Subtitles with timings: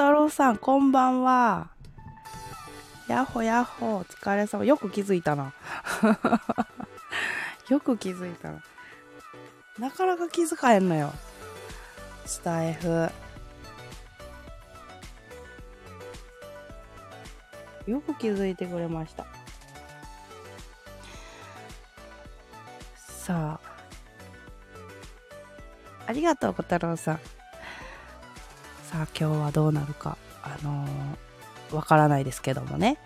[0.00, 1.68] 太郎さん、こんばんは。
[3.06, 4.64] やっほやっほ、お疲れ様。
[4.64, 5.52] よく気づいたな。
[7.68, 8.62] よく気づいたな。
[9.78, 11.12] なかなか気づかへんのよ。
[12.24, 13.10] スタイフ。
[17.86, 19.26] よく気づいてくれました。
[22.96, 23.70] さあ。
[26.06, 27.20] ありがとう、小太郎さん。
[29.02, 30.18] あ、今日はどうなるか。
[30.42, 32.98] あのー、からないですけどもね。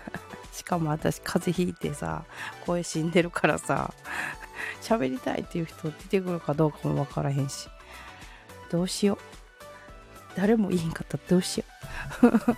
[0.52, 2.24] しかも私、風邪ひいてさ、
[2.66, 3.92] 声死んでるからさ、
[4.80, 7.68] 喋りたいっていう人出てくるかどうかもわからへんし。
[8.70, 9.18] どうしよう。
[10.36, 11.64] 誰もいいんかったらどうしよ
[12.22, 12.30] う。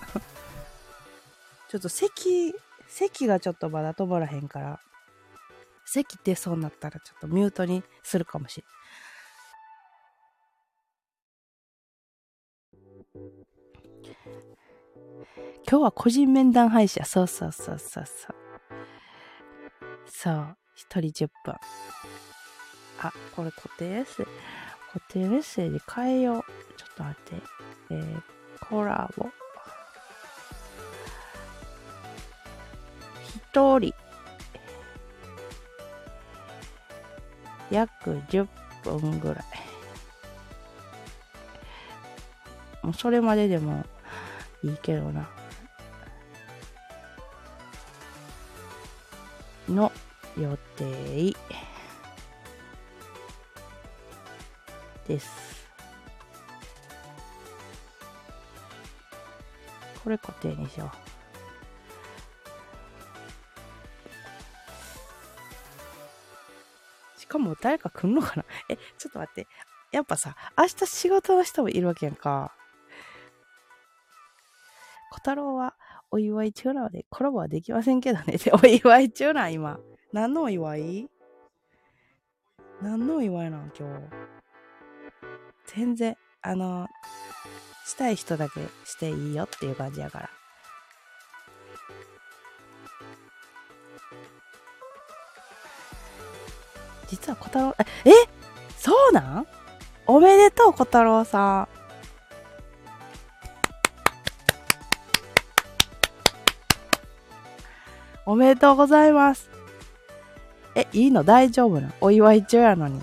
[1.68, 2.54] ちょっと咳、
[2.88, 4.80] 咳がちょっとまだ止まらへんから、
[5.84, 8.73] 咳出そうになったらちょっとミュートにするかもしれん。
[15.66, 17.02] 今日は個人面談配信。
[17.04, 18.34] そうそうそうそうそう。
[20.06, 20.56] そう。
[20.74, 21.54] 一人10分。
[23.00, 24.32] あ、これ固定メッセージ。
[24.92, 26.42] 固定メッセージ変えよう。
[26.76, 27.42] ちょっと待って。
[27.90, 28.22] えー、
[28.60, 29.26] コラボ。
[33.52, 33.94] 一人。
[37.70, 38.46] 約10
[38.84, 39.44] 分ぐらい。
[42.82, 43.82] もうそれまででも
[44.62, 45.26] いいけどな。
[50.36, 51.34] 予定
[55.06, 55.54] です。
[60.02, 60.90] これ固定にしよ
[67.16, 67.20] う。
[67.20, 68.44] しかも誰か来んのかな？
[68.68, 69.46] え、ちょっと待って。
[69.92, 72.52] やっぱさ、明日仕事の人もいるわけやんか。
[75.10, 75.74] 小太郎は
[76.10, 78.36] お祝い中なのでコラボはできませんけどね。
[78.62, 79.78] お祝い中なん、今。
[80.14, 81.10] 何のお祝い？
[82.80, 83.88] 何のお祝いなん、今
[85.66, 85.74] 日？
[85.74, 86.86] 全然、あの、
[87.84, 90.30] したい人だけしていいよっていう感じやから。
[97.08, 98.12] 実は小太郎、え？
[98.78, 99.46] そうなん？
[100.06, 101.68] おめでとう、小太郎さん。
[108.26, 109.52] おめでとうございます。
[110.74, 111.24] え、いいの？
[111.24, 112.98] 大丈夫なお祝い中やのに。
[112.98, 113.00] い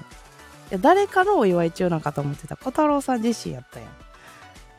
[0.71, 2.57] や誰かのお祝い中なんかと思ってた？
[2.57, 3.89] 小太郎さん自身やったやん。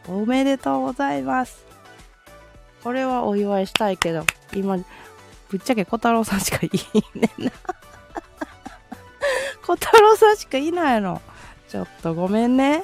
[0.09, 1.65] おめでとうございます。
[2.83, 4.77] これはお祝いしたいけど、今、
[5.49, 7.53] ぶっちゃけ小太郎さんしかいいねんな。
[9.65, 11.23] 小太郎さんしかいないの。
[11.69, 12.83] ちょっとごめんね。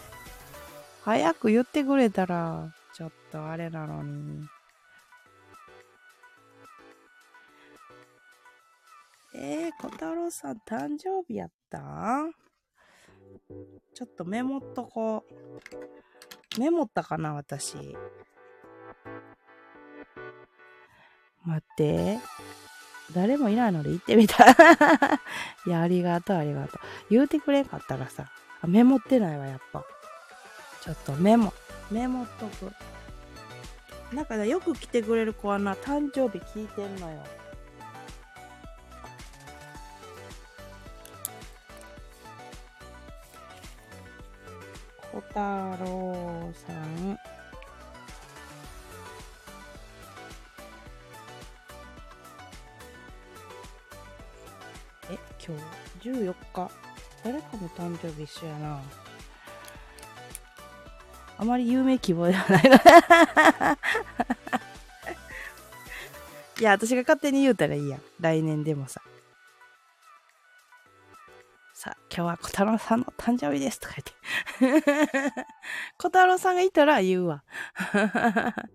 [1.05, 4.47] 早く言ってくれたら、ちょっとあれなのに。
[9.41, 12.25] えー、小太郎さん誕生日やった？
[13.95, 15.25] ちょっとメモっとこ
[16.57, 16.61] う。
[16.61, 17.77] メモったかな、私。
[21.45, 22.19] 待って。
[23.15, 24.45] 誰もいないので行ってみた。
[25.67, 26.81] いや、ありがとう、ありがとう。
[27.09, 28.31] 言うてくれんかったらさ、
[28.67, 29.85] メモってないわ、やっぱ。
[30.83, 31.53] ちょっとメモ、
[31.91, 32.73] メモっとく。
[34.15, 37.23] なんかね、よく来てくれる子はな、誕生日聞いてんのよ。
[45.13, 45.39] 小太
[45.85, 47.19] 郎さん。
[55.11, 55.57] え、今
[56.03, 56.71] 日14日。
[57.25, 58.81] 誰かの誕生日一緒やな。
[61.39, 62.65] あまり有名希望ではない
[66.61, 68.03] いや、私が勝手に言うたらいいやん。
[68.21, 69.01] 来年でもさ。
[71.89, 73.95] さ、今日は小太郎さんの誕生日ですとか
[74.61, 75.33] 言って。
[75.97, 77.43] 小太郎さんがいたら言うわ。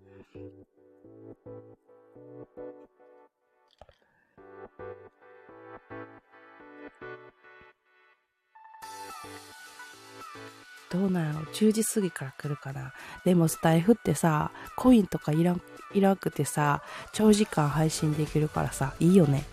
[10.90, 12.94] どうなんやろ ?10 時過ぎから来るかな。
[13.26, 15.62] でもスタイフってさ、コインとかいらん、
[15.94, 16.84] いらんくてさ、
[17.14, 19.44] 長時間配信できるからさ、いいよね。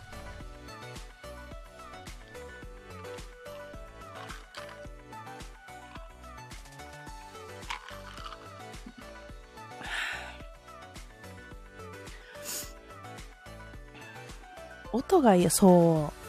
[15.20, 16.20] がいい、そう。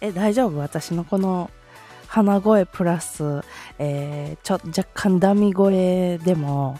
[0.00, 0.58] え、大丈夫？
[0.58, 1.50] 私のこの
[2.06, 3.42] 鼻声プラス、
[3.78, 6.78] えー、ちょ、若干ダミ声でも、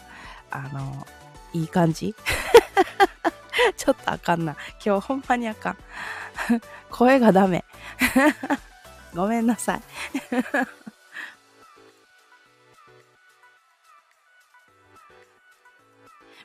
[0.51, 1.07] あの、
[1.53, 2.15] いい感じ？
[3.77, 4.57] ちょっとあかんな。
[4.85, 5.77] 今日ほんまにあかん。
[6.91, 7.65] 声がダメ。
[9.15, 9.83] ごめんなさい。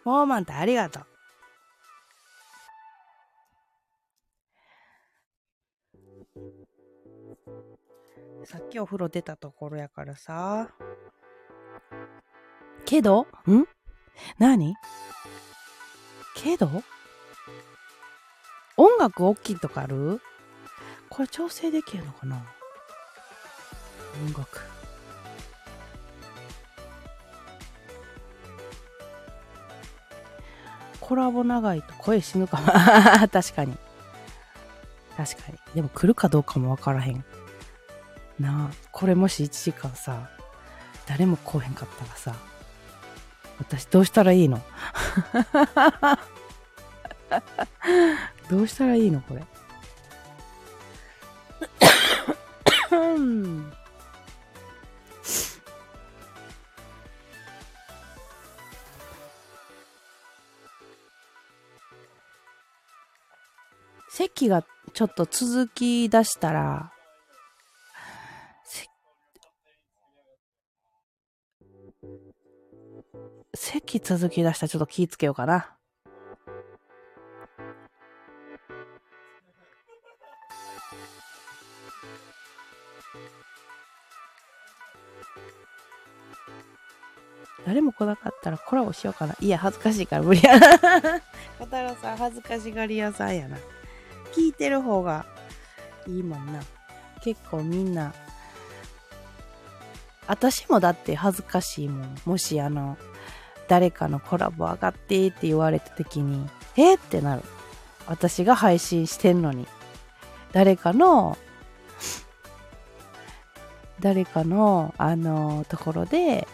[0.04, 1.06] モーマントありがとう。
[8.45, 10.69] さっきお風呂出たところやからさ。
[12.86, 13.21] けど？
[13.47, 13.63] ん？
[14.38, 14.75] 何？
[16.36, 16.69] けど？
[18.77, 20.21] 音楽大きいとかある？
[21.09, 22.45] これ調整できるのかな？
[24.27, 24.62] 音楽。
[31.00, 32.68] コラボ長いと声死ぬかも。
[33.30, 33.75] 確かに。
[35.18, 35.57] 確かに。
[35.74, 37.25] でも来るかどうかもわからへん。
[38.40, 40.30] なあ、これもし1時間さ、
[41.08, 42.36] 誰も来へんかったらさ、
[43.60, 44.62] 私どうしたらいいの？
[48.50, 49.44] どうしたらいいのこれ？
[64.10, 66.92] 席がちょっと続き出したら、
[73.66, 75.72] 席続き出したらちょっと気ぃつけようかな。
[87.66, 89.36] 誰も来なかったらコラボしようかな。
[89.40, 90.70] いや、恥ずかしいから無理やな。
[91.58, 93.58] 小太郎さん、恥ずかしがり屋さんやな。
[94.36, 95.26] 聞いてる方が
[96.08, 96.62] いいもんな。
[97.24, 98.14] 結構みんな、
[100.28, 102.16] 私もだって恥ずかしいもん。
[102.26, 102.96] もしあの、
[103.68, 106.48] 誰かのコラボ上がってって言われた時に、
[106.78, 107.42] えってなる。
[108.08, 109.68] 私が配信してんのに。
[110.52, 111.38] 誰かの、
[114.00, 116.48] 誰かの、あの、ところで、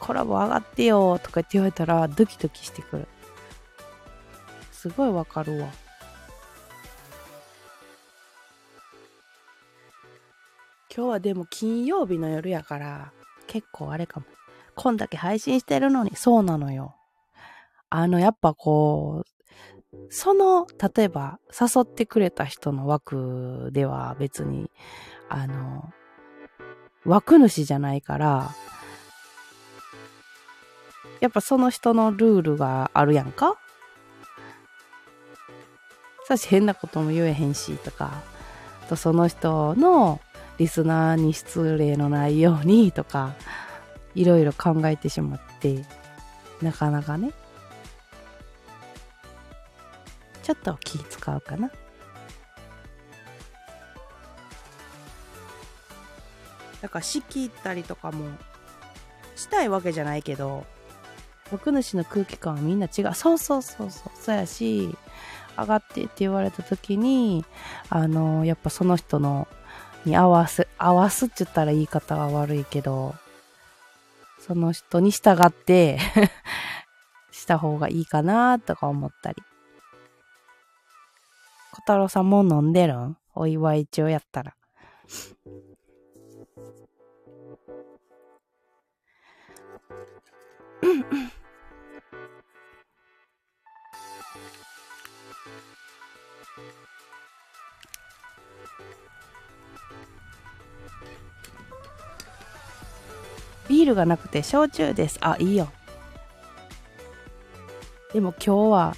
[0.00, 3.08] コラボ上がってよとかって言われたらドキドキしてくる。
[4.72, 5.68] すごいわかるわ。
[10.94, 13.12] 今日はでも金曜日の夜やから
[13.46, 14.26] 結構あれかも。
[14.74, 16.94] こんだけ配信してるのに、そうなのよ。
[17.90, 24.70] あの、やっぱこう、その、例えば、誘ってくれた人の枠では別に、
[25.28, 25.92] あの、
[27.04, 28.50] 枠主じゃないから、
[31.20, 33.58] やっぱその人のルールがあるやんか？
[36.24, 38.22] さし変なことも言えへんしとか、
[38.88, 40.20] とその人の
[40.58, 43.34] リスナーに失礼のないようにとか、
[44.14, 45.84] いろいろ考えてしまって、
[46.62, 47.32] なかなかね、
[50.42, 51.70] ちょっと気使うかな。
[56.80, 58.24] だから仕切ったりとかも
[59.36, 60.64] したいわけじゃないけど、
[61.50, 63.14] 僕主の空気感はみんな違う。
[63.14, 64.12] そうそうそうそう。
[64.20, 64.96] そうやし、
[65.58, 67.44] 上がってって言われた時に、
[67.88, 69.48] あの、やっぱその人の、
[70.04, 73.14] に合わせ、合わすって言ったら言い方は悪いけど、
[74.50, 75.96] その人に従って
[77.30, 79.40] した方がいいかなとか思ったり。
[81.70, 83.16] 小太郎さんも飲んでるん？
[83.36, 84.56] お祝い中やったら。
[90.82, 91.39] うんうん
[103.80, 105.18] ビールがなくて焼酎です。
[105.22, 105.66] あ、いいよ。
[108.12, 108.96] でも今日は、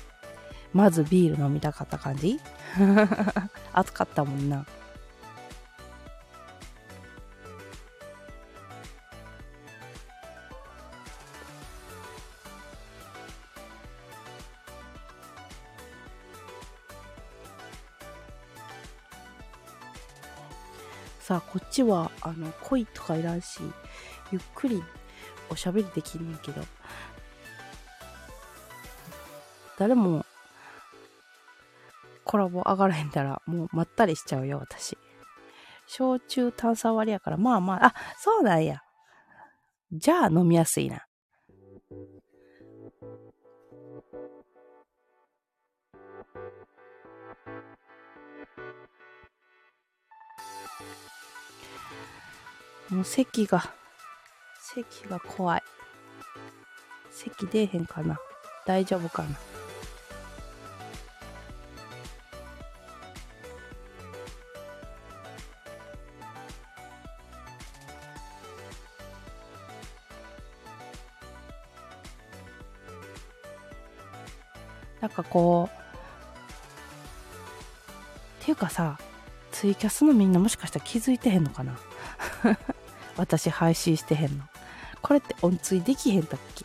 [0.73, 2.41] まずビール飲みたかった感じ？
[3.73, 4.67] 暑かったもんな。
[21.21, 23.61] さあこっちはあの恋とかいらんし
[24.33, 24.83] ゆっくり
[25.51, 26.63] おしゃべりできんねんけど。
[29.79, 30.25] 誰も
[32.25, 34.97] コラボ上がらへんだらもうまったりしちゃうよ私。
[35.87, 38.81] 焼酎炭酸割りやからまあまああそうなんや。
[39.93, 41.05] じゃあ飲みやすいな。
[52.89, 53.75] もう席が、
[54.75, 55.63] 席が怖い。
[57.11, 58.19] 席出えへんかな
[58.67, 59.29] 大丈夫かな
[75.03, 75.77] なんかこう、
[78.43, 78.99] っていうかさ、
[79.51, 81.77] ツイキャスのみんなもしかしたら気づいてへんのかな
[83.19, 84.52] 私配信してへんの。
[85.03, 86.65] これって音追できへんだっけ？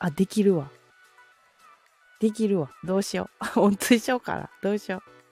[0.00, 0.68] あ、できるわ。
[2.20, 2.70] できるわ。
[2.84, 3.60] どうしよう。
[3.60, 4.50] 音追しようかな。
[4.62, 5.27] どうしよう。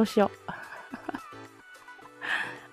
[0.00, 0.50] どうしよう。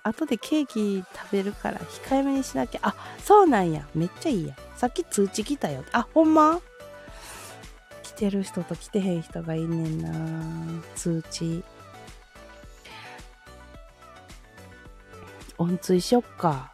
[0.02, 2.80] 後でケーキ食べるから控えめにしなきゃ。
[2.82, 3.86] あ、そうなんや。
[3.94, 4.56] めっちゃいいや。
[4.76, 5.84] さっき通知来たよ。
[5.92, 6.58] あ、ほんま？
[8.02, 11.62] 来てる人と来てへん人がいんねんな通知。
[15.58, 16.72] 音追しよっか。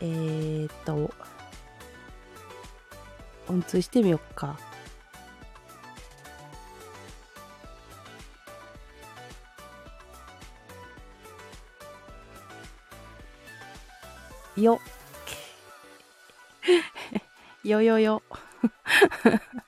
[0.00, 1.14] えーっと、
[3.48, 4.58] 音追してみよっか。
[14.62, 14.80] よ。
[17.64, 18.22] よよよ。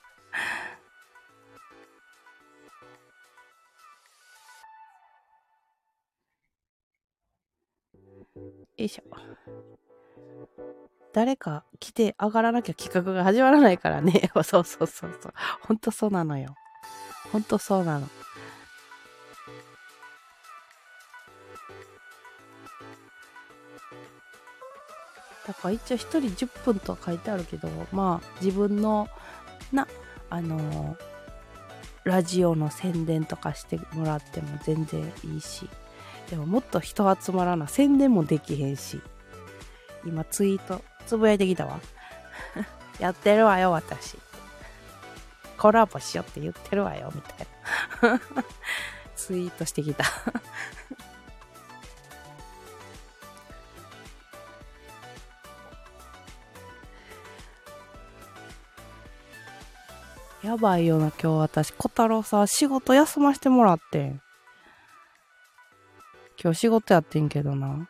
[8.76, 9.04] よいしょ。
[11.12, 14.32] 誰か来て上がらなきゃ企画が始まらないからね。
[14.34, 15.32] そうそうそうそう。
[15.60, 16.56] ほんとそうなのよ。
[17.32, 18.08] ほんとそうなの。
[25.64, 29.08] か一応1人10分とは書いてあるけど、まあ自分の
[29.72, 29.88] な、
[30.28, 30.96] あの
[32.04, 35.68] ラジオの宣伝とかしてもらっても全然いいし。
[36.30, 37.66] でももっと人集まらな。
[37.66, 39.00] 宣伝もできへんし。
[40.04, 41.80] 今ツイート、つぶやいてきたわ。
[43.00, 44.18] やってるわよ、私。
[45.56, 47.46] コラボしようって言ってるわよ、みたい
[48.12, 48.20] な。
[49.16, 50.04] ツイートしてきた。
[60.44, 61.72] やばいよな、今日私。
[61.72, 64.20] 小太郎さ、仕事休ませてもらってん。
[66.38, 67.88] 今日仕事やってんけどな。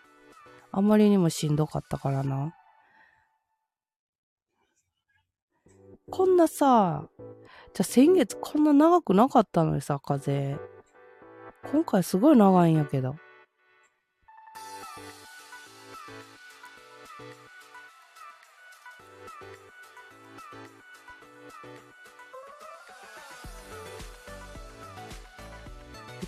[0.71, 2.55] あまりにもしんどかったからな。
[6.09, 7.27] こんなさ、じゃ
[7.81, 10.57] あ先月こんな長くなかったのにさ、風。
[11.73, 13.17] 今回すごい長いんやけど。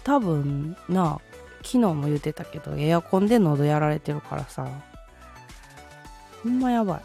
[0.07, 1.21] 多分な
[1.65, 4.69] 昨日も言ってたけどエアコンで喉やられてるからさ。
[6.45, 6.99] ほんまやば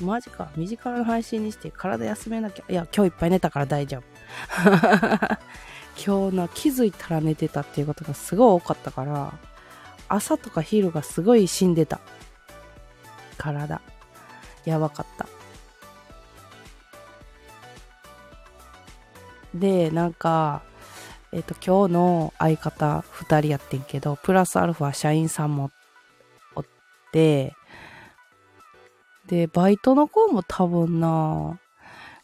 [0.00, 0.02] い。
[0.02, 0.50] マジか。
[0.56, 2.64] 短めの配信にして体休めなきゃ。
[2.68, 4.02] いや今日いっぱい寝たから大丈夫。
[6.04, 9.32] 今日な気づいたら寝てたっていうことがすごい多かったから
[10.08, 12.00] 朝とか昼がすごい死んでた。
[13.38, 13.80] 体。
[14.64, 15.28] やばかった。
[19.54, 20.62] でなんか
[21.34, 25.70] えっ、と、今日の相方二人やってんけど、プラスアルファ社員さんも
[26.54, 26.64] おっ
[27.10, 27.54] て、
[29.26, 31.58] で、バイトの子も多分な、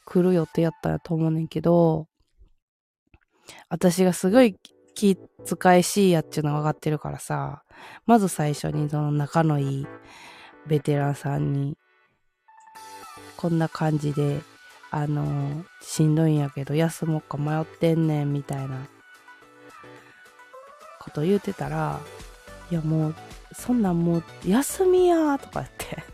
[0.04, 2.06] 来る予定やったんやと思うねんけど、
[3.70, 4.56] 私がすごい
[4.94, 7.62] 気遣いしいやっちゅうの分かってるからさ、
[8.04, 9.86] まず最初にその仲のいい
[10.66, 11.78] ベテランさんに、
[13.38, 14.40] こんな感じで、
[14.90, 18.86] あの、しんどいんやけど、休もうか迷ってんねん、みたいな
[21.08, 22.00] こと言うてたら、
[22.70, 23.14] いやもう、
[23.52, 26.04] そんなんもう、休みやとか言って。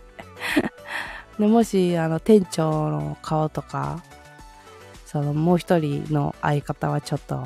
[1.39, 4.03] で、もし、あの、店長の顔とか、
[5.07, 7.45] その、もう一人の相方はちょっと、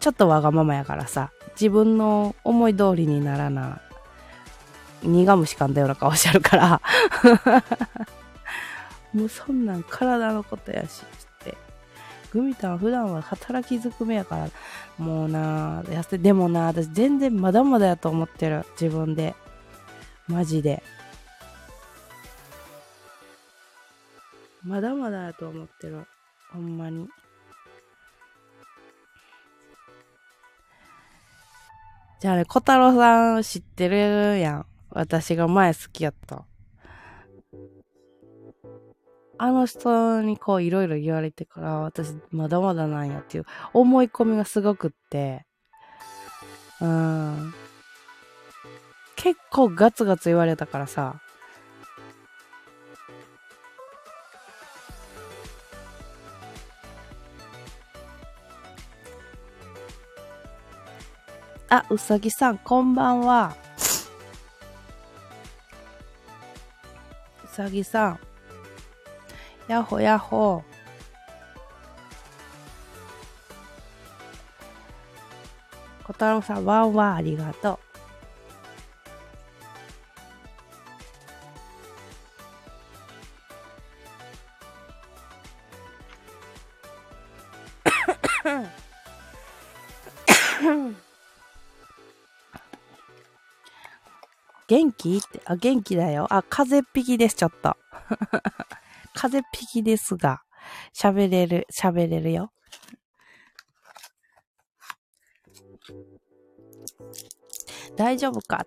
[0.00, 3.80] ちょっとわがままやからさ、自分の思い通りにならな、
[5.02, 6.80] 苦虫噛んだような顔してるから。
[9.14, 11.02] もうそんなん体のことやし、
[12.32, 14.50] グミタン普段は働きずくめやから、
[14.98, 18.64] もうなぁ、やせ、でもな私全然まだまだやと思ってる。
[18.80, 19.34] 自分で。
[20.26, 20.82] マジで。
[24.62, 26.06] まだまだやと思ってる。
[26.52, 27.08] ほんまに。
[32.20, 34.66] じゃあね、小太郎さん知ってるやん。
[34.90, 36.44] 私が前好きやった。
[39.38, 45.46] あの人にこういろいろ言われてから私まだまだなんやっていう思い込みがすごくって、
[46.80, 47.54] うん。
[49.14, 51.20] 結構ガツガツ言われたからさ、
[61.70, 63.54] あ、うさぎさん、こんばんは。
[67.44, 68.27] うさぎさん。
[69.68, 70.62] やっほやっほ。
[76.04, 77.78] 小太郎さん、ワンワンありがとう。
[94.66, 95.18] 元気？
[95.18, 96.26] って、あ、元気だよ。
[96.30, 97.76] あ、風邪っぴきです、ちょっと。
[99.20, 100.42] 風邪っぴきですが、
[100.94, 102.52] 喋れる、喋れるよ。
[107.96, 108.64] 大丈夫か？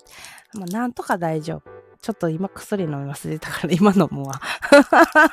[0.53, 1.71] まあ、なんとか大丈夫。
[2.01, 4.41] ちょっと今薬飲み忘れたから今飲むわ。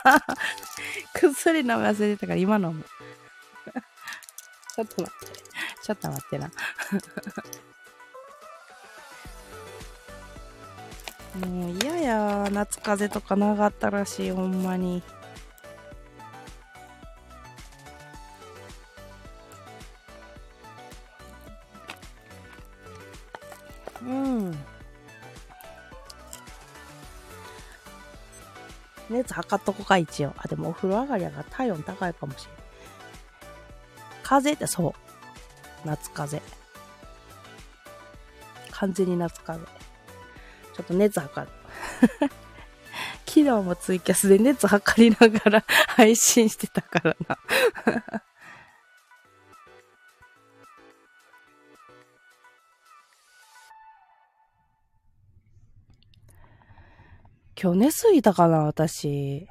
[1.15, 2.85] 薬飲み忘れたから今飲む。
[4.77, 5.41] ちょっと待って。
[5.83, 6.51] ちょっと待ってな。
[11.46, 15.03] もう嫌や夏風邪とかなかったらしいほんまに。
[24.03, 24.59] うん。
[29.11, 30.35] 熱測っとこか一応。
[30.37, 32.57] あでもお風呂上がりやから体温高いかもしれん。
[34.22, 34.92] 風邪ってそう。
[35.87, 36.59] 夏風邪。
[38.70, 39.78] 完全に夏風邪。
[40.79, 41.53] ちょっと熱測る。
[43.27, 47.38] 昨日もツイキャスで熱測りながら配信してたからな
[57.61, 59.49] 今日寝すぎたかな、私。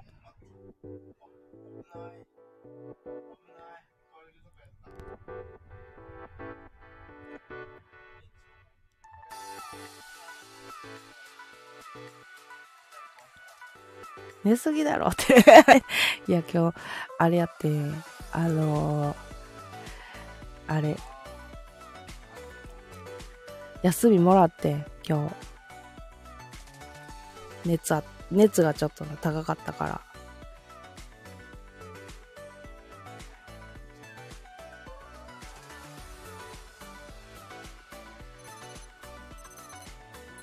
[14.48, 15.34] 寝すぎだろって
[16.26, 16.78] いや、今日、
[17.20, 17.70] あれやって、
[18.32, 19.16] あのー、
[20.68, 20.96] あれ、
[23.82, 25.36] 休みもらって、今日。
[27.70, 30.07] 熱あ、熱がちょっと高かったから。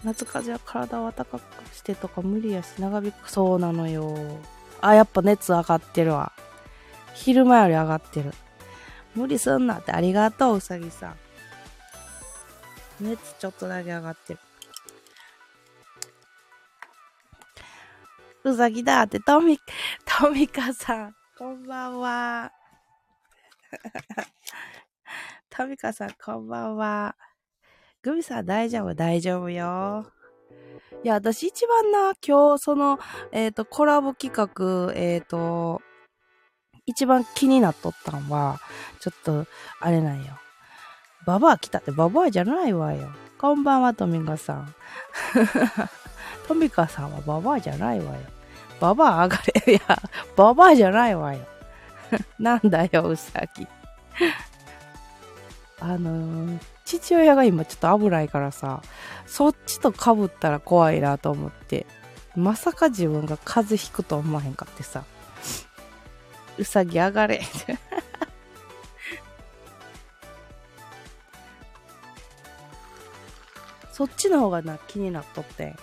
[0.05, 3.31] 夏風邪は体を温かくしてとか無理やし長引く。
[3.31, 4.15] そうなのよ。
[4.81, 6.33] あやっぱ熱上がってるわ。
[7.15, 8.33] 昼間より上がってる。
[9.15, 9.93] 無理すんなって。
[9.93, 11.17] ありがとううさぎさん。
[13.01, 14.41] 熱ちょっとだけ上がってる。
[18.45, 19.59] うさぎだってトミ
[20.05, 21.15] トミカさん。
[21.39, 22.53] こんばんは。
[25.51, 27.17] トミカさんこんばんは
[28.05, 30.05] グミさん大丈夫大丈夫よ。
[31.03, 32.99] いや、私一番な、今日その、
[33.33, 35.81] えっ、ー、と、コラボ企画、えっ、ー、と、
[36.85, 38.61] 一番気になっとったんは、
[39.01, 39.47] ちょっと、
[39.81, 40.39] あれなんよ。
[41.25, 43.11] ババア来たってババアじゃないわよ。
[43.39, 44.75] こんばんは、トミカさん。
[46.47, 48.21] トミカさんはババアじゃないわよ。
[48.81, 49.73] ババア上がれ。
[49.73, 50.03] いや、
[50.37, 51.41] ババアじゃないわよ。
[52.39, 53.67] なんだよ、うさぎ。
[55.81, 58.83] あのー、父親が今ちょっと危ないからさ、
[59.27, 61.87] そっちと被ったら怖いなと思って、
[62.37, 65.05] まさか自分が風邪ひくと思わへんかってさ、
[66.59, 67.41] うさぎ上がれ。
[73.93, 75.77] そっちの方がな、気になっとって。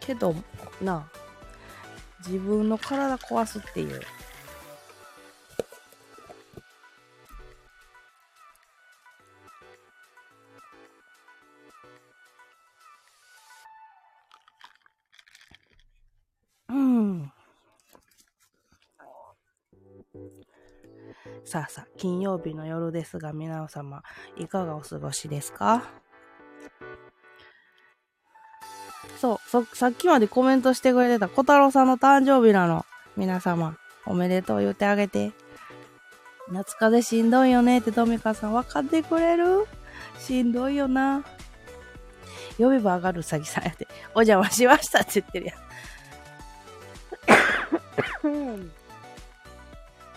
[0.00, 0.34] けど、
[0.80, 1.08] な、
[2.26, 4.02] 自分の体壊すっていう。
[21.48, 24.02] さあさあ、金曜日の夜ですが、皆様、
[24.36, 25.82] いかがお過ごしですか？
[29.18, 32.84] そう、さっきまでコメントしてくれてた小太郎さんの誕生日なの。
[33.16, 35.32] 皆様、おめでとう言ってあげて。
[36.50, 39.66] 夏風邪しんどいよねってトミカさん分かってくれる？
[40.18, 41.24] しんどいよな。
[42.58, 45.54] 呼べば上がるうさぎさんやって、お邪魔しましたって言ってるや
[48.30, 48.70] ん。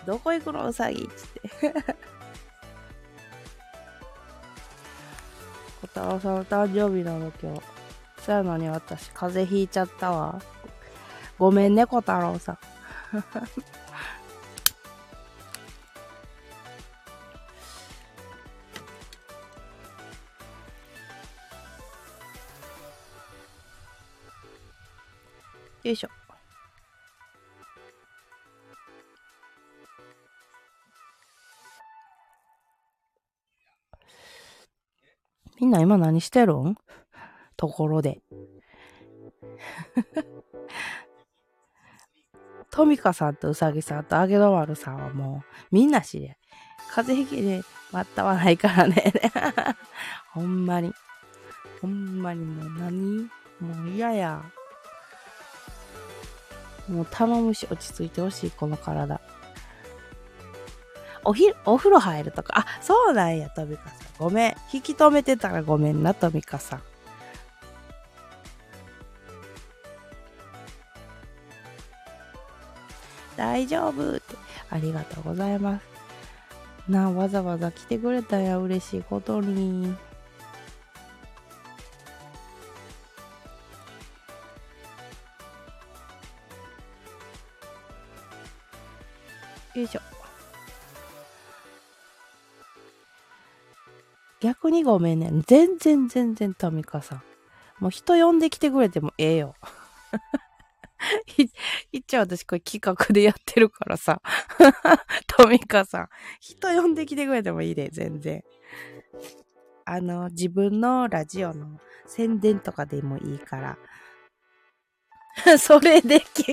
[0.06, 1.40] どこ行くのうさぎっつって。
[5.82, 7.60] 小太郎さんの誕生日なの今日。
[8.22, 10.40] そうやのに私、風邪ひいちゃったわ。
[11.38, 12.58] ごめんね、小太郎さん。
[25.82, 26.21] よいしょ。
[35.62, 36.76] みんな今何してるん？
[37.56, 38.20] ところで。
[42.72, 46.36] トミカさんとウサギさんとアゲドマルさんはもうみんな知り合い。
[46.90, 49.12] 風邪ひきで待ったはないからね。
[50.34, 50.92] ほんまに。
[51.80, 53.30] ほんまにもう何？
[53.60, 54.42] もう嫌や。
[56.88, 59.20] もう頼むし落ち着いてほしい、この体。
[61.24, 62.58] おひ、お風呂入るとか。
[62.58, 63.98] あ、そうなんや、トミカさん。
[64.18, 64.56] ごめん。
[64.72, 66.82] 引き止めてたらごめんな、トミカさん。
[73.36, 74.36] 大丈夫って、
[74.70, 75.92] ありがとうございます。
[76.88, 79.94] なあ、わざわざ来てくれたや、嬉しいことに。
[89.74, 90.11] よいしょ。
[94.42, 95.30] 逆にごめんね。
[95.46, 97.22] 全然全然トミカさん。
[97.78, 99.54] もう人呼んできてくれてもええよ。
[101.92, 104.20] 一応私これ企画でやってるからさ。
[105.28, 106.08] トミカさん。
[106.40, 108.42] 人呼んできてくれてもいいで、全然。
[109.84, 113.78] あの、自分のラジオの宣伝とかでもいいから。
[115.56, 116.52] それでき、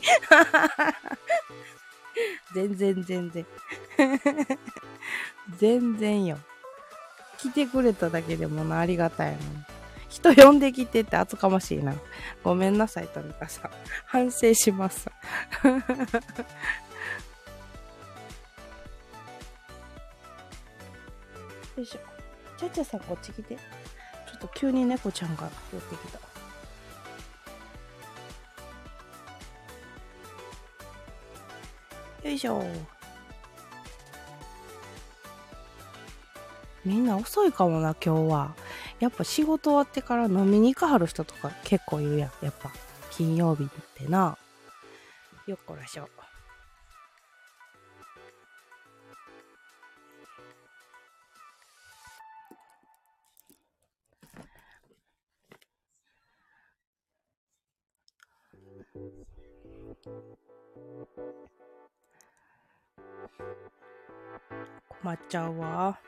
[2.53, 3.45] 全然全然。
[5.57, 6.37] 全然よ。
[7.41, 9.43] 来てくれただけでもな、ありがたいのに。
[10.09, 11.93] 人呼んできてって厚かましいな。
[12.43, 13.71] ごめんなさい、とみかさん。
[14.05, 15.07] 反省します。
[21.77, 21.99] よいしょ。
[22.57, 23.55] ちゃちゃさんこっち来て。
[23.55, 23.61] ちょ
[24.35, 26.19] っと急に猫ちゃんが寄ってきた。
[32.27, 32.98] よいしょ。
[36.85, 38.55] みんな遅いかもな、今日は。
[38.99, 42.45] やっぱ仕事終わってから飲みに行かはる人とか結構いるやん。
[42.45, 42.71] やっぱ、
[43.11, 44.37] 金曜日ってな。
[45.47, 46.09] よっこらしょ。
[65.01, 65.99] 困っちゃうわ。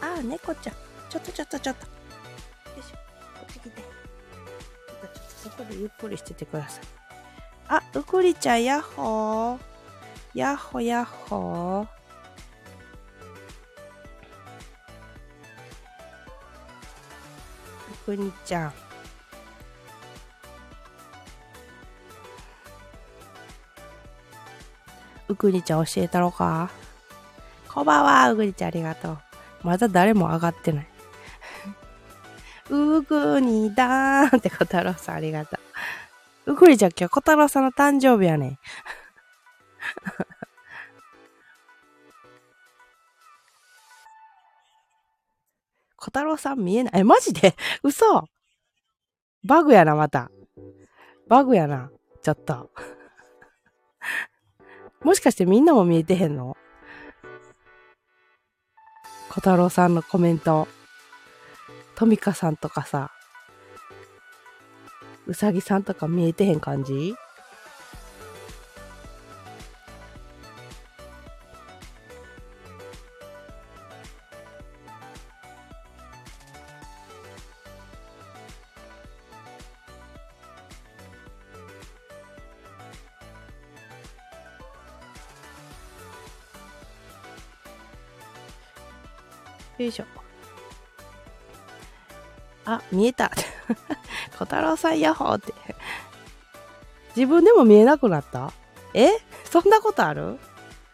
[0.00, 0.74] ああ、猫ちゃん。
[1.08, 1.86] ちょっとちょっとちょっと。
[1.86, 1.92] よ
[2.78, 2.96] いしょ。
[3.38, 3.70] こっち来て。
[3.70, 6.84] ちょっとそこでゆっくりしててください。
[7.68, 9.58] あ、うくりちゃん、やっほー。
[10.34, 11.86] やっほやっほー。
[17.92, 18.87] うくりちゃん。
[25.28, 26.70] うくにちゃん教えたろか？
[27.72, 29.18] こんばんは、うくにちゃんありがとう。
[29.62, 30.88] まだ誰も上がってない。
[32.70, 35.56] うくにだーんって小太郎さんありがと
[36.46, 36.52] う。
[36.52, 38.58] うくにちゃん今日小太郎さんの誕生日やねん。
[45.96, 47.00] 小太郎さん見えない。
[47.00, 47.54] え、マジで？
[47.82, 48.24] 嘘
[49.44, 50.30] バグやな、また。
[51.28, 51.90] バグやな。
[52.22, 52.70] ちょっと。
[55.02, 56.56] もしかしてみんなも見えてへんの？
[59.30, 60.66] 小太郎さんのコメント。
[61.94, 63.10] トミカさんとかさ、
[65.26, 67.14] うさぎさんとか見えてへん感じ？
[89.88, 90.04] いしょ。
[92.64, 93.30] あ、見えた。
[94.38, 95.54] 小太郎さんヤッホーって。
[97.16, 98.52] 自分でも見えなくなった？
[98.94, 99.08] え？
[99.44, 100.38] そんなことある？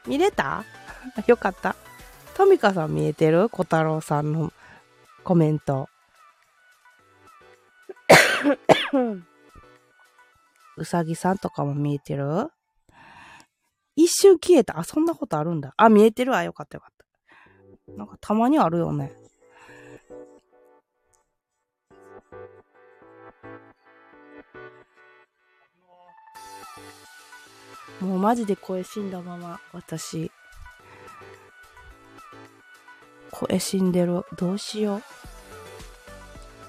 [0.07, 0.65] 見れた？
[1.27, 1.77] よかった。
[2.37, 3.49] トミカさん見えてる？
[3.49, 4.53] 小太郎さんの
[5.23, 5.89] コメント。
[10.77, 12.51] うさぎさんとかも見えてる？
[13.97, 14.79] 一瞬消えた。
[14.79, 15.73] あ、そんなことあるんだ。
[15.77, 16.43] あ、見えてるわ。
[16.43, 16.94] よかったよかった。
[17.89, 19.13] なんかたまにあるよね。
[28.01, 30.31] もうマジで声死んだまま、私。
[33.31, 34.25] 声死んでる。
[34.37, 35.03] どうしよう。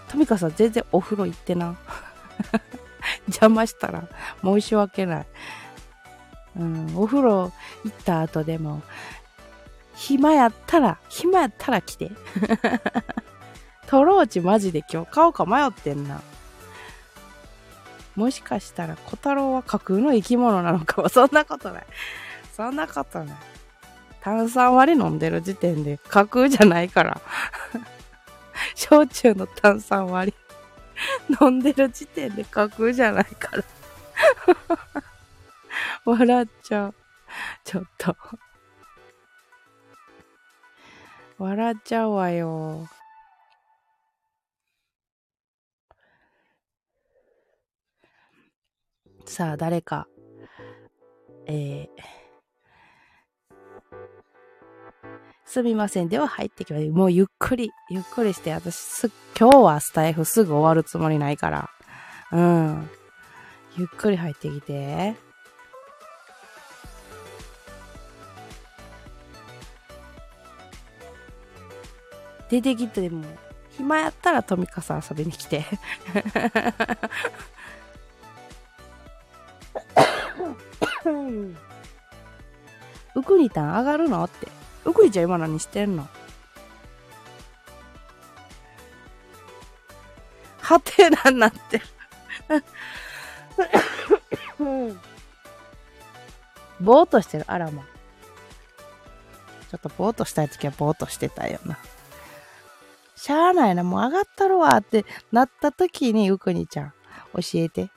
[0.07, 1.75] トミカさん全然お風呂行ってな。
[3.27, 4.07] 邪魔したら
[4.43, 5.27] 申し訳ない。
[6.57, 7.51] うん、お風呂
[7.83, 8.81] 行った後でも、
[9.95, 12.11] 暇やったら、暇やったら来て。
[13.87, 16.21] トローチマジで今日買おうか迷ってんな。
[18.15, 21.09] もしかしたら小太郎は架空の生き物なのかも。
[21.09, 21.85] そんなことない。
[22.53, 23.35] そんなことない。
[24.21, 27.21] 炭酸割り飲んでる時点で架空じゃないから。
[28.73, 30.33] 焼酎の炭酸割
[31.29, 33.63] り飲んでる時点で架空じゃないから。
[36.05, 36.95] 笑っちゃう。
[37.63, 38.15] ちょっと。
[41.37, 42.87] 笑っちゃうわよ。
[49.25, 50.07] さあ、誰か、
[51.47, 51.87] えー、
[55.45, 56.09] すみません。
[56.09, 56.85] では入ってきます。
[56.89, 61.69] もうゆっくり、ゆっくりして、私す、今日はスタイフすぐ終わるつもりないから。
[62.31, 62.89] うん。
[63.77, 65.24] ゆっくり入ってきて。
[72.49, 73.25] 出てきても、
[73.71, 75.65] 暇やったら富カさん遊びに来て。
[83.15, 84.47] ウクリタン上がるのって。
[84.85, 86.07] ウクリちゃん今何してんの？
[90.61, 91.85] はてなになってる
[96.81, 97.45] ぼーっとしてる。
[97.47, 97.83] あらま。
[97.83, 101.77] ちょっとぼーっとしたい時はぼーっとしてたよな。
[103.15, 106.93] しゃあないな、もう上がったるわってなった時に、うくにちゃん、
[107.33, 107.89] 教えて。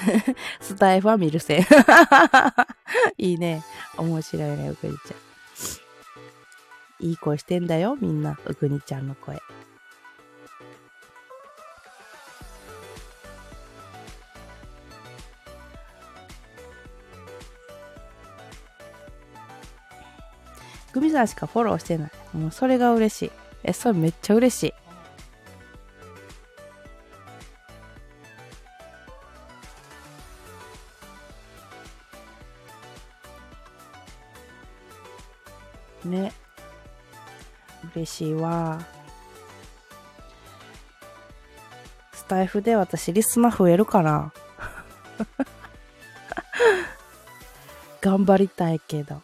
[0.60, 1.66] スタイフは見るせん。
[3.18, 3.62] いいね。
[3.96, 5.30] 面白いね、うくにちゃん。
[7.06, 9.40] いい声してんだよ、みんな、うくにちゃんの声。
[20.92, 22.10] グミさんしかフォローしてない。
[22.32, 23.32] もうそれが嬉しい。
[23.62, 24.74] え、それめっちゃ嬉しい。
[36.08, 36.32] ね。
[37.94, 38.78] 嬉しいわ。
[42.12, 44.32] スタイフで私リスナー増えるかな？
[48.00, 49.22] 頑張りたいけど。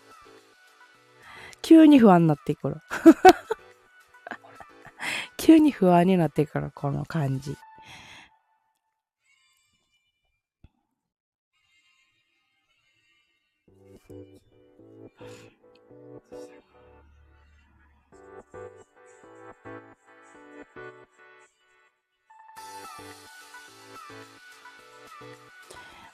[1.66, 2.76] 急に不安になってくる。
[5.37, 7.57] 急に不安になってくる、この感じ。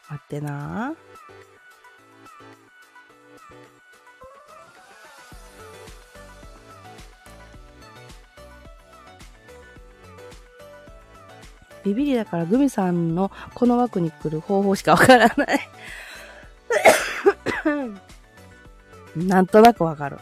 [0.09, 0.97] 待ってな
[11.85, 15.61] ビビリだからグミさんのこの枠に来る方法しかわからない
[19.17, 20.19] なんとなくわかる。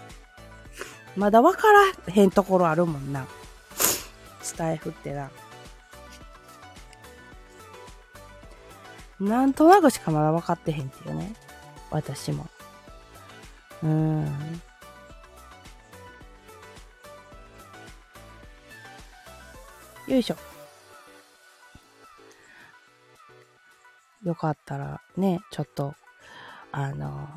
[1.16, 3.26] まだわからへんところあるもんな。
[4.42, 5.30] スタイフってな。
[9.20, 11.34] なんとなくしかまだ分かってへんっていうね。
[11.90, 12.48] 私も。
[13.82, 14.60] うん。
[20.08, 20.49] よいしょ。
[24.30, 25.94] よかったらね、ちょっと、
[26.70, 27.28] あの、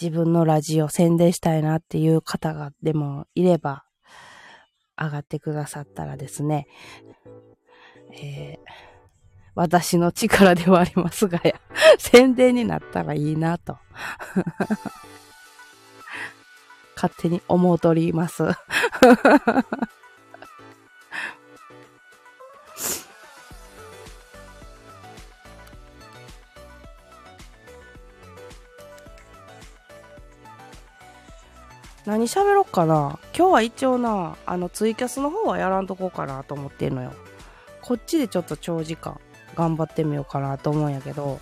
[0.00, 3.84] 自分のラジオ宣伝したいなっていう方がでもいれば、
[4.96, 6.68] 上がってくださったらですね、
[8.12, 8.58] えー、
[9.56, 11.60] 私の力ではありますがや、
[11.98, 13.78] 宣伝になったらいいなと。
[16.94, 18.44] 勝手に思うとります。
[32.06, 37.12] 何喋ろっかな今日は一応な、あのツイキャスの方はやらんとこうかなと思ってんのよ。
[37.82, 39.18] こっちでちょっと長時間
[39.54, 41.40] 頑張ってみようかなと思うんやけど、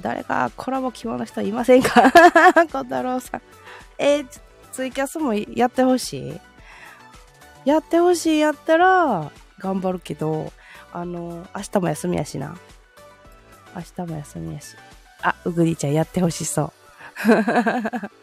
[0.00, 2.10] 誰かコラボ希望の人いませんか？
[2.72, 3.42] 小太郎さん。
[3.98, 4.26] えー、
[4.72, 6.40] ツイキャスもやってほしい？
[7.66, 10.50] やってほしいやったら頑張るけど、
[10.92, 12.56] あの、明日も休みやしな。
[13.76, 14.76] 明日も休みやし。
[15.20, 16.72] あ、うぐりちゃんやってほしそう。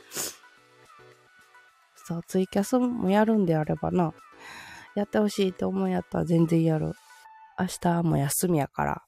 [2.09, 4.15] そう、ツイキャスもやるんであればな、
[4.95, 6.93] やってほしいって思うやったら全然やる。
[7.59, 9.03] 明日も休みやから。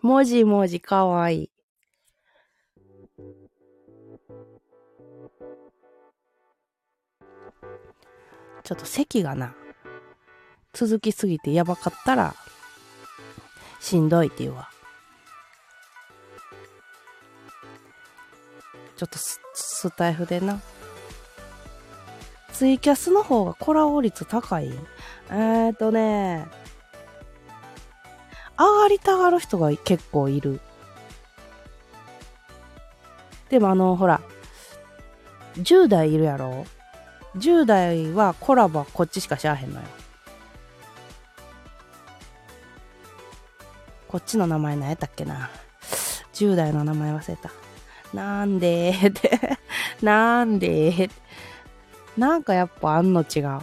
[0.00, 1.50] 文字文字かわいい。
[8.62, 9.56] ちょっと席がな、
[10.72, 12.36] 続きすぎてやばかったら、
[13.80, 14.68] しんどいって言うわ。
[18.96, 20.60] ちょっとススタイフでな、
[22.56, 24.70] ツイキャスの方がコラボ率高い？
[25.28, 26.46] えーとね、
[28.58, 30.58] 上がりたがる人が結構いる。
[33.50, 34.22] でもあの、ほら、
[35.58, 36.64] 10代いるやろ
[37.36, 39.86] ?10 代はコラボはこっちしかしゃあへんのよ。
[44.08, 45.50] こっちの名前何やったっけな
[46.32, 47.50] ?10 代の名前忘れた。
[48.14, 49.58] なんでって。
[50.00, 51.25] なんでって。
[52.16, 53.60] なんかやっぱあんの違う。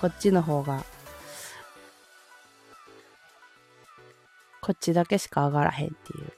[0.00, 0.84] こっちの方が、
[4.62, 6.32] こっちだけしか上がらへんっていう。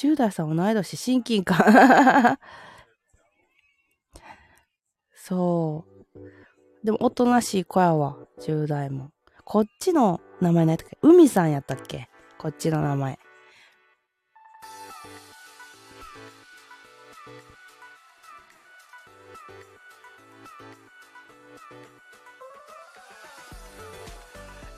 [0.00, 2.38] 10代さん同い年親近感
[5.14, 6.18] そう。
[6.84, 9.10] でもおとなしい子やわ、10代も。
[9.44, 10.98] こっちの名前何やったっけ？
[11.02, 12.08] 海さんやったっけ？
[12.38, 13.18] こっちの名前。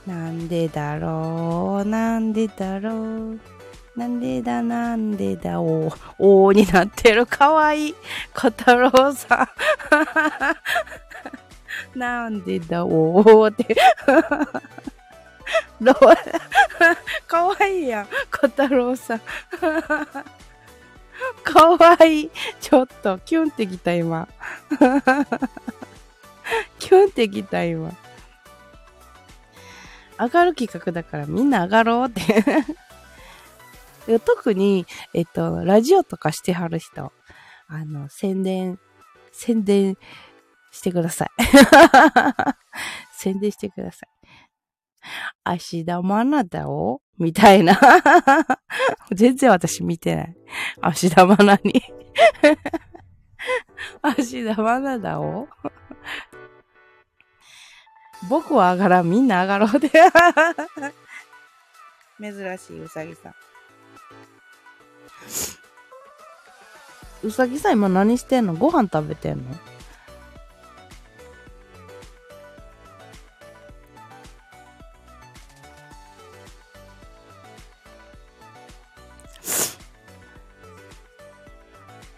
[0.07, 3.41] なんでだろうなんでだろう
[3.97, 7.95] なんでだなんでだおおになってるかわいい
[8.35, 9.51] 小太郎さ
[11.95, 11.95] ん。
[11.99, 13.77] なんでだおーって。
[15.81, 15.95] ど う
[17.27, 19.21] かわいいやん小太郎さん。
[21.45, 22.31] かわいい。
[22.61, 24.27] ちょっとキュンってきた今。
[26.79, 27.93] キュンってきた今
[30.18, 32.23] 上がる企画だからみんな上がろうって
[34.18, 37.12] 特に、えっと、ラジオとかしてはる人、
[37.68, 38.81] あの、宣伝、
[39.31, 39.97] 宣伝
[40.73, 41.29] してください。
[43.16, 44.09] 宣伝してください。
[45.45, 47.79] 芦田愛菜だをみたいな。
[49.12, 50.37] 全然私見てない。
[50.81, 51.83] 芦田愛菜に？
[54.03, 55.49] 芦田愛菜だを？
[58.28, 59.91] 僕は上がらん、みんな上がろうで。
[62.20, 63.34] 珍しいうさぎさん。
[67.22, 68.55] うさぎさん今何してんの？
[68.55, 69.45] ご飯食べてんの？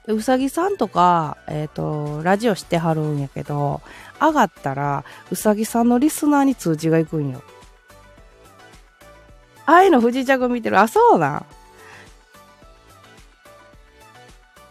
[0.08, 3.80] うさぎさんとか、えっ、と、ラジオしてはるんやけど、
[4.20, 7.42] 上がったら、うさぎさんのリスナーに通知がいくんよ。
[9.64, 10.80] ああいうの不時着見てる。
[10.80, 11.46] あ、そうなん？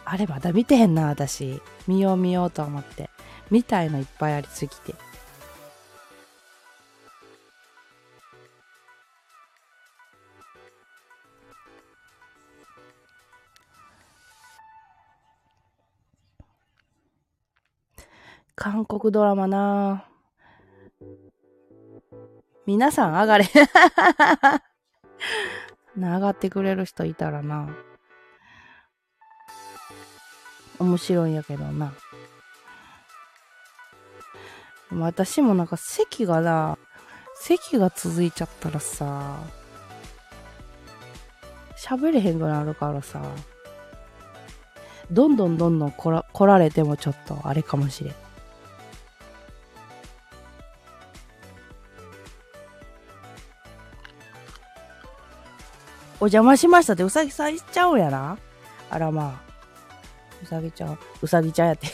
[0.03, 1.61] あれまだ見てへんな、私。
[1.87, 3.09] 見よう見ようと思って。
[3.49, 4.95] 見たいのいっぱいありすぎて。
[18.63, 20.05] 韓国ドラマな
[22.67, 23.49] 皆さん上がれ、
[25.97, 27.75] 上がってくれる人いたらな。
[30.77, 31.91] 面白いんやけどな。
[34.91, 36.77] 私もなんか席がな、
[37.33, 39.39] 席が続いちゃったらさ、
[41.75, 43.23] 喋れへんくなるからさ、
[45.09, 48.20] どんどんどんどん来ら来られてもちょっとあれかもしれん。
[56.21, 58.37] お邪魔しましたってうさぎさん言っちゃうんやな。
[58.91, 59.51] あらまあ。
[60.43, 61.87] うさぎちゃん、うさぎちゃんやって。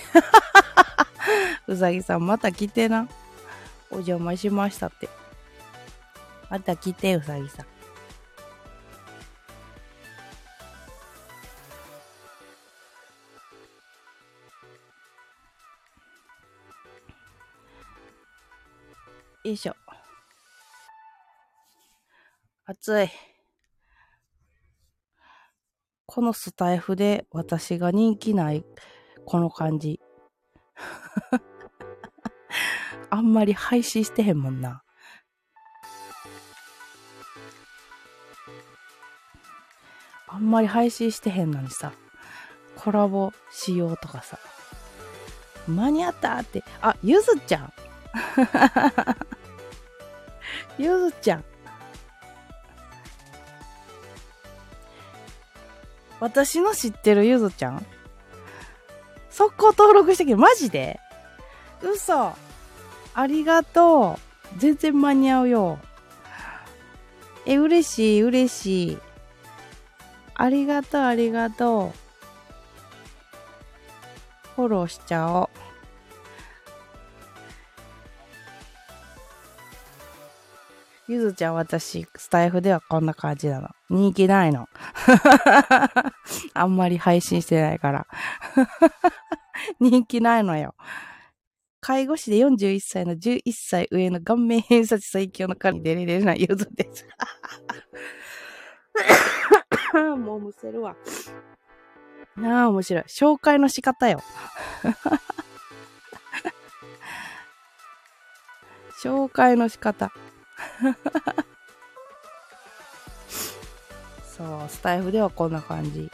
[1.66, 3.08] うさぎさんまた来てな。
[3.90, 5.08] お邪魔しましたって。
[6.50, 7.66] また来て、うさぎさん。
[19.46, 19.76] よいしょ。
[22.66, 23.37] 暑い。
[26.08, 28.64] このスタイフで私が人気ない
[29.26, 30.00] この感じ。
[33.12, 34.84] あんまり配信してへんもんな。
[40.28, 41.92] あんまり配信してへんのにさ、
[42.78, 44.40] コラボしようとかさ。
[45.68, 47.74] 間に合ったって、あ、ゆずちゃん。
[50.80, 51.44] ゆずちゃん。
[56.20, 57.86] 私の知ってるゆずちゃん？
[59.30, 61.00] 速攻登録してきて、マジで？
[61.82, 62.34] 嘘
[63.14, 64.60] ありがとう。
[64.60, 65.80] 全然間に合うよ。
[67.46, 68.98] え、嬉しい、嬉しい。
[70.36, 71.98] ありがとう、ありがとう。
[74.56, 75.67] フォローしちゃおう。
[81.10, 83.70] ゆずちゃん私、スタイフではこんな感じなの。
[83.90, 84.68] 人気ないの。
[86.54, 88.08] あんまり配信してないから。
[89.80, 90.76] 人気ないのよ。
[91.80, 97.08] 介護士で41歳の11歳上の顔面偏差値最強の彼に出れれないゆずです。
[100.18, 100.98] もうむせるわ。
[102.36, 103.04] なあ、面白い。
[103.04, 104.22] 紹介の仕方よ。
[109.02, 110.12] 紹介の仕方。
[114.38, 116.12] そう、スタイフではこんな感じ。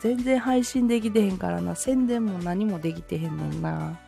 [0.00, 1.74] 全然配信できてへんからな。
[1.76, 3.98] 宣伝も何もできてへんねんな。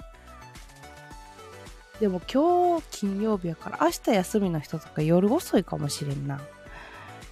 [2.00, 6.40] でも今日金曜日やから明日休みの人とか夜遅いかもしれんな。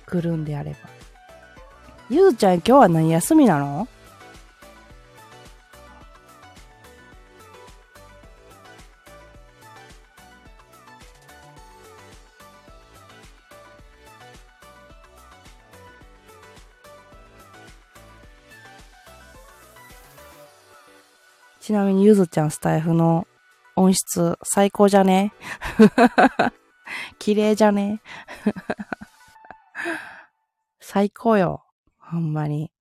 [0.06, 0.76] 来るんであれば。
[2.10, 3.88] ゆずちゃん今日は何休みなの？
[21.70, 23.28] ちなみにゆずちゃんスタイフの
[23.76, 25.32] 音質最高じゃね？
[27.20, 28.02] 綺麗じゃね？
[30.80, 31.62] 最高よ。
[31.96, 32.72] ほんまに。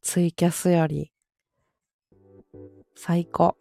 [0.00, 1.12] ツイキャスより。
[2.96, 3.58] 最高。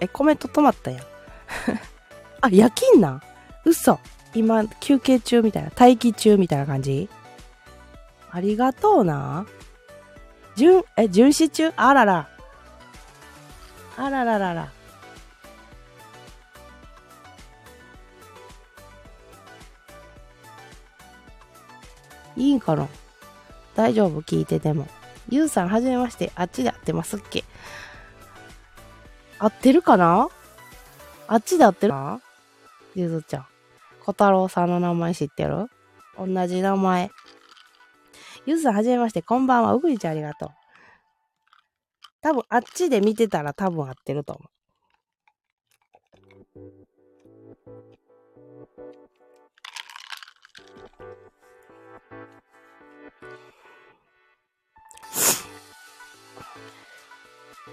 [0.00, 1.02] え、コメント止まったやん。
[2.42, 3.22] あ、夜勤なん？
[3.64, 3.98] 嘘。
[4.34, 5.70] 今、休憩中みたいな。
[5.70, 7.08] 待機中みたいな感じ？
[8.30, 9.46] ありがとうな。
[10.56, 11.72] 巡、え、巡視中？
[11.76, 12.28] あらら。
[13.96, 14.72] あらららら。
[22.36, 22.88] いいんかな？
[23.74, 24.22] 大丈夫？
[24.22, 24.86] 聞いてても。
[25.28, 26.32] ゆうさんはじめまして。
[26.34, 27.44] あっちで会ってますっけ？
[29.42, 30.28] 合ってるかな？
[31.26, 32.20] あっちで合ってるかな？
[32.94, 33.46] ゆずちゃん。
[34.04, 35.66] 小太郎さんの名前知ってる？
[36.18, 37.10] 同じ名前。
[38.44, 39.72] ゆずさんはじめまして、こんばんは。
[39.72, 40.48] うぐいちゃんありがとう。
[42.20, 44.48] 多分、あっちで見てたら多分合ってると思う。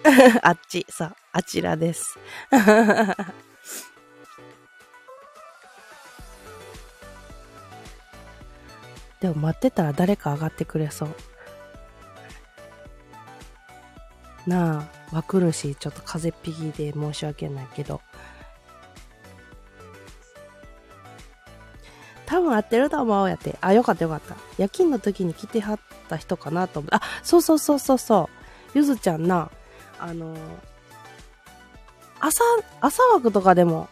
[0.41, 2.17] あっち、さ、あちらです。
[9.19, 11.15] でも待ってたら誰か上がってくれそう。
[14.45, 18.01] なあ、わくるし、ちょっと風邪っぴきで申し訳ないけど。
[22.25, 23.57] 多分合ってると思うやって。
[23.61, 24.35] あ、よかったよかった。
[24.57, 25.79] 夜勤の時に来てはっ
[26.09, 26.95] た人かなと思って。
[26.95, 28.77] あ、そうそうそうそうそう。
[28.77, 29.49] ゆずちゃんな、
[29.99, 30.35] あの、
[32.19, 32.43] 朝、
[32.81, 33.89] 朝枠とかでも、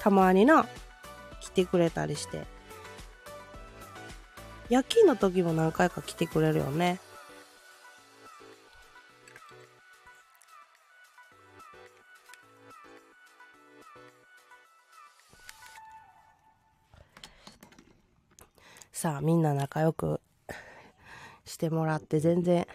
[0.00, 0.66] たまにな、
[1.40, 2.46] 来てくれたりして。
[4.68, 7.00] 夜勤の時も何回か来てくれるよね。
[18.92, 20.20] さあ、みんな仲良く
[21.46, 22.66] してもらって全然、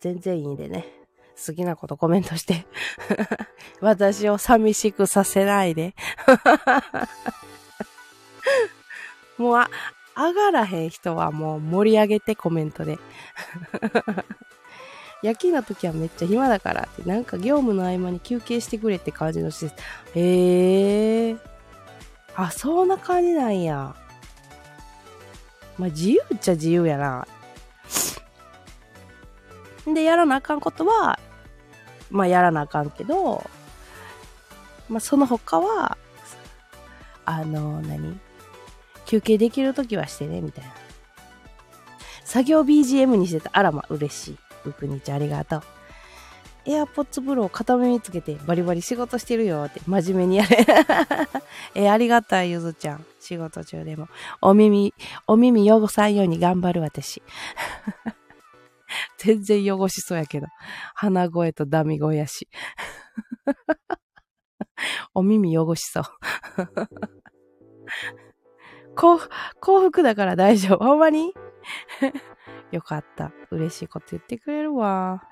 [0.00, 1.05] 全然いいんでね。
[1.46, 2.66] 好きなことコメントして
[3.80, 5.94] 私を寂しくさせないで
[9.36, 9.68] もうあ、
[10.16, 12.98] 上がらへん人はもう盛り上げてコメントで。
[15.22, 19.82] 夜勤の時はめっちゃ暇だからって、なんか業務の合間に休憩してくれって感じの施設。
[20.14, 21.38] へえー。
[22.34, 23.94] あ、そんな感じなんや。
[25.78, 27.26] まあ、自由っちゃ自由やな。
[29.86, 31.18] で、やらなあかんことは、
[32.10, 33.48] まあ、やらなあかんけど、
[34.88, 35.98] まあ、その他は、
[37.24, 38.18] あの、何？
[39.06, 40.72] 休憩できるときはしてね、みたいな。
[42.24, 43.50] 作業 BGM にしてた。
[43.52, 44.38] あらま、嬉しい。
[44.66, 45.62] うくにちありがとう。
[46.66, 50.66] エアポッツブロー片耳つけてバリバリ仕事してるよって真面目にやれ。
[51.76, 53.06] えありがたい、ゆずちゃん。
[53.20, 54.08] 仕事中でも。
[54.40, 54.92] お耳、
[55.28, 57.22] お耳汚さんように頑張る私。
[59.18, 60.46] 全然汚しそうやけど。
[60.94, 62.48] 鼻声とダミ声やし。
[65.14, 66.04] お耳汚しそう。
[68.94, 69.18] 幸
[69.60, 70.84] 幸福だから大丈夫。
[70.84, 71.34] ほんまに？
[72.72, 73.32] よかった。
[73.50, 75.22] 嬉しいこと言ってくれるわ。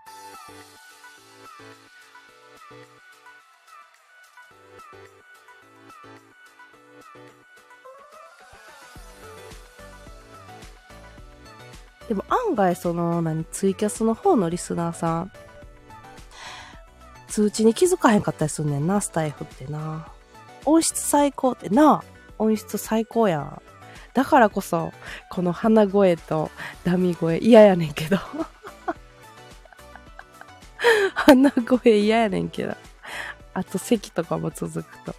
[12.08, 15.32] でも案外その、何、ツイキャスの方のリスナーさん、
[17.28, 20.06] 通知に気づかへんかったりすんねんな、スタイフってな。
[20.64, 22.02] 音質最高ってな。
[22.38, 23.62] 音質最高やん。
[24.12, 24.92] だからこそ、
[25.30, 26.50] この鼻声と
[26.84, 28.18] ダミ声嫌やねんけど。
[31.14, 32.74] 鼻声嫌やねんけど。
[33.54, 35.14] あと咳とかも続くと。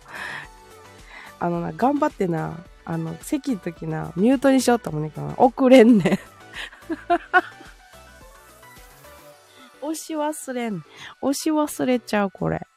[1.39, 5.33] あのな、頑張ってな、あの、咳の時な、ミュートにしようと思うねんかな。
[5.37, 6.19] 遅れんねん。
[9.81, 10.83] 押し忘れん。
[11.21, 12.67] 押し忘れちゃう、これ。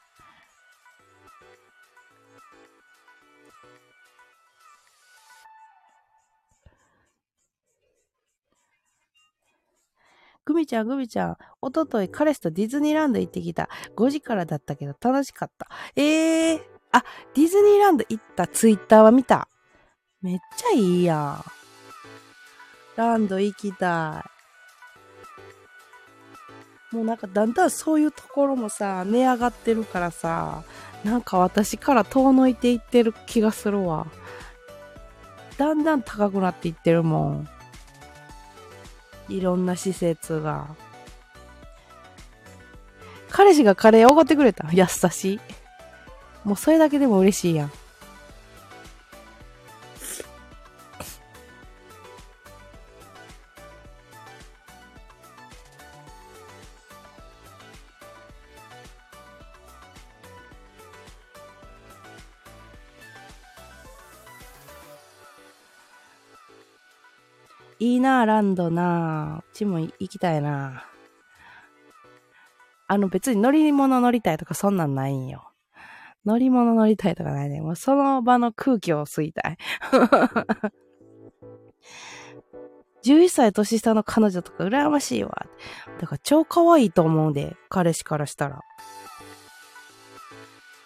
[10.49, 13.69] グミちゃん、グミちゃん、おととい彼氏とディズニーランド行ってきた。
[13.97, 15.69] 5時からだったけど楽しかった。
[15.95, 16.61] ええー、
[16.91, 17.05] あ、
[17.35, 19.47] ディズニーランド行ったツイッターは見た。
[20.23, 21.45] めっちゃいいやん。
[23.05, 24.25] ランド行きた
[26.93, 26.95] い。
[26.95, 30.65] もうなんかだんだんそういうところもさ、値上がってるからさ、
[31.05, 34.09] なんか私から遠のいていってる気がするわ。
[35.59, 37.49] だんだん高くなっていってるもん。
[39.29, 40.67] いろんな施設が。
[43.31, 44.69] 彼氏がカレーおごってくれた。
[44.73, 45.41] 優しい。
[46.43, 47.73] もうそれだけでも嬉しいやん。
[68.09, 69.45] な、ランドな。
[69.53, 70.85] うちも行きたいな。
[72.87, 75.51] あの別に乗り物乗りたいとかそんなんないんよ。
[76.25, 77.61] 乗り物乗りたいとかないね。
[77.61, 79.59] もうその場の空気を吸いたい。
[83.05, 85.47] 11歳年下の彼女とか羨ましいわ。
[86.01, 88.63] だから超可愛いと思うんで、彼氏からしたら。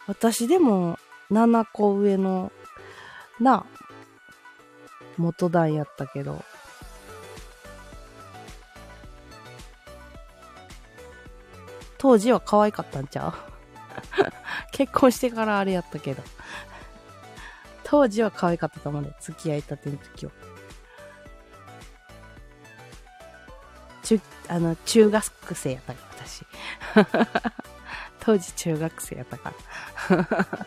[0.09, 0.99] 私でも
[1.31, 2.51] 7個上の、
[3.39, 3.65] な、
[5.19, 6.43] 元段やったけど、
[12.03, 13.33] 当時は可愛かったんちゃう？
[14.73, 16.23] 結婚してからあれやったけど。
[17.85, 19.13] 当時は可愛かったと思うね。
[19.21, 20.33] 付き合いたての時は。
[24.03, 26.45] 中、あの、中学生やったから、私。
[28.19, 29.53] 当時中学生やったか
[30.11, 30.67] ら。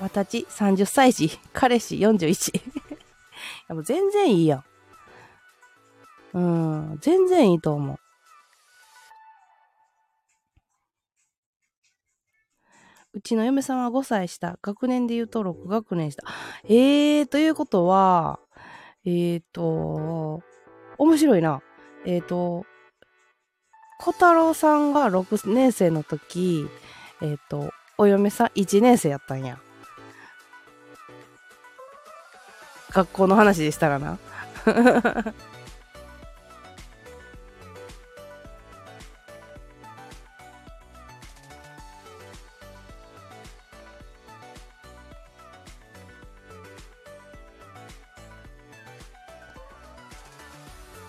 [0.00, 2.60] 私30歳児、彼氏41。
[3.68, 4.64] やもう全然いいやん。
[6.34, 7.98] うん、全然いいと思う。
[13.14, 14.58] うちの嫁さんは5歳下。
[14.60, 16.22] 学年で言うと6学年下。
[16.64, 18.38] えー、ということは、
[19.06, 20.42] えーと、
[20.98, 21.62] 面白いな。
[22.04, 22.66] えーと、
[23.98, 26.68] 小太郎さんが6年生の時、
[27.22, 29.58] えーと、お嫁さん1年生やったんや。
[32.96, 34.18] 学校の話でしたらな。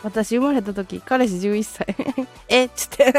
[0.03, 1.95] 私生まれた時、彼氏11歳。
[2.49, 3.13] えっつって。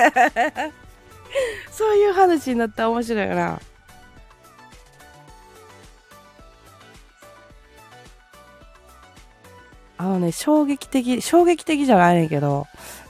[1.71, 3.59] そういう話になったら面白いよな。
[9.99, 12.67] あのね、衝撃的、衝撃的じゃないねんけど、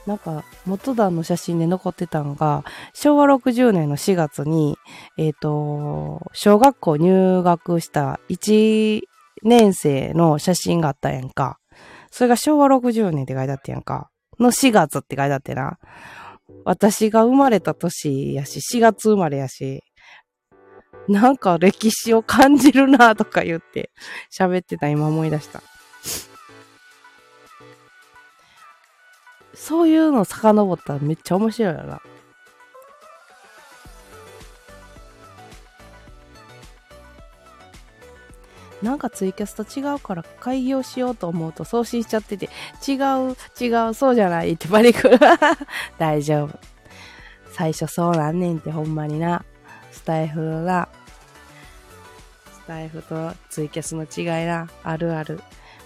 [0.07, 2.63] なんか、元段の写真で残ってたのが、
[2.93, 4.75] 昭和60年の4月に、
[5.17, 9.01] えっ、ー、と、小学校入学した1
[9.43, 11.59] 年生の写真があったやんか。
[12.09, 14.09] それが昭和60年って書いてあってやんか。
[14.39, 15.77] の4月って書いてあってな。
[16.65, 19.83] 私が生まれた年やし、4月生まれやし、
[21.07, 23.91] なんか歴史を感じるなとか言って
[24.31, 25.61] 喋ってた今思い出した。
[29.59, 32.01] そういうの遡ったらめっちゃ面白いよな。
[38.81, 42.49] なんかツイキャスと違うから開業しようと思うと送信しちゃってて、
[42.87, 45.11] 違う、違う、そうじゃないってバリク
[45.99, 46.57] 大丈夫。
[47.51, 49.43] 最初そうなんねんってほんまにな。
[49.91, 50.87] スタイフのな。
[52.53, 54.69] スタイフとツイキャスの違いな。
[54.83, 55.41] あるある。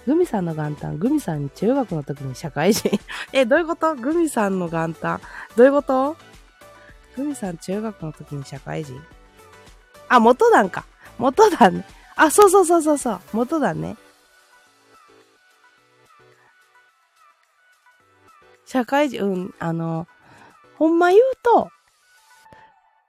[0.06, 2.90] グミさんの元旦、グミさん中学の時に社会人。
[3.32, 3.94] え、どういうこと？
[3.94, 5.20] グミさんの元旦。
[5.56, 6.16] どういうこと？
[7.16, 9.00] グミさん中学の時に社会人
[10.08, 10.84] あ、元旦か。
[11.18, 11.86] 元旦ね。
[12.16, 13.20] あ、そうそうそうそうそう。
[13.32, 13.96] 元旦ね。
[18.66, 20.06] 社会人、うん、あの、
[20.76, 21.70] ほんま言うと、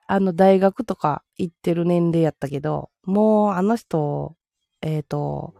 [0.07, 4.35] あの、大学とか行ってる年齢やったけど、もうあの人、
[4.81, 5.55] えっ、ー、と、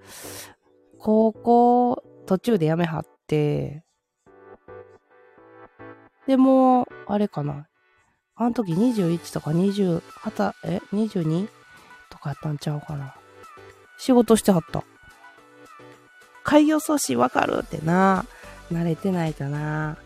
[1.05, 3.83] 高校途中で辞めはって、
[6.25, 7.67] で、もあれかな。
[8.35, 11.47] あの時21とか20、はた、え ?22?
[12.09, 13.13] とかやったんちゃうかな。
[13.99, 14.83] 仕事してはった。
[16.43, 18.25] 開業阻止わかるってな。
[18.71, 19.97] 慣れてないとな。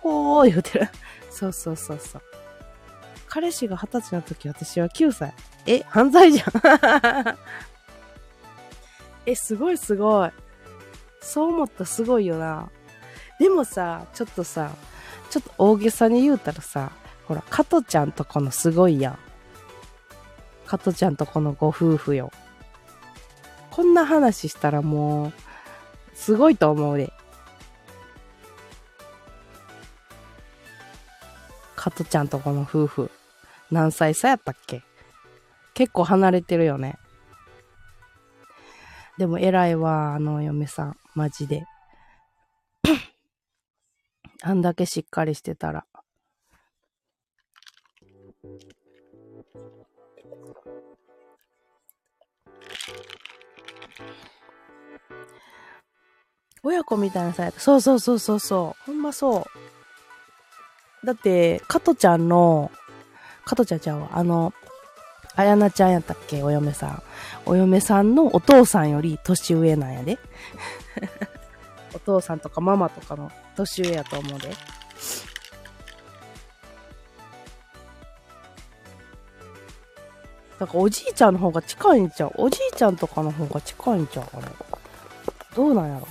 [0.00, 0.88] ほー言うてる。
[1.30, 2.22] そうそうそうそう。
[3.28, 5.32] 彼氏が二十歳の時私は9歳。
[5.66, 7.38] え、犯罪じゃん。
[9.30, 10.30] え、すごいすごい。
[11.20, 12.70] そう思ったすごいよな。
[13.38, 14.70] でもさ、ちょっとさ、
[15.30, 16.92] ちょっと大げさに言うたらさ、
[17.26, 19.18] ほら、加トちゃんとこのすごいやん。
[20.66, 22.30] 加トちゃんとこのご夫婦よ。
[23.70, 25.32] こんな話したらもう、
[26.14, 27.12] すごいと思うで。
[31.76, 33.10] 加トちゃんとこの夫婦。
[33.70, 34.82] 何歳差やったっけ？
[35.72, 36.98] 結構離れてるよね。
[39.20, 40.96] でも偉いわ、あの嫁さん。
[41.14, 41.66] マジで。
[44.40, 45.84] あんだけしっかりしてたら。
[56.62, 58.84] 親子みたいなさ、そうそうそうそうそう。
[58.86, 59.46] ほんまそ
[61.02, 61.06] う。
[61.06, 62.70] だって、加トちゃんの、
[63.44, 64.08] 加トちゃんちゃうわ。
[64.12, 64.54] あの、
[65.36, 66.42] あやなちゃんやったっけ？
[66.42, 67.02] お嫁さん。
[67.46, 70.18] お嫁さんのお父さんより年上なんやで。
[71.94, 74.54] お父さんとかママとかの年上やと思うで。
[80.58, 82.32] だからおじいちゃんの方が近いんちゃう？
[82.36, 84.52] おじいちゃんとかの方が近いんちゃうかな？
[85.56, 86.06] どうなんやろ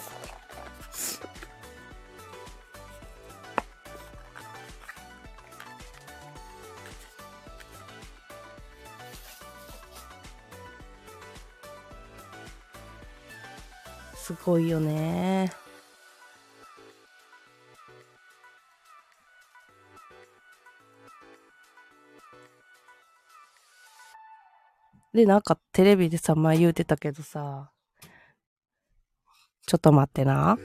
[14.29, 15.51] すごいよね。
[25.11, 27.71] で、なんかテレビでさ、前言うてたけどさ、
[29.65, 30.59] ちょっと待ってな。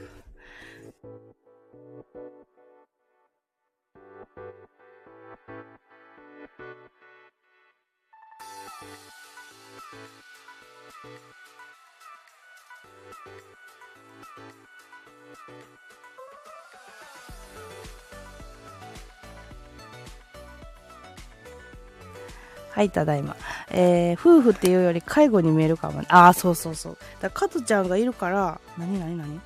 [22.75, 23.37] はい、ただいま。
[23.69, 26.07] えー、夫婦っていうより介護に見えるかもね。
[26.09, 26.97] ああ、そうそうそう。
[27.21, 29.39] だから、カトちゃんがいるから、なになになに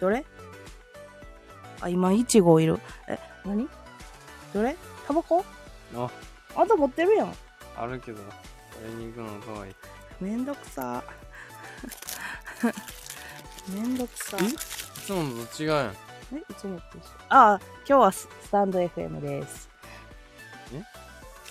[0.00, 0.24] どれ？
[1.82, 2.80] あ、今、イチゴいる。
[3.08, 3.68] え、なに
[4.54, 4.74] どれ？
[5.06, 5.44] タバコ？
[5.94, 6.10] あ、
[6.56, 7.34] あんた持ってるやん。
[7.76, 8.22] あるけど、
[8.82, 9.74] 買いに行くのかわいい。
[10.18, 11.04] めんどくさ。
[13.68, 14.38] めんどくさ。
[14.40, 14.46] え？
[14.46, 14.48] い
[15.04, 15.96] つものと違うやん。
[16.32, 16.38] え？
[16.38, 19.68] いつもと一緒ああ、今日はススタンド FM です。
[20.72, 20.82] え？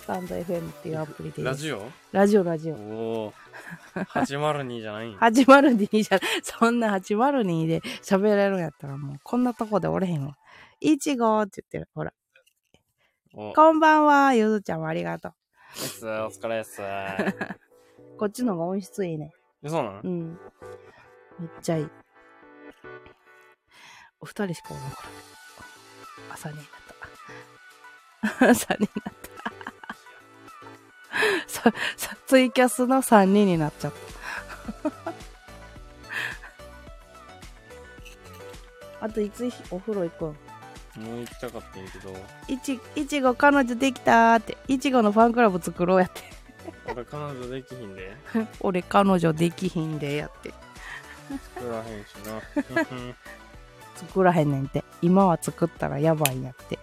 [0.03, 1.41] スタンド FM っていうアプリです。
[1.41, 1.89] ラジオ？
[2.11, 2.75] ラジオ、ラジオ。
[2.75, 2.77] お
[3.27, 3.33] お。
[3.95, 10.37] 802じゃないん802 じゃ、そんな802で 喋れるんやったらもうこんなとこでおれへんわ。
[10.81, 11.87] いちごって言ってる。
[11.95, 12.13] ほら。
[13.33, 15.31] お、こんばんは、ゆずちゃんもありがと
[15.73, 16.81] です、お疲れっす。
[16.81, 16.85] う。
[18.19, 19.31] こっちの方が音質いいね。
[19.63, 20.37] えそうなのうん。
[21.39, 21.89] めっちゃいい。
[24.19, 24.97] お二人しかおらんか
[26.27, 26.33] ら。
[26.33, 26.65] 朝になっ
[28.39, 28.49] た。
[28.49, 29.22] 朝になった。
[31.47, 33.93] さ、さ、ツイキャスの3人になっちゃっ
[34.83, 35.03] た。
[39.05, 42.15] あといつお風呂行くんもう行きたかったんやけど、
[42.47, 44.57] いち、いちご彼女できたーって。
[44.67, 46.21] いちごのファンクラブ作ろうやって。
[46.85, 48.15] 俺彼女できひんで。
[48.61, 50.53] 俺彼女できひんでやって。
[51.55, 52.41] 作らへんしな。
[53.95, 54.83] 作らへんねんて。
[55.01, 56.77] 今は作ったらやばいんやって。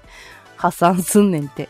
[0.56, 1.68] 破産すんねんて。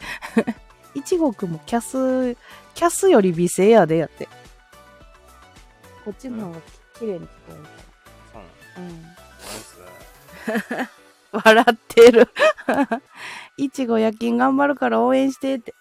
[0.95, 2.35] いちごくんもキャス、
[2.75, 4.29] キャスより美声やでやって。
[6.05, 7.59] こっちの方がき綺麗に聞こえる
[8.33, 8.83] そうなのから。
[8.83, 9.79] ナイス。
[11.33, 11.41] うん。
[11.45, 12.29] 笑ってる。
[13.57, 15.75] いちご夜勤頑張るから応援してって。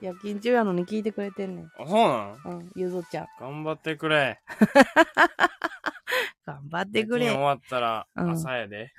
[0.00, 1.66] 夜勤中やのに聞いてくれてんねん。
[1.78, 2.58] あ、そうなの？
[2.58, 3.26] うん、ゆずちゃん。
[3.40, 4.40] 頑張ってくれ。
[6.44, 7.26] 頑張ってくれ。
[7.26, 8.92] 夜勤終わったらうん朝やで。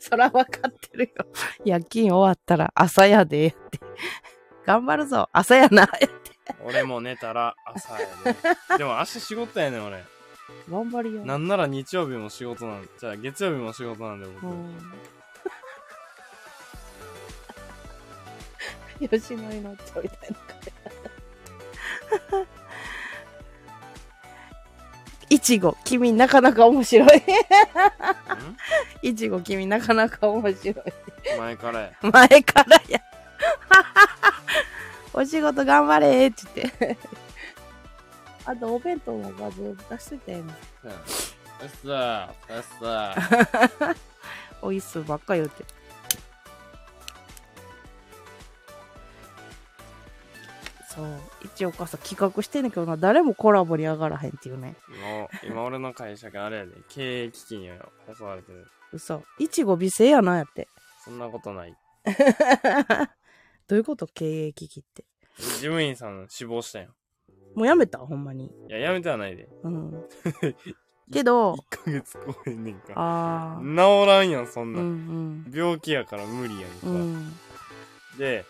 [0.00, 1.26] そらわかってるよ。
[1.64, 3.85] 夜勤終わったら朝やでって。
[4.66, 5.28] 頑張るぞ。
[5.32, 5.84] 朝やな。
[5.84, 6.08] って。
[6.64, 8.36] 俺も寝たら朝やで。
[8.78, 10.04] でも明日仕事やねん俺。
[10.68, 11.24] 頑張りよ。
[11.24, 14.46] なんなら日曜日も仕事なんじゃあ月曜日も仕事なんで僕。
[14.46, 14.74] うん。
[19.08, 20.36] 吉野に乗っちゃうみたいな。
[25.28, 27.08] いちご、君なかなか面白い。
[29.02, 30.74] いちご、君なかなか面白い。
[31.36, 31.92] ん 前からや。
[32.00, 33.00] 前からや。
[35.16, 36.98] お仕事頑張れって言って。
[38.44, 43.96] あと、お弁当の画像出しといたようっさー、よっさー。
[44.60, 45.64] おいっすばっか言うて。
[50.94, 51.20] そう。
[51.44, 54.76] 一応かさ、企画してんねんけどな、誰もコラボに上がらへんっていうね。
[55.42, 57.70] 今、今俺の会社があれやで、経営危機に
[58.14, 58.66] 襲われてる。
[58.92, 59.22] 嘘。
[59.38, 60.68] いちご美声やなやって。
[61.02, 61.74] そんなことない。
[63.68, 64.06] どういうこと？
[64.06, 65.04] 経営危機って。
[65.38, 66.90] 事務員さん死亡したよ。
[67.54, 67.98] もうやめた？
[67.98, 68.46] ほんまに。
[68.46, 69.48] いや、やめてはないで。
[69.62, 70.04] うん。
[71.12, 72.92] けど1、ヶ月超えんねんか。
[72.96, 74.02] あー。
[74.04, 75.42] 治らんやん、そんうなん。
[75.42, 76.76] ん病気やから無理やんか。
[76.84, 76.94] うん。
[76.94, 77.36] うん。
[78.18, 78.44] で、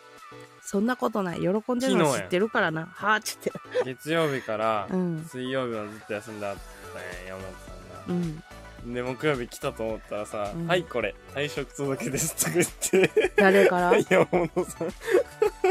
[0.63, 1.41] そんなことない。
[1.41, 2.87] 喜んでるの知ってるからな。
[2.87, 3.53] はぁ、ちって。
[3.85, 5.25] 月曜日からうん。
[5.25, 6.57] 水曜日はずっと休んだっ
[6.93, 8.15] たんや、山本さんが。
[8.15, 8.43] うん。
[8.87, 12.67] で、木曜日来たと思ったらさ、うんはい、これ、退職届ですとか言っ
[13.11, 13.99] て、誰から？
[14.09, 14.89] 山本さん、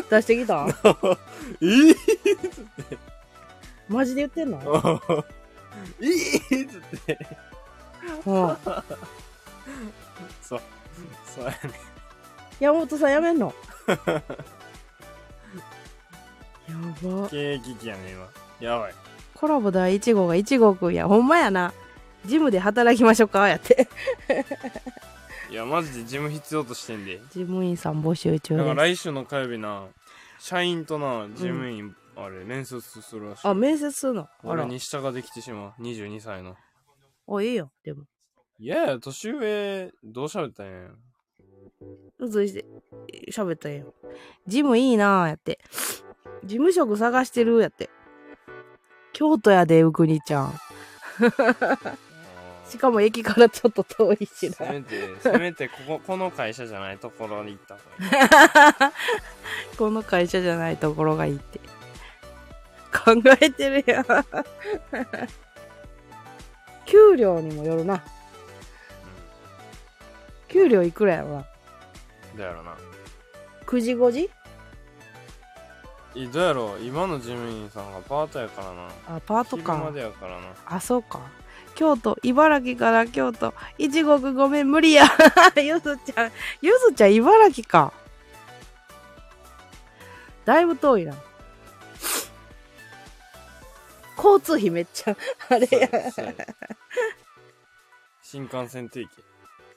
[0.10, 0.66] 出してきた？
[1.62, 1.96] えー、
[3.88, 4.60] マジで言ってんの？
[6.02, 7.18] えーっつって、
[8.26, 8.58] う ん。
[10.42, 10.62] そう、
[11.36, 11.58] そうやね。
[12.60, 13.54] 山本さんやめんの？
[13.88, 13.96] や
[17.04, 17.30] ば。
[17.30, 18.28] 経営危機やね、今。
[18.60, 18.94] やばい。
[19.36, 21.08] コラボ第1号が1号くんや。
[21.08, 21.74] ほんまやな。
[22.26, 23.88] ジムで働きましょうかやって。
[25.50, 27.20] いや、マジで事務必要としてんで。
[27.30, 28.76] 事務員さん募集中だから。
[28.76, 29.86] 来週の火曜日な、
[30.40, 33.48] 社員とな、事務員、あれ、面接するらしい。
[33.48, 34.22] あ、面接するの？
[34.22, 34.64] あら。
[34.64, 35.82] 俺に下ができてしまう。
[35.82, 36.56] 22歳の。
[37.28, 37.72] お、いいよ。
[37.84, 38.04] でも。
[38.58, 40.90] いやいや、年上、どう喋ったんや。
[42.20, 42.66] うずいして、
[43.32, 43.94] 喋ったんよ。
[44.48, 45.60] ジムいいなぁ、やって。
[46.44, 47.90] 事務職探してる、やって。
[49.14, 50.60] 京都やで、うくにちゃん。
[52.68, 54.56] しかも駅からちょっと遠いしな。
[54.56, 58.94] せめてせめてここ この会社じゃないところに行った方がいい
[59.78, 61.60] この会社じゃないところがいいって。
[62.92, 64.06] 考えてるやん。
[66.86, 68.02] 給料にもよるな。
[70.48, 71.42] 給料いくらやろな。
[71.42, 71.46] ど
[72.38, 72.74] うやろな
[73.66, 74.30] 9時5時？
[76.16, 78.88] えどうやろ今の事務員さんがパートやからな
[79.18, 79.92] あ、パート昼まか。
[79.92, 81.20] でやからなあ、そうか。
[81.76, 85.06] 京都、茨城から京都、一国ごめん、無理や。
[85.62, 87.94] ゆずちゃん、ゆずちゃん、茨城か。
[90.46, 91.16] だいぶ遠いな。
[94.18, 95.18] 交通費めっちゃ、
[95.50, 95.90] あれや
[98.22, 99.10] 新幹線定期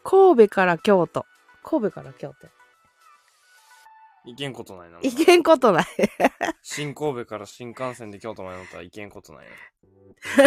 [0.04, 1.26] 神戸から京都。
[1.62, 2.48] 神戸から京都。
[4.24, 5.84] 行けんことないな行けんことない。
[6.62, 9.46] 新神戸から新幹線で京都まで乗ったら行けんことない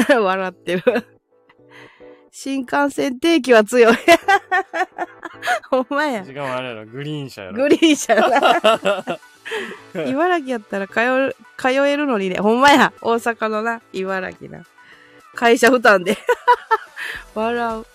[0.10, 1.21] な 笑ってる。
[2.32, 3.96] 新幹線定期は強い。
[5.70, 6.24] ほんまや。
[6.26, 8.30] しかもあれやろグリーン車やろグリーン車や
[9.96, 10.06] な。
[10.08, 12.38] 茨城やったら通う通えるのにね。
[12.40, 12.94] ほんまや。
[13.02, 13.82] 大阪のな。
[13.92, 14.64] 茨城な。
[15.36, 16.18] 会社負担で。
[17.36, 17.86] 笑う。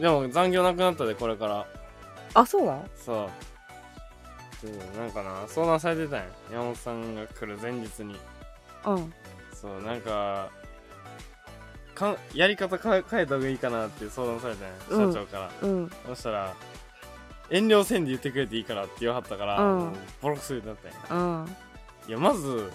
[0.00, 1.66] でも残業なくなったでこれから
[2.34, 2.90] あ、そうなん？
[2.96, 3.30] そ
[4.64, 8.18] ううんなんかな相談されてたんや山本さんが来る前日に
[8.86, 9.12] うん。
[9.54, 10.50] そうなんか
[11.96, 15.90] かんやり方変え変えた方がいいかなって相談されたんや、うん社長からうん。
[16.06, 16.54] そしたら
[17.50, 20.76] 遠慮せんで言ってくれていいからって言わはったから、うんボロクソ言ってなっ
[21.08, 21.56] たんやうん。
[22.08, 22.70] いやまず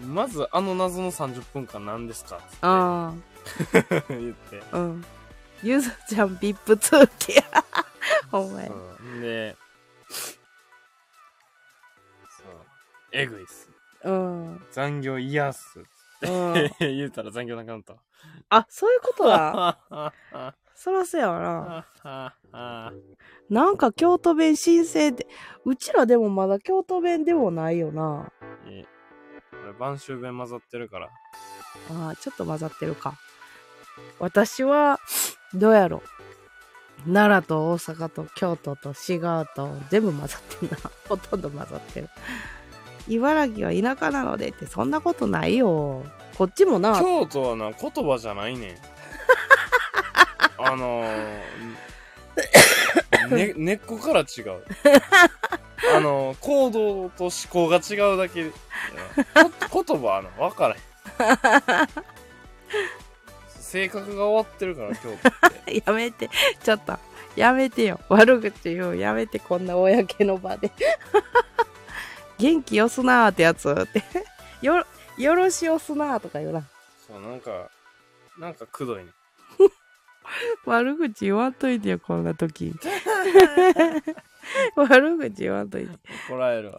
[0.00, 0.14] うん。
[0.14, 3.12] まずあの謎の30分間何ですかってあ
[4.08, 4.78] 言ってあ。
[4.78, 5.04] うん。
[5.62, 7.42] ゆずちゃん、ビップ通気や。
[8.30, 8.68] ほんまや。
[9.20, 9.56] で
[12.36, 12.56] そう
[13.12, 13.70] えぐいっす
[14.02, 14.66] うん。
[14.72, 15.86] 残業嫌っすうん。
[16.80, 17.94] 言うたら残業なくなった
[18.50, 19.78] あ、そういうことだ。
[20.74, 21.86] そらそうやわな。
[22.02, 22.92] ああ
[23.48, 25.26] なんか京都弁申請って、
[25.64, 28.30] うちらでもまだ京都弁でもないよな。
[28.66, 28.88] いいこ
[29.66, 31.10] れ晩秋弁混ざってるから
[31.90, 33.14] ああ、ちょっと混ざってるか。
[34.18, 34.98] 私は、
[35.54, 36.02] どうやろ
[37.06, 40.76] 奈良と大阪と京都と滋賀と全部混ざってんな。
[41.08, 42.08] ほとんど混ざってる。
[43.08, 46.04] 茨城は田舎なのでってそんなことないよ。
[46.36, 48.76] こっちもな、京都はな言葉じゃないねん。
[50.58, 54.62] あのー、ね、根っこから違う。
[55.96, 58.44] あのー、行動と思考が違うだけ。
[58.44, 58.52] 言
[60.00, 61.88] 葉はな分からへん。
[63.48, 65.82] 性格が終わってるから京都って。
[65.84, 66.30] やめて、
[66.62, 66.96] ちょっと、
[67.36, 68.00] やめてよ。
[68.08, 68.96] 悪口言う。
[68.96, 70.70] やめて、こんな公の場で。
[72.38, 74.02] 元気よすなーってやつって。
[74.62, 74.84] よ、
[75.18, 76.64] よろしおすなーとか言うな。
[77.06, 77.70] そうなんか
[78.38, 79.10] なんかくどいね
[80.64, 82.72] 悪口言わんといてよ、こんな時。
[84.76, 85.98] 悪口言わんといて。
[86.28, 86.78] 怒られるわ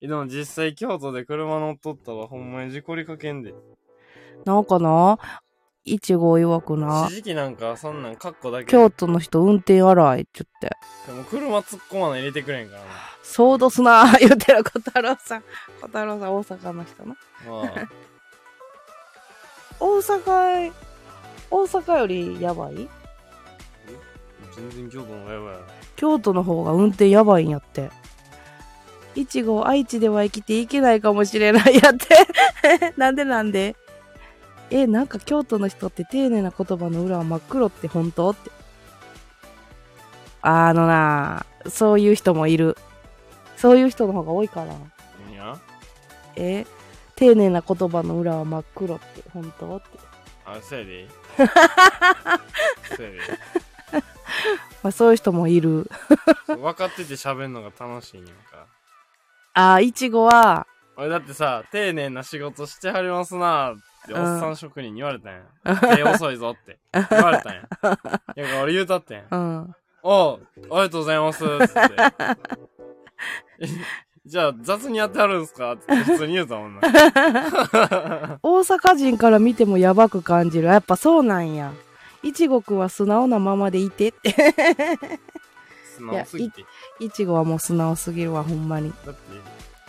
[0.00, 3.54] でも実際京都で車乗っとったらほんまに事故りかけんで
[4.44, 5.18] なんかな、
[5.84, 10.76] いちご曰くな、一時期なんかそんなんカッコだけ京都の人運転荒いって言って。
[11.06, 12.86] でも車突っ込まない入れてくれんからな
[13.22, 15.42] そうどすなー 言ってる小太郎さん。
[15.80, 17.16] 小太郎さん、大阪の人な。
[17.48, 17.88] まあ
[19.80, 20.72] 大阪、
[21.50, 22.88] 大阪よりやばい？
[24.54, 25.56] 全然京都の方がやばい
[25.96, 27.90] 京都の方が運転やばいんやって。
[29.16, 32.92] いちご愛知では生きていけないかもしれないやって。
[32.96, 33.74] なんでなんで？
[34.72, 38.50] え、なんか京都の人って丁寧な言葉の裏は真っ黒って本当って。
[40.40, 42.76] あのなそういう人もいる。
[43.56, 44.74] そういう人の方が多いかな。
[45.26, 45.58] 何や
[46.36, 46.66] え、
[47.14, 49.86] 丁寧な言葉の裏は真っ黒って本当って。
[50.44, 51.08] あそうやで
[52.96, 53.18] そうやで
[54.82, 55.88] まあそういう人もいる。
[56.46, 58.66] 分かってて喋んのが楽しいんやんか
[59.54, 60.66] あー、いちごは、
[60.96, 63.76] 俺だってさ丁寧な仕事してはりますなっ
[64.06, 66.78] ておっうんさん職人に言われたんや手遅いぞって
[67.10, 67.60] 言われたんや
[68.36, 69.74] いや俺言うたってんうん。
[70.02, 71.70] おうありがとうございますつって
[74.26, 75.72] じゃあ雑にやってはるんすか？
[75.72, 76.80] って普通に言うたもんな
[78.42, 80.68] 大阪人から見てもやばく感じる。
[80.68, 81.72] やっぱそうなんや。
[82.22, 84.30] いちごくんは素直なままでいてって。
[85.96, 86.64] 素直すぎて
[87.00, 88.92] いちごはもう素直すぎるわ、ほんまに。
[89.04, 89.20] だって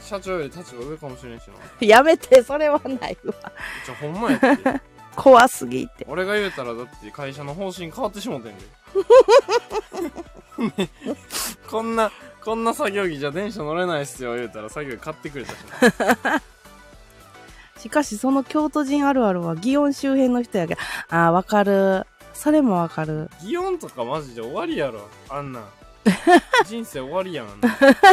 [0.04, 1.54] 社長より立場上かもしれんしな
[1.86, 3.34] やめて、それはないわ。
[3.86, 4.82] じゃあほんまやって
[5.16, 6.06] 怖すぎて。
[6.10, 8.64] 俺が言うたらだって会社の方針変わってしもてんで
[10.84, 10.90] ね
[11.70, 12.12] こんな
[12.44, 15.56] こんな作業着じゃ電車乗れないっすよ言うたら作業着買ってくれたし
[16.24, 16.42] な
[17.84, 22.06] しかしその京都人あるあるは祇園周辺の人やけど、ああ、わかる。
[22.34, 23.30] それもわかる。
[23.42, 25.10] 祇園とかマジで終わりやろ。
[25.30, 25.64] あんなん。
[26.68, 27.48] 人生終わりやん。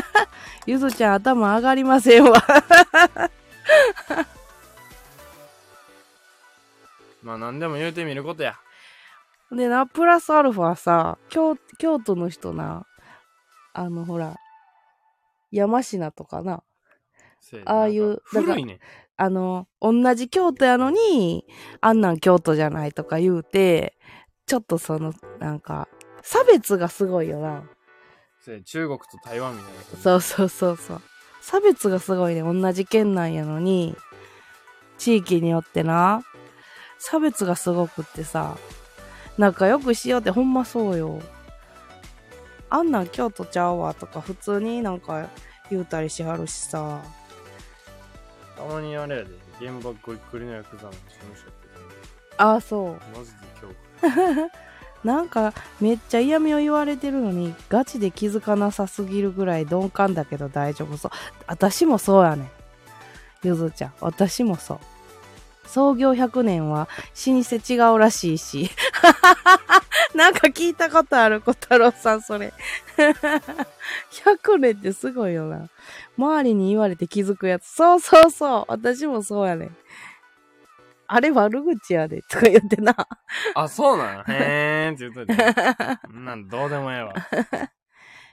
[0.66, 2.42] ゆずちゃん頭上がりませんわ。
[7.22, 8.58] まあ何でも言うてみることや。
[9.50, 12.86] でな、プラスアルファさ、京京都の人な、
[13.72, 14.36] あのほら、
[15.50, 16.62] 山科とかな、
[17.64, 18.78] ああいうなんかだからね。
[19.16, 21.44] あの、同じ京都やのに、
[21.82, 23.98] あんなん京都じゃないとか言うて、
[24.46, 25.88] ちょっとその、なんか、
[26.22, 27.64] 差別がすごいよな。
[28.40, 29.80] せや中国と台湾みたいな。
[30.02, 31.02] そうそうそうそう。
[31.42, 32.42] 差別がすごいね。
[32.42, 33.96] 同じ県内やのに、
[34.98, 36.22] 地域によってな、
[36.98, 38.56] 差別がすごくってさ、
[39.38, 41.20] 仲良くしようってほんまそうよ。
[42.68, 45.28] あんなん京都ちゃうわとか普通になんか
[45.70, 47.00] 言うたりしはるしさ。
[48.56, 49.30] たまにあれやで、
[49.60, 51.60] 現場ゴリゴリのヤクザの事務所って
[52.36, 52.92] ああ、そう。
[53.16, 54.50] マジで今日。
[55.04, 61.10] なんかめっちゃ嫌味を言われてるのにガチで気づかなさすぎるぐらい鈍感だけど大丈夫そう。
[61.46, 62.50] 私もそうやねん。
[63.42, 63.92] ゆずちゃん。
[64.00, 64.78] 私もそう。
[65.66, 66.88] 創業100年は
[67.26, 68.70] 老舗違うらしいし。
[70.14, 72.52] なんか聞いたことある小太郎さんそれ。
[72.98, 75.68] 100年ってすごいよな。
[76.18, 77.66] 周りに言われて気づくやつ。
[77.66, 78.64] そうそうそう。
[78.68, 79.76] 私もそうやねん。
[81.12, 82.22] あれ悪口やで。
[82.22, 82.94] とか言ってな。
[83.54, 86.08] あ、そうなのへーんって言っといて。
[86.08, 87.14] なんどうでもええわ。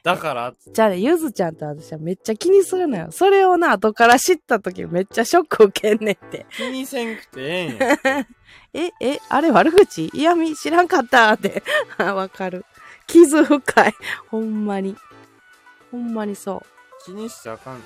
[0.04, 3.08] だからじゃあね、ゆずちゃんと私はめっちゃ気にするのよ。
[3.10, 6.46] それをな、後から知った時めっちゃショック受けんねんって。
[6.52, 7.98] 気にせんくてええんや。
[8.74, 10.12] え、え、あれ悪口？
[10.14, 11.64] 嫌味知らんかったって。
[11.98, 12.64] あ わかる。
[13.08, 13.94] 傷深い。
[14.30, 14.96] ほんまに。
[15.90, 17.04] ほんまにそう。
[17.04, 17.82] 気にしちゃあかん。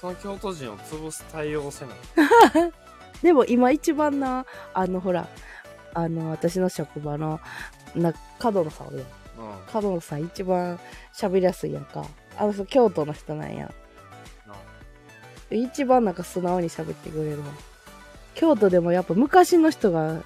[0.00, 1.92] その京都人を潰す対応をせな。
[3.22, 5.28] でも今一番な、あのほら、
[5.94, 7.40] あの、私の職場の、
[7.94, 9.06] な、角野さんおるやん。
[9.06, 9.58] うん。
[9.72, 10.78] 角野さん一番
[11.12, 12.04] 喋りやすいやんか。
[12.36, 13.72] あの人京都の人なんや。
[15.50, 17.46] な一番なんか素直に喋ってくれるわ
[18.34, 20.22] 京都でもやっぱ昔の人が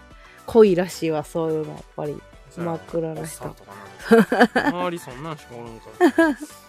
[0.47, 2.17] 濃いらしいわそういうのやっぱり
[2.57, 3.57] 真っ暗な人。
[4.55, 6.39] 周りそんなんしかおらんか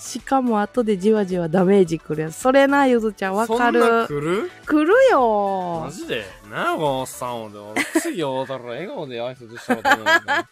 [0.00, 3.38] しかも後でじわじわダメージくるやつそれなゆずちゃんら。
[3.40, 4.50] わかそんなる来る？
[4.66, 6.24] 来るよマジで？
[6.50, 10.48] なんやこのおっさんをでも次会うたら笑顔で挨拶したことないから。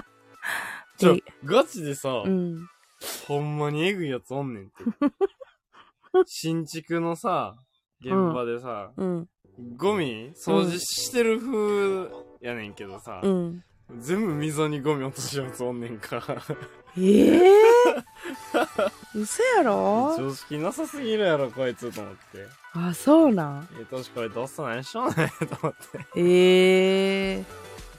[0.98, 2.68] ちょえ、ガチでさ、うん
[3.26, 4.72] ほんまにエグいやつおんねんって。
[6.26, 7.56] 新築のさ、
[8.00, 9.28] 現場でさ、うん
[9.76, 12.08] ゴミ掃除してる風
[12.40, 13.64] やねんけどさ、うん
[13.98, 16.22] 全部溝にゴミ落としやつおんねんか。
[16.98, 20.14] ええー、 嘘やろ？
[20.18, 22.46] 常識なさすぎるやろ、こいつと思って。
[22.74, 23.68] あそうなん？
[23.78, 25.98] ええ年これどうすん何しようねんと思って。
[26.16, 27.44] ええ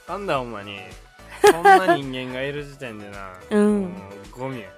[0.08, 0.78] なんだよ、ほんまに。
[1.42, 3.92] そんな人間がいる時点でな、うん
[4.30, 4.68] ゴミや。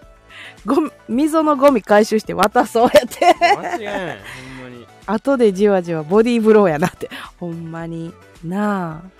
[0.66, 4.18] ゴミ溝のゴミ回収して渡そうやって間違いない、
[4.58, 4.86] ほんまに。
[5.06, 9.10] 後でじわじわボディーブローやなってほんまになあ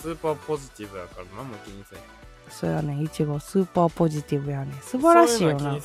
[0.00, 1.98] スーパーポジティブやから何も気にせん。
[2.48, 3.02] そうやね。
[3.02, 4.72] いちごスーパーポジティブやね。
[4.82, 5.76] 素晴らしいよな。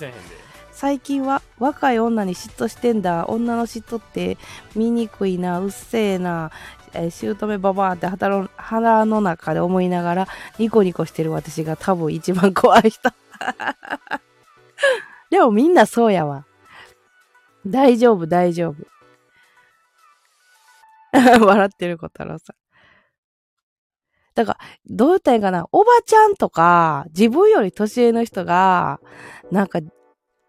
[0.71, 3.25] 最近は若い女に嫉妬してんだ。
[3.27, 4.37] 女の嫉妬って
[4.73, 5.59] 醜いな。
[5.59, 6.51] うっせえな。
[6.93, 11.31] えー姑ババアって腹の腹の中で思いながらニコニコしてる。
[11.31, 13.09] 私が多分一番怖い人。
[15.29, 16.45] でもみんなそうやわ。
[17.67, 18.75] 大丈夫大丈夫。
[21.45, 22.53] 笑ってる子太郎さ。
[22.53, 22.64] ん
[24.35, 28.99] だから、どう言ったらいいかな、おばちゃんとか、自分より年上の人が、
[29.51, 29.79] なんか、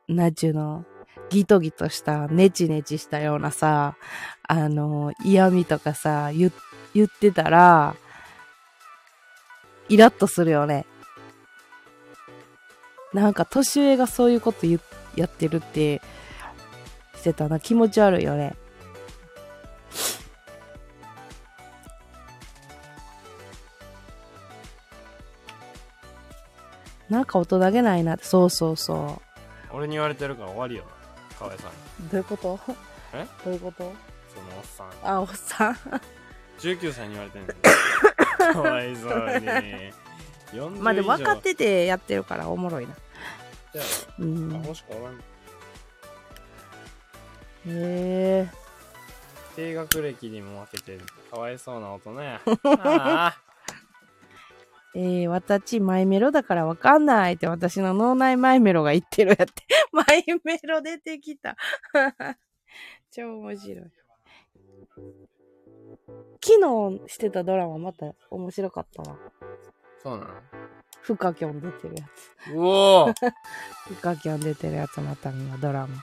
[0.09, 0.84] なんちゅうの、
[1.30, 3.97] ギトギトした、ネチネチしたようなさ、
[4.43, 6.53] あの、嫌味とかさ、言
[6.95, 7.95] 言ってたら、
[9.89, 10.84] イラッとするよね。
[13.12, 14.80] なんか、年上がそういうこと言
[15.14, 16.03] やってるって、
[17.16, 18.57] してたな、気持ち悪いよね。
[27.09, 28.16] なんか大人げないな。
[28.20, 29.20] そうそうそ
[29.72, 30.90] 俺に言われてるから終わりよな。
[31.38, 31.70] 河合さん。
[31.70, 31.72] う。
[32.11, 32.61] どういうこと？
[33.12, 33.26] え？
[33.44, 33.92] どういうこと？
[34.34, 34.90] そのおっさん。
[35.02, 35.74] あ、おっさん。
[36.59, 37.57] 19歳に言われてんねん。
[38.54, 39.92] かわいそうに。
[40.52, 42.94] 40まあでも分かっ以ててやってるからおもろいな。
[43.72, 43.82] じゃ
[44.18, 45.14] あ、もしかおらん。
[45.14, 45.20] へ
[47.66, 48.48] え。
[49.57, 51.00] 低学歴にも負けてる。
[51.30, 52.40] かわいそうな大人や。
[52.64, 53.45] ああ。
[54.99, 59.53] えー、私、マイメロだからわかんないって私の脳内マイメロが言ってるやって。
[59.92, 61.55] マイメロ出てきた。
[63.12, 63.84] 超面白い。
[66.42, 69.18] 昨日してたドラマまた面白かったわ。
[70.03, 70.30] そうなの？
[71.03, 72.53] フカキョン出てるやつ。
[72.55, 73.14] うおー
[73.88, 76.03] フカキョン出てるやつまた見よう、ドラマ。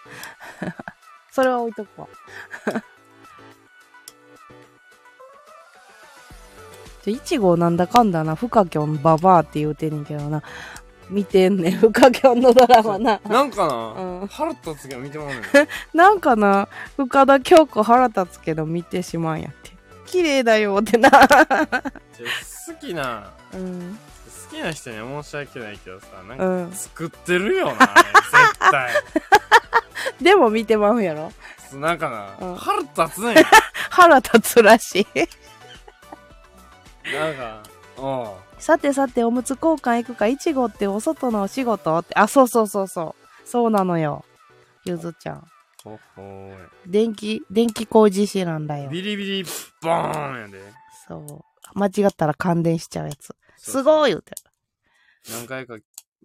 [1.33, 2.07] それは置いとくわ。
[7.03, 10.41] じゃ、いちごなんだかんだな、フカキョンババアって言うてんねんけどな。
[11.09, 13.19] 見てんねん、フカキョンのドラマな。
[13.27, 13.73] なんかな、
[14.21, 15.43] うん腹立つけど見てもらうねん。
[15.97, 19.71] なんかな、深田京子腹立つけど見てしまうんやって。
[20.05, 21.09] 綺麗だよってな。
[21.11, 21.17] 好
[22.79, 23.99] きな、うん。
[24.51, 26.71] 好きな人には申し訳ないけどさ、なんかうん。
[26.71, 28.91] 作ってるよな、あれ絶対。
[30.21, 31.31] でも見てまうやろ？
[31.73, 33.43] なんかな、うん腹立つねん。
[33.89, 35.07] 腹立つらしい。
[37.11, 37.63] なんか、
[37.97, 43.47] おうさてさて、おむつ交換行くか、いちごってお外のお仕事って、あ、そうそうそうそう。
[43.47, 44.23] そうなのよ。
[44.85, 45.47] ゆずちゃん。
[45.83, 48.89] ほほー電気、電気工事士なんだよ。
[48.89, 50.61] ビリビリボーンやで。
[51.07, 51.43] そ
[51.75, 51.77] う。
[51.77, 53.35] 間違ったら感電しちゃうやつ。
[53.57, 54.33] すいごい言うて。
[55.29, 55.75] 何回か、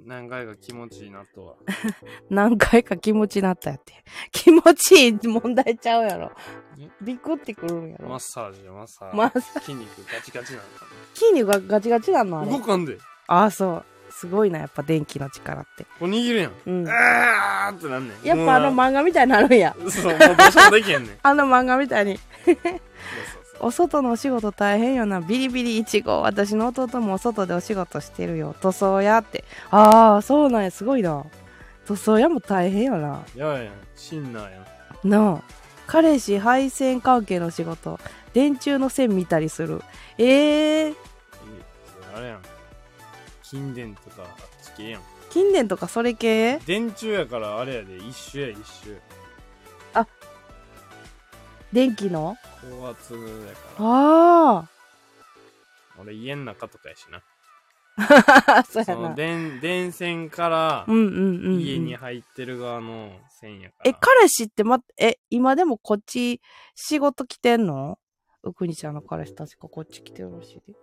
[0.07, 1.55] 何回か気持ちいいなとは。
[2.31, 3.93] 何回か気持ちになったやって。
[4.33, 6.31] 気持ちいい問題ちゃうやろ
[6.79, 6.89] え？
[7.01, 8.09] ビクってくるんやろ。
[8.09, 9.17] マッサージよ、マッサージ。
[9.17, 12.53] まあ、筋肉ガチガチなのか筋肉がガチガチなのあな。
[12.53, 12.65] れ動。
[12.65, 12.97] かんで。
[13.27, 13.85] ああ、そう。
[14.11, 15.85] すごいな、やっぱ電気の力って。
[15.99, 16.53] これ握るやん。
[16.67, 16.89] うん。
[16.89, 18.27] あーってなんねん。
[18.27, 19.77] やっぱあの漫画みたいになるんや。
[19.91, 21.19] そう、もうどうしようもできへんねん。
[21.23, 22.19] あの漫画みたいに。
[23.61, 25.21] お外のお仕事大変よな。
[25.21, 26.23] ビリビリいちご。
[26.23, 28.55] 私の弟もお外でお仕事してるよ。
[28.61, 29.45] 塗装屋って。
[29.71, 30.71] ああ、そうなんや。
[30.71, 31.25] すごいな。
[31.87, 33.25] 塗装屋も大変よな。
[33.35, 33.73] ややん。
[33.97, 34.59] シンナーや
[35.05, 35.09] ん。
[35.09, 35.43] なあ。
[35.87, 37.99] 彼氏配線関係の仕事。
[38.35, 39.83] 電柱の線見たりする。
[40.19, 40.95] ええ
[42.15, 42.41] あれやん。
[43.43, 44.27] 筋電とか、あっ
[44.63, 45.01] ち系やん。
[45.31, 46.59] 近年とかそれ系？
[46.67, 48.99] 電柱やからあれやで、一周や一周。
[51.73, 52.37] 電気の？
[52.81, 53.85] 高圧やから。
[54.61, 54.69] あ
[56.01, 57.23] 俺家の中とかやしな。
[57.99, 58.63] あ。
[58.71, 59.15] そうやな。
[59.15, 60.87] 電、電線から。
[60.89, 63.99] 家に入ってる側の線やかえ、ら。
[64.01, 66.41] 彼氏ってま、え、今でもこっち
[66.75, 67.99] 仕事来てんの？
[68.45, 70.77] うくにちゃんの彼氏確かこっち来てるらしいで。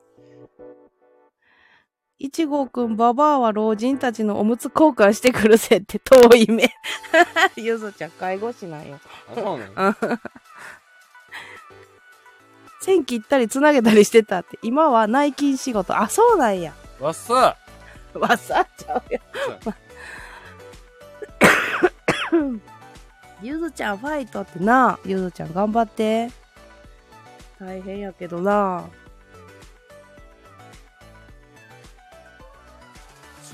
[2.17, 6.73] 一号くん、ババアは老人たちのおむつ交換してくるぜって遠い目。
[7.57, 8.99] ゆずちゃん介護士なんよ。
[9.31, 9.95] あ、そうなの
[12.79, 14.57] 線切ったり繋げたりしてたって。
[14.61, 15.97] 今は内勤仕事。
[15.97, 16.73] あ、そうなんや。
[16.99, 17.57] わっさ
[18.13, 19.19] わさっちゃうよ。
[23.41, 24.97] ゆずちゃんファイトってな。
[25.05, 26.31] ゆずちゃん頑張って。
[27.59, 28.85] 大変やけどな。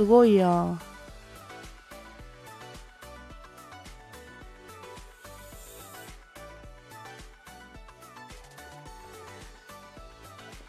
[0.01, 0.79] すごいやん。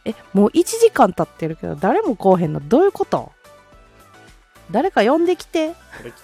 [0.04, 2.60] え、もう1時間経ってるけど、誰も来おへんの？
[2.60, 3.32] どういうこと？
[4.70, 5.70] 誰か呼んできて。
[5.70, 6.20] これ来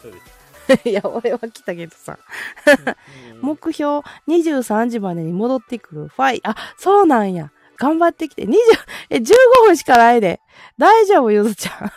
[0.66, 0.82] たで。
[0.90, 2.18] いや、俺は来たけどさ。
[2.66, 6.08] うん目標23時までに戻ってくる。
[6.08, 7.50] ファイ、あ、そうなんや。
[7.78, 8.42] 頑張ってきて。
[8.44, 8.52] 20、
[9.08, 9.32] え、15
[9.64, 10.42] 分しかないで。
[10.76, 11.90] 大丈夫、ゆずちゃ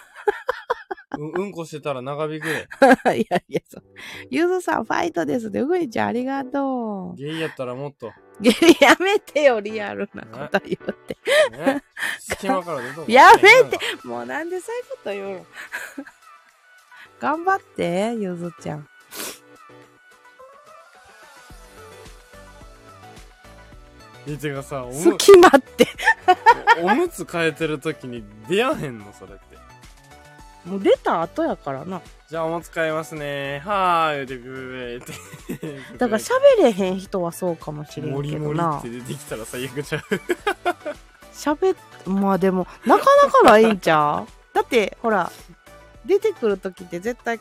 [1.17, 2.53] うん、うんこしてたら長引くで。
[2.53, 3.17] ん。
[3.19, 3.83] いやいや、そう。
[4.29, 8.11] ゆずさん、ファイトですで、うぐにちゃん、ありがとゲイやったらもっと、う。
[8.79, 11.17] やめてよ、リアルなこと言って。
[11.51, 11.83] ね。
[12.19, 15.45] 隙間から出とこ やめてもうなんでそういうこと言うの？
[17.19, 18.88] 頑張って、ゆずちゃん。
[24.27, 25.88] え、てかさ、おむ隙間って。
[26.81, 29.60] おむつ変えてる時に出やへんのそれって。
[30.65, 32.01] もう出た後やからな。
[32.29, 33.61] じゃあおむつ変えますね。
[33.65, 35.05] はーい、言うて、ブーブーっ
[35.91, 35.97] て。
[35.97, 38.99] だから喋れへん人はそうかもしれんモリけどなモリって。
[38.99, 40.01] 出てきたら最悪ちゃう。
[41.33, 45.31] 喋っ、まあでも、なかなかないんちゃうだって、ほら、
[46.05, 47.39] 出てくるときって絶対、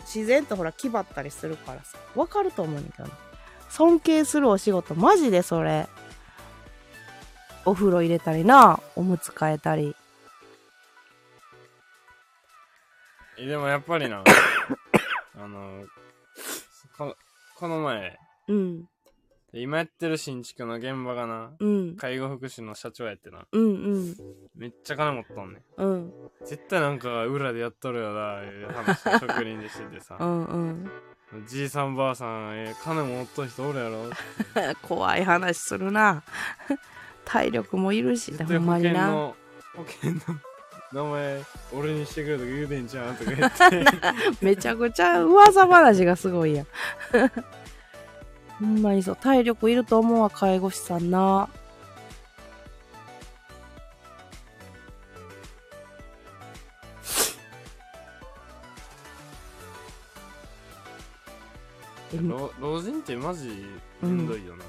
[0.00, 3.14] 自然とほら、気張ったりするからさ、わかると思うんだけどな。
[3.70, 5.88] 尊敬するお仕事、マジでそれ。
[7.64, 9.96] お風呂入れたりな、おむつ替えたり。
[13.38, 14.22] えでもやっぱりな、
[15.36, 15.84] あの、
[16.96, 17.16] こ
[17.56, 18.88] この前、うん、
[19.52, 24.16] 今やってる新築の現場がな、うん、介護福祉の社長やってな、うん、うん、
[24.56, 25.82] めっちゃ金持っとんねん。
[25.82, 26.12] うん、
[26.44, 31.46] 絶対なんか裏でやっとるよな、いう話を職人でしててさう、ん、うん。
[31.46, 34.10] じいさんばあさん、え金持っとる人おるやろ
[34.82, 36.22] 怖い話するな。
[37.24, 39.10] 体力もいるし、ほんまにな。
[39.74, 40.20] 保険の
[40.94, 41.42] 名前
[41.72, 43.84] 俺にしてくれとか言うてんじゃんとか言って
[44.40, 46.66] めちゃくちゃ噂話がすごいやん。
[48.60, 51.48] ほんまにそう、体力いると思うわ、介護士さんな。
[62.60, 63.48] 老人ってマジ
[64.00, 64.64] しんどいよな、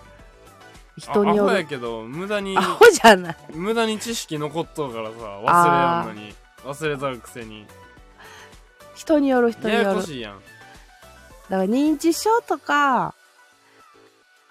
[0.97, 1.49] 人による。
[1.49, 3.37] あアホやけど無駄にアホじゃない。
[3.53, 7.65] 無駄に知識残っとうからさ忘れやんのに忘れたくせに
[8.95, 9.85] 人による人にやよる。
[9.85, 10.41] だやこしいやんか
[11.49, 13.13] ら認知症とか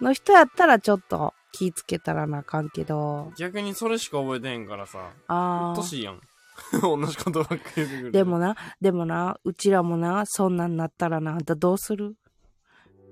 [0.00, 3.32] の人やったらちょっと気ぃつけたらなあかんけど。
[3.38, 5.72] 逆にそれしか覚えてへんからさうああ。
[5.72, 6.20] っとしいやん
[6.82, 12.14] 同じことばっかり言ってくるでもな、でもな、うちらもな、そんなんなったらな、あんたどうする？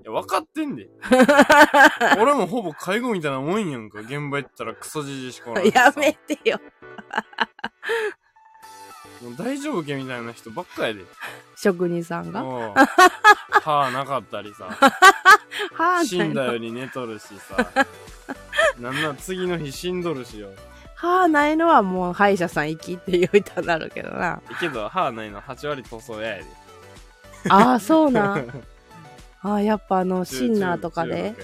[0.03, 0.89] いや分かってんで。
[2.19, 4.01] 俺もほぼ介護みたいなもんやんか。
[4.01, 5.85] 現場行ったらクソじじいしかおらんしさ。
[5.85, 6.61] やめてよ。
[9.23, 11.05] もう大丈夫けみたいな人ばっかやで。
[11.57, 12.43] 職人さんが？
[12.43, 12.75] もう。
[13.63, 14.65] 歯なかったりさ。
[14.65, 17.65] はあ、死んだより寝とるしさ。
[18.81, 20.49] なんなん次の日死んどるしよ。
[20.97, 24.43] 歯ないのはもう歯医者さん行きって言うたなるけどな。
[24.59, 26.45] けど歯ないの8割塗装ややで。
[27.49, 28.63] ああ、そうなん。
[29.43, 31.35] ああ、やっぱあの、シンナーとか中で、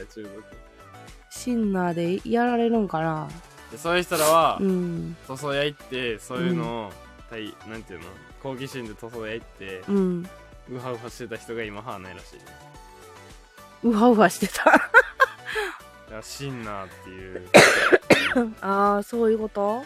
[1.30, 3.28] シンナーでやられるんかな？
[3.70, 5.16] でそういう人らは、うん。
[5.26, 6.92] 塗装屋行ってそういうのを、
[7.30, 8.06] 対なんていうの？
[8.42, 10.28] 好奇心で塗装屋行ってうん。
[10.70, 12.42] ウハウハしてた人が今歯ないらしいね
[13.84, 14.64] うわうわしてた？
[14.70, 14.88] だか
[16.10, 17.48] らシンナーっていう
[18.60, 19.82] ああ、そういうこと？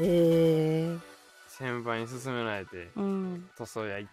[0.00, 0.96] え。
[1.48, 3.48] 先輩に勧められてうん。
[3.58, 4.12] 塗装屋行っ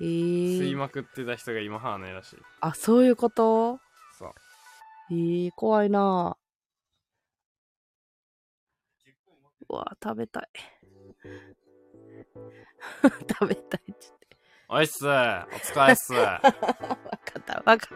[0.00, 0.76] 吸いえ。
[0.76, 3.80] まくってた人が今歯ないらしいあ、そういうこと？
[4.18, 4.34] そう
[5.14, 6.36] へえ、怖いな。
[9.68, 10.48] うわ、食べたい。
[13.28, 14.06] 食べたいって
[14.68, 16.46] おいっすお疲れっす言って。
[16.46, 16.58] わか
[17.38, 17.88] った、わかった。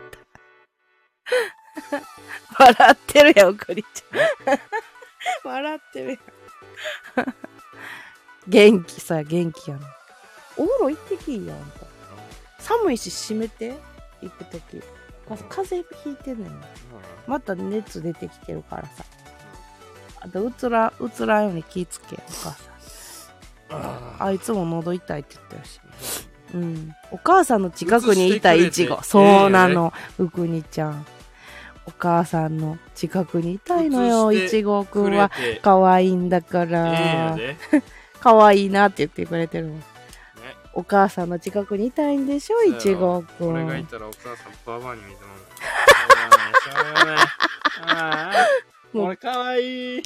[2.65, 4.59] 笑ってるやん、くりちゃん。
[5.49, 6.19] 笑ってる
[7.17, 7.35] やん。
[8.49, 9.87] 元気さ、元気やな。
[10.57, 11.87] お風呂行ってきいやんか。
[12.61, 13.75] 寒いし閉めて、
[14.23, 14.83] 行くとき。
[15.31, 16.61] あ風邪ひいてんねん。
[17.27, 19.05] また熱出てきてるからさ。
[20.21, 22.71] あと、うつら、うつらんように気ぃつけよ、お母さん。
[23.73, 25.81] ああいつも喉痛いって言ってるし。
[26.55, 26.95] うん。
[27.11, 29.03] お母さんの近くにいたいちご。
[29.03, 31.07] そうなの、うくにちゃん。
[31.87, 35.31] お母さんの近くにいたいのよ、いちごくんは。
[35.31, 37.35] て可愛いんだから。
[37.37, 37.57] で、
[38.21, 39.81] 可愛いなって言ってくれてるの。
[40.71, 43.87] ね、お母さんの近くにいたいんでしょ、いちごく俺がいん。
[43.87, 45.31] たらお母さんババアに見ても
[47.87, 48.37] ら
[48.93, 48.97] う。
[48.97, 49.07] もう。
[49.07, 49.99] 俺かわいい。
[49.99, 50.03] え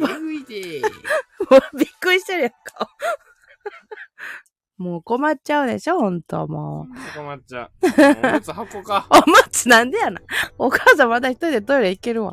[0.00, 0.82] ぐいで。
[1.50, 2.88] もうびっくりしてるやんか。
[4.78, 7.16] もう困っちゃうでしょ、ほんともう。
[7.16, 7.70] 困っちゃう。
[7.82, 9.06] おむつ箱か。
[9.10, 10.20] おむつなんでやな。
[10.58, 12.32] お母さんまだ一人でトイレ行けるわ。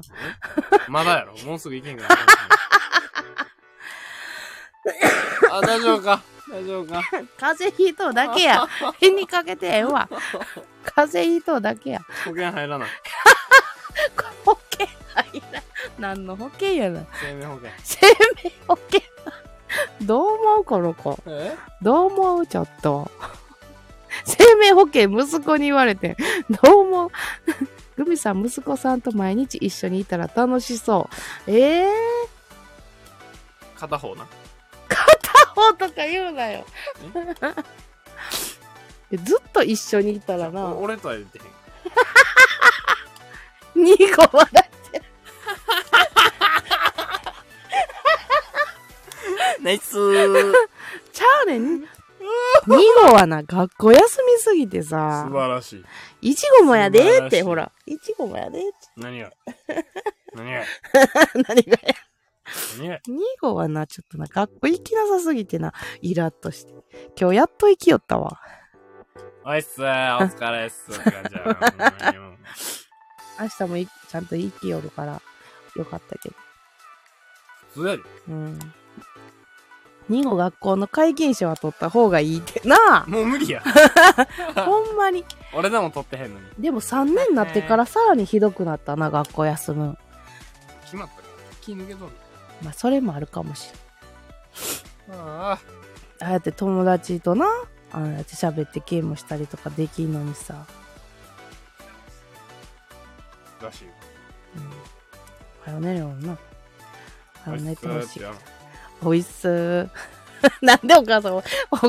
[0.87, 1.37] まだやろ？
[1.45, 2.15] もうすぐ行けんから
[5.51, 6.21] あ大丈夫か？
[6.49, 7.01] 大丈夫か？
[7.37, 8.67] 風邪ひいとうだけや。
[8.99, 10.09] 火にかけてええわ。
[10.83, 11.99] 風邪ひいとうだけや。
[12.25, 12.89] 保険入らない
[14.45, 15.63] 保険入らん。
[15.99, 17.01] 何の保険やな。
[17.21, 18.07] 生命保険生
[18.43, 19.01] 命保険。
[20.01, 21.19] どう思うこの子。
[21.27, 21.55] え？
[21.81, 23.11] どう思うちょっと。
[24.25, 26.17] 生命保険息子に言われて。
[26.63, 27.11] どう思う？
[27.97, 31.09] グミさん息子さんと毎日一緒にいたら楽しそ
[31.47, 31.51] う。
[31.51, 34.25] ええー、片方な
[35.59, 36.65] 片方とか言うなよ。
[39.23, 40.67] ずっと一緒にいたらな。
[40.67, 41.41] お俺とは言ってへ
[43.81, 45.05] ん二個笑ってる。
[49.63, 50.53] ナイスー
[51.11, 51.81] ちゃうねん。
[51.81, 51.87] 二
[53.07, 55.83] 号はな、学校休みすぎてさ素、晴らし
[56.21, 57.71] いいちごもやでーって、ほら。
[57.85, 58.75] いちごもやでーって。
[58.97, 59.31] 何が？
[60.33, 60.63] 何が？
[61.47, 61.95] 何がや？
[62.77, 66.73] 何が二号はな、ちょっとな、学校行きなさすぎてな、イラッとして。
[67.19, 68.39] 今日やっと行きよったわ。
[69.45, 70.91] おいっすー お疲れっす
[73.39, 75.21] 明日もいちゃんと行きよるから、
[75.75, 76.35] よかったけど。
[77.73, 78.59] 普通やでうん。
[80.09, 83.61] 二号学校の皆勤賞は取った方がいいってなもう無理や
[84.55, 85.23] あ ほんまに。
[85.53, 89.97] 俺でも取ってへんのにでも3年になってからさらにひどくなったな、学校休む。
[90.85, 92.09] 決まったから気抜けとんの
[92.61, 93.69] まあ、それもあるかもし
[95.09, 95.19] れん。
[95.19, 95.51] ああ
[96.21, 97.45] ああやって友達とな、
[97.91, 100.65] ああやって喋ってゲームしたりとかできんのにさ。
[103.61, 103.91] らしいよ
[105.67, 105.73] うん。
[105.73, 106.37] はよ寝るよな。
[107.45, 108.23] あの寝てほしい
[109.01, 109.89] おいっすーってやろおいっすー。
[110.61, 111.41] なんでお母さん、お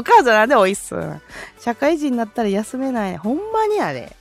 [0.02, 1.20] 母さんなんでおいっすー
[1.60, 3.16] 社会人になったら休めない。
[3.16, 4.16] ほんまにあれ。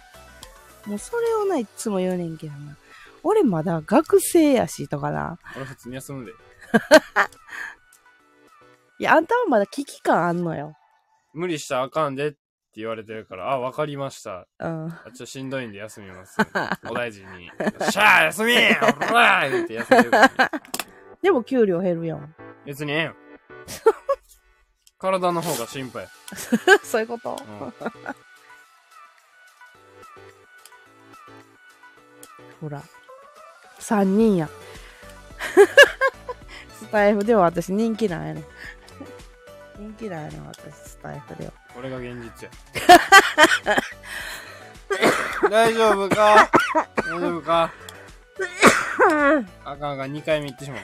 [0.85, 2.75] もうそれをな、いっつも言うねんけどな。
[3.23, 5.37] 俺まだ学生やし、とかな。
[5.55, 6.31] 俺普通に休むで。
[8.99, 10.75] いや、あんたはまだ危機感あんのよ。
[11.33, 12.37] 無理したらあかんでって
[12.75, 14.47] 言われてるから、あ、わかりました。
[14.59, 14.87] うん。
[14.87, 16.37] あちょっとしんどいんで休みます。
[16.89, 17.49] お大事に。
[17.91, 18.57] しゃー休みお
[19.13, 20.11] らー言って休んでる。
[21.21, 22.35] でも給料減るやん。
[22.65, 23.15] 別にええよ。
[24.99, 26.07] 体の方が心配。
[26.83, 27.37] そういうこと？
[27.47, 27.73] うん
[32.61, 32.83] ほら。
[33.79, 34.49] 3人や。
[36.79, 38.45] スタイフでは私人気なんやねん。
[39.77, 41.53] 人気なんやねん、私、スタイフでは。
[41.73, 42.51] これが現実や。
[45.49, 46.49] 大丈夫か？
[46.97, 47.71] 大丈夫か？
[49.63, 50.81] あかんあかん、2回目行ってしまっ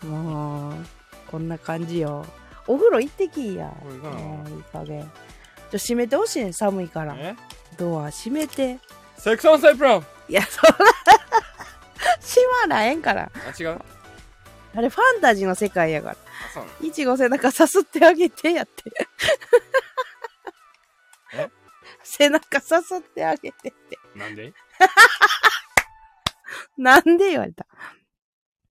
[0.00, 0.06] た。
[0.06, 0.74] もう、
[1.30, 2.26] こんな感じよ。
[2.66, 3.66] お風呂行ってきいや。
[3.66, 5.10] もういい加減。
[5.70, 7.14] ちょ、閉めてほしいねん、寒いから。
[7.16, 7.34] え？
[7.78, 8.78] ドア閉めて。
[9.16, 10.76] セクサンサイプランいや、そんな、
[12.20, 13.32] 閉まらへんから。
[13.34, 13.80] あ、違う？
[14.72, 16.12] あれ、ファンタジーの世界やから。
[16.12, 16.16] あ、
[16.54, 18.92] そうなのいちご背中さすってあげてやって。
[21.34, 21.50] え？
[22.04, 23.98] 背中さすってあげてって。
[24.14, 24.52] なんで？
[26.78, 27.66] なんで言われた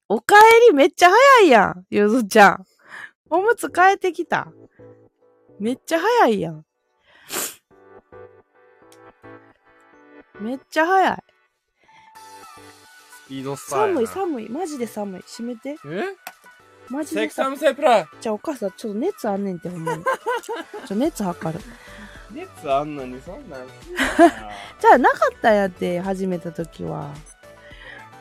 [0.07, 0.35] お帰
[0.69, 2.65] りめっちゃ早いやん、ゆずちゃん。
[3.29, 4.47] おむつ変えてきた。
[5.59, 6.65] めっちゃ早いやん。
[10.39, 11.23] めっちゃ早い。
[13.29, 14.49] スピードスタ寒い寒い。
[14.49, 15.21] マジで寒い。
[15.21, 15.77] 閉めて。
[15.85, 16.15] え？
[16.89, 17.59] マジで寒い。
[17.59, 20.03] セプランじゃあお母さんちょっと熱あんねんってほんまに。
[20.87, 21.63] ちょ、熱測る。
[22.31, 23.99] 熱あんのにそんなんすんな
[24.81, 27.13] じゃあなかったんやって、始めた時は。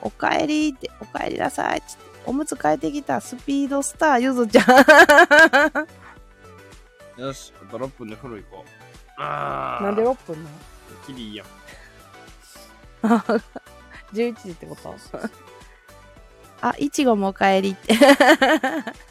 [0.03, 2.05] おかえりって、おかえりなさいっつって。
[2.27, 4.63] おむつ変えてきたスピードスターゆずちゃ
[7.17, 7.19] ん。
[7.23, 8.71] よし、あと6分で風呂行こう。
[9.17, 9.85] あー。
[9.85, 10.57] なんで6分なの？
[11.07, 11.47] キリいいやん。
[14.13, 14.95] ?11 時ってこと？
[16.61, 17.95] あ、いちごもおかえりって。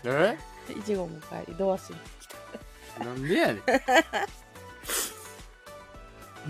[0.03, 0.37] え？
[0.77, 1.55] いちごもおかえり。
[1.55, 2.09] ドア閉めて
[2.99, 3.61] きなんでやねん。
[3.61, 3.73] た。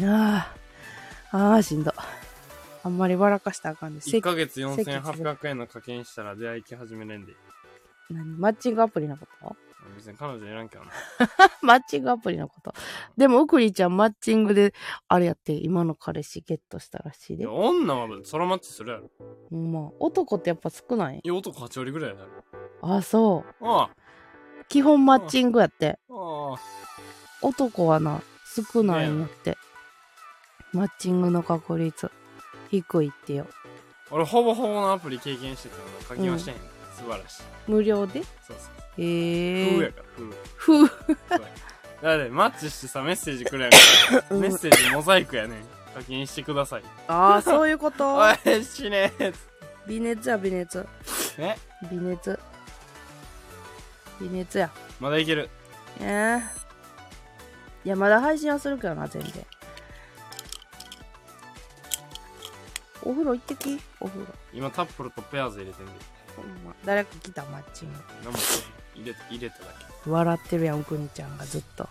[0.04, 0.54] あ
[1.32, 1.38] あ。
[1.38, 1.94] ああ、しんど。
[2.84, 4.02] あんまり笑かしたらあかんで。
[4.02, 7.34] 1ヶ月席4800円の課金したら出会いき始めれんで。
[8.10, 8.40] 何？
[8.40, 9.56] マッチングアプリのこと？
[9.96, 10.92] 別に彼女いらんけどな。
[11.62, 12.74] マッチングアプリのこと。
[13.16, 14.74] でも、うくりちゃんマッチングで、
[15.08, 17.44] あれやって、今の彼氏ゲットしたらしいで。
[17.44, 19.10] いや女はソロマッチするやろ。
[19.58, 21.22] まあ、男ってやっぱ少ない？
[21.24, 22.16] いや、男8割ぐらいや
[22.82, 22.98] な。
[22.98, 23.66] あ、そう。
[23.66, 23.90] あ
[24.70, 26.00] 基本マッチングやって。
[26.10, 26.60] あ、ああ。
[27.42, 28.22] 男はな、
[28.72, 29.58] 少ないんやって。
[30.74, 32.12] マッチングの確率、
[32.70, 33.48] 低いってよ。
[34.12, 36.58] 俺、ほぼほぼのアプリ経験してたの課金はしてへん。
[36.98, 37.44] 素晴らしい。
[37.68, 38.24] 無料で？
[38.24, 38.58] そうそう。
[39.02, 40.26] へえ風やから、風。
[40.56, 40.90] ふう。
[42.02, 43.78] だって、マッチしてさ、メッセージくれやんか
[44.12, 45.64] ら、うんメッセージモザイクやねん。
[45.96, 46.84] 課金してください。
[47.08, 48.16] ああ、そういうこと？
[48.18, 49.36] おい、死ねー
[49.88, 50.86] 微熱や、微熱。
[51.38, 51.56] え？
[51.90, 52.40] 微熱。
[54.22, 54.70] 微熱や。
[55.00, 55.50] まだいける。
[56.02, 56.58] ええ
[57.86, 59.46] いや、まだ配信はするけどな、全然。
[63.04, 63.80] お風呂行ってき？
[64.00, 64.28] お風呂。
[64.54, 65.92] 今、タップルとペアーズ入れてんで。
[66.86, 68.00] 誰か来たマッチング。
[68.24, 68.40] 何も
[68.96, 70.10] 入れ入れただけ。
[70.10, 71.88] 笑ってるやん、くにちゃんがずっと。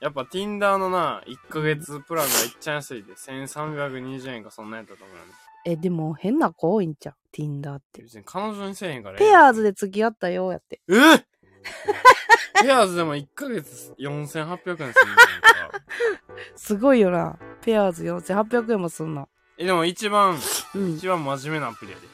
[0.00, 5.32] やっぱ Tinder のな、1ヶ月プランがいっちゃ安いで、1320円かそんなんやったと思うよね。
[5.64, 8.02] え、でも変な子多いんちゃう ?Tinder って。
[8.02, 10.80] 別に彼女にせえへんからペアーズで付き合ったよ、やって。
[10.88, 10.94] え
[12.62, 14.92] ペアーズでも1ヶ月4800円するん。
[16.56, 17.38] すごいよな。
[17.62, 19.28] ペアーズ4800円もすんの。
[19.56, 20.38] え、でも一番、
[20.74, 20.96] うん。
[20.96, 22.06] 一番真面目なアプリやで。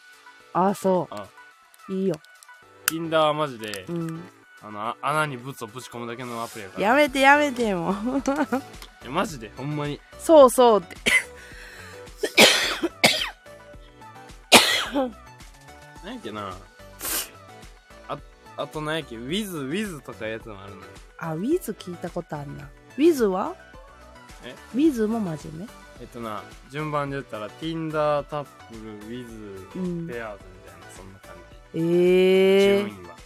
[0.53, 1.27] あ、そあ、
[1.89, 1.93] う。
[1.93, 2.15] いいよ。
[2.87, 4.23] Tinder はマジでう、ん。
[4.63, 6.87] あの、あ穴にブツをぶち込むだけのアプリやから。
[6.89, 7.95] やめてやめてもう。
[8.21, 8.23] い
[9.07, 9.99] やマジで、ほんまに？
[10.19, 10.97] そうそうって。
[16.05, 16.55] なんやっけな？
[18.09, 18.19] あ、
[18.57, 20.87] あとなんやっけ、Wiz、Wiz とかいうやつもあるのよ。
[21.19, 22.65] あ、ウィズ聞いたことあんな。
[22.65, 23.55] ウィズは？
[24.45, 24.55] え？
[24.75, 25.69] ウィズも真面
[26.01, 30.09] えっとな、順番で言ったら、Tinder、タップル、ん。
[30.09, 31.37] ペアーズみたいな、そんな感
[31.75, 31.79] じ。
[31.79, 31.81] え
[32.81, 33.17] え順位は。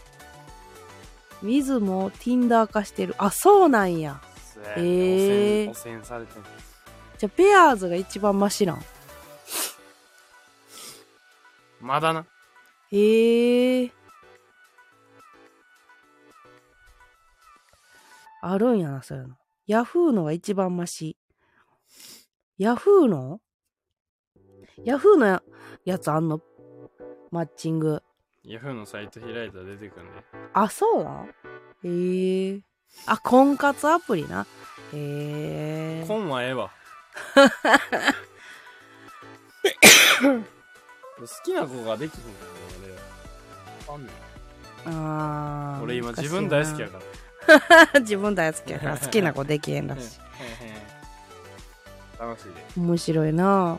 [1.43, 3.15] ウィズも Tinder 化してる。
[3.19, 4.21] あ、そうなんや。
[4.53, 6.43] そうやえー汚染汚染されてる。
[7.19, 8.83] じゃあ、ペアーズが一番マシなん？
[11.81, 12.27] まだな。
[12.91, 13.93] ええ
[18.43, 19.37] あるんやな、そういうの。
[19.67, 21.17] ヤフーのが一番マシ。
[22.59, 23.41] ヤフーの？
[24.85, 25.43] ヤフーのや
[25.85, 26.41] やつあんの？
[27.31, 28.03] マッチング。
[28.45, 30.13] ヤフーのサイト開いたら出てくるんで。
[30.53, 31.29] あ、そうなん？
[31.83, 32.61] へえ
[33.07, 34.47] あ、婚活アプリな。
[34.93, 36.71] へえ本はええわ。
[41.19, 42.51] 好きな子ができひんから
[42.85, 42.93] 俺。
[42.93, 44.13] わかんね
[44.87, 46.99] あーん俺今自分大好きやか
[47.95, 47.99] ら。
[48.01, 50.21] 自分大好きやから好きな子できへんらしい。
[52.27, 52.53] 楽しいで。
[52.77, 53.79] 面白いな。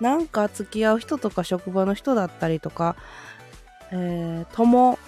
[0.00, 2.96] なんか付き合う人とか職場の人だったりとか、
[3.92, 4.98] えー、友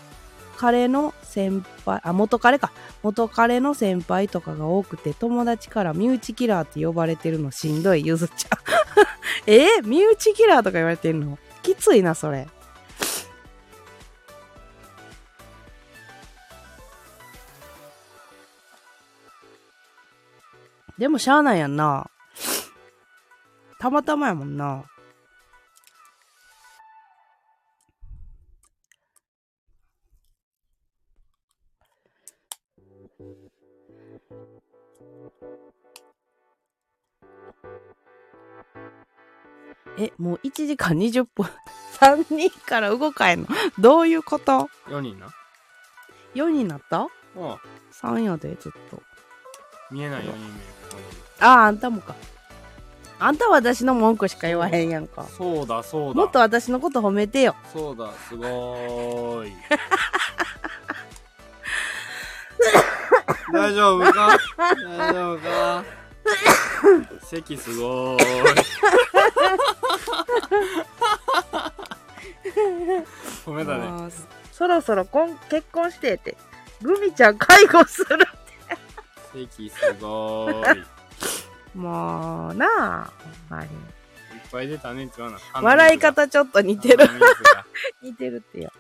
[0.57, 2.71] 彼の先輩あ元彼か。
[3.03, 8.07] 元彼の先輩とかが多くて友達から身内キラーって呼ばれてるのしんどい。
[8.07, 8.59] ゆずちゃん。
[9.51, 9.81] え？
[9.81, 11.39] ー、身内キラーとか言われてるの？
[11.63, 12.47] きついなそれ。
[20.97, 22.09] でもしゃあないやんな。
[23.79, 24.85] たまたまやもんな。
[39.97, 41.47] え、もう1時間20分。
[42.01, 43.49] 3人から動かへんの？
[43.79, 45.29] どういうこと？4人な。
[46.35, 47.07] ?4 になった？
[47.37, 47.59] うん。
[47.93, 49.03] ?3 やで、ずっと。
[49.93, 50.61] 見えない4人目。
[51.41, 52.17] ああ、あんたもか。
[53.19, 55.25] あんたは私の文句しか言わへんやんか。
[55.25, 56.21] そうだ、そうだ。
[56.21, 57.55] もっと私のこと褒めてよ。
[57.73, 59.53] そうだ、すごーい。
[63.53, 64.37] 大丈夫か？
[64.59, 65.85] 大丈夫か？
[67.23, 68.25] 席すごーい。
[73.47, 74.11] 褒めたね。
[74.53, 76.37] そろそろ婚結婚してって。
[76.83, 78.19] グミちゃん介護する。
[79.33, 80.85] 席すごーい。
[81.75, 83.13] いっもうなあ、
[83.49, 83.71] ほんまに。
[84.55, 85.11] ぱい出たね。
[85.61, 87.05] 笑い方ちょっと似てる。
[88.03, 88.73] 似てるってよ。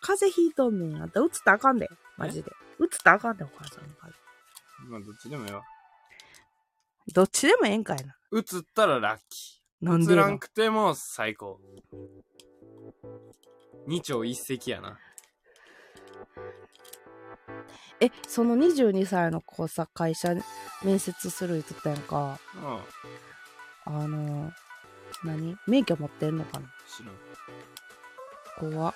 [0.00, 1.02] 風邪ひいとんねん。
[1.02, 1.88] あんた、打つたらあかんで。
[2.16, 2.50] マジで。
[2.78, 4.90] 打つたらあかんで、お母さんの風邪。
[4.90, 5.62] まあ、どっちでもええわ。
[7.14, 8.16] どっちでもええんかいな。
[8.32, 8.42] 映っ
[8.74, 9.84] たらラッキー。
[9.84, 11.60] なんでらんくても最高。
[13.86, 14.98] 二丁一石やな。
[18.00, 20.34] え、その22歳の子さ、会社
[20.84, 22.38] 面接する言ってたやんか。
[23.86, 23.94] うん。
[24.02, 24.52] あの、
[25.24, 25.56] 何？
[25.66, 26.66] 免許持ってんのかな？
[26.86, 28.72] 知らん。
[28.72, 28.94] 怖っ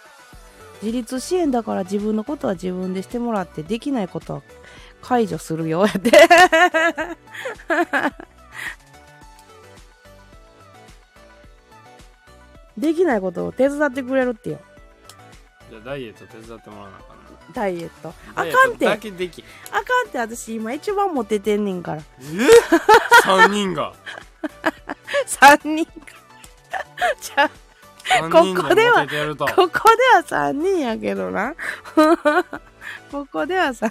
[0.83, 4.43] 自立支援だから自分のことは自分でしてもらってできないことは
[5.03, 6.11] 解除するよやって
[12.79, 14.59] できないことを手伝ってくれるってよ
[15.71, 17.23] じゃあダイエット手伝ってもらわなあかんな。
[17.55, 19.45] ダイエットあダイエットかんてあかだけできん。
[19.45, 22.03] んって私今一番モテてんねんからえ？
[23.23, 23.95] 三人が。
[25.27, 25.91] 3人が
[27.21, 27.51] じゃあ
[28.23, 28.29] こ
[28.69, 29.07] こでは。
[29.07, 31.55] ここでは3人やけどな
[33.13, 33.91] ここではさ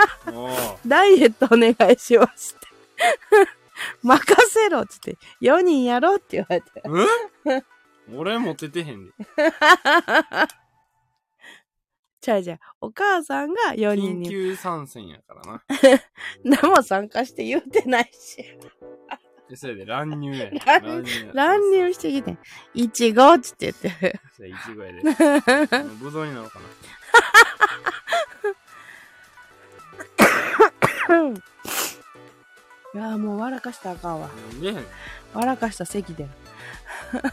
[0.86, 2.68] ダイエットお願いしますって。
[4.02, 6.70] 任せろっつって、4人やろうって言われて。
[7.46, 7.62] え？
[8.14, 9.12] 俺モテてへんで。
[12.20, 12.58] ちゃうじゃん。
[12.80, 14.28] お母さんが4人緊に。
[14.28, 15.62] 急参戦やからな。
[16.44, 18.44] 何も参加して言うてないし。
[19.48, 20.50] でそれで乱入や。
[20.80, 22.38] 乱入乱入してきてん。
[22.74, 24.20] いちごっつって言って。
[24.36, 25.02] それいちごやで。
[26.00, 26.66] ぶどうになろうかな。
[32.92, 34.30] いやもう笑かしたらあかんわ。
[35.32, 36.28] 笑かした席で。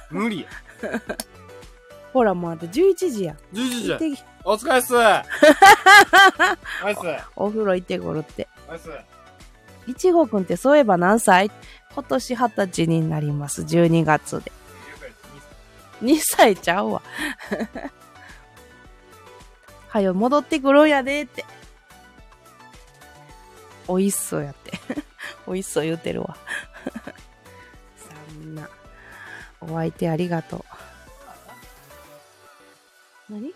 [0.10, 0.50] 無理や。
[2.18, 3.36] ほらもうあと11時や。
[3.54, 4.00] 11時や。
[4.00, 4.94] 行ってきお疲れっす。
[4.96, 5.24] ナ
[6.90, 7.00] イス。
[7.36, 8.48] お風呂行ってこるって。
[8.68, 8.90] ナイス。
[9.86, 11.52] いちごくんってそういえば何歳？
[11.94, 13.62] 今年二十歳になります。
[13.62, 14.52] 12月で。
[16.02, 17.04] 2歳ちゃうわ。
[19.90, 21.46] はよ、戻ってくるんやでって。
[23.88, 24.72] おいしそうやって。
[25.46, 26.36] おいしそう言うてるわ。
[27.96, 28.68] そんな。
[29.62, 30.87] お相手ありがとう。
[33.30, 33.54] 何？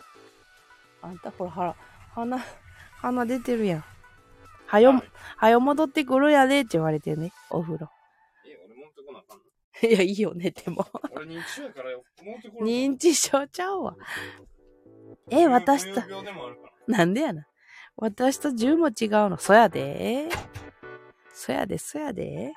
[1.01, 1.75] あんたほら、ほら、
[2.13, 2.39] 鼻、
[3.01, 3.83] 鼻出てるやん。
[4.67, 5.01] はよ、
[5.37, 7.89] はよ戻ってくるんやでって言われてね、お風呂。
[8.45, 9.43] え、俺持ってこなあかんの？
[9.89, 10.85] いや、いいよね、でも。
[11.15, 11.97] 俺認知症やから持
[12.37, 13.95] ってこれ認知症ちゃうわ。
[15.29, 16.01] え、私と。
[16.87, 17.45] なんでやな。
[17.97, 19.37] 私と10も違うの。
[19.37, 20.29] そやで。
[21.33, 22.53] そやで、そやで。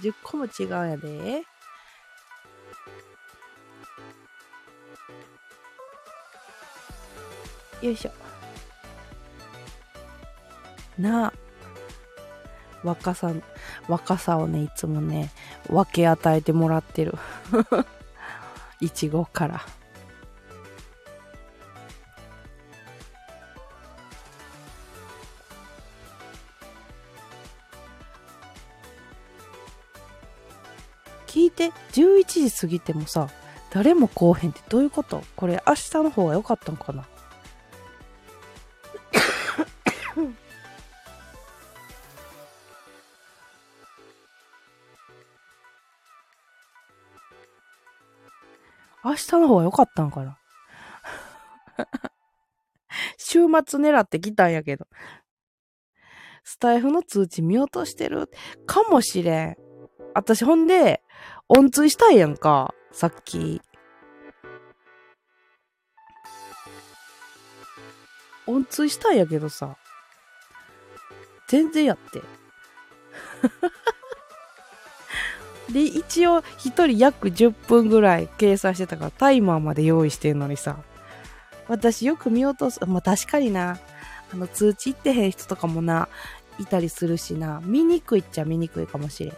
[0.00, 1.42] 10個も違うんやで。
[7.82, 8.10] よいしょ。
[10.98, 11.32] なあ。
[12.84, 13.32] 若さ、
[13.88, 15.30] 若さをね、いつもね、
[15.68, 17.14] 分け与えてもらってる。
[18.80, 19.60] いちごから。
[31.26, 33.28] 聞いて、11時過ぎてもさ、
[33.70, 35.22] 誰も来おへんってどういうこと？
[35.36, 37.04] これ明日の方が良かったんかな？
[49.18, 50.38] 日の方が良かったんかな
[53.18, 54.86] 週末狙ってきたんやけど。
[56.44, 58.30] スタイフの通知見落としてる
[58.64, 59.56] かもしれん。
[60.14, 61.02] 私ほんで、
[61.48, 62.74] 音追したいやんか。
[62.90, 63.60] さっき。
[68.46, 69.76] 音追したんやけどさ。
[71.48, 72.22] 全然やって。
[75.70, 80.76] で、一応一人約10分ぐらい計算してたからタイマーまで用意してんのにさ。
[81.68, 82.80] 私よく見落とす。
[82.86, 83.78] まあ、確かにな。
[84.32, 86.08] あの通知行ってへん人とかもな、
[86.58, 87.60] いたりするしな。
[87.64, 89.32] 見にくいっちゃ見にくいかもしれん。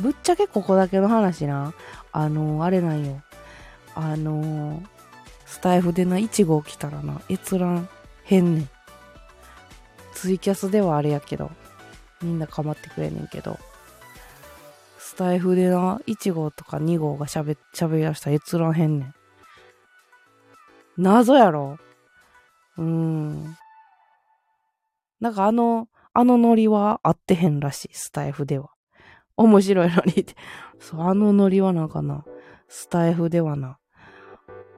[0.00, 1.74] ぶっちゃけここだけの話な。
[2.12, 3.22] あのあれなんよ。
[3.94, 4.82] あの
[5.46, 7.88] スタイフでな、いちご起きたらな、閲覧
[8.24, 8.68] 変ねん。
[10.20, 11.50] ツイキャスではあれやけど、
[12.20, 13.58] みんな構ってくれねんけど、
[14.98, 19.14] スタイフでな、1号とか2号が喋、喋り出したら閲覧変ねん。
[20.98, 21.78] 謎やろ？
[22.76, 23.56] うーん。
[25.20, 28.68] なんかあの、あのノリは合ってへんらしい、スタイフでは。
[29.38, 30.34] 面白いのにって。
[30.78, 32.26] そう、あのノリはなんかな、
[32.68, 33.78] スタイフではな、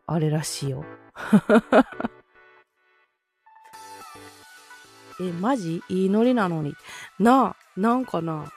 [0.06, 0.84] あれらしいよ。
[5.28, 5.82] え、マジ？
[5.88, 6.74] いいノリなのに。
[7.18, 8.52] なあ、なんかな？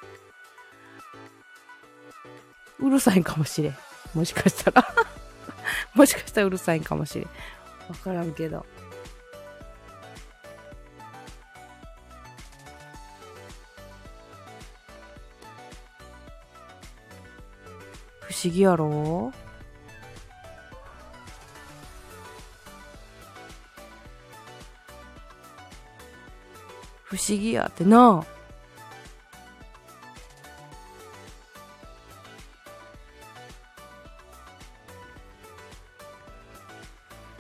[2.80, 3.78] うるさいんかもしれん。
[4.14, 4.86] もしかしたら。
[5.96, 7.30] もしかしたらうるさいんかもしれん。
[7.90, 8.66] わからんけど。
[18.28, 19.32] 不思議やろ？
[27.16, 28.26] 不思議やってな。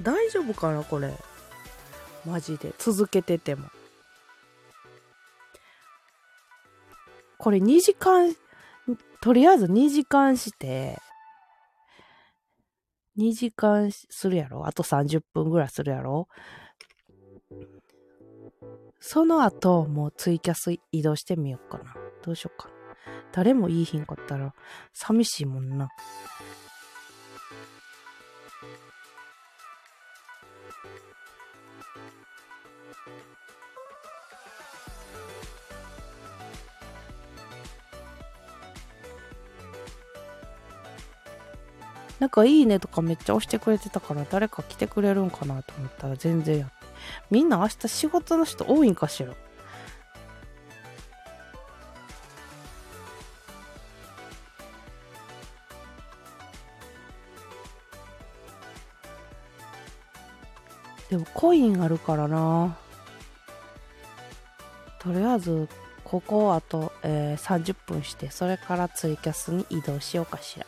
[0.01, 1.13] 大丈夫かなこれ。
[2.25, 2.73] マジで。
[2.77, 3.67] 続けてても。
[7.37, 8.33] これ2時間、
[9.19, 10.97] とりあえず2時間して、
[13.17, 14.65] 2時間するやろ？
[14.65, 16.29] あと30分ぐらいするやろ？
[19.07, 21.93] その後、もうツイキャス移動してみようかな。
[22.23, 22.73] どうしようかな。
[23.33, 24.51] 誰もいいひんかったら、
[24.93, 25.89] 寂しいもんな。
[42.19, 46.84] なんかいいねとかめっちゃ押してくれてたから誰か来てくれるんかなと思ったら全然やって。
[47.31, 49.33] みんな明日仕事の人多いんかしら？
[61.09, 62.77] でもコインあるからな。
[64.99, 65.69] とりあえず
[66.03, 70.65] ここあと、えー30分してそれからツイキャスに移動しようかしら。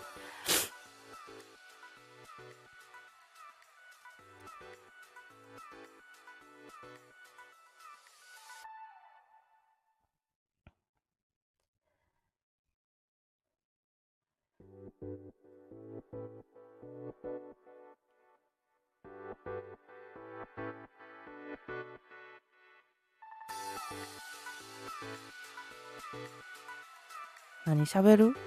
[27.87, 28.35] 喋る？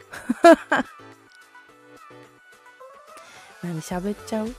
[3.62, 4.54] 何喋っちゃう？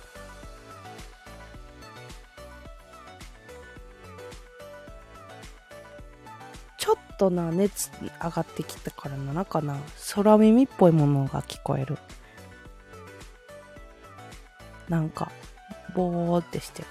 [6.77, 7.89] ちょっとな熱
[8.23, 9.77] 上がってきたからななんかな
[10.15, 11.97] 空耳っぽいものが聞こえる。
[14.89, 15.31] なんか
[15.95, 16.87] ボーってしてる。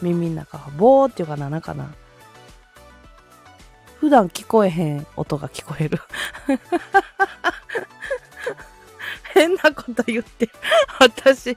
[0.00, 1.92] 耳の中がボーっていうかななんかな。
[4.00, 6.00] 普段聞こえへん音が聞こえる。
[9.34, 10.48] 変なこと言って
[10.98, 11.56] 私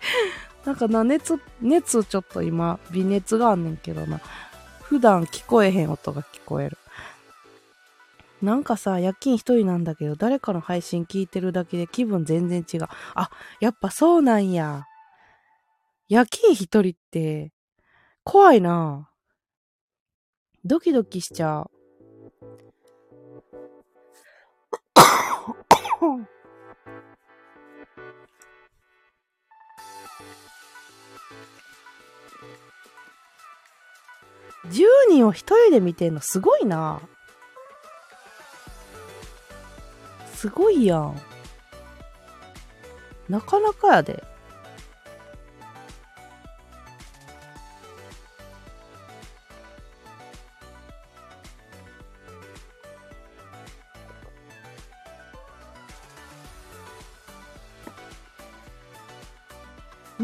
[0.65, 4.19] なんかな熱熱ちょっと今微熱があんねんけどな
[4.81, 6.77] 普段聞こえへん音が聞こえる。
[8.41, 12.87] なんかさ、夜勤一人なんだけど、誰かの配信聞いてるだけで気分全然違う。
[13.15, 14.85] あ、やっぱそうなんや。
[16.07, 17.51] 夜勤一人って、
[18.23, 19.09] 怖いな
[20.63, 21.71] ドキドキしちゃう。
[34.71, 37.01] 10人を一人で見てんのすごいな。
[40.33, 41.21] すごいやん。
[43.29, 44.23] なかなかやで。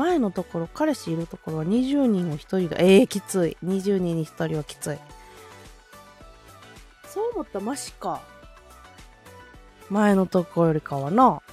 [0.01, 3.57] 前のところ、彼氏いるところは20人を1人が、ええー、きつい。
[3.63, 4.97] 20人に1人はきつい。
[7.07, 8.19] そう思ったらマシか。
[9.91, 11.43] 前のところよりかはな。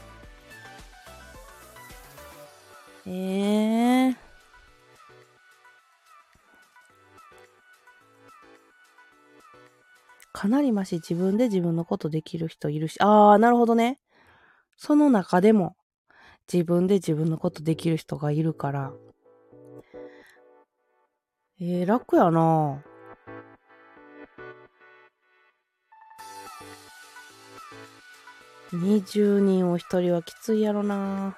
[3.07, 4.17] ええー。
[10.33, 14.01] かなりマシ自分で自分のことできる人いるし、ああ、なるほどね。
[14.79, 15.77] その中でも、
[16.51, 18.93] 自分で自分のことできる人がいるから。
[21.61, 22.83] えー、楽やな
[28.73, 31.37] 20人お一人はきついやろな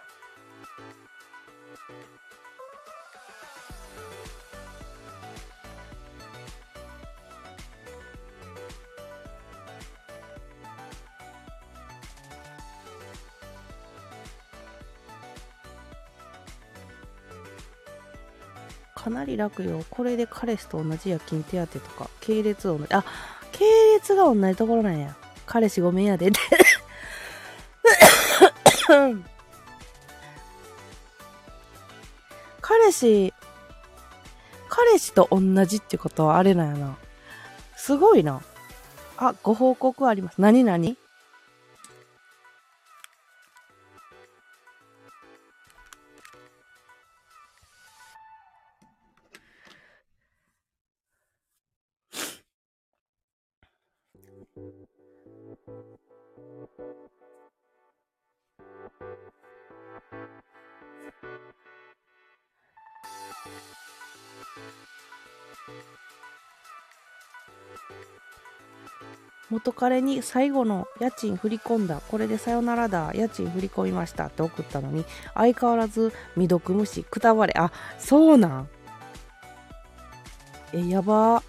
[19.31, 19.85] り楽よ。
[19.91, 23.05] これで彼氏と同じ夜勤手当とか、系列同じ、あ、
[23.53, 25.15] 系列が同じところなんや。
[25.47, 26.41] 彼氏ごめんやでって。
[32.61, 33.35] 彼氏、
[34.69, 36.97] 彼氏と同じってことはあれなんやな。
[37.77, 38.43] すごいな。
[39.17, 40.41] あ、ご報告あります。
[40.41, 40.97] 何何
[69.61, 72.01] 元彼に最後の家賃振り込んだ。
[72.09, 73.13] これでさよならだ。
[73.15, 75.05] 家賃振り込みましたって送ったのに、
[75.35, 77.55] 相変わらず未読無視、くたばれ。
[77.57, 78.69] あ、そうなん
[80.73, 81.43] え、やば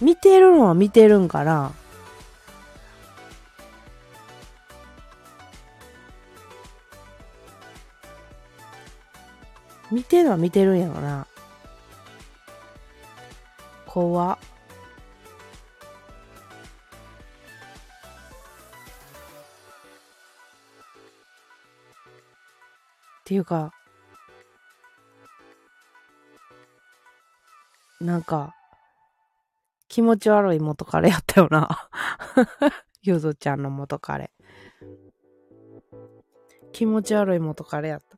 [0.00, 1.72] 見てるのは見てるんかな
[9.92, 11.28] 見てるのは見てるんやろな。
[13.94, 14.38] 怖っ
[23.24, 23.72] ていうか、
[28.00, 28.56] なんか、
[29.86, 31.88] 気持ち悪い元彼やったよな。
[33.00, 34.32] ゆずちゃんの元彼。
[36.72, 38.13] 気持ち悪い元彼やった。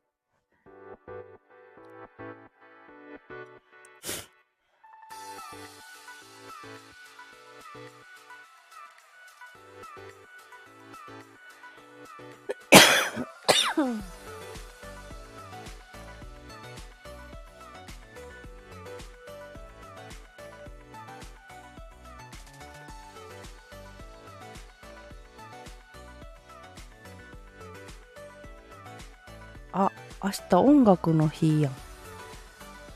[30.57, 31.73] 明日音楽の日やん。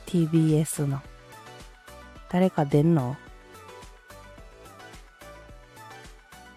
[0.07, 0.99] TBS の。
[2.29, 3.15] 誰か出んの？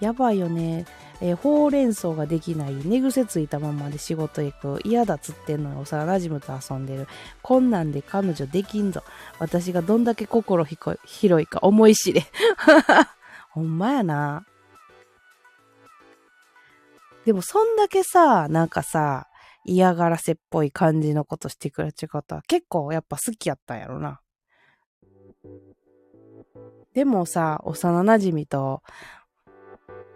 [0.00, 0.86] やばいよね。
[1.20, 7.06] えー、ほうれん草ができない、寝癖ついたままで仕事行く、嫌だっつってんのに幼馴染と遊んでる。
[7.42, 9.02] こんなんで彼女できんぞ。
[9.38, 12.24] 私がどんだけ心広いか思い知れ。
[13.50, 14.44] ほんまやな。
[17.24, 19.28] でもそんだけさ、なんかさ、
[19.64, 24.20] 嫌がらせっぽい感じのことしてくれちゃ方、結構やっぱ好きやったんやろな。
[26.92, 28.82] でもさ、幼馴染と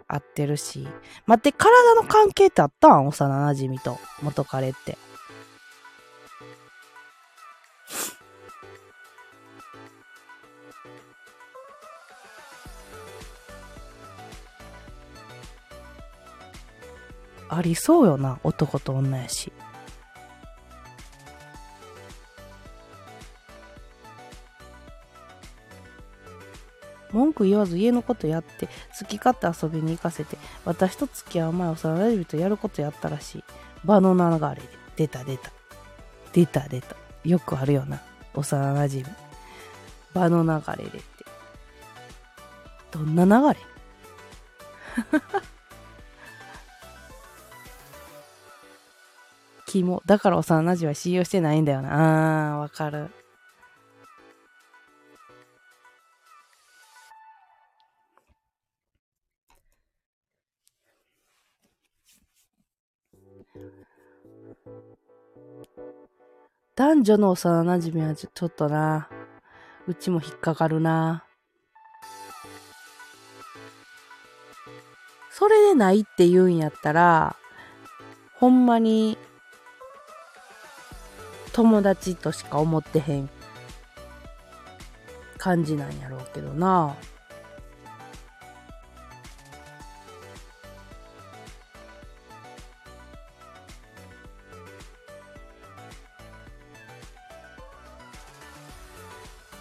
[0.07, 0.87] 会ってるし。
[1.25, 3.07] 待って、体の関係ってあったん？
[3.07, 4.97] 幼馴染と元彼って。
[17.49, 19.51] ありそうよな男と女やし。
[27.11, 28.67] 文句言わず家のことやって
[28.99, 33.43] 好き勝手遊びに行かせて私と付き合う前幼馴染とやることやったらしい。
[33.83, 34.69] 場の流れで。
[34.95, 35.51] 出た出た。
[36.33, 36.95] 出た出た。
[37.23, 38.01] よくあるよな。
[38.35, 39.15] 幼馴染。
[40.13, 41.25] 場の流れでって。
[42.91, 43.59] どんな流れ？
[49.69, 52.53] キモだから幼馴染は信用してないんだよな。
[52.53, 53.11] あーわかる。
[66.75, 69.07] 男女の幼馴染はちょちょっとな、
[69.85, 71.25] うちも引っかかるな。
[75.29, 77.35] それでないって言うんやったら、
[78.33, 79.15] ほんまに
[81.59, 83.29] 友達としか思ってへん
[85.37, 86.95] 感じなんやろうけどな。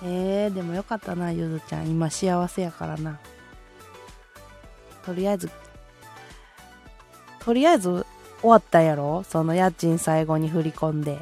[0.05, 1.89] えー、でもよかったな、ゆずちゃん。
[1.89, 3.19] 今幸せやからな。
[5.05, 5.51] とりあえず、
[7.41, 8.07] とりあえず
[8.41, 9.25] 終わったやろ？
[9.25, 11.19] その家賃最後に振り込んで。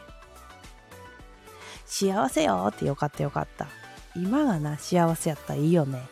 [1.98, 3.68] 幸せよってよかったよかった。
[4.14, 6.02] 今がな、幸せやったらいいよね。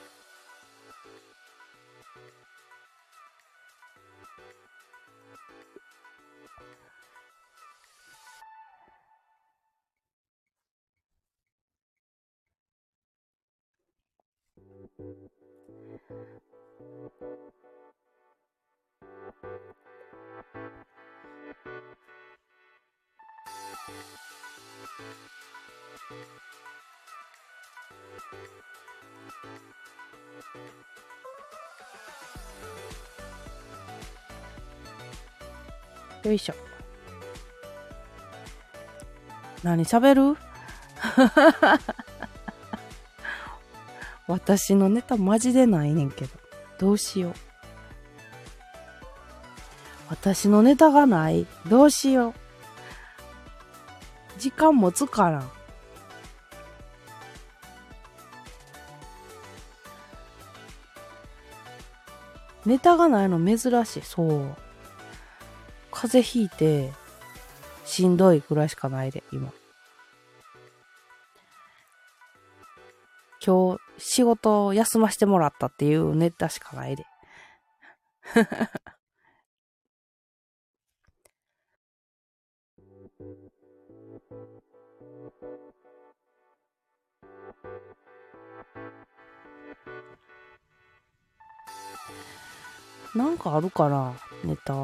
[36.24, 36.54] よいしょ。
[39.62, 40.38] 何喋る？
[44.26, 46.30] 私のネタマジでないねんけど。
[46.78, 47.34] どうしよう。
[50.08, 51.46] 私のネタがない？
[51.66, 52.34] どうしよう。
[54.38, 55.50] 時間持つからん。
[62.66, 64.02] ネタがないの珍しい。
[64.02, 64.56] そう。
[65.90, 66.92] 風邪ひいて、
[67.84, 69.52] しんどいぐらいしかないで、今。
[73.44, 77.04] 今日、仕事休ませてもらったっていうネタしかないで。
[93.14, 94.12] なんかあるかな
[94.42, 94.74] ネタ。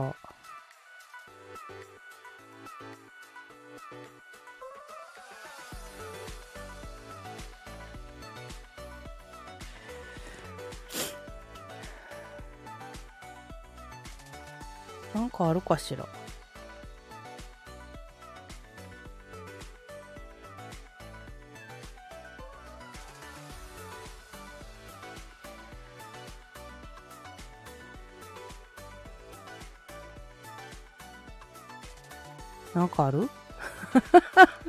[15.12, 16.06] なんかあるかしら。
[32.80, 33.28] なんかある？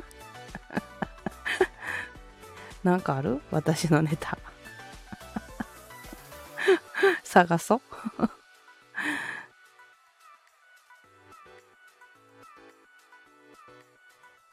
[2.84, 3.40] なんかある？
[3.50, 4.36] 私のネタ。
[7.24, 7.80] 探そう。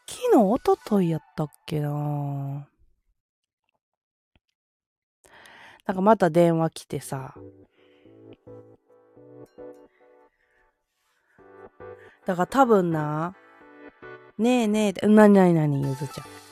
[0.08, 1.90] 昨日、おとといやったっけな？
[5.86, 7.36] なんかまた電話来てさ。
[12.26, 13.36] だから多分な、
[14.40, 16.26] ねえねえって、なになになにゆずちゃん。
[16.26, 16.49] なん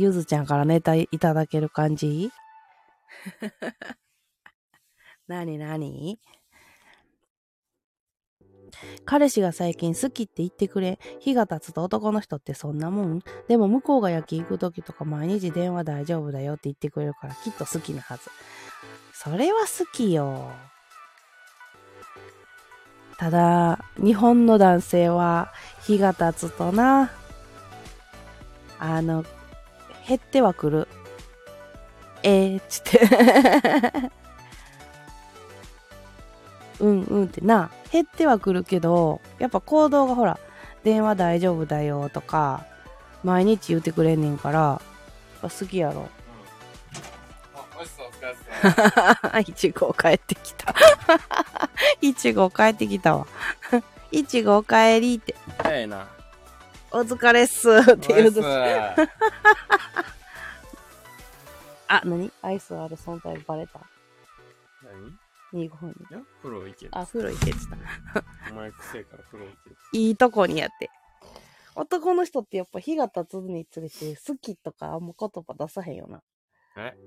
[0.00, 2.30] ゆずちゃんからネタいただける感じ？
[5.28, 6.18] なになに？
[9.04, 10.98] 彼氏が最近好きって言ってくれ。
[11.18, 18.30] 日が経つと男の人ってそんなもんでも向こうが夜勤行く時とか毎日電話大丈夫だよって言ってくれるからきっと好きなはず。
[19.12, 20.50] それは好きよ。
[23.18, 25.52] ただ、日本の男性は
[25.82, 27.10] 日が経つとな、
[28.78, 29.24] あの、
[30.06, 30.88] 減ってはくる。
[32.22, 34.10] えー、つって。
[36.80, 40.38] うんうんってな、減ってはくるけど、やっぱ行動がほら、
[40.82, 42.64] 電話大丈夫だよとか、
[43.22, 44.80] 毎日言ってくれんねんから、やっ
[45.42, 46.08] ぱ好きやろ。
[49.40, 50.74] いちご帰ってきた。
[52.00, 53.26] いちご帰ってきたわ。
[54.10, 56.06] いちごお帰りって、早いな。
[56.92, 58.42] お疲れっすって言うとおいっす
[61.86, 63.80] あ、なにアイスある存在バレた？
[65.52, 65.94] 何 ?25 分に。
[66.10, 66.90] いや、風呂行ける。
[66.94, 67.58] あ、風呂行けてた。
[68.52, 69.76] お前くせえから風呂行ける。
[69.92, 70.88] いいとこにやって。
[71.74, 76.22] 男の人ってやっぱ日が経つにつれて好きとかあんま言葉出さへんよな。
[76.76, 76.94] え？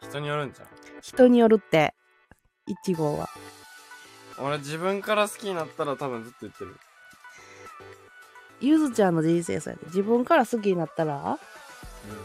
[0.00, 0.68] 人によるんじゃん。
[1.00, 1.94] 人によるって、
[2.66, 3.28] いちごは。
[4.38, 6.76] 俺自分から好きになったら多分ずっと言ってる。
[8.60, 9.86] ゆずちゃんの人生そうやで。
[9.86, 11.38] 自分から好きになったら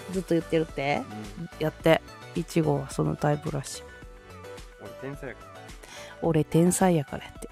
[0.10, 0.98] うずっと言ってるって？
[0.98, 1.00] ん。
[1.02, 1.06] うん。
[1.60, 2.02] やって。
[2.36, 3.84] いちごはそのタイプらしい。
[4.82, 5.42] 俺天才やか
[6.22, 7.50] 俺天才やからやって。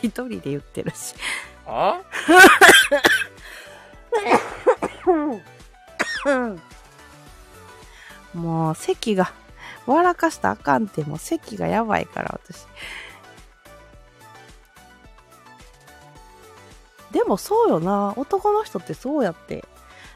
[0.06, 1.14] 一人で言ってるし。
[1.66, 1.94] ら。
[1.94, 2.00] あ？
[8.34, 9.32] もう席が
[9.86, 12.66] 笑かしたらあかんってもう席がやばいから私。
[17.12, 18.14] でもそうよな。
[18.16, 19.64] 男の人ってそうやって。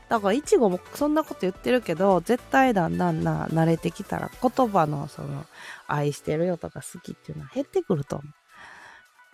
[0.08, 5.46] だからいちごもそんなこと言ってるけど絶対だんだんな慣れてきたら言葉のその
[5.88, 8.32] 愛してるよとか好きっていうのは減ってくると思う。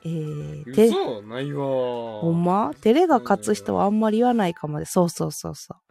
[0.03, 2.21] えー、て嘘ないわー。
[2.21, 2.71] ほんま？
[2.81, 4.79] 照れが勝つ人はあんまり言わないかも。
[4.79, 5.90] でそうそうそうそう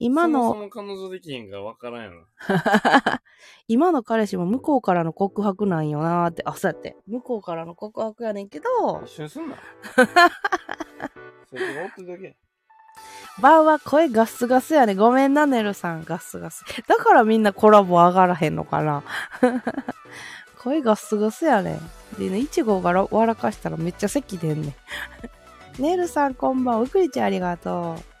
[0.00, 2.24] 今のそもそも彼女できへんから分からん。
[3.68, 6.96] 今の彼氏も向こうからの告白なんよなーって、あ、そうやって。
[7.06, 9.56] 向こうからの告白やねんけど、一緒にすんな。
[11.50, 12.32] それってるだけや。
[13.42, 14.94] バーは声ガスガスやね。
[14.94, 16.04] ごめんな、ネルさん。
[16.04, 16.64] ガスガス。
[16.86, 19.02] だからみんなコラボ上がらへんのかな。
[20.58, 22.18] 声ガスガスやねん。
[22.18, 24.68] でね、イチゴがら笑かしたらめっちゃ席出んね
[25.78, 25.82] ん。
[25.82, 26.82] ネルさんこんばんは。
[26.82, 28.19] うくりちゃんありがとう。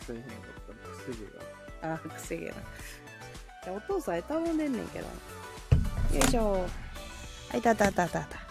[0.00, 0.32] せへんかっ
[0.66, 1.94] たら癖毛が。
[1.94, 2.52] あ、くせげな。
[2.52, 5.06] じゃあお父さん頼んでんねんけど。
[5.06, 6.66] よいしょ。
[7.50, 8.48] はい、たたたたた。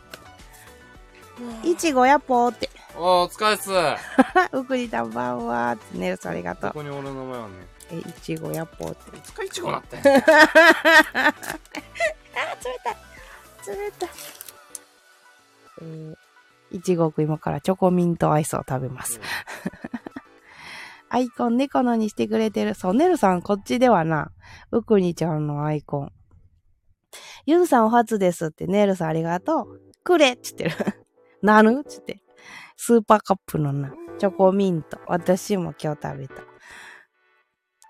[1.64, 2.69] いちごやっぽーって。
[2.95, 3.72] おー、お疲れっす。
[4.57, 6.28] うくりたんばんはーって。
[6.28, 6.72] ありがとう。
[6.72, 7.68] ここに俺の名前あんねん。
[7.91, 9.18] え、いちごやっぽーって。
[9.18, 9.99] いつかいちごなってん。
[10.02, 11.34] あー、冷
[12.84, 12.98] たい。
[13.68, 14.10] 冷たい。
[15.82, 16.18] えー、
[16.72, 19.19] いちごく今からチョコミントアイスを食べます。
[21.10, 22.74] アイコン猫のにしてくれてる。
[22.74, 24.32] そう、ネルさんこっちではな、
[24.72, 26.12] うくにちゃんのアイコン。
[27.46, 29.82] ゆずさんお初ですって、ネルさんありがとう。
[30.04, 30.72] くれっつってる。
[31.42, 32.22] なるっつって。
[32.76, 35.00] スーパーカップのな、チョコミント。
[35.08, 36.36] 私も今日食べた。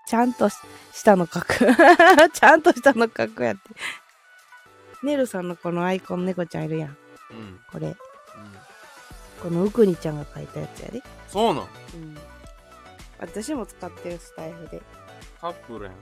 [0.06, 0.56] ちゃんとし
[0.92, 1.46] 下の角。
[2.32, 3.60] ちゃんと下の角やって。
[5.02, 6.96] ネルさんのこのアイコン猫ちゃんいるやん。
[7.30, 7.36] うん。
[7.36, 7.60] うん。
[7.70, 7.94] これ。
[9.42, 11.02] このうくにちゃんが書いたやつやで。
[11.28, 12.16] そうなんうん。
[13.18, 14.80] 私も使ってるスタイフで。
[15.40, 15.94] カップルやん。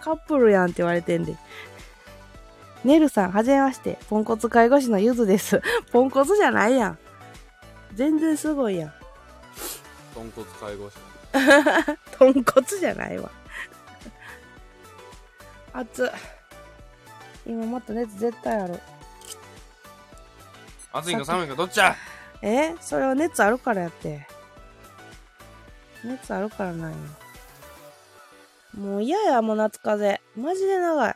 [0.00, 1.36] カップルやんって言われてんで。
[2.84, 3.98] ネルさん、はじめまして。
[4.08, 5.62] ポンコツ介護士のゆずです。
[5.92, 6.98] ポンコツじゃないやん。
[7.94, 8.92] 全然すごいやん。
[10.14, 10.96] 豚骨介護士。
[12.18, 13.30] 豚骨じゃないわ。
[15.74, 16.08] 熱っ。
[17.46, 18.80] 今もっと熱絶対ある。
[20.92, 21.96] 暑いか寒いかどっちや？
[22.42, 22.74] え？
[22.80, 24.26] それは熱あるからやって。
[26.04, 26.92] 熱あるからな。
[28.74, 30.22] もう嫌や、もう夏風邪。
[30.48, 31.14] マジで長い。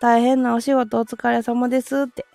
[0.00, 2.26] 大変なお仕事お疲れ様ですって。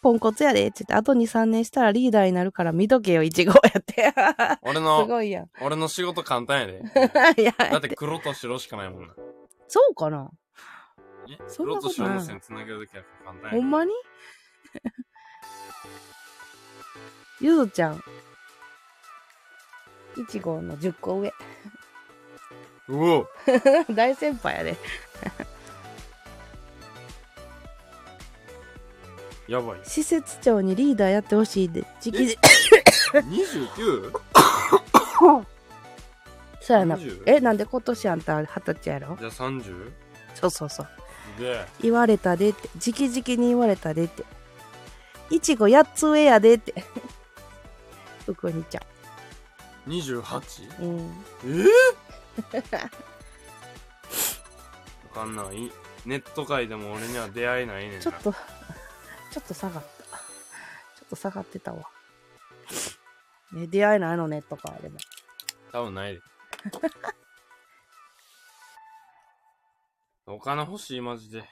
[0.00, 4.10] ポンコツやで、って言って、あと2、3年したらリーダーになるから見とけよ、いちごやって。
[4.10, 4.14] す
[4.62, 5.50] 俺の、ごいやん。
[5.60, 6.82] 俺の仕事簡単やで。
[7.36, 9.14] い や、だって黒と白しかないもんな。
[9.66, 10.30] そうかな？
[11.28, 11.36] え？
[11.48, 13.60] そんな黒こととない白の線つなげるだけやから簡単やで。
[13.60, 13.92] ほんまに？
[17.40, 18.02] ゆずちゃん。
[20.18, 21.32] いちごの10個上。
[22.88, 23.28] うお
[23.94, 24.76] 大先輩やで。
[29.46, 29.80] やばい。
[29.84, 31.82] 施設長にリーダーやってほしいで。
[32.04, 32.32] 直々
[33.12, 34.20] 29?
[36.60, 37.22] そうやな 30?。
[37.26, 39.16] え、なんで今年あんた二十歳やろ？
[39.18, 39.92] じゃあ 30?
[40.34, 40.88] そうそうそう。
[41.36, 41.64] すげえ。
[41.80, 42.68] 言われたでって。
[42.74, 44.24] 直々に言われたでって。
[45.30, 46.74] いちご8つ上やでって。
[48.26, 48.82] うくにちゃ
[49.88, 50.84] 28?
[50.84, 50.88] ん。
[50.88, 51.12] うん。
[51.44, 51.66] え？
[52.52, 52.58] え
[55.08, 55.72] わかんない。
[56.06, 58.00] ネット界でも俺には出会えないねんな。
[58.02, 58.38] ちょっと、ちょ
[59.40, 59.88] っと下がった。
[59.88, 61.90] ちょっと下がってたわ。
[63.52, 64.98] ね、出会えないのネットか、でも。
[65.72, 66.20] 多分ないで。
[70.26, 71.48] お金欲しい、マジで。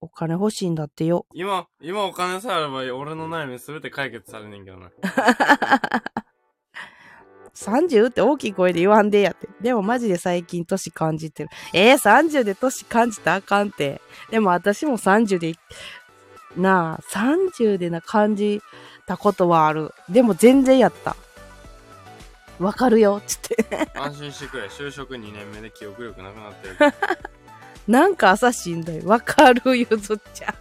[0.00, 1.26] お金欲しいんだってよ。
[1.32, 4.90] 今、今お金さえあれば俺の悩みすべて解決されねんけどな。
[7.58, 9.48] 30って大きい声で言わんでやって。
[9.60, 11.48] でもマジで最近年感じてる。
[11.72, 14.00] えー、30で年感じたらあかんって。
[14.30, 15.58] でも私も30でい、
[16.56, 18.62] なあ、30でな感じ
[19.06, 19.92] たことはある。
[20.08, 21.16] でも全然やった。
[22.60, 23.66] わかるよ、つって。
[23.94, 24.66] 安心してくれ。
[24.66, 26.76] 就職2年目で記憶力なくなってる。
[27.88, 29.00] なんか朝しんどい。
[29.00, 30.54] わかる、ゆずっちゃん。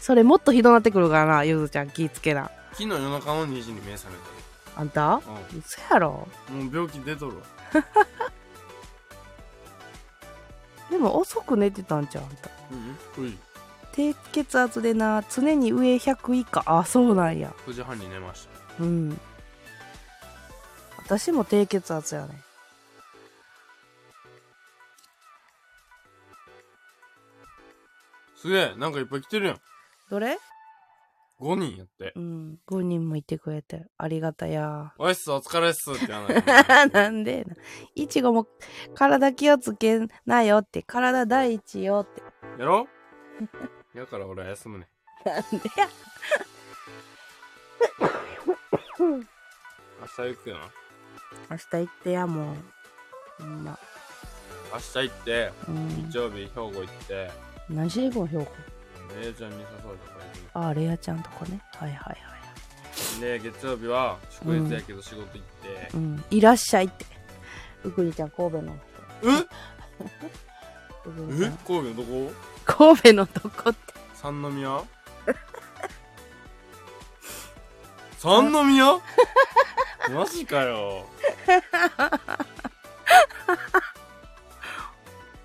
[0.00, 2.50] それもっとひどなってくるからな、ゆずちゃん気ぃつけな。
[2.80, 4.16] 昨日夜中の2時に目覚め
[4.74, 5.20] あんた？
[5.54, 6.26] 嘘やろ？
[6.50, 6.64] うん。
[6.64, 7.42] もう病気出とるわ。
[10.90, 12.24] でも遅く寝てたんちゃう？
[12.24, 12.48] あんた。
[13.18, 13.24] うん。
[13.26, 13.38] うい。
[13.92, 16.62] 低血圧でな、常に上100以下。
[16.64, 17.52] あ、そうなんや。
[17.66, 18.48] 9時半に寝まし
[18.78, 18.84] た。
[18.84, 19.20] うん。
[20.96, 22.42] 私も低血圧やね。
[28.36, 29.60] すげえ、なんかいっぱい来てるやん。
[30.08, 30.38] どれ？
[31.40, 32.12] 5人やって。
[32.14, 32.58] うん。
[32.68, 33.86] 5人もいてくれて。
[33.96, 34.92] ありがたや。
[34.98, 36.28] おいっす、お疲れっすって話。
[36.92, 37.56] なんでな。
[37.94, 38.46] いちごも
[38.94, 40.82] 体気をつけなよって。
[40.82, 42.22] 体第一よって。
[42.58, 42.86] やろ？
[43.94, 44.88] やから俺は休むね。
[45.24, 45.88] なんでや。
[49.00, 50.70] 明日行くよな。
[51.50, 52.56] 明日行ってや、もう。
[53.42, 53.78] ほんま。
[54.72, 55.88] 明日行って、うん。
[56.10, 57.30] 日曜日兵庫行って、
[57.68, 58.79] 何しに行くの、兵庫？
[59.18, 59.66] 姉ちゃんに誘う
[59.98, 60.20] とか
[60.54, 61.60] 行あ、レアちゃんとこね。
[61.76, 63.20] はいはいはい。
[63.20, 66.24] で、月曜日は祝日やけど仕事行ってう、ん。
[66.30, 67.04] いらっしゃいって。
[67.84, 68.72] うくに ちゃん、神戸の
[69.22, 69.26] え？
[69.26, 69.30] 人。
[71.06, 71.50] うくにちえ？
[71.66, 72.32] 神戸どこ？
[72.64, 73.78] 神戸のとこって。
[74.14, 74.82] 三宮？
[78.18, 78.98] 三宮？
[80.12, 81.06] マジかよ。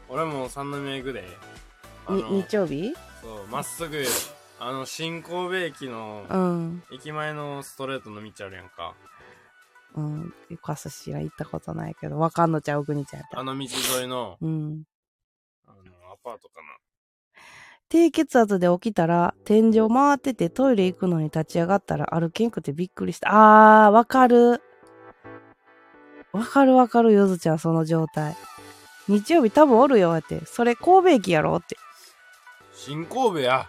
[0.10, 1.26] 俺も三宮行くで。
[2.08, 2.94] あにの日曜日？
[3.50, 4.04] まっすぐ、
[4.60, 6.84] あの、新神戸駅のうん。
[6.92, 8.96] 駅前のストレートの道あるやんか。
[9.96, 10.34] うん。
[10.50, 13.42] よく朝知ら行ったことないけど、わかんのちゃう、うくにちゃんやったら。
[13.42, 13.68] あの道
[13.98, 14.84] 沿いの、うん。
[15.68, 15.76] あの、
[16.14, 16.78] アパートかな。
[17.88, 23.30] 低血圧で起きたら、天井回っててトイレ行くのに立ち上がったら歩けんくてびっくりした。
[23.86, 24.62] あー、わかる。
[26.34, 28.36] わかるわかる、ゆずちゃん、その状態。
[29.08, 30.46] 日曜日多分おるよ、って。
[30.46, 31.78] それ神戸駅やろって。
[32.76, 33.68] 新神戸や。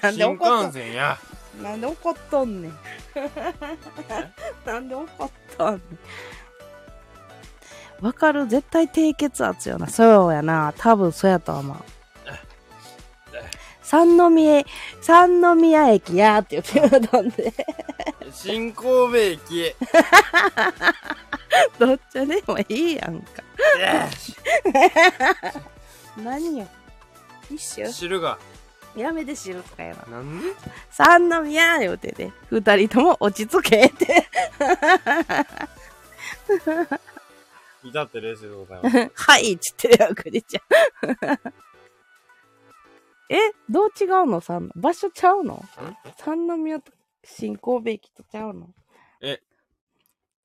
[0.00, 1.18] なんで新怒っ幹線や。
[1.56, 2.78] とんなんで怒っとんねん。
[4.64, 5.80] なんで怒っとんね
[8.00, 8.06] ん。
[8.06, 8.46] わかる？
[8.46, 9.88] 絶対低血圧よな。
[9.88, 10.72] そうやな。
[10.78, 11.76] 多分そうやと思う。
[13.82, 14.64] 三宮、
[15.02, 17.52] 三宮駅やって言ってたんで。
[18.32, 19.74] 新神戸駅。
[21.78, 23.42] どっちでもいいやんか。
[23.78, 24.34] よし
[26.16, 26.66] 何よ？
[27.54, 28.38] 一緒知るが。
[28.96, 30.18] やめて知るとかやな。
[30.18, 30.48] なんで？
[30.90, 32.32] 三宮言うてね。
[32.50, 34.26] 二人とも落ち着けって。
[37.84, 39.10] 至って冷静でございます。
[39.14, 40.62] はいっつってるやん、くりちゃん。
[43.34, 43.38] え
[43.68, 44.40] どう違うの？
[44.40, 45.64] 三場所ちゃうの？
[46.18, 46.92] 三宮と
[47.24, 48.68] 新神戸駅とちゃうの？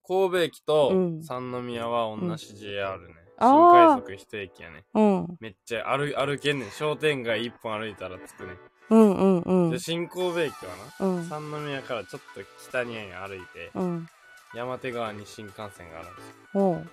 [0.08, 3.14] 神戸駅とうん三宮は同じ JR ね。
[3.14, 4.84] あ新ー快速一駅やね。
[4.94, 5.38] うん。
[5.40, 6.72] めっちゃ歩歩けんねん。
[6.72, 8.54] 商店街一本歩いたら着くね。
[8.90, 9.80] うんうんうんで、。
[9.80, 11.26] 新神戸駅はうな、ん。
[11.26, 14.08] 三宮からちょっと北に歩いて、うん。
[14.56, 16.84] 山手側に新幹線があるんですよ。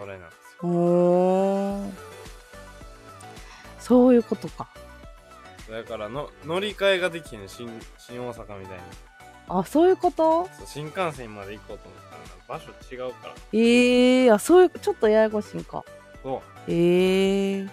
[0.00, 0.68] それなんですよ。
[0.68, 1.90] おー
[3.78, 4.68] そういうことか。
[5.70, 7.68] だからの、乗り換えができへん新、
[7.98, 8.82] 新大阪みたいに。
[9.48, 10.48] あ、そういうこと？
[10.66, 13.34] 新幹線まで行こうと思ったらな、場所違うから。
[13.52, 15.84] ええー、あ、そういう、ちょっとややこしいんか。
[16.22, 17.70] そええー。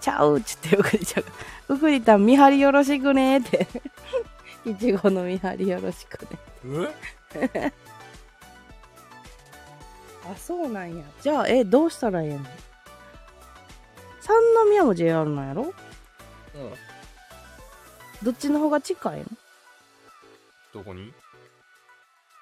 [0.00, 1.30] ちゃうっつって、うぐりちゃんが、
[1.68, 3.66] うぐりたん見張りよろしくねーって。
[4.68, 6.90] いちごの見張りよろしくね。
[7.54, 7.72] え？
[10.30, 11.04] あ、そうなんや。
[11.20, 12.40] じゃあ、え、どうしたらええの？
[14.20, 14.36] 三
[14.70, 15.62] 宮も JR なんやろ？
[15.62, 15.72] うん。
[18.22, 19.24] どっちの方が近いの？
[20.72, 21.12] どこに？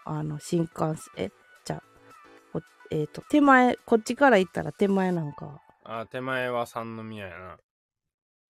[0.05, 1.31] あの、新幹線、え、
[1.65, 1.83] じゃあ、
[2.53, 5.61] こえっ、と、手前、こっちから行ったら手前なんか。
[5.85, 7.57] あ、手前は三宮やな。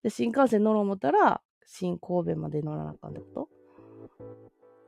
[0.02, 3.48] で、新幹線乗ろう思ったら、新神戸まで乗らなあかんってこと？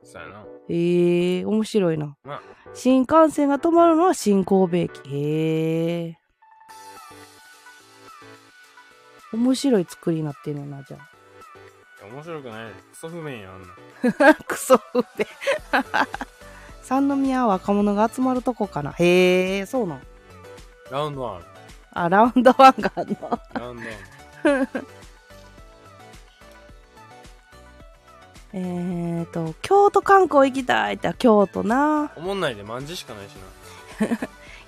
[0.03, 0.45] そうやな。
[0.69, 2.17] へえ、面白いな。
[2.23, 2.41] まあ、
[2.73, 5.09] 新幹線が止まるのは新神戸駅。
[5.09, 6.17] へえ。
[9.31, 10.97] 面白い作りになってんねんな、じゃ
[12.11, 12.71] 面白くない。
[12.91, 14.29] クソ不便やあんな。
[14.29, 14.35] あ。
[14.47, 15.27] クソ不便。
[16.83, 18.91] 三宮は若者が集まるとこかな。
[18.91, 20.01] へえ、そうなん。
[20.91, 21.43] ラウンドワン。
[21.93, 23.39] あ、ラウンドワンがあるの？
[23.53, 24.67] ラウンドワン。
[28.55, 32.11] えーと、京都観光行きたいって、京都な。
[32.15, 33.33] おもんないでまんじしかないし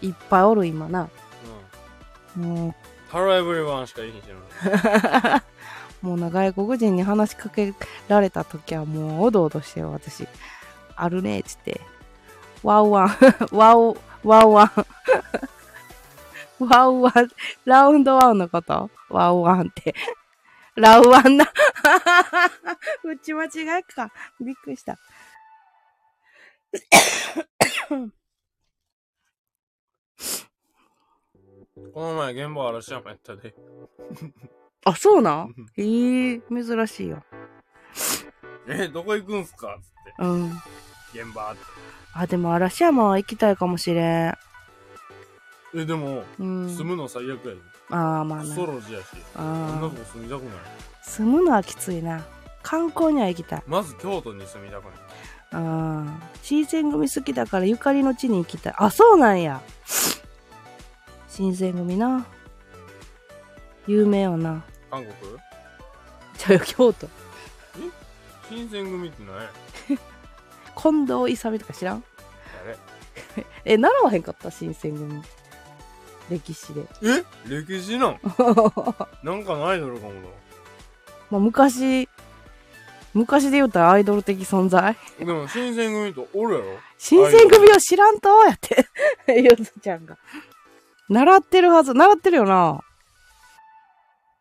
[0.02, 1.02] いっぱいおる今な。
[1.02, 1.10] な。
[2.38, 2.44] うん。
[2.44, 2.76] もう、
[3.12, 5.44] Hello everyone しかいいしな。
[6.06, 7.74] もうな、外国人に話しかけ
[8.08, 10.28] られた時はもうおどおどしてよ、私。
[10.96, 11.82] あるね、つって。
[12.62, 13.10] ワウ ワン、
[13.52, 14.72] ワウ、ワウワン。
[16.60, 17.14] ワウワン、
[17.66, 18.92] ラウンドワンのこと？
[19.10, 19.96] ワウワンって。
[20.76, 21.46] ラウワンな。
[23.04, 24.12] 打ち間違いか。
[24.40, 24.98] びっくりした。
[31.94, 33.56] この前現場嵐山やったで。
[34.86, 35.56] あ、そうなん？
[35.76, 37.22] へえ珍しいよ。
[38.68, 39.78] え、どこ行くんすか？
[39.82, 40.14] つって。
[40.20, 40.46] うん。
[41.14, 41.62] 現場って。
[42.14, 44.38] あ、でも嵐山は行きたいかもしれん。
[45.78, 46.70] え、でも、うん。
[46.70, 47.58] 住むの最悪やで。
[47.92, 48.46] ああ、まあな。
[48.46, 49.06] クソロジやし。
[49.36, 50.52] あんなとこ住みたくない？
[51.04, 52.24] 住むのはきついな。
[52.64, 53.64] 観光には行きたい。
[53.68, 54.94] まず京都に住みたくない。
[55.52, 56.20] ああ。
[56.42, 58.74] 新選組好きだからゆかりの地に行きたい。
[58.78, 59.62] あ、そうなんや。
[61.30, 62.26] 新選組な。
[63.88, 64.64] 有名よな。
[64.90, 65.14] 韓国？
[66.38, 67.08] じゃあ、京都。
[68.50, 69.50] 新選組って何や
[70.78, 72.04] 近藤勇とか知らん？
[73.36, 73.46] 誰？
[73.66, 74.52] え、習わへんかった？
[74.52, 75.22] 新選組。
[76.30, 76.82] 歴史で。
[77.04, 77.24] え？
[77.48, 78.20] 歴史なん？
[79.24, 80.14] なんかのアイドルかも
[81.32, 82.08] まあ、昔、
[83.14, 84.82] 昔で言うたらアイドル的存在？
[85.20, 85.26] だ。
[85.26, 86.78] でも新選組とおるやろ？
[86.98, 88.86] 新選組を知らんとやって。
[89.28, 90.18] ゆずちゃんが。
[91.10, 91.94] 習ってるはず。
[91.94, 92.82] 習ってるよな。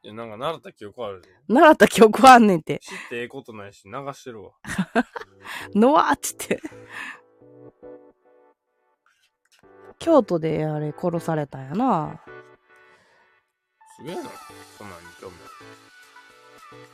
[0.05, 1.29] いや、なんか習った記憶あるで。
[1.49, 2.79] 習った記憶あんねんて。
[2.81, 4.53] 知ってええことないし、流してるわ。
[5.75, 6.61] のわーっつって。
[9.99, 12.21] 京都であれ殺されたんやな。
[13.97, 14.23] すげえな。
[14.77, 15.35] そんなんに興味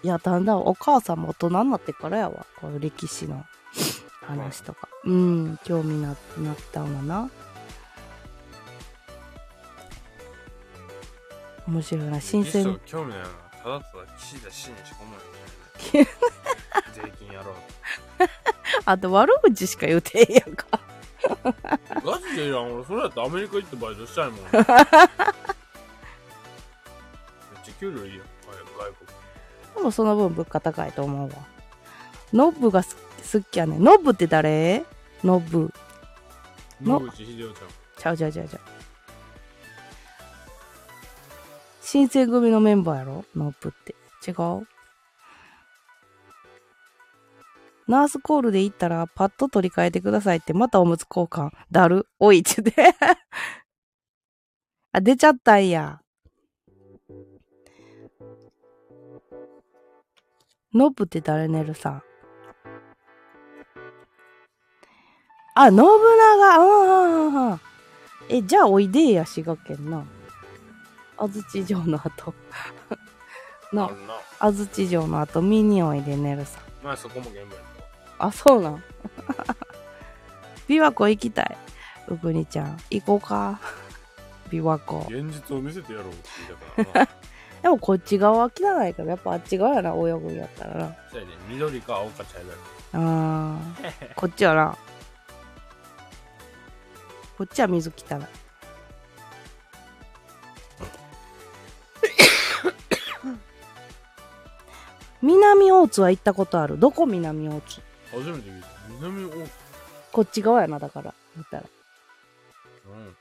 [0.05, 2.47] いや、だんだんお母さんも大人になってからやわ。
[2.61, 3.45] こういう歴史の
[4.23, 4.89] 話とか。
[5.05, 7.29] うん、興味ななったんだな。
[11.71, 12.21] 面白いな。
[12.21, 12.81] 新鮮。
[12.85, 13.27] 興味ないな。
[13.63, 15.15] ただただ岸田氏にしか思
[15.95, 16.07] えない。
[16.93, 17.55] 税金やろう
[18.85, 20.67] あと悪口しか言うてへんやんか。
[22.05, 22.73] ガチでいらん。
[22.75, 24.41] 俺、それやったらアメリカ行ってバイトしたいもん。
[24.41, 24.65] めっちゃ
[27.79, 28.27] 給料いいやん。
[28.27, 29.09] 外国。
[29.77, 31.35] でもその分物価高いと思うわ。
[32.33, 32.97] ノブがす
[33.33, 33.85] 好きやねん。
[33.85, 34.85] ノブって誰？
[35.23, 35.73] ノブ。
[36.83, 37.69] の野口英世ちゃん。
[37.99, 38.61] ちゃうちゃうちゃうちゃう。
[41.93, 43.25] 新選組のメンバーやろ？
[43.35, 43.97] ノブって。
[44.25, 44.35] 違う？
[47.89, 51.51] ナースコールで行ったらパッと取り替えてくださいってまたおむつ交換。
[51.73, 52.07] だる？
[52.21, 52.73] おいっつって。
[54.93, 56.01] あ、出ちゃったんや。
[60.73, 61.49] ノブって誰？
[61.49, 62.03] ねるさん。
[65.57, 66.59] あ、信長。
[66.59, 67.61] うんうんうん。
[68.29, 70.07] え、じゃあおいでや、滋賀県な。
[71.21, 72.35] 安土城の後。
[73.73, 74.15] なあるな。
[74.39, 76.61] 安土城の後、ミニオイで寝るさ。
[76.83, 77.47] まあそこも現場やっ
[78.19, 78.83] あ、そうなん。
[80.67, 81.57] 琵琶湖行きたい。
[82.09, 82.79] うぐにちゃん。
[82.91, 83.61] 行こうか。
[84.51, 85.15] 琵琶湖た。。
[85.15, 87.11] 現実を見せてやろうって言ったからな。
[87.63, 90.97] でもこっち側は汚いから、やっぱあっち側やな、泳ぐんやったらな。
[91.11, 92.57] そやで、緑か青か茶色や
[92.95, 94.15] あー。
[94.15, 94.79] こっちはな。
[97.37, 98.50] こっちは水汚い。
[105.23, 106.79] 南大津は行ったことある。
[106.79, 107.81] どこ南大津？
[108.11, 108.69] 初めて見た。
[109.01, 109.51] 南大津。
[110.13, 111.15] こっち側やな、だから。
[111.37, 111.65] 言ったら。
[112.87, 113.17] うん。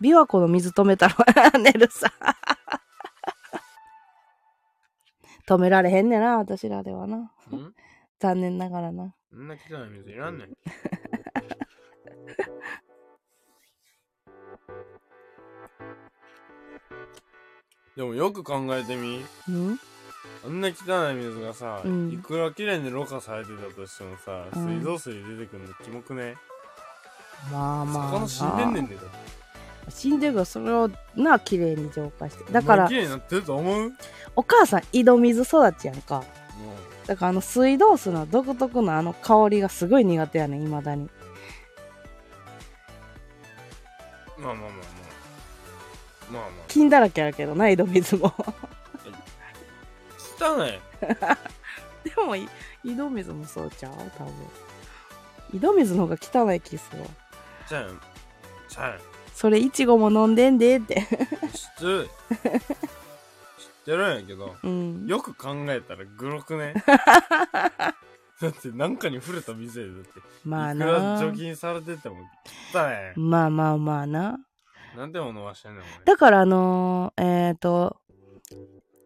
[0.00, 1.16] 琵琶湖の水止めたら
[1.58, 2.12] 寝るさ。
[5.48, 7.16] 止められへんねんな、私らではな。
[7.18, 7.30] ん？
[8.18, 9.14] 残念ながらな。
[9.30, 10.48] そんな汚い水いらんねん。
[17.96, 19.24] でもよく考えてみ。
[19.48, 19.78] うん？
[20.44, 26.36] あんな汚い水がさ、うんいくら綺麗にろ過されてたとしてもさ、うん水道水出てくるのキモくね、
[27.52, 28.26] まあまあな。
[28.26, 29.02] 魚死んでんねんでだ
[29.88, 32.52] 死んでるからそれをな、綺麗に浄化して。
[32.52, 33.90] だから綺、麗になってると思う？
[33.90, 33.96] も
[34.34, 36.24] お母さん井戸水育ちやんか。
[37.04, 41.08] うだからあの水道水の独特のあの香りがすごい苦手やねん、未だに。
[44.38, 44.72] まあまあまあまあ。
[46.32, 46.50] まあまあ。
[46.66, 48.34] 菌だらけやけどな、井戸水も。
[50.38, 50.80] 汚い。
[52.08, 52.48] でも、い
[52.84, 53.92] 井戸水もそうちゃう？
[54.16, 54.32] 多分。
[55.54, 57.08] 井戸水の方が汚い気するわ。
[57.68, 58.00] ちゃうん。
[58.68, 58.98] ちゃうん。
[59.34, 60.94] それ、いちごも飲んでんでって。
[60.94, 61.08] 知っ
[61.78, 62.08] てる。
[62.08, 62.10] 知っ
[63.84, 65.06] てるんやけど、うん。
[65.06, 66.74] よく考えたらグロくね？
[68.40, 70.10] だってなんかに触れた水やでだって。
[70.44, 71.32] まあいく除。
[71.32, 72.16] 菌されてても
[72.74, 72.78] 汚
[73.16, 73.18] い。
[73.18, 74.38] まあまあまあな。
[74.96, 75.82] なんでも飲ましてんね。
[76.04, 77.98] だからあのー、えっ、ー、と、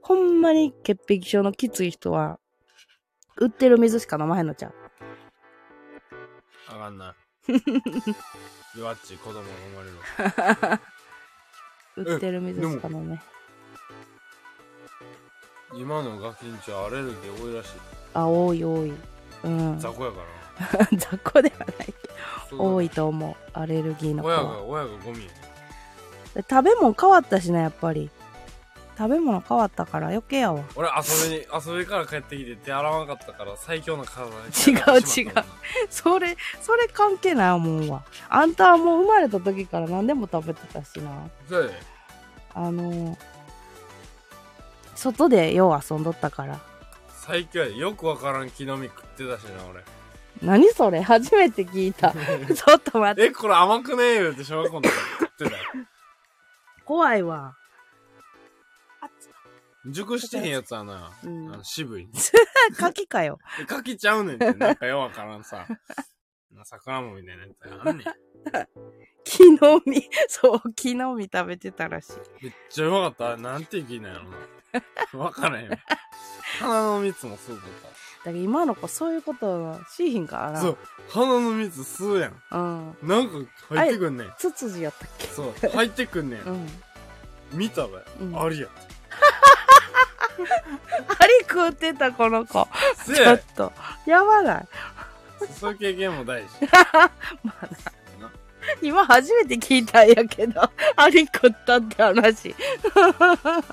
[0.03, 2.39] ほんまに潔癖症のきつい人は、
[3.37, 4.75] 売ってる水しか飲まへんのちゃう？
[6.69, 7.15] あかんな。
[8.77, 10.79] 弱っちい子供が生まれ
[12.05, 12.13] る。
[12.13, 13.21] 売ってる水しか飲め。
[15.75, 17.71] 今のガキンチはアレルギー多いらしい。
[18.15, 18.93] あ、多い多い。
[19.45, 19.79] うん。
[19.79, 20.89] 雑魚やからな。
[20.99, 21.95] 雑魚ではない。
[22.53, 23.37] 多いと思う。
[23.53, 24.63] アレルギーの子親が、は。
[24.65, 25.29] 親がゴミ
[26.37, 28.11] 食べ物変わったしな、やっぱり。
[29.01, 30.63] 食べ物変わったから余計やわ。
[30.77, 35.45] 俺遊びに、遊びから帰ってきて手洗わなかったから最強の体に違う違う
[35.89, 38.03] それ、それ関係ない思うわ。
[38.29, 41.11] あんたはもう生まれた時から何でも食べてたしな。
[41.49, 41.75] そうやで
[42.55, 43.17] あのー
[44.97, 46.61] 外でよう遊んどったから。
[47.09, 49.83] 最強やでよくわからん木の実食ってたしな俺
[50.43, 51.01] 何それ？
[51.01, 52.13] 初めて聞いた。
[52.13, 53.31] ちょっと待って。
[53.31, 54.91] えこれ甘くねえよって小学校の時
[55.21, 55.57] 食ってたよ
[56.85, 57.55] 怖いわ。
[59.86, 61.52] 熟してへんやつはな、うん。
[61.52, 62.09] あの渋い。
[62.77, 63.39] 柿かよ。
[63.61, 65.66] えかきちゃうねんってなんかようわからんさ。
[66.52, 68.07] な桜もみたいなやつあんねん。
[69.24, 70.09] 木の実。
[70.28, 72.44] そう、木の実食べてたらしい。
[72.44, 73.36] めっちゃうまかった。
[73.36, 74.39] なんて木なんやろな。
[75.19, 75.78] わからへん。
[76.59, 77.73] 花の蜜も吸うとだ
[78.24, 80.52] から今の子そういうことはしいひんから。
[80.52, 80.61] な。
[80.61, 80.78] そう。
[81.09, 82.43] 花の蜜吸うやん。
[82.51, 83.09] うん。
[83.09, 84.35] なんか入ってくんねん。
[84.36, 85.27] ツツジやったっけ？
[85.28, 85.69] そう。
[85.70, 86.40] 入ってくんねん。
[86.43, 86.69] うん。
[87.52, 87.89] 見たら、
[88.20, 88.40] うん。
[88.43, 88.69] ありや
[91.19, 92.67] アリ食ってた、この子。
[93.07, 93.73] ちょっと。
[94.07, 94.69] やばない。
[95.59, 96.49] そういう経験も大事
[98.83, 100.61] 今初めて聞いたんやけど、
[100.97, 102.55] アリ食ったって話。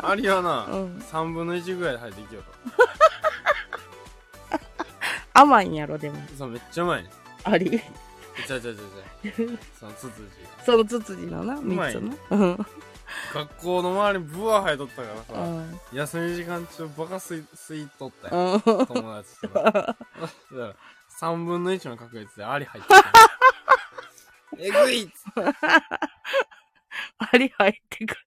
[0.01, 2.45] ありはな、うん3分の1ぐらいで入ってきよる
[5.33, 6.17] 甘いんやろ、でも。
[6.37, 7.09] そうめっちゃうまいね
[7.43, 7.69] アリ。
[7.69, 8.81] ちゃちゃちゃちゃ
[9.79, 12.17] そのツツジそのツツジのな、まい三つの。
[12.31, 12.65] うん。
[13.33, 15.79] 学校の周りにブワー生えとったからさ、うん。
[15.93, 18.85] 休み時間中バカ吸い吸いとったよ、うん。
[18.85, 19.95] 友達と だか
[20.51, 20.75] ら
[21.19, 23.03] 3分の1の確率でアリ入ってた
[24.59, 25.41] えぐいっつって
[27.31, 28.21] アリ入ってくる。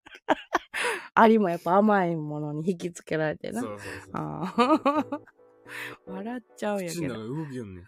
[1.14, 3.60] アリもやっぱ甘いものに引きつけられてな。
[3.60, 5.20] そうそうそうああ。
[6.06, 7.14] 笑っちゃうんやけど。
[7.14, 7.86] 口の中動きよんねん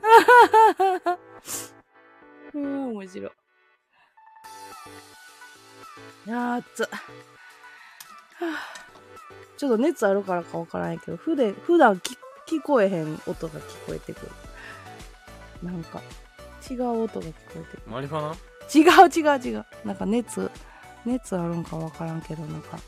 [2.55, 3.31] うん、面白い。
[6.27, 6.63] いやー、
[9.57, 12.17] ちょっと熱あるからかわからないけど、ふで普段聞
[12.47, 14.33] 聞こえへん音が聞こえてくる。
[15.63, 16.03] なんか、
[16.71, 17.83] 違う音が聞こえてくる。
[17.87, 18.35] マリファナ？
[18.75, 19.65] 違う違う違う。
[19.85, 20.51] なんか熱、
[21.05, 22.79] 熱あるんかわからんけど、なんか、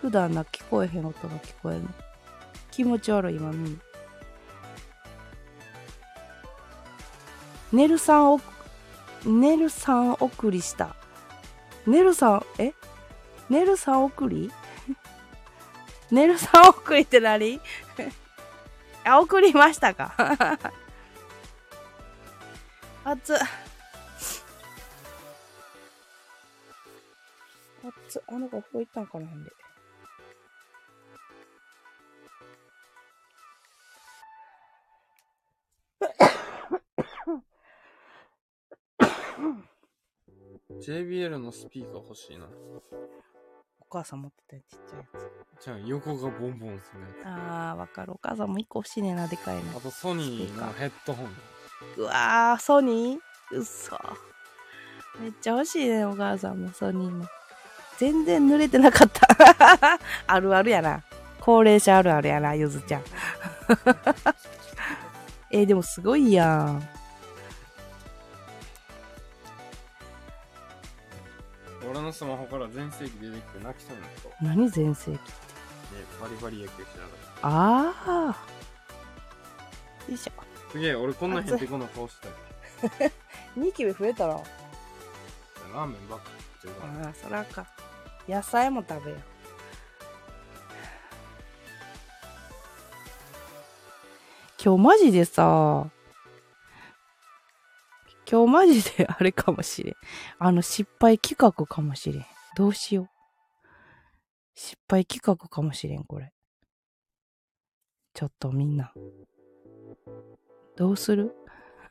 [0.00, 1.88] 普段な聞こえへん音が聞こえるの。
[2.70, 3.78] 気持ち悪い、今耳。
[7.72, 8.40] ネルさんを、
[9.24, 10.94] ネルさん送りした。
[11.86, 12.74] ネルさん、え？
[13.48, 14.50] ネルさん送り？
[16.10, 17.60] ネルさん送りって何？
[19.04, 20.12] あ、送りましたか？
[23.04, 23.36] 熱っ。
[23.36, 23.38] あ
[28.08, 29.52] つ、あの子ここ行ったんかなほんで。
[40.80, 42.46] ー JBL のスピーカー欲しいな
[43.80, 45.04] お母さん持ってたよちっちゃいや
[45.60, 45.64] つ。
[45.64, 48.12] じゃあ横がボンボンするやあー、わかる。
[48.12, 49.62] お母さんも一個欲しいねんな、でかいの。
[49.72, 51.28] つあとソニーのヘッドホン
[51.96, 53.56] うわー、ソニー？
[53.56, 53.96] うっそ。
[55.20, 57.26] めっちゃ欲しいねん、お母さんもソニーも。
[57.96, 59.26] 全然濡れてなかった。
[60.26, 61.02] あるあるやな。
[61.40, 63.02] 高齢者あるあるやな、ゆずちゃん。
[65.52, 66.88] えーでもすごいやん。
[72.06, 75.18] のスマホから全盛期出てきて泣きそうになったわ何全盛期で
[76.20, 77.08] バリバリ野球しなが
[77.42, 77.94] あ
[78.32, 78.36] あ。
[80.08, 80.32] よいしょ。
[80.40, 82.28] らすげえ俺こんなへんてこな顔して
[82.98, 83.12] たよ
[83.56, 84.38] ニキビ増えたらあ
[85.74, 86.26] ラーメンばっか
[86.60, 87.66] 食ってるからあ、そらか。
[88.28, 89.20] 野菜も食べよう。
[94.62, 95.86] 今日マジでさ、
[98.28, 99.94] 今日マジであれかもしれん。
[100.38, 102.26] あの失敗企画かもしれん。
[102.56, 103.08] どうしよう。
[104.54, 106.32] 失敗企画かもしれん、これ。
[108.14, 108.92] ちょっとみんな。
[110.76, 111.34] どうする？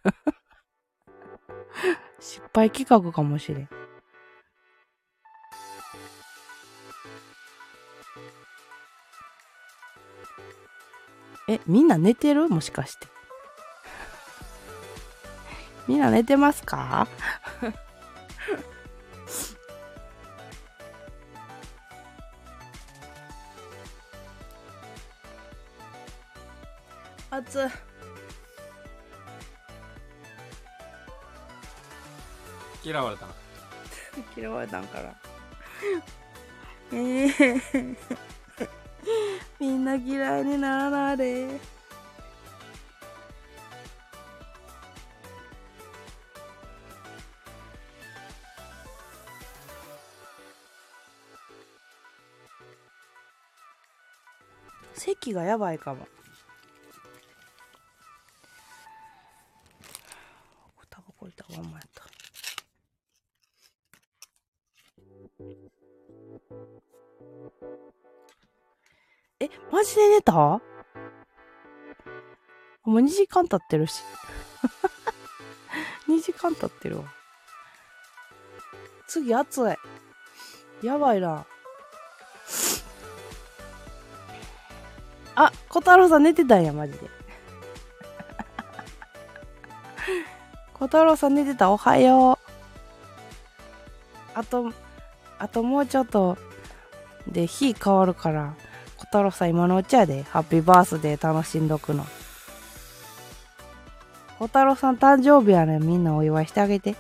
[2.20, 3.70] 失敗企画かもしれん。
[11.48, 12.50] え、みんな寝てる？
[12.50, 13.08] もしかして。
[15.88, 17.08] みんな寝てますか？
[27.30, 27.66] 暑
[32.84, 32.90] い。
[32.90, 33.34] 嫌われたな
[34.38, 35.16] 嫌われたんから。
[36.94, 37.32] ええ
[39.60, 41.75] みんな嫌いにならないで。
[55.26, 56.08] 席がやばいかも。
[60.88, 62.06] タバコいたまんまやった。
[69.40, 70.34] え、マジで寝た？
[70.34, 70.62] も
[72.86, 74.04] う2時間経ってるし。
[76.08, 77.06] 2時間経ってるわ。
[79.08, 79.68] 次暑
[80.84, 80.86] い。
[80.86, 81.48] やばいな。
[85.76, 87.00] 小太郎さん寝てたんや、マジで。
[90.74, 92.46] 小太郎さん寝てた、おはよう。
[94.36, 94.72] あと、
[95.38, 96.38] あともうちょっと
[97.28, 98.54] で日変わるから、
[98.96, 102.06] 小太郎さん今のうちやで、ハッピーバースデー楽しんどくの。
[104.40, 106.96] 小太郎さん誕生日やねんみんなお祝いしてあげて。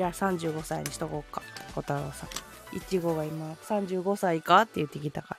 [0.00, 1.42] じゃあ35歳にしとこうか、
[1.74, 2.26] 小太郎さ
[2.72, 2.74] ん。
[2.74, 4.62] いちごが今35歳か？
[4.62, 5.36] って言ってきたから。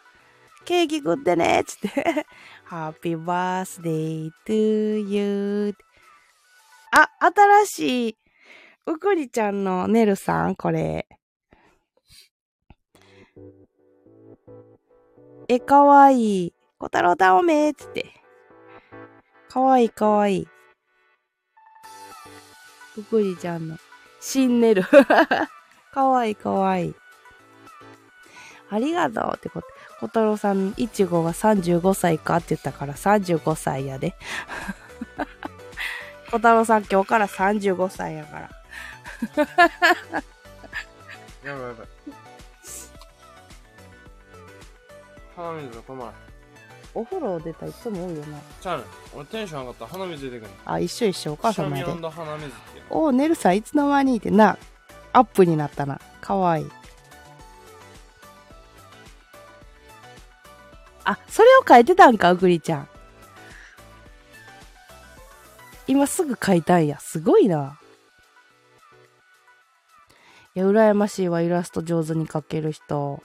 [0.65, 1.61] ケーキ食ってね？
[1.61, 2.27] っつって。
[2.69, 5.73] Happy birthday to you.
[6.91, 8.17] あ、新しい、
[8.85, 11.07] うくりちゃんのねるさん、これ。
[15.47, 16.53] え、かわいい。
[16.77, 18.05] 小太郎だおめっつって。
[19.49, 20.47] かわいいかわいい。
[22.97, 23.75] うくりちゃんの。
[24.21, 24.83] しんねる。
[25.93, 26.95] かわいいかわいい。
[28.69, 29.67] ありがとうってこと。
[29.99, 34.15] 小太郎さん、いちごが35歳かって言ったから35歳やで。
[36.31, 38.49] 小太郎さん今日から35歳やから。
[41.43, 41.87] やばいやばい
[45.35, 46.30] 鼻水が止まらん
[46.93, 48.37] お風呂出たいつも多いよな。
[48.59, 51.83] ちゃうねん俺テンション上がったら鼻水出てくるあ、一緒一緒、お母さんまで。
[51.83, 54.57] 鼻水っていうのおー、ネルさんいつの間にってな、
[55.13, 55.99] アップになったな。
[56.19, 56.71] かわいい。
[61.03, 62.87] あ、それを書いてたんか、うぐりちゃん。
[65.87, 66.99] 今すぐ書いたんや。
[66.99, 67.79] すごいな。
[70.53, 73.23] いや、羨ましいわ、イラスト上手に描ける人。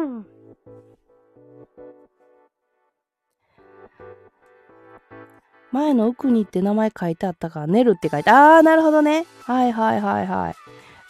[5.72, 9.26] 前の奥にって名前書いてあったから、寝るって書いて、ああ、なるほどね。
[9.44, 10.54] はいはいはいはい。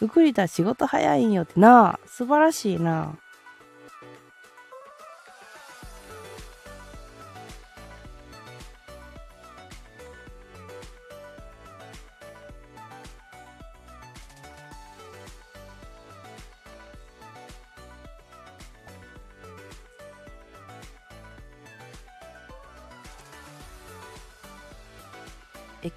[0.01, 3.17] うくりた仕事早いんよってなあ、素晴らしいな。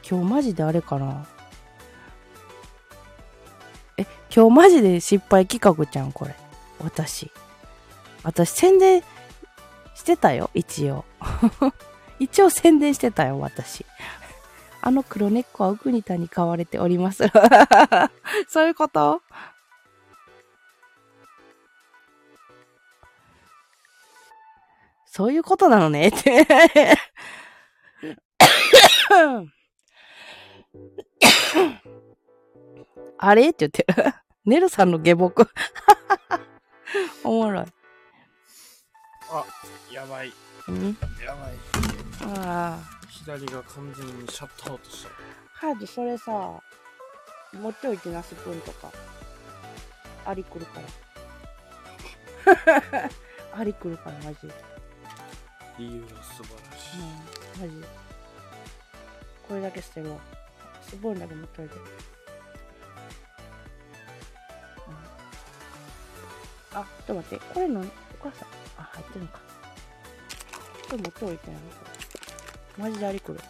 [0.09, 1.27] 今日マジであれかな？
[3.97, 6.35] え、今日マジで失敗企画じゃん、これ。
[6.81, 7.31] 私。
[8.23, 9.03] 私、宣伝
[9.95, 11.05] してたよ、一応。
[12.21, 13.87] 一応宣伝してたよ、私。
[14.83, 17.25] あの黒猫はウクニタに飼われております。
[18.49, 19.23] そういうこと？
[25.07, 26.47] そういうことなのねって。
[33.19, 33.51] あれ？
[33.51, 34.13] って言ってる。
[34.45, 35.49] ネルさんの下僕。
[37.25, 37.67] おもろい。
[39.31, 39.45] あ、
[39.91, 40.33] やばい。
[40.69, 40.99] うん？
[41.25, 41.55] やばい。
[42.39, 42.79] ああ。
[43.09, 45.11] 左が完全にシャットアウトした。
[45.55, 46.61] 早くそれさ、
[47.53, 48.91] 持っておいてな、スプーンとか。
[50.27, 50.81] アリ来るか
[52.93, 53.11] ら。
[53.57, 54.51] アリ来るから、マジ。
[55.79, 57.01] 理由が素晴らしい。
[57.65, 57.89] うん、マジ。
[59.49, 60.13] これだけ捨てる
[60.95, 60.99] わ。
[60.99, 61.75] スプーンだけ持っておいて。
[61.77, 61.79] う
[66.75, 67.45] ん、あ、ちょっと待って。
[67.53, 67.85] これの、お
[68.23, 68.49] 母さん。
[68.79, 69.39] あ、入ってるのか。
[70.89, 71.57] これ持っておいてな。
[72.79, 73.41] マジでアリ来る。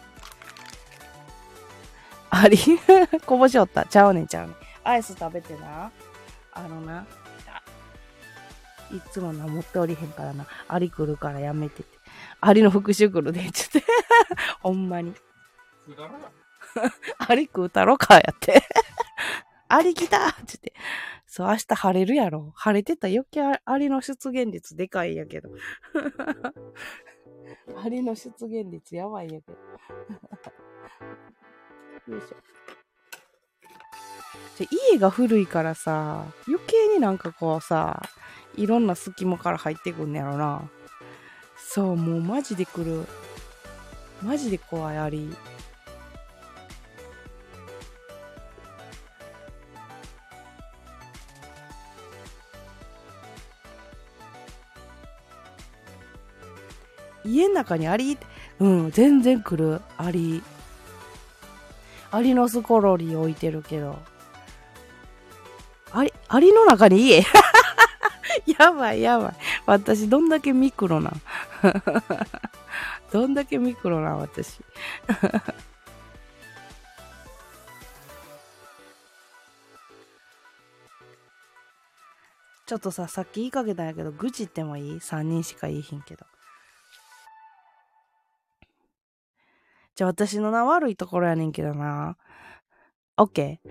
[2.29, 2.57] アリ
[3.25, 3.85] こぼしおった。
[3.85, 4.55] ちゃうねんちゃうねん。
[4.83, 5.91] アイス食べてな。
[6.51, 7.05] あのな。
[8.91, 10.45] いつもな、持っておりへんからな。
[10.67, 11.89] アリ来るからやめてて。
[12.39, 13.87] アリの復讐来るで、ちょっと。
[14.61, 15.13] ほんまに。
[17.17, 18.61] アリ食うたろか、やって。
[19.67, 20.73] アリ来たってって。
[21.25, 22.53] そう、明日晴れるやろ。
[22.55, 25.49] 晴れてた余計アリの出現率でかいんやけど。
[27.83, 29.57] アリの出現率やばいんやけど。
[32.13, 32.37] よいしょ。
[34.57, 38.01] じゃ家が古いからさ、余計になんかこうさ、
[38.55, 40.69] いろんな隙間から入ってくんねやろな。
[41.57, 43.05] そう、もうマジで来る。
[44.21, 45.35] マジで怖いアリ。
[57.25, 58.17] 家の中にアリ
[58.59, 59.81] うん、全然来る。
[59.97, 60.43] アリ。
[62.11, 63.97] アリのスコロリ置いてるけど。
[65.91, 67.23] アリ、アリの中に家？
[68.59, 69.33] やばいやばい。
[69.65, 71.11] 私、どんだけミクロな
[73.11, 74.59] どんだけミクロな私。
[82.67, 86.25] ちょっとさ、さっき言いかけたんやけど、愚痴ってもいい ?3 人しか言いひんけど。
[89.95, 92.17] じゃあ私のな悪いところやねんけどな。
[93.17, 93.69] オッケー。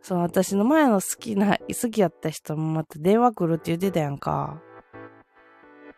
[0.00, 4.62] その私の前の好きな、好きやった人もまた電話来るって言ってたやんか。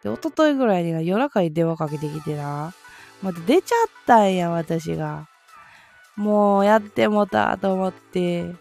[0.03, 2.75] で、一昨日ぐらいには夜中に電話かけてきてな。
[3.23, 5.29] また出ちゃったんや、私が。
[6.17, 8.53] もうやってもたと思って。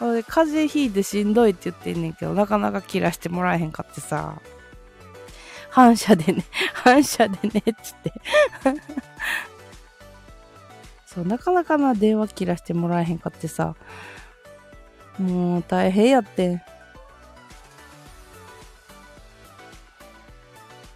[0.00, 4.40] ほんで、風邪ひいてしんどいって言ってんねんけど、なかなか切らしてもらえへんかってさ。
[5.70, 6.44] 反射でね、
[6.74, 8.12] 反射でね、つって。
[11.06, 13.74] そう、なかなかな電話切らしてもらえへんかってさ。
[15.18, 16.62] もう大変やって。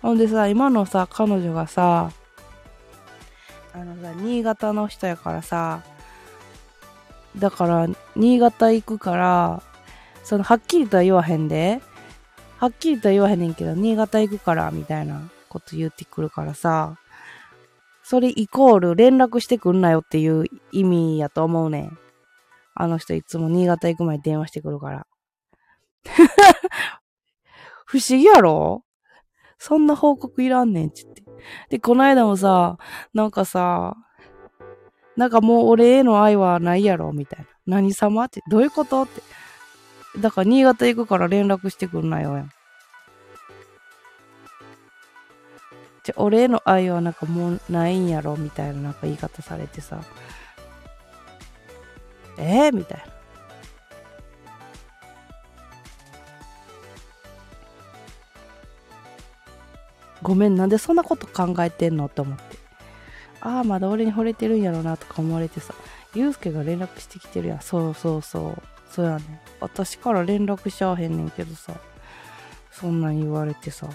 [0.03, 2.11] ほんでさ、今のさ、彼女がさ、
[3.75, 5.83] あのさ、新潟の人やからさ、
[7.37, 9.63] だから、新潟行くから、
[10.25, 11.83] その、はっきりとは言わへんで、
[12.59, 16.97] はっきりとは言わへんねんけど、新潟行くから、みたいなこと言ってくるからさ、
[18.09, 21.91] それイコール連絡してくんなよっていう意味やと思うね。
[22.73, 25.07] あの人いつも新潟行く前に電話してくるから。
[27.85, 28.85] 不思議やろ？
[29.59, 31.25] そんな報告いらんねん、つって。
[31.69, 32.79] で、この間もさ、
[33.13, 33.97] なんかさ、
[35.17, 37.13] なんかもう俺への愛はないやろ？
[37.13, 37.47] みたいな。
[37.67, 38.23] 何様？
[38.27, 39.03] って、どういうこと？
[39.03, 39.21] って。
[40.21, 42.51] だから新潟行くから連絡してくんなよやん。
[46.07, 50.01] じゃ、俺への愛はなんかもうないんやろみたいななんか言い方されてさ。
[52.39, 53.05] えー、みたいな。
[60.23, 62.45] ごめん、なんでそんなこと考えてんのって思って。
[63.41, 65.75] ああ、まだ俺に惚れてるんやろなとか思われてさ。
[66.15, 67.61] ゆうすけが連絡してきてるやん。
[67.61, 68.63] そうそうそう。
[68.93, 69.41] そうやね。
[69.59, 71.73] 私から連絡しちゃわへんねんけどさ。
[72.71, 73.89] そんなん言われてさ。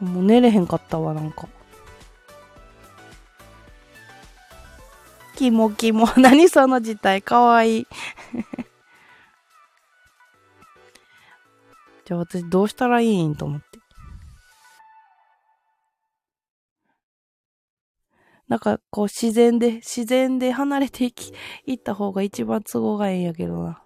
[0.00, 1.48] もう寝れへんかったわ、なんか。
[5.36, 6.06] キモキモ。
[6.18, 7.22] 何その事態。
[7.22, 7.86] かわいい。
[12.04, 13.78] じゃあ私どうしたらいいんと思って。
[18.48, 21.32] なんかこう自然で、自然で離れていき、
[21.66, 23.82] いった方が一番都合がいいんやけどな。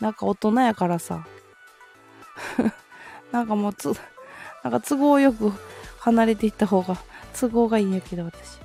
[0.00, 1.26] なんか大人やからさ。
[3.32, 3.92] なんかもうつ、
[4.62, 5.52] なんか都合よく
[6.00, 6.96] 離れていった方が
[7.38, 8.58] 都合がいいんやけど、私。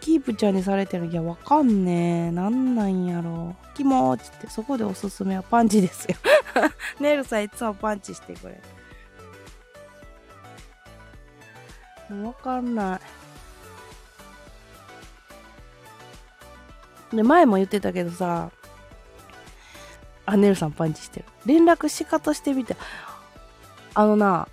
[0.00, 1.06] キープちゃんにされてる。
[1.06, 2.30] いや、わかんねえ。
[2.30, 3.76] なんなんやろう。
[3.76, 6.16] 気持ちって、そこでおすすめはパンチですよ。
[7.00, 8.60] ネイルさんいつもパンチしてくれ
[12.10, 12.24] る。
[12.24, 13.00] わかんな
[17.12, 17.16] い。
[17.16, 18.50] で、前も言ってたけどさ、
[20.28, 21.26] あ、ネルさんパンチしてる。
[21.46, 22.76] 連絡し方してみて。
[23.94, 24.46] あのな、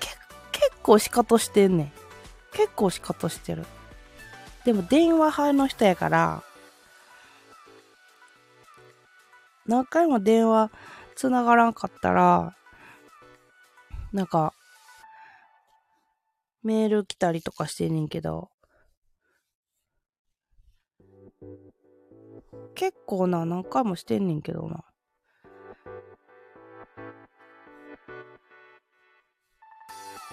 [0.00, 0.08] け、
[0.52, 1.92] 結構し方してんねん。
[2.52, 3.66] 結構し方してる。
[4.64, 6.42] でも電話派の人やから、
[9.66, 10.70] 何回も電話
[11.14, 12.56] 繋がらんかったら、
[14.14, 14.54] なんか、
[16.62, 18.48] メール来たりとかしてんねんけど、
[22.74, 24.87] 結構な、何回もしてんねんけどな。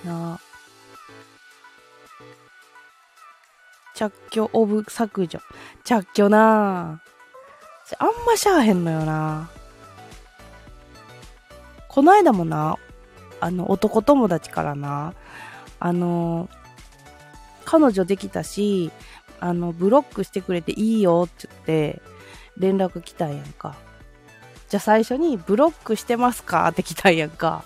[0.06, 0.40] な。
[3.96, 5.40] 着去オブ削除。
[5.84, 7.96] 着去なあ。
[8.00, 9.50] あんましゃあへんのよな。
[11.88, 12.78] この間もな、
[13.40, 15.14] あの、男友達からな、
[15.80, 16.50] あの、
[17.64, 18.92] 彼女できたし、
[19.40, 22.02] あの、ブロックしてくれていいよって言って、
[22.58, 23.76] 連絡来たんやんか。
[24.68, 26.68] じゃあ最初に、ブロックしてますか？
[26.68, 27.64] って来たんやんか。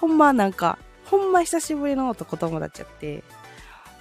[0.00, 3.24] ほんまなんか、ほんま久しぶりの男友達やって、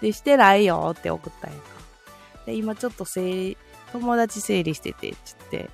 [0.02, 1.68] で、してないよって送ったんやんか。
[2.46, 3.58] で、今ちょっと整理、
[3.92, 5.70] 友達整理してて、つって。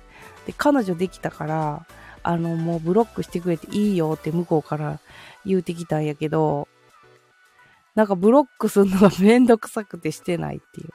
[0.46, 1.86] で、彼女できたから、
[2.22, 5.00] あの、もうブロックしてくれていいよって向こうから
[5.44, 6.68] 言うてきたんやけど、
[7.94, 10.90] なんかブロックするのが めんどくさくてしてないっていう。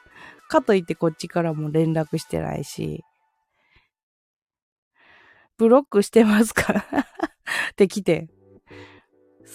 [0.50, 3.04] かといってこっちからも連絡してないし、
[5.58, 6.80] ブロックしてますから
[7.72, 8.28] って来て。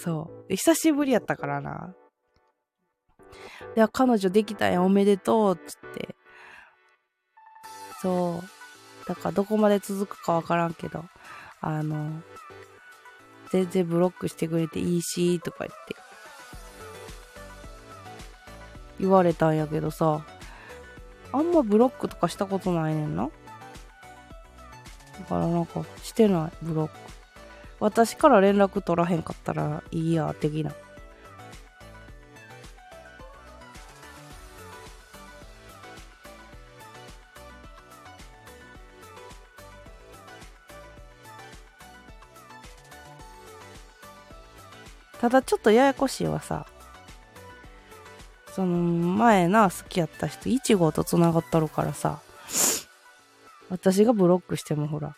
[0.03, 0.53] そう。
[0.53, 1.95] 久しぶりやったからな。
[3.75, 6.15] で、彼女できたんや、おめでとう、っつって。
[8.01, 9.07] そう。
[9.07, 11.05] だからどこまで続くかわからんけど、
[11.61, 12.21] あの、
[13.51, 15.95] 全然ブロックしてくれていいし、とか言って。
[18.99, 20.25] 言われたんやけどさ、
[21.31, 23.29] あんまブロックとかしたことないねんな。
[25.19, 27.04] だからなんか、してない、ブロック。
[27.79, 30.71] 私から連絡取らへんかったらいいや、的な。
[45.19, 46.67] ただちょっとややこしいわさ。
[48.53, 52.19] その前な好きやった人1号と繋がっとるからさ。
[53.69, 55.15] 私がブロックしてもほら。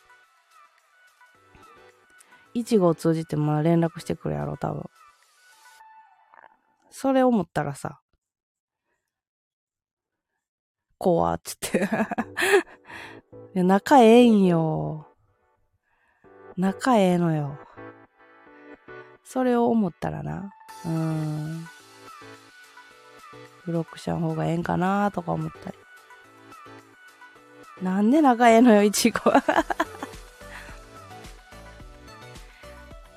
[2.59, 4.83] 1号通じてまあ連絡してくるやろ、多分。
[6.89, 7.99] それ思ったらさ。
[10.97, 11.83] 怖っつって。
[13.53, 15.07] いや、仲ええんよ。
[16.55, 17.57] 仲ええのよ。
[19.23, 20.51] それを思ったらな。
[20.85, 21.67] うーん。
[23.65, 25.77] ブロックした方がええんかなとか思ったり。
[27.81, 29.19] なんで仲ええのよ、いちご。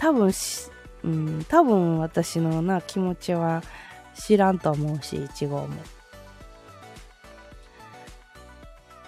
[0.01, 0.71] 多分し、
[1.05, 3.63] うん、多分私のな、気持ちは
[4.15, 5.69] 知らんと思うし、いちごも。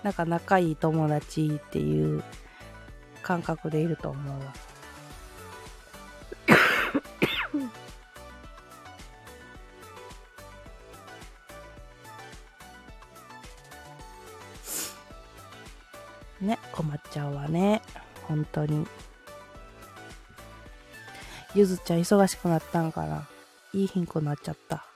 [0.02, 2.22] なんか仲いい友達っていう
[3.22, 4.52] 感覚でいると思うわ。
[16.42, 17.80] ね、困っちゃうわね。
[18.28, 18.86] 本当に。
[21.54, 23.28] ゆずちゃん忙しくなったんかな。
[23.74, 24.86] いい貧困になっちゃった。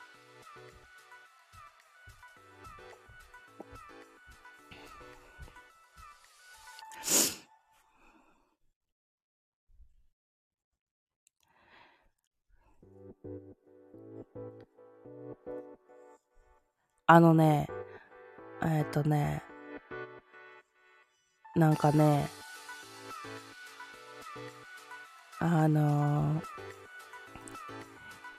[17.09, 17.69] あのね、
[18.63, 19.43] えっ、とね、
[21.55, 22.29] なんかね、
[25.39, 26.57] あのー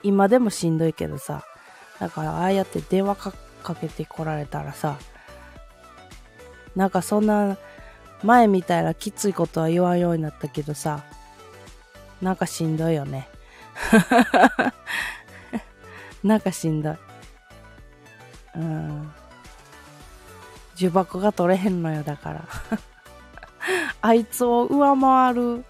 [0.02, 1.44] 今でもしんどいけどさ、
[1.98, 4.96] だからああやって電話かかけてこられたらさ、
[6.76, 7.58] なんかそんな
[8.22, 11.02] 前みたいなきついことは言わんようになったけどさ、
[12.22, 13.28] なんかしんどいよね。
[16.22, 16.96] なんかしんどい。
[18.56, 19.12] うん。
[20.76, 22.44] 呪縛が取れへんのよ、だから。
[24.00, 25.64] あいつを上回る、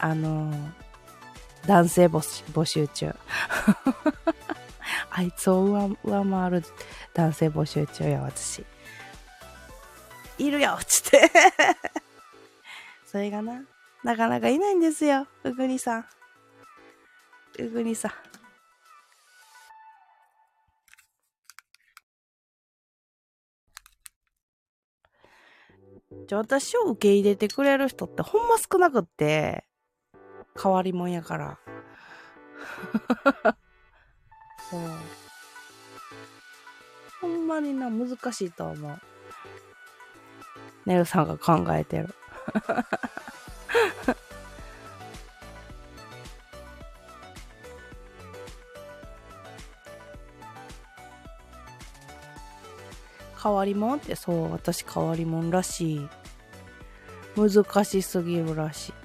[0.00, 0.52] あの、
[1.66, 3.14] 男性募集中。
[5.10, 6.62] あいつを上上回る
[7.14, 8.64] 男性募集中や、私。
[10.38, 11.30] いるよつって。
[13.06, 13.62] それがな、
[14.02, 16.06] なかなかいないんですよ、うぐにさん。
[17.58, 18.12] うぐにさん。
[26.26, 29.64] じゃあ私を受け入れてくれる人ってほんま少なくって、
[30.62, 31.58] 変わりもんやから。
[34.70, 34.80] そう。
[37.20, 38.98] ほんまにな、難しいと思う。
[40.86, 42.14] ネルさんが考えてる。
[53.42, 56.08] 変わりもんってそう私変わりもんらしい
[57.36, 58.99] 難しすぎるらしい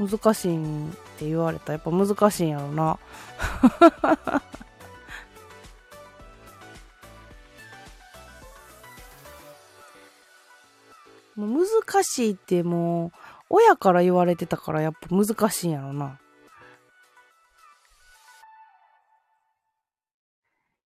[0.00, 2.98] 難しいって言われたやっぱ難しいんやろな
[11.36, 13.12] もう難しいってもう
[13.50, 16.18] 親から言われてたからやっぱ難しいんやろな。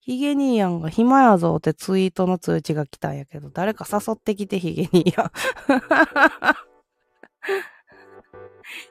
[0.00, 5.30] ヒゲ兄やんが暇やぞってツイートの通知が来たんやけど、誰か誘ってきてヒゲ兄やん。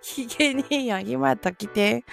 [0.01, 2.03] ヒゲ兄やん暇やったら来て。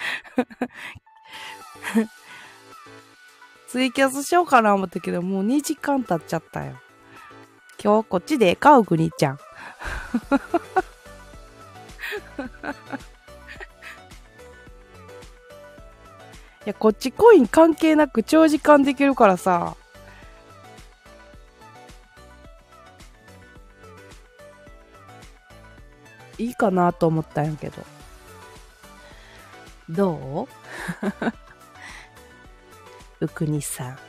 [3.67, 6.79] ツイキャスしようかな思ったけど、もう2時間経っちゃったよ。
[7.83, 9.39] 今日こっちでかうぐにちゃん。
[16.65, 19.75] いや、こっちコイン関係なく長時間できるからさ。
[26.37, 27.83] いいかなと思ったんやけど。
[29.89, 30.47] ど
[33.21, 33.21] う？
[33.25, 33.97] うくにさん。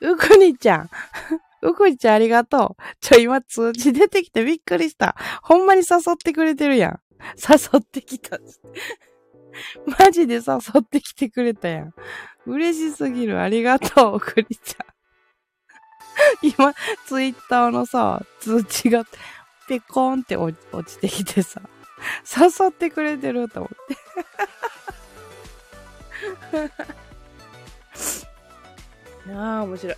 [0.00, 0.90] うくにちゃん。
[1.62, 2.82] うくにちゃんありがとう。
[3.00, 5.16] ちょ、今通知出てきてびっくりした。
[5.42, 7.00] ほんまに誘ってくれてるやん。
[7.36, 8.38] 誘ってきた。
[9.98, 10.40] マジで誘
[10.80, 11.94] ってきてくれたやん。
[12.46, 13.40] 嬉しすぎる。
[13.40, 16.48] ありがとう、うくにちゃん。
[16.48, 16.74] 今、
[17.06, 19.04] ツイッターのさ、通知が、
[19.68, 21.62] ペコーンって落ちてきてさ。
[22.26, 23.96] 誘ってくれてると思って
[29.32, 29.96] ああ、面白い。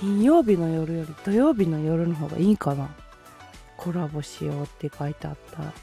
[0.00, 2.88] 金曜日の夜より土曜日の夜の方がいいかな
[3.76, 5.74] コラボしようって書いてあったら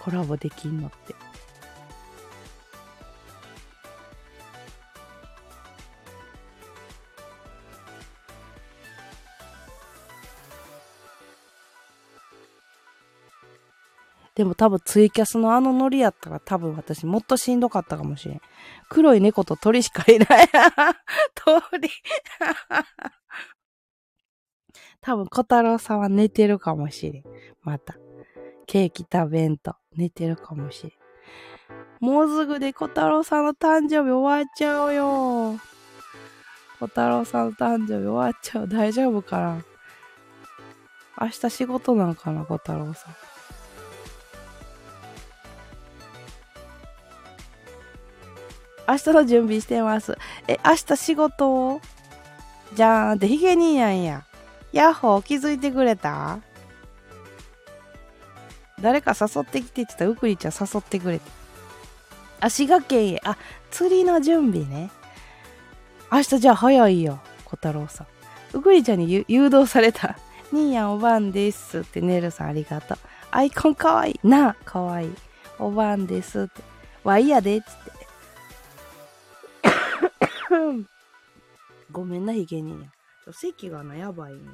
[0.00, 1.14] コラボできんのって
[14.34, 18.40] でも多分ツイキャスのあのノリやったら多分私もっとしんどかったかもしれん。
[18.90, 20.48] 黒い猫と鳥しかいない。
[21.34, 21.88] 鳥。
[25.06, 27.22] 多分小太郎さんは寝てるかもしれん。
[27.62, 27.94] また。
[28.66, 30.92] ケーキ食べんと寝てるかもしれん。
[32.00, 35.60] もうすぐで小太郎さんの誕生日終わっちゃうよ。
[36.80, 38.68] 小太郎さんの誕生日終わっちゃう。
[38.68, 39.64] 大丈夫かな？
[41.20, 43.14] 明日仕事なんかな、小太郎さん。
[48.88, 50.18] 明日の準備してます。
[50.48, 51.80] え、明日仕事
[52.74, 54.25] じゃーんってヒゲ兄やんや。
[54.76, 56.38] ヤッホー気づいてくれた？
[58.78, 61.30] 誰か誘ってきてって言ったら、うくりちゃん誘ってくれて。
[62.40, 63.20] あ、滋賀県へ。
[63.24, 63.38] あ、
[63.70, 64.90] 釣りの準備ね。
[66.12, 68.06] 明日じゃあ早いよ、小太郎さん。
[68.52, 70.18] うくりちゃんに誘導された。
[70.52, 72.98] 兄やんおばんですって、ねるさんありがとう。
[73.30, 74.28] アイコンかわいい。
[74.28, 75.14] なあ、かわいい。
[75.58, 76.62] おばんですって。
[77.02, 77.96] わいやで、つって。
[81.90, 82.88] ごめんな、ヒゲ兄や。
[83.32, 84.52] 席がな、やばいんよ。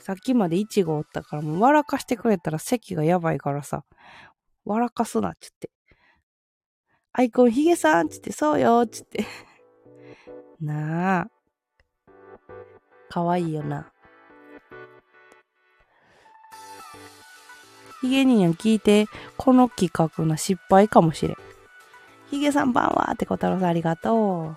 [0.00, 3.84] さっきまでイチゴおったから、もう笑かしてくれたら席がやばいからさ、
[4.64, 5.70] 笑かすなっちって。
[7.12, 9.26] アイコンヒゲさんっつって、そうよっつって。
[10.60, 11.30] なあ。
[13.10, 13.92] かわいいよな。
[18.00, 19.06] ヒゲ兄やん聞いて、
[19.36, 21.36] この企画の失敗かもしれん。
[22.30, 24.56] ヒゲさんばんはって小太郎さんありがと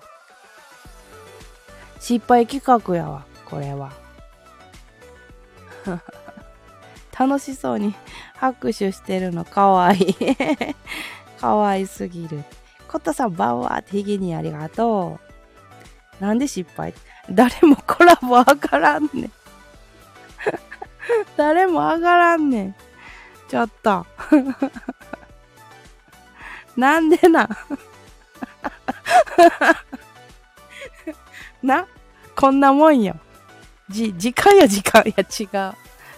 [2.00, 4.03] 失敗企画やわ、これは。
[7.18, 7.94] 楽しそうに
[8.36, 10.16] 拍手してるのかわいい。
[11.40, 12.44] かわいすぎる。
[12.88, 15.18] コッタさんばんはってヒゲにありがと
[16.20, 16.24] う。
[16.24, 16.94] なんで失敗？
[17.30, 19.32] 誰もコラボ上がらんねん。
[21.36, 22.76] 誰も上がらんねん。
[23.48, 24.06] ちょっと。
[26.76, 27.48] なんでな？
[31.62, 31.86] な、
[32.36, 33.16] こんなもんよ。
[33.88, 35.02] じ、時間や時間。
[35.06, 35.48] いや違う。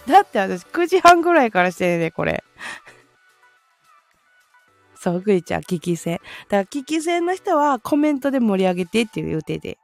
[0.09, 2.43] だって私9時半ぐらいからしてんねこれ。
[4.95, 6.19] そう、ぐいちゃん、聞き戦。
[6.49, 9.77] だから聞き戦の人はコメントで盛り上げてっていう予定で。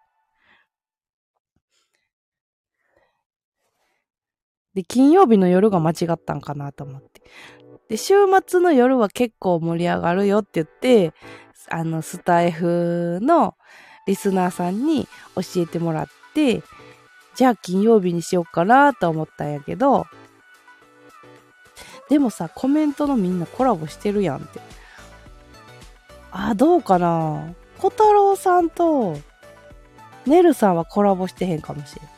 [4.74, 7.22] で、金曜日の夜が間違ったんかなと思って。
[7.90, 8.14] で、週
[8.46, 11.14] 末の夜は結構盛り上がるよって言って、
[11.70, 13.56] あの、スタイフの
[14.08, 16.64] リスナーさんに教えてもらって、
[17.36, 20.08] じゃあ金曜日にしようかなと思ったんやけど、
[22.10, 24.60] でもさ、コメントのみんなコラボしてるやんって。
[26.32, 27.54] あ、どうかな？
[27.80, 29.18] 小太郎さんと、
[30.26, 32.10] ねるさんはコラボしてへんかもしれん。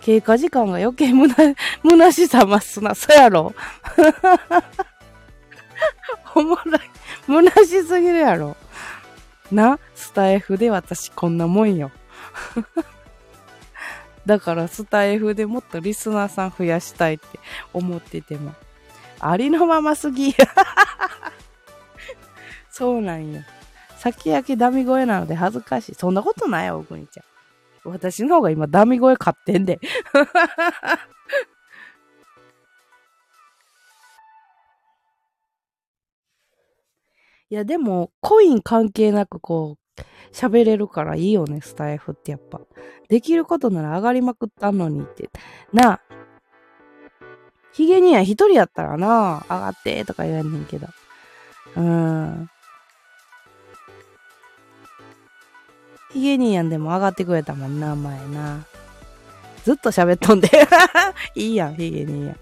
[0.00, 1.36] 経過時間が余計むな、
[1.88, 2.94] 虚しさ増すな。
[2.94, 3.54] そやろ
[6.34, 6.80] おもろい。
[7.26, 8.56] 虚しすぎるやろ。
[9.52, 11.92] な、スタイフで私こんなもんよ。
[14.26, 17.26] だからスタイフでもっとリスナーさん増やしたいって
[17.72, 18.54] 思ってても。
[19.20, 20.34] ありのまますぎ。
[22.70, 23.42] そうなんよ。
[23.98, 25.94] 先焼きダミ声なので恥ずかしい。
[25.94, 27.90] そんなことないよ、おくにちゃん。
[27.90, 29.80] 私の方が今ダミ声買ってんで。
[37.50, 39.81] いや、でも、コイン関係なくこう、
[40.32, 42.60] 喋れるからいいよね、スタイフってやっぱ。
[43.08, 45.30] できることなら上がりまくったのにって。
[45.72, 46.00] なあ。
[47.72, 50.88] ヒゲには一人やったらなあ、上がってとか言わんねんけど。
[51.76, 52.50] うーん。
[56.12, 58.66] ヒゲニーヤンでも上がってくれたもんな、前な。
[59.64, 60.48] ずっと喋っとんで。
[61.34, 62.36] いいやん、ヒゲニーヤン。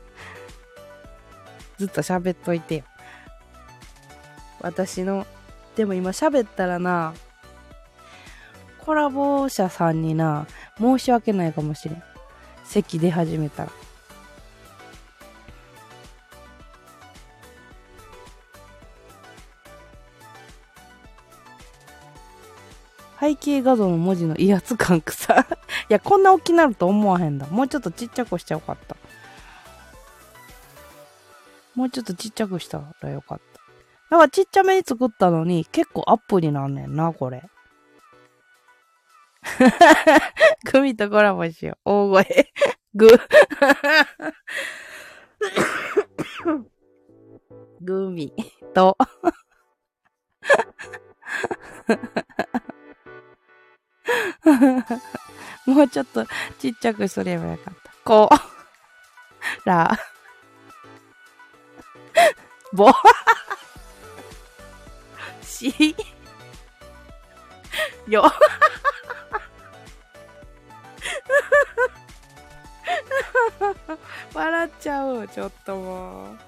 [1.79, 2.85] ずっと喋っといてよ。
[4.61, 5.27] 私の、
[5.77, 7.15] でも今喋ったらな、
[8.85, 10.47] コラボ者さんにな、
[10.79, 12.03] 申し訳ないかもしれん。
[12.65, 13.73] 席出始めたら。
[23.21, 25.47] 背景画像の文字の威圧感くさ。
[25.91, 27.47] いや、こんな大きなると思わへんだ。
[27.49, 28.97] もうちょっとちっちゃくしちゃよかった。
[31.75, 33.61] もうちょっとちっちゃくしたらよかった。
[34.11, 37.43] だからちっちゃめに作ったのに結構アップになんねんな、これ。
[40.73, 41.91] グミとコラボしよう。
[41.91, 42.53] 大声。
[42.95, 43.09] グ。
[47.81, 48.33] グミ
[48.75, 48.97] と。
[55.67, 56.27] もうちょっと
[56.59, 57.93] ちっちゃくすればよかった。
[58.05, 59.69] こう。
[59.69, 59.99] ら。
[62.73, 62.93] ぼ。
[65.43, 65.95] し。
[68.09, 68.31] よ。
[74.35, 75.29] 笑っちゃう。
[75.29, 76.39] ちょっともう。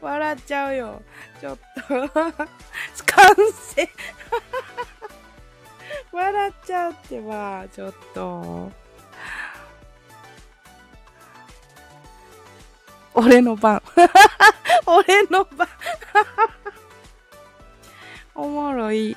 [0.00, 1.02] 笑っちゃうよ。
[1.40, 1.58] ちょっ
[1.88, 2.08] と。
[2.08, 2.46] 完
[3.52, 3.88] 成。
[6.12, 8.70] 笑っちゃうってば、ちょっと。
[13.14, 13.82] 俺の番。
[14.86, 15.68] 俺の番。
[18.34, 19.16] おもろい。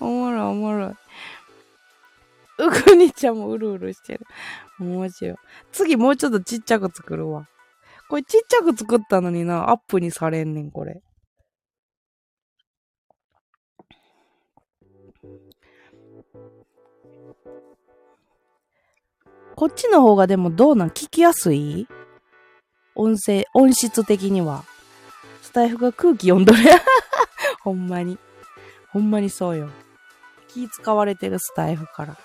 [0.00, 1.03] おもろいおもろい。
[2.58, 4.26] うくにちゃんもうるうるしてる。
[4.78, 5.36] 面白い。
[5.72, 7.48] 次もうちょっとちっちゃく作るわ。
[8.08, 11.02] これちっちゃく作ったのにな、アップにされんねん、これ。
[19.56, 21.86] こっちの方がでもどうなん聞きやすい？
[22.96, 24.64] 音声、音質的には。
[25.42, 26.58] スタイフが空気読んどる。
[27.62, 28.18] ほんまに。
[28.90, 29.70] ほんまにそうよ。
[30.48, 32.16] 気使われてるスタイフから。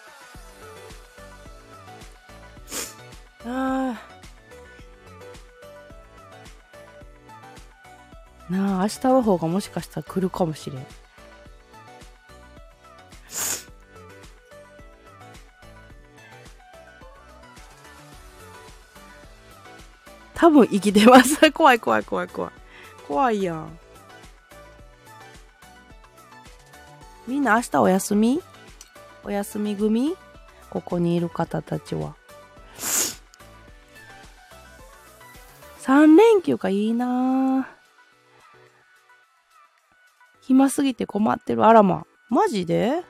[3.50, 4.10] ああ。
[8.52, 10.86] なあ明日の方がもしかしたら来るかもしれん。
[20.36, 21.38] 多分生きてます。
[21.52, 22.52] 怖い怖い怖い怖い。
[23.08, 23.80] 怖いやん。
[27.28, 28.42] みんな明日お休み？
[29.24, 30.16] お休み組？
[30.70, 32.16] ここにいる方たちは。
[35.90, 37.64] 3連休かいいなぁ
[40.44, 41.66] 暇すぎて困ってる。
[41.66, 42.06] あらま。
[42.30, 43.02] マジで？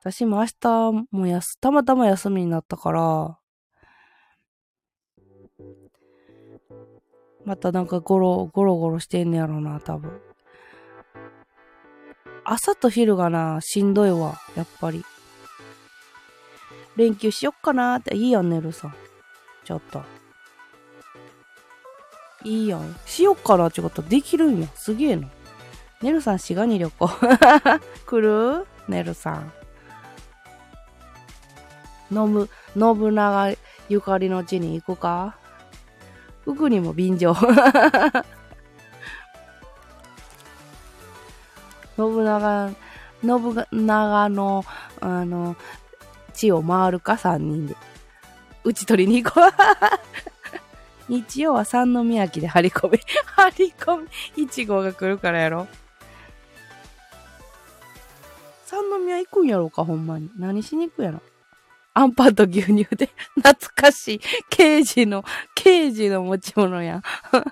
[0.00, 3.36] 私も明日もやす、たまたま休みになったから、
[7.44, 10.18] またなんかゴロ、ゴロゴロしてんねやろな、多分。
[12.44, 15.04] 朝と昼がな、しんどいわ、やっぱり。
[16.96, 18.94] 連休しよっかなって、いいやん、ねるさん。
[19.64, 20.02] ちょっと。
[22.44, 22.96] いいやん。
[23.06, 24.68] しよっかなってことできるんや。
[24.74, 25.28] すげえな。
[26.00, 27.08] ねるさん、滋賀に旅行。
[28.06, 28.66] 来る？
[28.88, 29.52] ねるさん。
[32.10, 33.52] 飲む、信長
[33.88, 35.36] ゆかりの地に行くか？
[36.44, 37.34] 服にも便乗。
[41.96, 42.70] 信長、
[43.22, 44.64] 信長の、
[45.00, 45.56] あの、
[46.34, 47.76] 地を回るか、三人で。
[48.64, 49.44] 打ち取りに行こう。
[51.08, 52.98] 日曜は三宮駅で張り込み。
[53.36, 54.46] 張り込み。
[54.46, 55.68] 1号が来るからやろ。
[58.66, 60.30] 三宮行くんやろうか、ほんまに。
[60.36, 61.20] 何しに行くやろ。
[61.94, 65.24] アンパンと牛乳で、 懐かしい、刑事の、
[65.54, 67.02] 刑事の持ち物やん。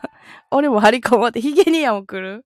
[0.51, 2.45] 俺も張り込まって、ヒゲニアも来る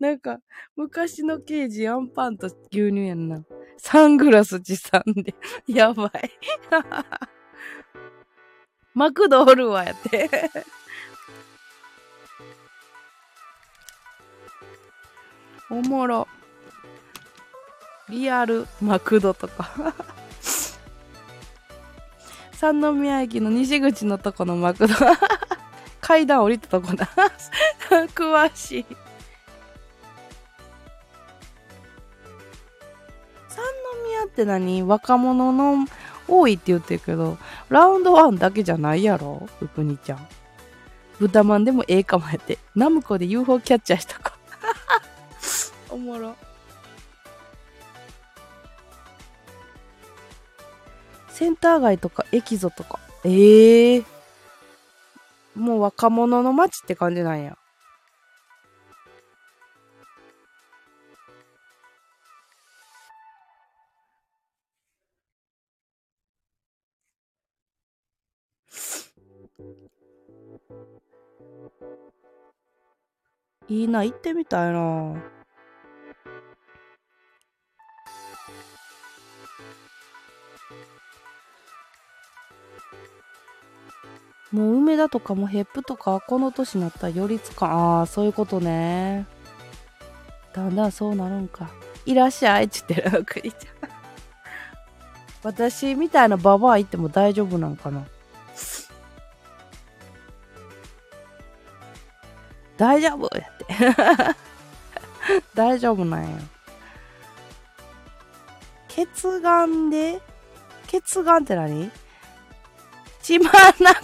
[0.00, 0.40] なんか、
[0.76, 3.44] 昔の刑事アンパンと牛乳やんな。
[3.76, 5.34] サングラス持参で。
[5.66, 6.30] やばい。
[8.98, 10.28] マクドおるわ、やって。
[15.70, 16.26] おもろ。
[18.08, 19.94] リアルマクドとか。
[22.50, 24.94] 三宮駅の西口のとこのマクド。
[26.02, 27.08] 階段降りたとこだ。
[28.16, 28.86] 詳しい。
[33.48, 33.64] 三
[34.08, 34.82] 宮って何？
[34.82, 35.86] 若者の
[36.28, 39.48] 多いって言ってるけど、ラウンドワンだけじゃないやろ？
[39.58, 40.28] ふくにちゃん。
[41.18, 42.58] 豚まんでもええかもやって。
[42.76, 44.38] ナムコで UFO キャッチャーしたか。
[45.90, 46.36] おもろ。
[51.30, 52.98] センター街とかエキゾとか。
[53.24, 54.04] ええー、
[55.56, 57.56] もう若者の街って感じなんや。
[73.68, 75.38] いいな、行ってみたいな。
[84.50, 89.26] もう梅田とかもヘップとかこの年になったら寄りつかああそういうことね。
[90.54, 91.68] だんだんそうなるんか。
[92.06, 93.24] いらっしゃいっつってる。
[93.28, 93.90] クリちゃん。
[95.42, 98.06] 私みたいなババア行っても大丈夫なんかな。
[102.78, 103.28] 大丈夫？
[103.36, 103.66] やって
[105.52, 106.38] 大丈夫なんや。
[108.88, 110.20] 血眼で？
[110.86, 111.90] 血眼って何？
[113.20, 113.50] 血ま
[113.80, 114.00] なこ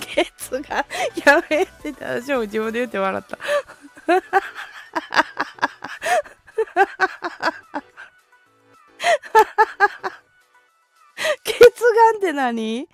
[0.00, 0.62] 血眼
[1.26, 2.20] やめてた。
[2.20, 3.36] 私も自分で言って笑った
[11.44, 11.58] 血。
[11.88, 12.88] 眼って何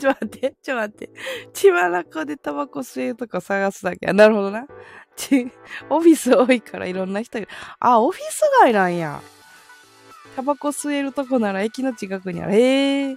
[0.00, 0.10] ちょ
[0.76, 1.10] 待って、
[1.52, 4.12] 血まなこでタバコ吸えるとか探すだけ。
[4.12, 4.66] なるほどな。
[5.16, 5.50] ち、
[5.90, 7.46] オフィス多いからいろんな人が。
[7.80, 9.20] あ、オフィス街なんや。
[10.36, 12.54] タバコ吸えるとこなら駅の近くにある。
[12.54, 13.16] ええ。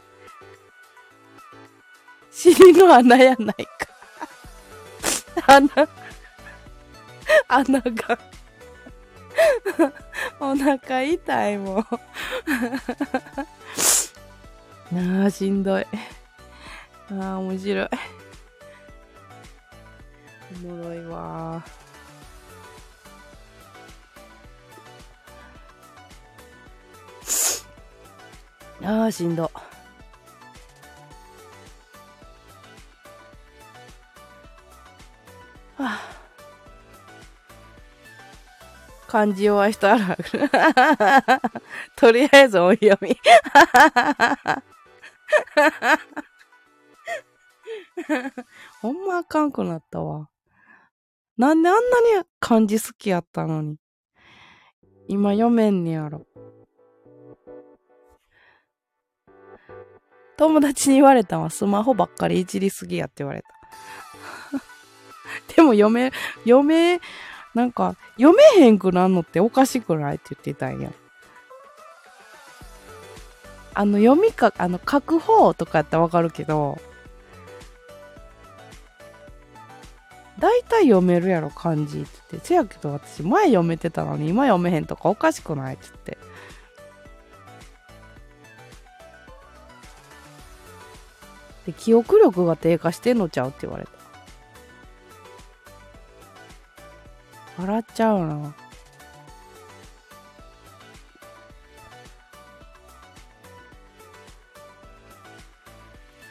[2.32, 3.70] 尻の穴やないか。
[5.54, 5.88] 穴、
[7.48, 8.20] 穴が。
[10.40, 11.86] お腹痛いもん。
[15.22, 15.86] ああ、しんどい。
[17.12, 17.90] ああ、面白い。
[20.64, 21.64] おもろいわ
[28.84, 29.52] ああ、しんど。
[35.78, 36.00] はあ
[39.08, 40.24] 漢字弱い人あるある。
[41.98, 43.18] とりあえず音読み。
[48.82, 50.30] ほんまあかんくなったわ。
[51.38, 53.78] なんであんなに漢字好きやったのに。
[55.08, 56.28] 今読めんねやろ。
[60.38, 63.48] 友達に言われたんはスマホばっかりいじりすぎやって言われた。
[65.56, 66.12] でも読め、
[66.44, 67.02] 読め、
[67.54, 70.92] なんか、読めへんくなんのっておかしくないって言ってたんや。
[73.74, 76.80] あの、読みか、あの、書く方とかやったらわかるけど、
[80.40, 82.48] 大体読めるやろ、漢字って言って。
[82.48, 86.18] せやけど私、前読めてたのに今読めへんとかおかしくないって言って。
[91.66, 93.92] で、記憶力が低下してんのちゃうって言われた。
[97.58, 98.56] 笑っちゃうな。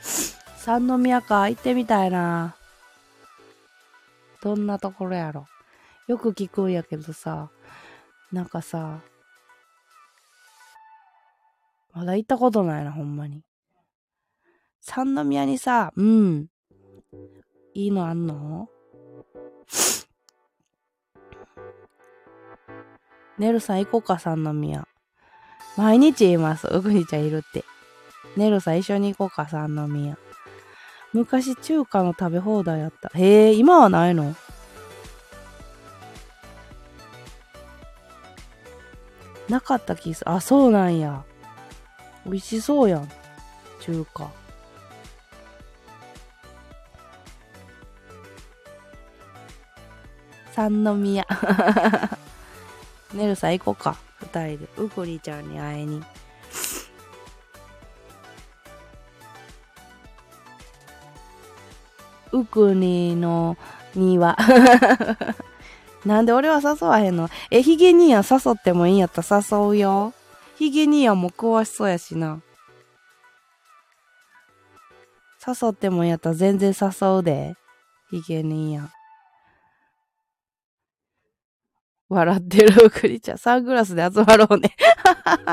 [0.57, 2.58] 三宮か行ってみたいな。
[4.43, 5.47] どんなところやろ。
[6.07, 7.51] よく聞くんやけどさ、
[8.33, 9.01] なんかさ、
[11.93, 13.43] まだ行ったことないな、ほんまに。
[14.81, 16.47] 三宮にさ、うん。
[17.75, 18.69] いいのあんの？
[23.39, 24.87] ネルさん行こうか、三宮。
[25.77, 26.67] 毎日います。
[26.69, 27.65] うぐにちゃんいるって。
[28.37, 30.17] ネルさん一緒に行こうか、三宮。
[31.13, 33.11] 昔中華の食べ放題やった。
[33.15, 34.35] へえ、今はないの？
[39.49, 41.25] なかった気すあ、そうなんや。
[42.27, 43.09] 美味しそうやん。
[43.81, 44.31] 中華。
[50.53, 51.27] 三宮。
[53.15, 53.97] ねるさん行こうか。
[54.21, 54.69] 二人で。
[54.77, 56.03] うくりちゃんに会いに。
[62.33, 63.57] うくにの
[63.95, 64.37] 庭。
[66.05, 67.29] なんで俺は誘わへんの？
[67.51, 70.13] え、ヒゲ兄や誘ってもいいんやったら誘うよ。
[70.57, 72.41] ヒゲ兄やも詳しそうやしな。
[75.47, 77.55] 誘ってもいいんやったら全然誘うで。
[78.11, 78.91] ヒゲ兄や。
[82.09, 83.39] 笑ってるうくりちゃん。
[83.39, 84.75] サングラスで集まろうね。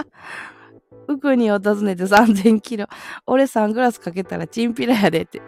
[1.07, 2.87] うくにを訪ねて3000キロ。
[3.25, 5.41] 俺サングラスかけたらチンピラやでって。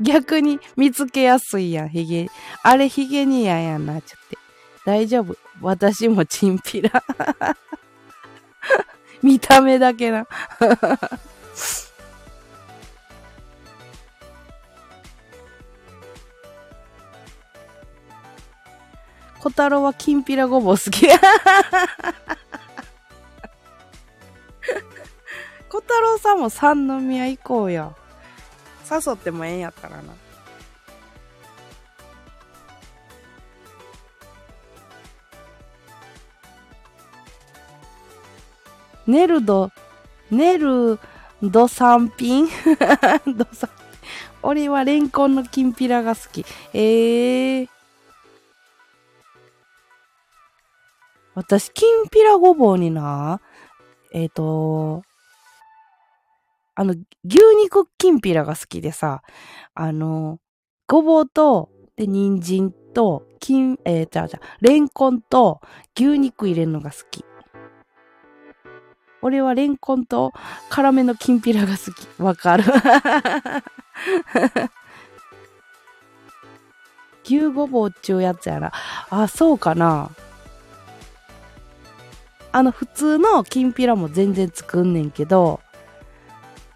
[0.00, 2.28] 逆に見つけやすいやん、ヒゲ。
[2.62, 4.38] あれヒゲにややんな、ちょって。
[4.84, 5.36] 大丈夫。
[5.60, 6.90] 私もチンピラ。
[9.22, 10.26] 見た目だけな。
[19.40, 21.06] 小太郎はきんぴらごぼう好き。
[25.68, 27.94] 小太郎さんも三宮行こうよ。
[28.90, 30.14] 誘ってもええんやったらな。
[39.06, 39.70] ネルド、
[40.30, 40.98] ネル
[41.42, 42.48] ド三品
[43.26, 43.68] ド三
[44.42, 46.44] 俺はレンコンのきんぴらが好き。
[46.72, 47.68] ええー。
[51.34, 53.40] 私、きんぴらごぼうにな、
[54.12, 55.02] えっ、ー、と、
[56.76, 56.94] あの、
[57.24, 59.22] 牛肉きんぴらが好きでさ、
[59.74, 60.38] あの、
[60.88, 65.60] ごぼうと、で、人参と、金、えー、じゃあじゃあ、レンコンと
[65.96, 67.24] 牛肉入れるのが好き。
[69.22, 70.32] 俺はレンコンと
[70.68, 72.22] 辛めのきんぴらが好き。
[72.22, 72.64] わかる？
[77.24, 78.72] 牛ごぼうっちゅうやつやな。
[79.08, 80.10] あ、そうかな。
[82.52, 85.60] あの、普通のきんぴらも全然作んねんけど、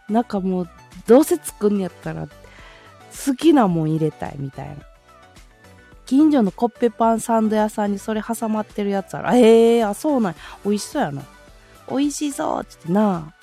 [0.09, 0.69] なんかもう、
[1.07, 4.77] どうせ作んやったら、好きなもん入れたいみたいな。
[6.07, 9.37] 近所のコッペパンサンド屋さんにそれ挟まってるやつある。
[9.37, 11.23] ええー、あ、そうなん美味しそうやな。
[11.91, 13.35] 美味しそうっつってな。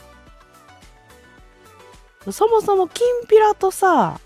[2.32, 4.20] そもそもきんぴらとさ、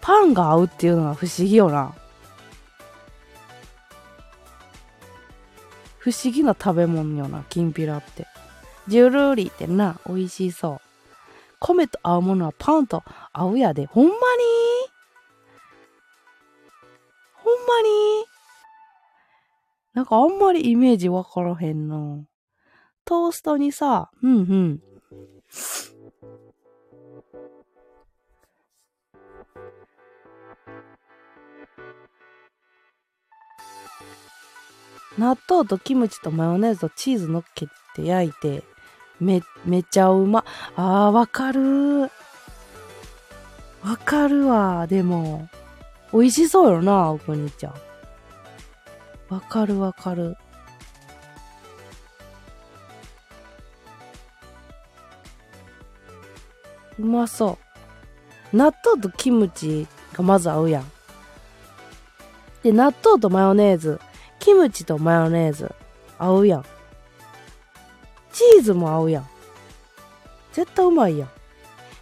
[0.00, 1.94] パンが合うっていうのは不思議よな。
[5.98, 8.26] 不思議な食べ物よな、きんぴらって。
[8.86, 10.87] ジュルーリーってな、美味しそう。
[11.60, 13.86] 米と合うものはパンと合うやで。
[13.86, 14.18] ほんまに？
[17.34, 17.88] ほんまに？
[19.94, 22.24] なんかあんまりイメージわからへんな。
[23.04, 24.80] トーストにさ、うんうん。
[35.18, 38.62] 納豆とキムチとマヨネーズとチーズ乗っけて焼いて、
[39.20, 40.44] め、めちゃうま。
[40.76, 42.02] あー、わかる
[43.82, 44.86] わかるわ。
[44.86, 45.48] でも、
[46.12, 47.74] 美味しそうよな、おくにちゃん。
[49.28, 50.36] わかるわかる。
[56.98, 57.58] うまそ
[58.52, 58.56] う。
[58.56, 60.90] 納豆とキムチがまず合うやん。
[62.62, 64.00] で、納豆とマヨネーズ、
[64.40, 65.72] キムチとマヨネーズ、
[66.18, 66.64] 合うやん。
[68.38, 69.28] チーズも合うやん。
[70.52, 71.30] 絶対うまいやん。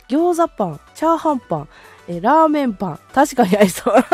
[0.07, 1.69] 餃子パン、チャーハンパン、
[2.09, 3.01] え、ラーメンパン。
[3.15, 3.95] 確かに合いそう。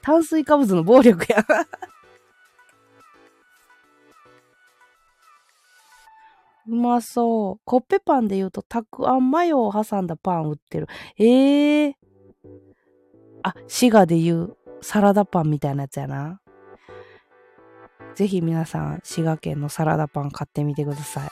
[0.00, 1.44] 炭水化物の暴力や。
[6.66, 7.62] うまそう。
[7.66, 10.88] コッペパンで言うと、たくあんマヨを挟んだパン売ってる。
[11.18, 11.94] ええー。
[13.42, 16.41] あ、滋賀で言うサラダパンみたいなやつやな。
[18.14, 21.30] ぜひ皆さん、滋賀県のサラダパン買ってみてください。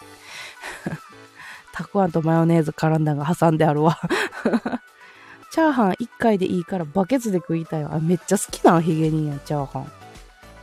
[1.72, 3.98] たくあんとマヨネーズ絡んだが挟んであるわ。
[5.52, 7.98] チャーハン1回でいいからバケツで食いたいわ。
[8.00, 9.92] めっちゃ好きなのヒゲ人や、チャーハン。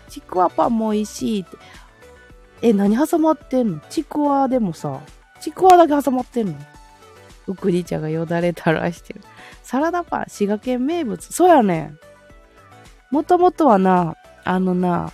[0.10, 1.58] ちくわパンも美味しいって。
[2.62, 3.80] え、何挟まってんの？
[3.90, 5.00] ちくわでもさ、
[5.42, 6.56] ちくわだけ挟まってんの？
[7.48, 9.22] うくり茶がよだれ垂らしてる。
[9.62, 11.34] サラダパン、滋賀県名物。
[11.34, 12.00] そうやねん。
[13.12, 15.12] もともとはな、あのな、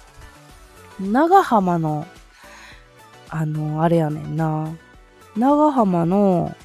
[1.00, 2.06] 長浜の、
[3.30, 4.70] あの、あれやねんな。
[5.36, 6.56] 長浜の、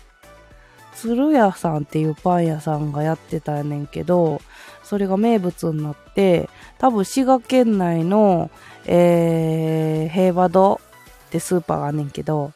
[0.94, 4.42] 鶴屋さんっていうパン屋さんがやってたやねんけど、
[4.82, 8.50] それが名物になって、多分滋賀県内の、
[8.84, 10.81] えー、平和堂
[11.28, 12.52] ってスーパーがあんねんけど、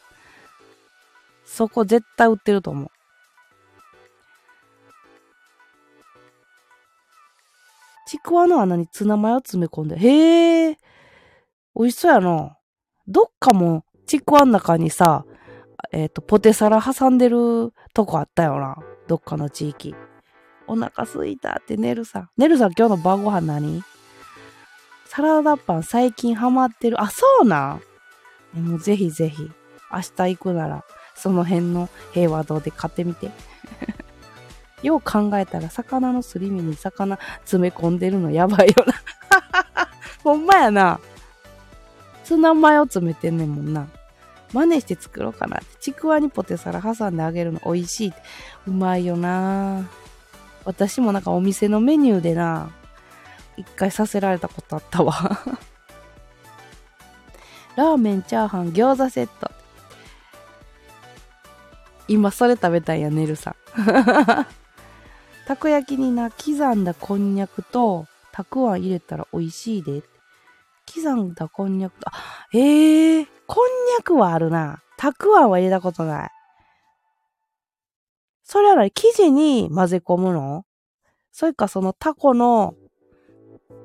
[1.45, 2.91] そこ絶対売ってると思う。
[8.07, 10.77] ちくわの穴にツナマヨ詰め込んで、へえ、
[11.75, 12.57] 美味しそうやな。
[13.07, 15.25] どっかもちくわの中にさ、
[15.91, 18.77] えっ、ー、と、ポテサラ挟んでるとこあったよな。
[19.07, 19.95] どっかの地域。
[20.67, 22.29] お腹すいたって寝るさ。
[22.37, 23.83] 寝るさん今日の晩ご飯何？
[25.05, 27.01] サラダパン最近ハマってる。
[27.01, 27.79] あ、そうな
[28.55, 28.59] ん？
[28.59, 29.51] もうぜひぜひ。
[29.91, 30.83] 明日行くなら、
[31.15, 33.29] その辺の平和堂で買ってみて。
[34.81, 38.93] よう考えたら、魚のすり身に魚詰め込んでるのやばいよな。
[40.23, 40.99] ほんまやな。
[42.23, 43.87] ツナマヨ詰めてんねんもんな。
[44.53, 45.59] 真似して作ろうかな。
[45.79, 48.17] ちくわにポテサラ挟んであげるの美味しいって。
[48.67, 49.89] うまいよな
[50.65, 52.71] 私もなんかお店のメニューでな、
[53.57, 55.13] 一回させられたことあったわ
[57.75, 59.51] ラーメン、チャーハン、餃子セット。
[62.07, 63.55] 今それ食べたんや、ねるさん。
[65.45, 70.03] たこ焼きにな、刻んだこんにゃくと、たくあん入れたら美味しいで。
[70.91, 72.13] 刻んだこんにゃくと、あ、
[72.53, 74.81] ええー、こんにゃくはあるな。
[74.97, 76.29] たくあんは入れたことない。
[78.43, 80.65] それはね、生地に混ぜ込むの？
[81.31, 82.75] それかそのタコの、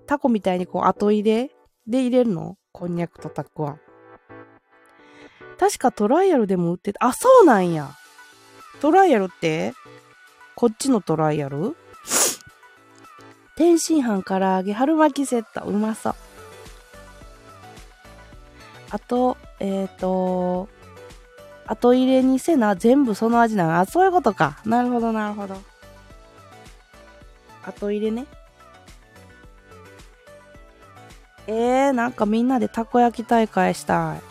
[0.07, 1.51] タコみたいにこう後入れ？
[1.87, 2.57] で入れるの？
[2.73, 3.81] こんにゃくとたくあん。
[5.59, 7.07] 確かトライアルでも売ってた。
[7.07, 7.91] あ、そうなんや。
[8.81, 9.73] トライアルって？
[10.55, 11.77] こっちのトライアル？
[13.57, 15.65] 天津飯唐揚げ春巻きセット。
[15.65, 16.15] うまそう。
[18.91, 20.69] あと、えっ、ー、と、
[21.67, 23.79] 後入れにせな、全部その味なの。
[23.79, 24.59] あ、そういうことか。
[24.65, 25.57] なるほど、なるほど。
[27.63, 28.27] 後入れね。
[31.47, 34.23] えー、なんかみんなでたこ焼き大会したい。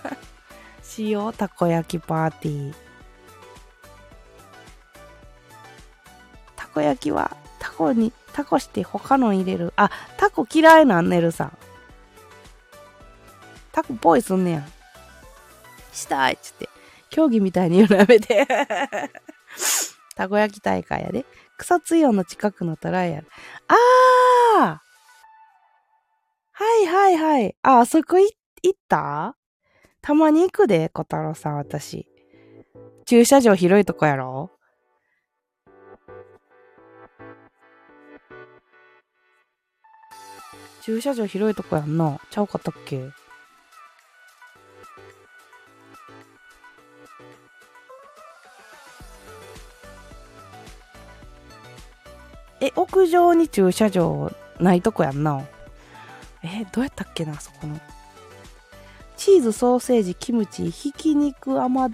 [0.84, 2.74] しよう、たこ焼きパーティー。
[6.54, 9.72] たこ焼きは、タコに、タコして他の入れる。
[9.76, 11.58] あ、タコ嫌いなんねるさん。
[13.76, 14.66] タコポイすんねや。
[15.92, 16.70] したいっつって。
[17.10, 18.46] 競技みたいに言うのやめて。
[20.16, 21.26] たこ焼き大会やで。
[21.58, 23.28] 草津イオンの近くのトライアル。
[23.68, 24.78] あー
[26.52, 27.54] はいはいはい。
[27.60, 28.30] あ、あそこ行っ
[28.88, 29.36] た？
[30.00, 32.06] たまに行くで、小太郎さん、私。
[33.04, 34.50] 駐車場広いとこやろ？
[40.80, 42.18] 駐車場広いとこやんな。
[42.30, 43.10] ちゃうかったっけ？
[52.60, 55.44] え、屋上に駐車場ないとこやんな。
[56.42, 57.78] え、どうやったっけな、そこの。
[59.16, 61.90] チーズ、ソーセージ、キムチ、ひき肉、甘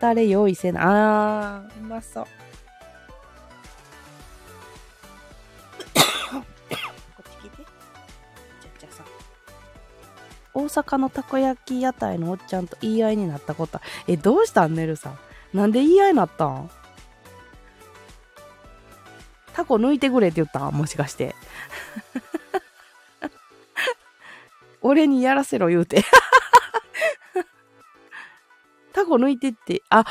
[0.00, 0.80] だれ用意せな。
[0.82, 2.24] あー、うまそう。
[2.24, 2.30] こ
[6.40, 7.62] っち来て。
[8.60, 9.06] じゃじゃさん。
[10.54, 13.80] 大阪のたこ焼き屋台のおっちゃんと言い合いになったこと。
[14.06, 15.18] え、どうしたんねるさん。
[15.54, 16.70] なんで言い合いになったん？
[19.58, 21.34] タコ抜いてくれって言ったもしかして。
[24.82, 26.04] 俺にやらせろ言うて。
[28.92, 29.82] タコ抜いてって。
[29.90, 30.04] あ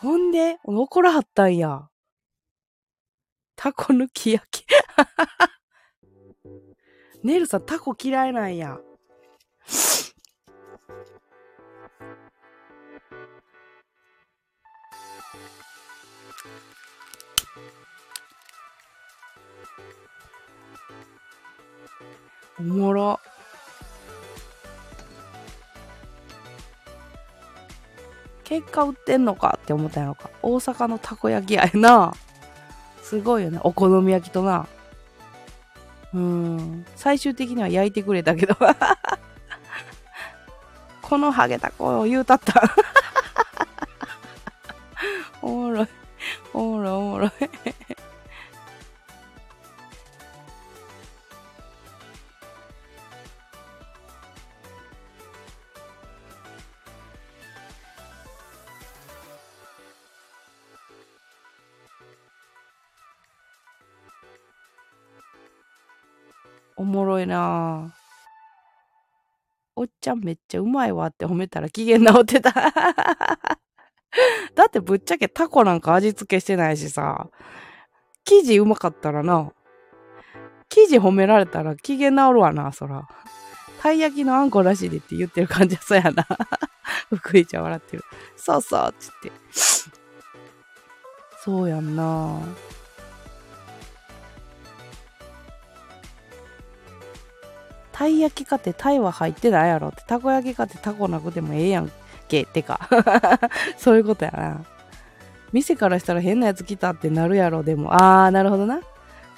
[0.00, 1.90] ほんで怒らはったんや。
[3.54, 4.64] タコ抜き焼き
[7.22, 8.78] ネルさんタコ嫌いなんや。
[22.60, 23.20] おもろ。
[28.44, 30.28] 結果売ってんのかって思ったのか。
[30.42, 32.12] 大阪のたこ焼き屋やな。
[33.02, 33.58] すごいよね。
[33.62, 34.66] お好み焼きとな。
[36.12, 38.56] うん最終的には焼いてくれたけど
[41.02, 42.62] このハゲた子を言うたった
[45.40, 45.88] おもろい
[46.52, 47.30] おもろいおもろい
[66.80, 67.94] おもろいな
[69.76, 72.52] おっちゃんめっちゃうまいわって褒めたら機嫌直ってた。
[74.54, 77.28] だってぶっちゃけタコなんか味付けしてないしさ、
[78.24, 79.52] 生地うまかったらな、
[80.70, 83.06] 生地褒められたら機嫌直るわな、そら。
[83.82, 86.26] たい焼きのあんこなしいでって言ってる感じはそうやな。
[87.14, 88.04] 福井ちゃん笑ってる。
[88.36, 89.32] そうそうっつって。
[91.44, 92.40] そうやんな
[98.00, 100.02] たい焼きかってタイは入ってないやろって。
[100.06, 101.92] たこ焼きかってタコなくてもええやん
[102.28, 102.44] け。
[102.44, 102.88] ってか。
[103.76, 104.64] そういうことやな。
[105.52, 107.92] 店からしたら変なやつ来たってなるやろでも。
[107.92, 108.80] あーなるほどな。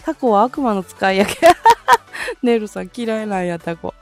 [0.05, 1.34] タコは悪魔の使いやけ。
[2.41, 3.94] ネルさん嫌いなんやタコ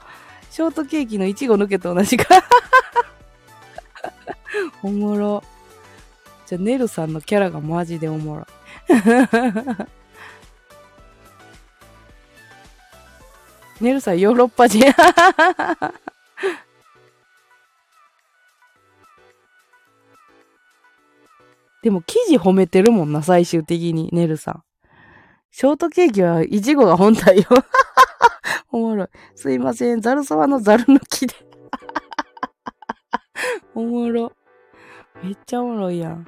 [0.51, 2.43] ショートケーキのいちご抜けと同じか。
[4.83, 5.43] おもろ。
[6.45, 8.47] じゃあネルさんのキャラがマジでおもろ
[13.81, 14.85] ネルさんヨーロッパ人。
[21.81, 24.63] でも生地褒めてるもんな、最終的に、ネルさん。
[25.49, 27.43] ショートケーキはイチゴが本体よ。
[28.71, 29.07] おもろい。
[29.35, 31.33] すいません、ザルそばのザル抜きで。
[33.73, 34.31] おもろ。
[35.23, 36.27] めっちゃおもろいやん。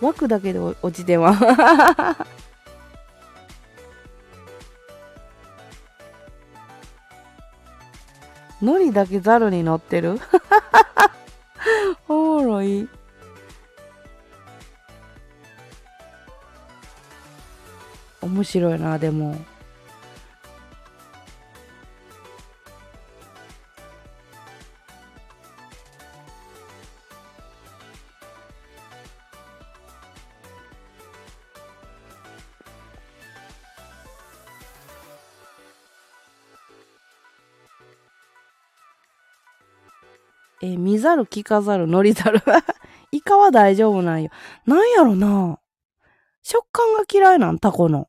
[0.00, 2.16] 枠だけで落ちては。
[8.62, 10.18] のりだけザルに乗ってる
[12.08, 12.88] おもろい。
[18.22, 19.36] 面白いな、でも。
[40.66, 42.42] えー、見ざる聞かざる乗りざる。
[43.12, 44.30] イカは大丈夫なんよ。
[44.66, 45.60] なんやろな
[46.42, 48.08] 食感が嫌いなんタコの。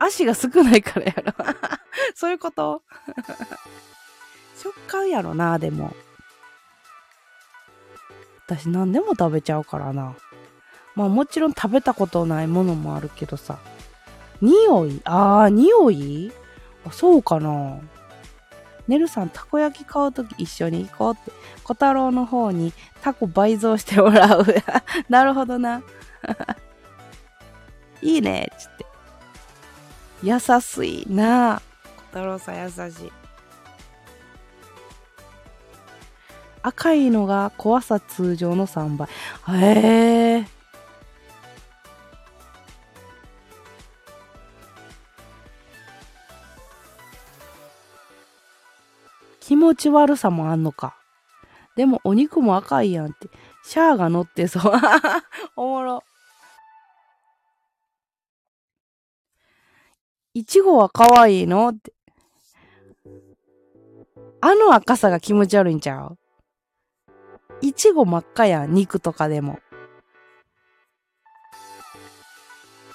[0.00, 1.32] 足が少ないからやろ。
[2.16, 2.82] そういうこと？
[4.60, 5.94] 食感やろな、でも。
[8.46, 10.16] 私何でも食べちゃうからな。
[10.96, 13.60] まあもちろん食べたことないものもあるけどさ。
[14.40, 15.00] 匂い？
[15.04, 16.32] ああ、匂い？
[16.86, 17.78] あ、そうかな。
[18.86, 21.32] ねるさん、たこ焼き買うとき一緒に行こうって。
[21.62, 24.46] 小太郎の方にタコ倍増してもらう。
[25.10, 25.82] なるほどな。
[28.00, 28.86] いいね、つって。
[30.22, 31.60] 優しいな
[31.96, 33.12] 小太郎さん優しい。
[36.62, 39.08] 赤いのが怖さ通常の3倍。
[39.60, 40.57] へえー。
[49.48, 50.94] 気持ち悪さもあんのか。
[51.74, 53.30] でもお肉も赤いやんって。
[53.64, 54.72] シャーが乗ってそう。
[55.56, 56.04] おもろ。
[60.34, 61.94] いちごは可愛いのって。
[64.42, 66.18] あの赤さが気持ち悪いんちゃう？
[67.62, 69.60] いちご真っ赤やん、肉とかでも。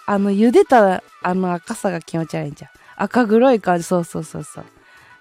[0.06, 2.72] あの、茹でたあの赤さが気持ち悪いんじゃん。
[2.96, 4.66] 赤黒い感じ、そうそうそうそう。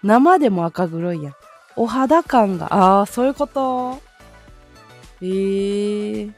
[0.03, 1.35] 生でも赤黒いやん。
[1.77, 4.01] お肌感が、ああ、そういうこと？
[5.23, 6.33] ええー。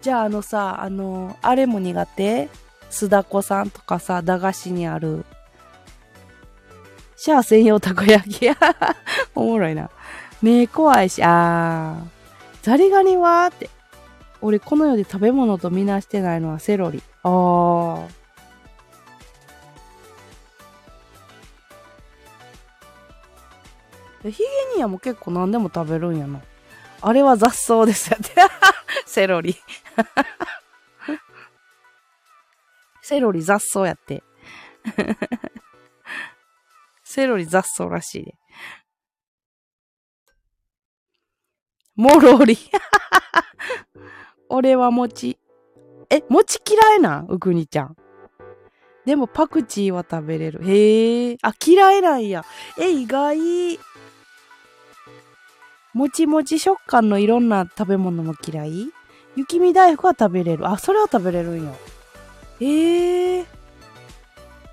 [0.00, 2.48] じゃああのさ、あの、あれも苦手？
[2.90, 5.24] 須田子さんとかさ、駄菓子にある。
[7.16, 8.46] シャア専用たこ焼き。
[9.34, 9.90] おもろいな。
[10.40, 12.06] 目怖いし、あー。
[12.62, 13.46] ザリガニは？
[13.48, 13.68] って。
[14.40, 17.02] 俺この世で食べ物とみなしてないのはセロリ。
[17.24, 18.08] あー。
[24.22, 24.38] ヒゲ
[24.76, 26.40] ニアも結構何でも食べるんやな。
[27.00, 28.32] あれは雑草ですやて。
[29.06, 29.56] セロリ。
[33.02, 34.22] セロリ雑草やって。
[37.04, 38.34] セロリ雑草らしいで。
[41.94, 42.58] もろり。
[44.48, 45.38] 俺は餅。
[46.10, 47.26] え、餅嫌いなん？
[47.28, 47.96] うくにちゃん。
[49.04, 50.60] でもパクチーは食べれる。
[50.64, 51.38] へえ。
[51.42, 52.44] あ、嫌いなんや。
[52.78, 53.78] え、意外。
[55.96, 58.90] もちもち食感のいろんな食べ物も嫌い？
[59.34, 60.68] 雪見大福は食べれる？
[60.68, 61.72] あ、それは食べれるんや。
[62.60, 63.46] ええー、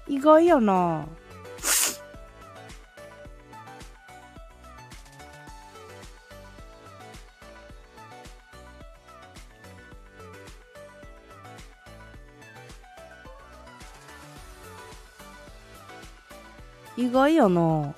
[0.09, 1.05] 意外やな。
[16.97, 17.95] 意外やな。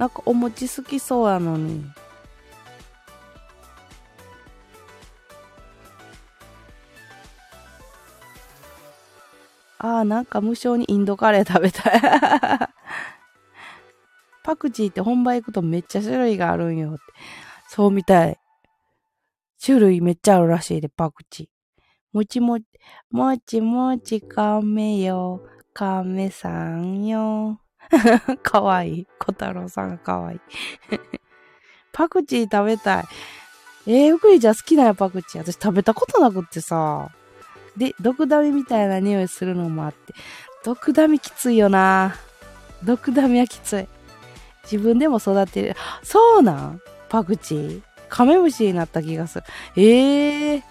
[0.00, 1.84] なんかお餅好きそうやのに。
[9.76, 12.00] ああ、なんか無性にインドカレー食べたい
[14.42, 17.00] パクチーって本場行くとめっちゃ種類があるんよって。
[17.68, 18.38] そうみたい。
[19.62, 21.48] 種類めっちゃあるらしいで、パクチー。
[22.14, 22.64] もちもち、
[23.10, 25.42] もちもち亀よ、
[25.74, 27.60] 亀さんよ。
[28.42, 29.06] かわいい。
[29.18, 30.40] 小太郎さんがかわいい。
[31.92, 33.04] パクチー食べたい。
[33.86, 35.42] えー、うくりちゃん好きなよ、パクチー。
[35.42, 37.10] 私食べたことなくってさ。
[37.76, 40.14] で、毒ダミみたいな匂いするのもあって。
[40.64, 42.14] 毒ダミきついよな。
[42.84, 43.88] 毒ダミはきつい。
[44.64, 45.74] 自分でも育てる。
[46.02, 46.80] そうなん？
[47.08, 47.82] パクチー？
[48.08, 49.44] カメムシになった気がする。
[49.76, 50.62] ええー。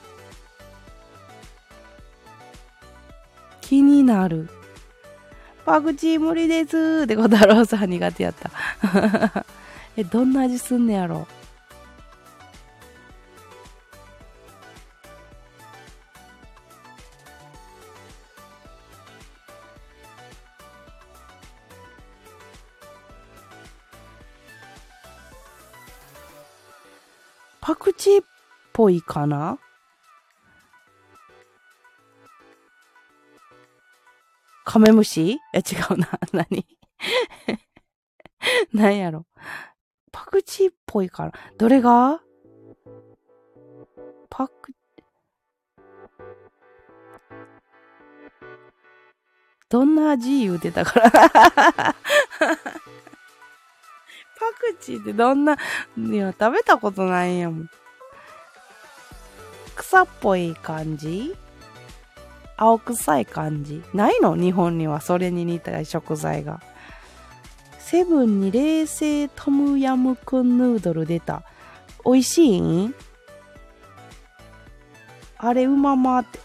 [3.62, 4.50] 気になる。
[5.70, 9.46] パクチー無理ですって小太郎さん苦手やった。
[9.96, 11.28] え、どんな味すんねやろ？
[27.62, 28.26] パクチーっ
[28.74, 29.60] ぽいかな？
[34.72, 35.40] カメムシ？
[35.52, 35.64] え、違
[35.96, 36.08] うな。
[36.32, 36.64] 何？
[38.72, 39.26] 何やろ？
[40.12, 41.32] パクチーっぽいから。
[41.58, 42.22] どれが？
[44.30, 44.72] パク、
[49.70, 51.10] どんな味言うてたから
[51.74, 51.96] パ
[54.60, 55.58] クチーってどんな、
[55.98, 57.70] いや、食べたことないんやもん。
[59.76, 61.36] 草っぽい感じ？
[62.62, 64.36] 青臭い感じないの？
[64.36, 66.62] 日本にはそれに似た食材が。
[67.80, 71.44] セブンに冷製トムヤムクンヌードル出た。
[72.04, 72.94] 美味しいん？
[75.38, 76.40] あれうままって。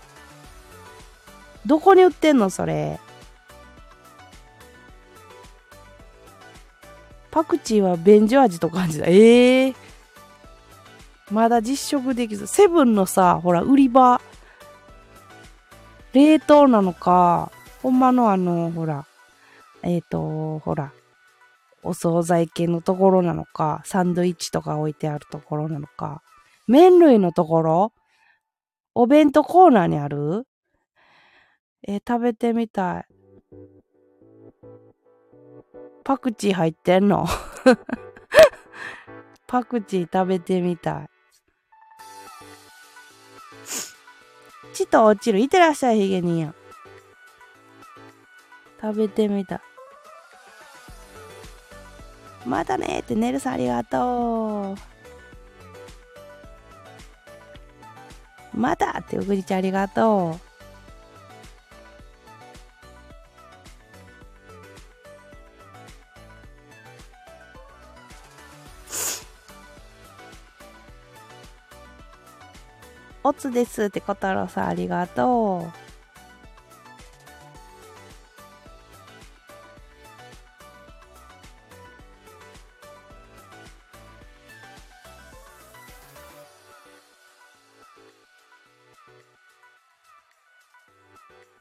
[1.66, 2.48] どこに売ってんの？
[2.48, 3.00] それ。
[7.32, 9.06] パクチーは便所味と感じだ。
[9.08, 9.74] ええー、
[11.32, 12.46] まだ実食できず。
[12.46, 14.20] セブンのさ、ほら、売り場。
[16.14, 17.50] 冷凍なのか、
[17.82, 19.06] ほんまのあの、ほら、
[19.82, 20.92] えっ、ー、と、ほら、
[21.82, 26.22] お惣菜系のところなのか、サンドイッチとか置いてあるところなのか、
[26.66, 27.92] 麺類のところ
[28.94, 30.46] お弁当コーナーにある？
[31.86, 33.06] えー、食べてみたい。
[36.04, 37.26] パクチー入ってんの？
[39.48, 41.08] パクチー食べてみたい。
[44.74, 45.38] ちと落ちる。
[45.38, 46.54] いってらっしゃい、ヒゲニや
[48.80, 49.62] 食べてみた。
[52.44, 54.76] またねって、ネルさんありがと
[58.54, 58.58] う。
[58.58, 60.53] またって、うぐりちゃんありがとう。
[73.24, 75.84] おつですって小太郎さんありがとう。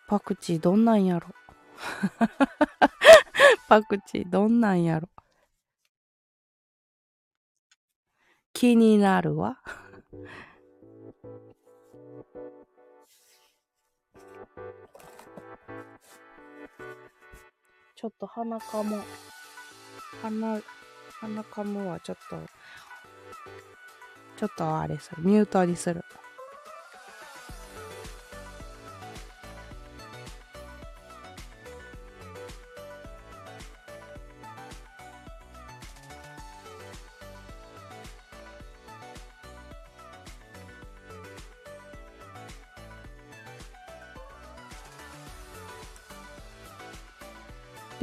[0.08, 1.27] パクチーどんなんやろ？
[3.67, 5.09] パクチーどんなんやろ？
[8.53, 9.59] 気になるわ。
[18.03, 18.98] ちょっと鼻かも。
[20.22, 20.59] 鼻、
[21.22, 22.35] 鼻かむはちょっと、
[24.35, 25.23] ちょっとあれする。
[25.23, 26.03] ミュートにする。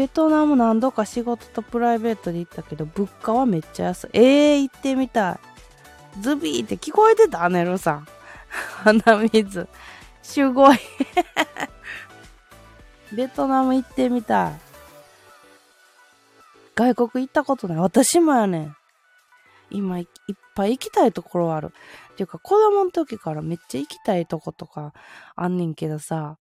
[0.01, 4.11] ベトナム何度か仕事とプライベートで行ったけど、物価はめっちゃ安い。
[4.15, 6.21] えー、行ってみたい。
[6.23, 7.47] ズビーって聞こえてた？
[7.51, 8.07] ネルさん。
[8.83, 9.69] 鼻水。
[10.23, 10.79] すごい
[13.13, 14.61] ベトナム行ってみたい。
[16.75, 17.77] 外国行ったことない。
[17.77, 18.77] 私もやねん。
[19.71, 20.07] 今いっ
[20.55, 21.75] ぱい行きたいところある。
[22.13, 24.95] っていうか子供の時からめっちゃ行きたいとことか
[25.37, 26.39] あんねんけどさ、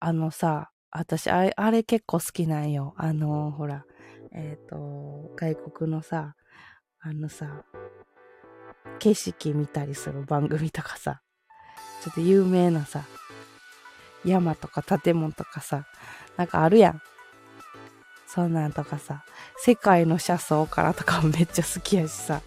[0.00, 2.94] あのさ、私、あれ、あれ結構好きなんよ。
[2.96, 3.84] あの、ほら、
[4.32, 6.34] えっ、ー、と、外国のさ、
[7.00, 7.64] あのさ、
[8.98, 11.20] 景色見たりする番組とかさ、
[12.02, 13.04] ちょっと有名なさ、
[14.24, 15.86] 山とか建物とかさ、
[16.36, 17.02] なんかあるやん。
[18.26, 19.24] そんなんとかさ、
[19.56, 22.42] 世界の車窓からとかもめっちゃ好きやしさ。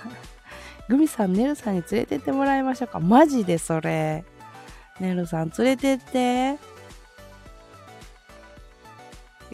[0.88, 3.00] グミさん、ネルさんに連れてってもらいましょうか。
[3.00, 4.24] マジでそれ。
[5.00, 6.77] ネルさん連れてって。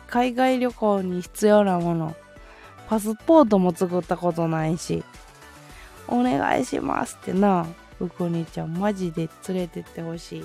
[0.06, 2.14] 海外旅行に必要なもの。
[2.88, 5.02] パスポートも作ったことないし。
[6.06, 7.66] お願いしますってな。
[8.00, 10.44] うこにちゃん、マジで連れてってほしい。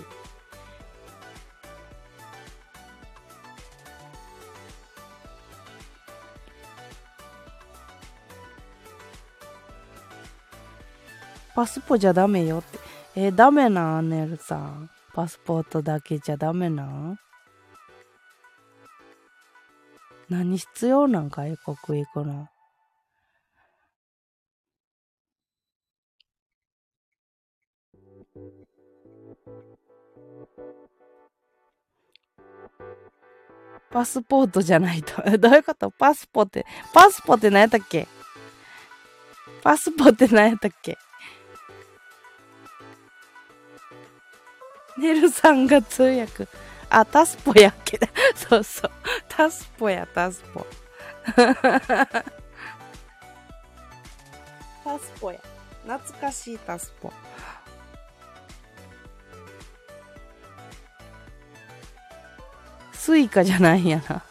[11.55, 12.79] パスポじゃダメよって。
[13.15, 14.89] えー、ダメなア、ネルさん。
[15.13, 17.19] パスポートだけじゃダメな
[20.29, 22.47] 何必要なん外国行くの？
[33.91, 35.19] パスポートじゃないと。
[35.39, 35.89] どういうこと？
[35.89, 38.07] パスポって、パスポって何やったっけ？
[39.63, 40.95] パスポって何やったっけ？
[44.99, 46.47] ネルさんが通訳。
[46.89, 47.99] あ、タスポ やっけ
[48.35, 48.91] そうそう。
[49.27, 50.65] タスポや、タスポ。
[54.83, 55.39] タスポや。
[55.85, 57.11] 懐かしいタスポ。
[62.93, 64.23] スイカじゃないやな。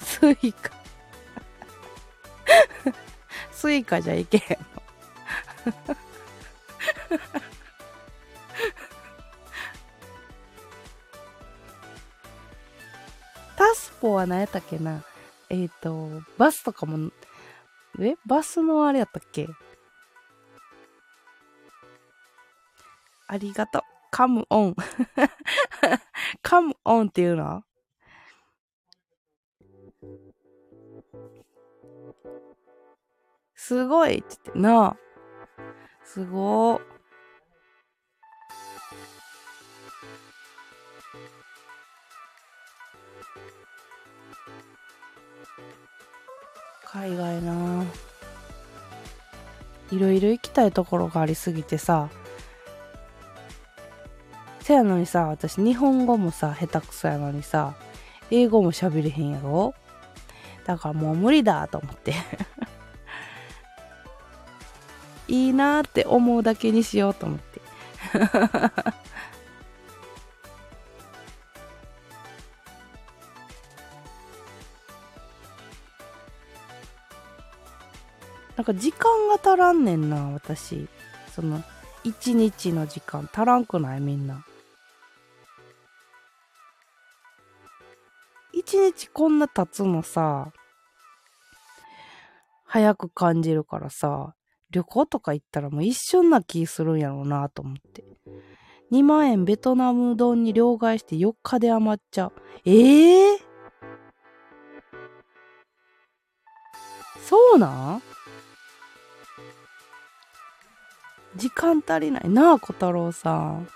[0.00, 0.70] スイカ。
[3.52, 4.66] スイカじゃいけへんの。
[14.00, 15.02] 方は何やったっけな？
[15.48, 17.10] えっ、ー、と、バスとかも、
[18.00, 18.14] え？
[18.26, 19.48] バスのあれやったっけ？
[23.28, 23.82] ありがとう。
[24.10, 24.76] カムオン。
[26.42, 27.62] カムオンっていうの？
[33.54, 34.96] すごいって言ってなあ。
[36.04, 36.95] すごー。
[46.96, 47.84] 海外な。
[49.90, 52.08] いろいろ行きたいところがありすぎてさ。
[54.60, 57.76] せやのにさ私日本語もさ下手くそやのにさ
[58.32, 59.74] 英語も喋れへんやろ？
[60.64, 62.14] だからもう無理だと思って。
[65.28, 67.60] いいなって思うだけにしようと思って。
[78.56, 80.88] なんか時間が足らんねんな、私。
[81.34, 81.62] その、
[82.04, 84.44] 一日の時間足らんくないみんな。
[88.52, 90.52] 一日こんな経つのさ、
[92.64, 94.34] 早く感じるからさ、
[94.70, 98.04] 旅行とか行ったらもう一瞬な気するんやろうなと思って。
[98.92, 102.32] 2万円ベトナム丼に両替して4日で余っちゃう。
[102.64, 103.38] ええー、
[107.28, 108.15] そうなん？
[111.36, 113.68] 時間足りないなあ、小太郎さん。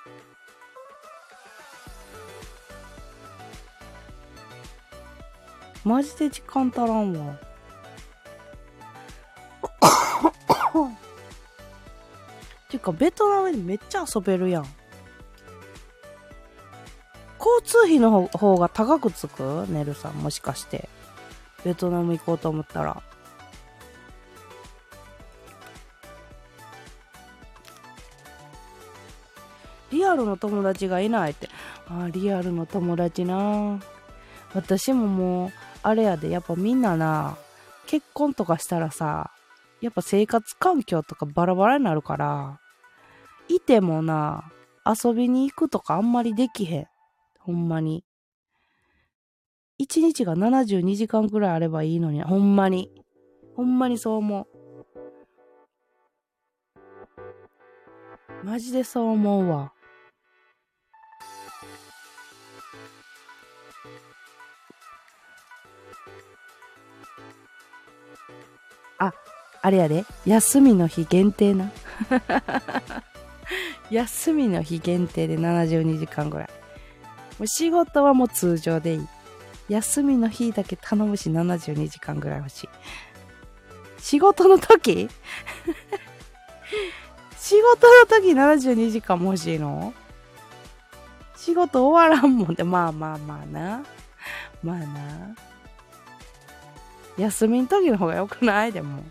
[5.85, 7.39] マジで時間足らんわ。
[12.69, 14.67] ていうか、ベトナムでめっちゃ遊べるやん。
[17.39, 19.67] 交通費の方が高くつく？
[19.69, 20.89] ネルさん、もしかして。
[21.65, 23.03] ベトナム行こうと思ったら。
[30.11, 31.49] アルの友達がいないって。
[31.89, 33.81] あ、リアルの友達な
[34.55, 35.51] 私ももう、
[35.83, 37.37] あれやで、やっぱみんなな、
[37.87, 39.31] 結婚とかしたらさ、
[39.81, 42.61] やっぱ生活環境とかバラバラになるから、
[43.49, 44.53] いてもな、
[44.85, 46.87] 遊びに行くとかあんまりできへん。
[47.39, 48.05] ほんまに。
[49.79, 52.91] 一日が72時間くらいあればいいのに、ほんまに。
[53.57, 54.47] ほんまにそう思う。
[58.45, 59.73] マジでそう思うわ。
[69.01, 69.13] あ、
[69.63, 70.05] あれやで。
[70.25, 71.73] 休みの日限定な。
[73.91, 76.49] 休みの日限定で72時間ぐらい。
[77.39, 79.09] もう仕事はもう通常でいい。
[79.69, 82.69] 休みの日だけ頼むし72時間ぐらい欲しい。
[83.99, 85.09] 仕事の時？
[87.39, 89.95] 仕事の時72時間も欲しいの？
[91.37, 93.83] 仕事終わらんもんで、まあまあまあな。
[94.63, 95.35] まあな。
[97.21, 98.73] 休みの時の方が良くない？
[98.73, 99.05] でも。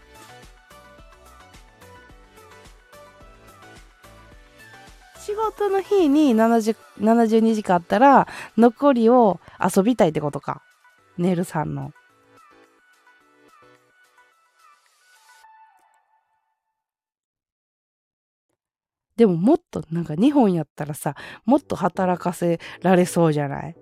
[5.19, 10.61] 仕事の日に70 72時間あったら、残りを遊びたいってことか。
[11.17, 11.93] ネルさんの。
[19.15, 21.15] でももっとなんか日本やったらさ、
[21.45, 23.75] もっと働かせられそうじゃない？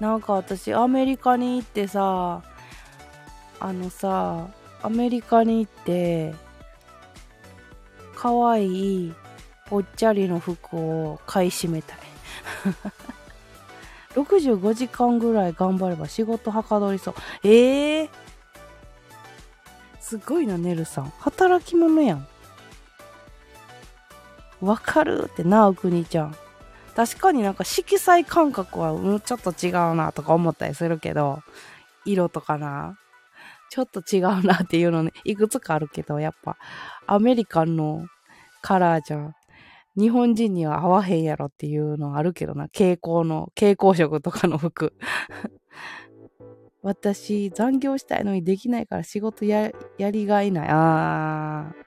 [0.00, 2.42] なんか私アメリカに行ってさ
[3.60, 4.48] あのさ
[4.82, 6.34] アメリカに行って
[8.14, 8.66] 可愛
[9.06, 9.14] い
[9.66, 11.98] ぽっちゃりの服を買い占めたい。
[14.14, 17.14] 65時間ぐらい頑張れば仕事はかどりそう。
[17.44, 18.08] ええー、
[20.00, 21.12] すごいなねるさん。
[21.20, 22.26] 働き者やん。
[24.62, 26.36] わかるってなおくにちゃん。
[26.96, 31.42] 確かになんか色彩感覚は、う、ちょっと違うなとか思ったりするけど、
[32.06, 32.98] 色とかな。
[33.68, 36.56] ちょっと違うなっていうのね、 いくつかあるけど、やっぱ、
[37.06, 38.06] アメリカンの
[38.62, 39.34] カラーじゃん、
[39.94, 44.94] 日本人には合わへんやろっていうのあるけどな、蛍光の、蛍光色とかの服。
[46.82, 50.68] 私、残業したいのにできないから仕事や、やりがいない。
[50.70, 51.86] あー。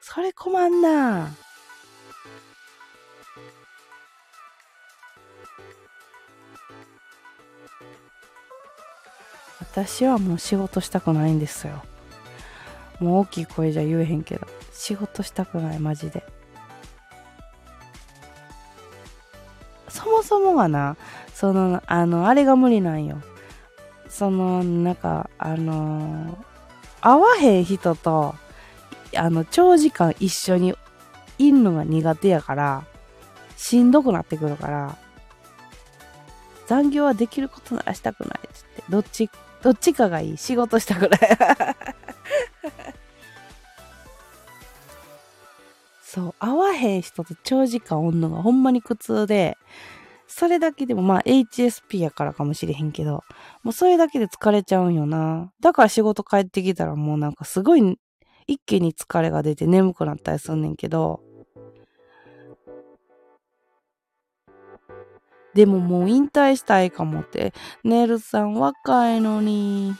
[0.00, 1.28] それ困んな。
[9.72, 11.82] 私はもう仕事したくないんですよ。
[13.00, 14.46] もう大きい声じゃ言えへんけど。
[14.72, 16.24] 仕事したくないマジで。
[19.88, 20.96] そもそもがな
[21.32, 23.22] そのあのあれが無理なんよ。
[24.10, 26.36] そのなんかあの
[27.00, 28.34] 会わへん人と
[29.16, 30.74] あの長時間一緒に
[31.38, 32.84] いんのが苦手やから
[33.56, 34.98] しんどくなってくるから
[36.66, 39.30] 残業はできることならしたくないっつってどっち
[39.62, 40.36] どっちかがいい。
[40.36, 41.20] 仕事したくない。
[46.02, 49.56] そう、会わへん人と長時間おんのがほんまに苦痛で、
[50.26, 53.22] それだけでもまあ HSP やからかもしれへんけど、
[53.62, 55.52] もうそれだけで疲れちゃうんよな。
[55.60, 57.98] だから仕事帰ってきたらもうなんかすごい
[58.46, 61.20] 一気に疲れが出て眠くなったりすんねんけど、
[65.54, 67.52] でももう引退したいかもって。
[67.84, 69.94] ネルさん若いのに。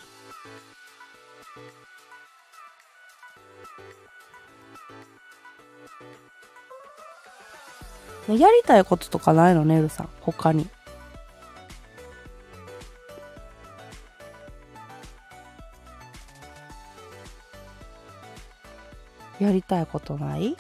[8.28, 9.64] やりたいこととかないの？
[9.64, 10.08] ネルさん。
[10.20, 10.68] 他に。
[19.40, 20.56] やりたいことない？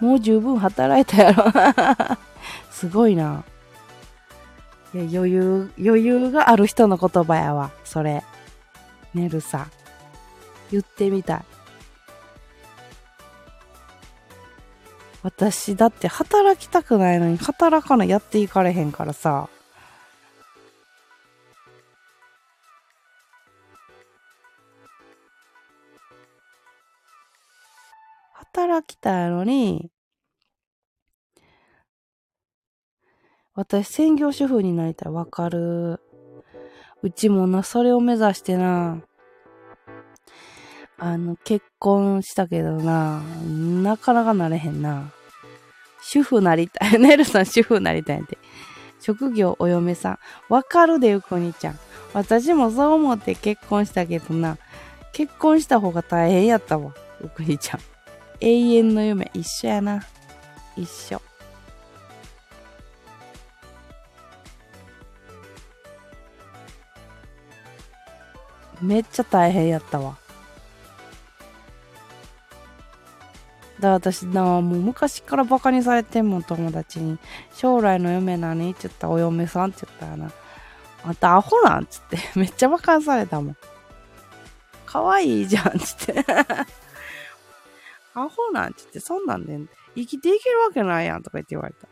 [0.00, 1.44] もう十分働いたやろ
[2.70, 3.44] すごいな。
[4.94, 8.22] いや余裕、余裕がある人の言葉やわ、それ。
[9.14, 9.70] ねるさん。
[10.70, 11.44] 言ってみたい。
[15.22, 19.48] 私だって働きたくないのに働かないやっていかれへんからさ。
[28.58, 29.90] 働きたいのに、
[33.54, 35.12] 私専業主婦になりたい。
[35.12, 36.00] わかる。
[37.02, 39.00] うちもな、それを目指してな、
[40.98, 45.12] あの、結婚したけどな、なかなかなれへんな。
[46.02, 46.98] 主婦なりたい。
[46.98, 48.38] ネルさん主婦なりたいって。
[48.98, 50.18] 職業お嫁さん。
[50.48, 51.78] わかるでよ、こにちゃん。
[52.12, 54.58] 私もそう思って結婚したけどな、
[55.12, 57.97] 結婚した方が大変やったわ、うくにちゃん。
[58.40, 60.02] 永遠の夢、一緒やな。
[60.76, 61.20] 一緒。
[68.80, 70.16] めっちゃ大変やったわ。
[73.80, 77.18] だから私な、もう昔からバカにされてんもん、友達に。
[77.54, 78.70] 将来の嫁何？
[78.70, 80.32] って言ったら、お嫁さんって言ったらな。
[81.04, 81.84] あんたアホなん？
[81.84, 83.56] っつって、めっちゃバカにされたもん。
[84.86, 86.24] 可愛いじゃんっつって。
[88.22, 89.58] アホなんつって、そんなんで
[89.94, 91.88] 生きていけるわけないやんとか言って言われた。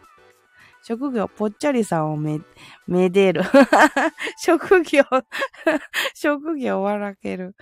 [0.83, 2.41] 職業、ぽっちゃりさんをめ、
[2.87, 3.43] めでる。
[4.39, 5.03] 職業、
[6.15, 7.57] 職業笑ける。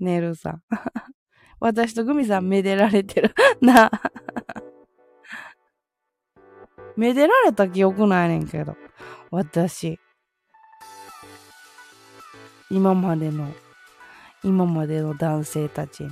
[0.00, 0.62] 寝るさん。
[1.60, 3.34] 私とグミさんめでられてる。
[3.60, 3.90] な。
[6.96, 8.76] めでられた記憶ないねんけど。
[9.30, 10.00] 私。
[12.70, 13.52] 今までの、
[14.42, 16.10] 今までの男性たちに。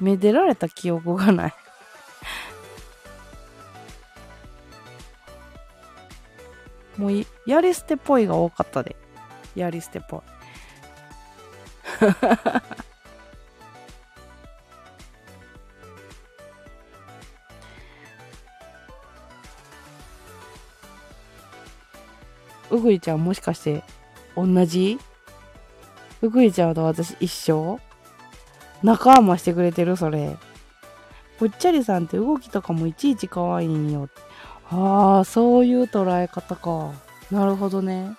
[0.00, 1.54] めでられた記憶がない。
[6.96, 8.96] もうやり捨てっぽいが多かったで。
[9.54, 10.20] やり捨てっぽい。
[22.70, 23.82] うぐいちゃんもしかして
[24.36, 24.98] 同じ？
[26.22, 27.80] うぐいちゃんと私一緒？
[28.82, 30.36] 仲間してくれてるそれ。
[31.38, 34.08] ぽっちゃりさんって動きとかもいちいち可愛いんよ。
[34.70, 36.92] ああ、そういう捉え方か。
[37.30, 38.16] なるほどね。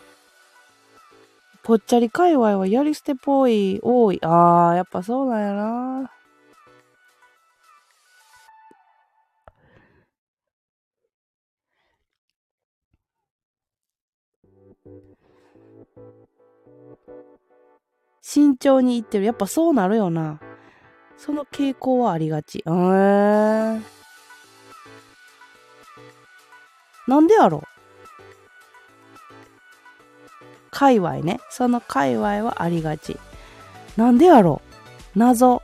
[1.64, 4.20] ぽっちゃり界隈はやり捨てっぽい、多い。
[4.24, 6.12] ああ、やっぱそうなんやな。
[18.22, 19.26] 慎重にいってる。
[19.26, 20.40] やっぱそうなるよな。
[21.24, 22.64] その傾向はありがち。
[22.66, 23.82] えー。
[27.08, 27.68] なんでやろう？
[30.72, 31.40] 界隈ね。
[31.52, 33.20] その界隈はありがち。
[33.98, 34.64] なんでやろ
[35.16, 35.20] う？
[35.20, 35.62] 謎。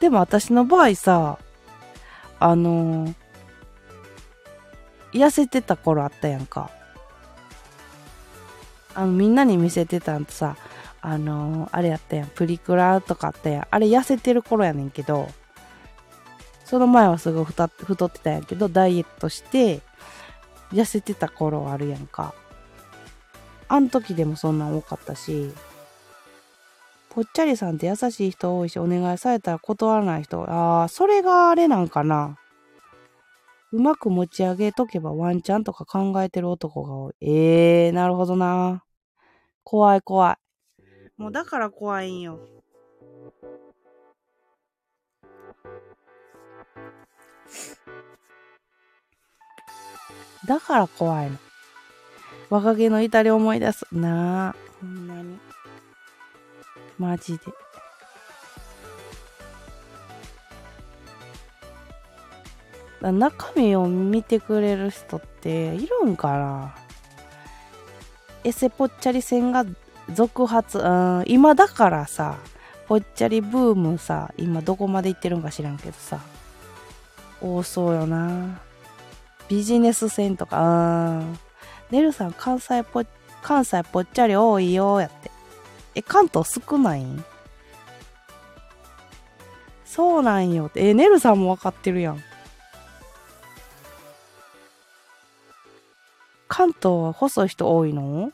[0.00, 1.38] でも私の場合さ、
[2.40, 3.14] あのー、
[5.12, 6.70] 痩せてた頃あったやんか。
[8.98, 10.56] あの、みんなに見せてたんとさ、
[11.00, 12.26] あのー、あれやったやん。
[12.26, 13.66] プリクラとかあったやん。
[13.70, 15.28] あれ痩せてる頃やねんけど、
[16.64, 17.70] その前はすごい太っ
[18.10, 19.82] てたんやけど、ダイエットして、
[20.72, 22.34] 痩せてた頃あるやんか。
[23.68, 25.52] あん時でもそんなん多かったし、
[27.10, 32.36] ぽっちゃりさんって優しい人多いし、お願いされたら断らない人、ああ、それがあれなんかな。
[33.70, 37.14] うまく持ち上げとけばワンチャンとか考えてる男が多い。
[37.20, 38.82] ええー、なるほどな。
[39.70, 40.36] 怖い怖い。
[41.20, 42.40] もうだから怖いんよ。
[50.46, 51.36] だから怖いの。
[52.48, 53.86] 若気の至り思い出す。
[53.92, 55.38] なあ、ほんまに。
[56.96, 57.36] マジ
[63.02, 63.12] で。
[63.12, 66.87] 中身を見てくれる人っているんかな？
[68.44, 69.64] エセぽっちゃり線が
[70.12, 72.38] 続発、うん、今だからさ、
[72.86, 76.20] ぽっちゃりブームさ、今どこまで行ってるんか知らんけどさ、
[77.40, 78.60] 多そうよな。
[79.48, 81.38] ビジネス線とか、うん。
[81.90, 83.04] ネルさん関西ぽ、
[83.42, 85.30] 関西ぽっちゃり多いよ、やって。
[85.94, 87.24] え、関東少ないん？
[89.84, 90.88] そうなんよって。
[90.88, 92.22] え、ネルさんもわかってるやん。
[96.48, 98.32] 関東は細い人多いの？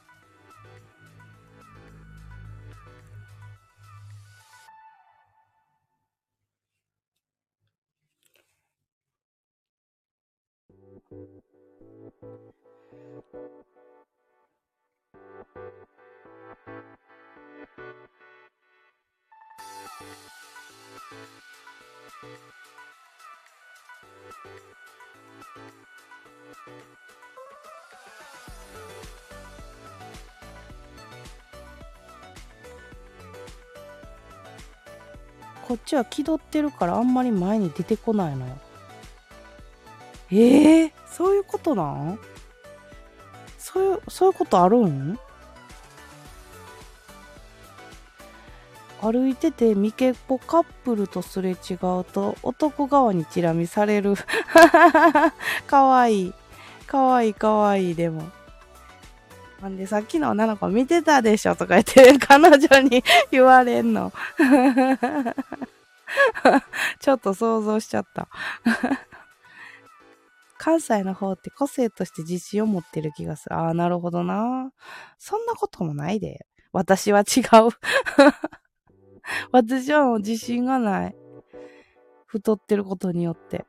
[35.74, 38.56] こっちは気取ってるからあんまり前に出てこないのよ。
[40.30, 42.18] ええー、そういうことなん？
[43.58, 45.18] そういう、そういうことあるん？
[49.02, 51.56] 歩いててミケポカップルとすれ違う
[52.04, 54.14] と男側にチラ見される。
[55.66, 56.34] かわいい。
[56.86, 58.22] かわいいかわいいでも。
[59.64, 64.12] なんでさっきの女の子見てたでしょとか言って 彼女に言われんの。
[67.00, 68.28] ちょっと想像しちゃった。
[70.58, 73.56] 関西の方って個性として自信を持ってる気がする。
[73.56, 74.70] ああ、なるほどな。
[75.16, 76.44] そんなこともないで。
[76.72, 77.44] 私は違う。
[79.50, 81.16] 私はもう自信がない。
[82.26, 83.64] 太ってることによって。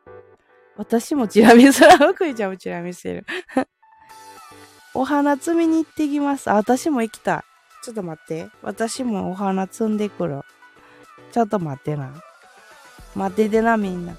[0.75, 1.91] 私もチラ見する。
[1.91, 3.25] 福井ちゃんもチラ見してる。
[4.97, 6.49] お花摘みに行ってきます。
[6.49, 7.43] あ、私も行きたい。
[7.83, 8.47] ちょっと待って。
[8.61, 10.41] 私もお花摘んでくる。
[11.33, 12.13] ちょっと待ってな。
[13.13, 14.15] 待っててな、みんな。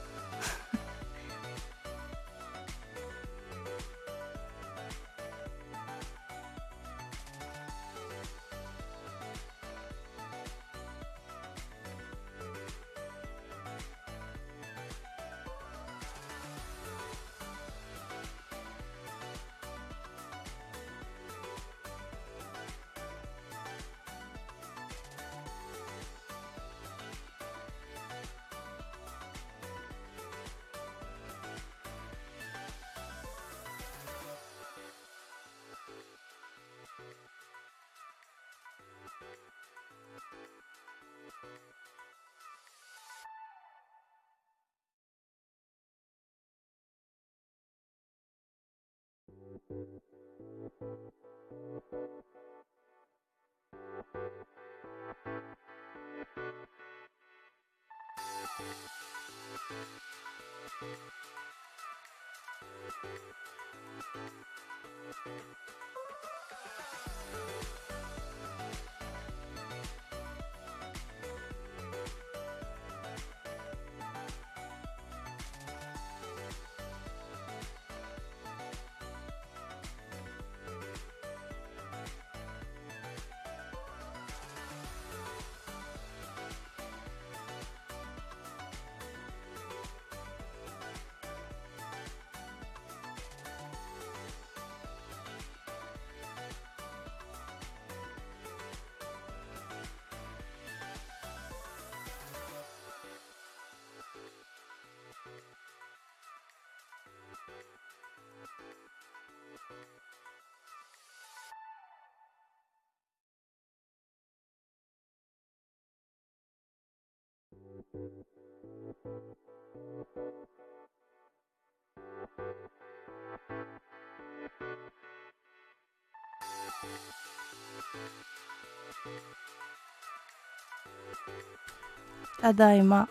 [132.40, 133.08] ただいま。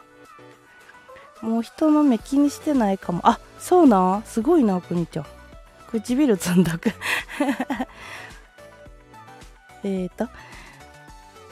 [1.41, 3.19] もう人の目気にしてないかも。
[3.23, 4.23] あ、そうなん？
[4.23, 5.25] すごいな、くにちゃん。
[5.91, 6.91] 唇つんだく。
[9.83, 10.27] えーと、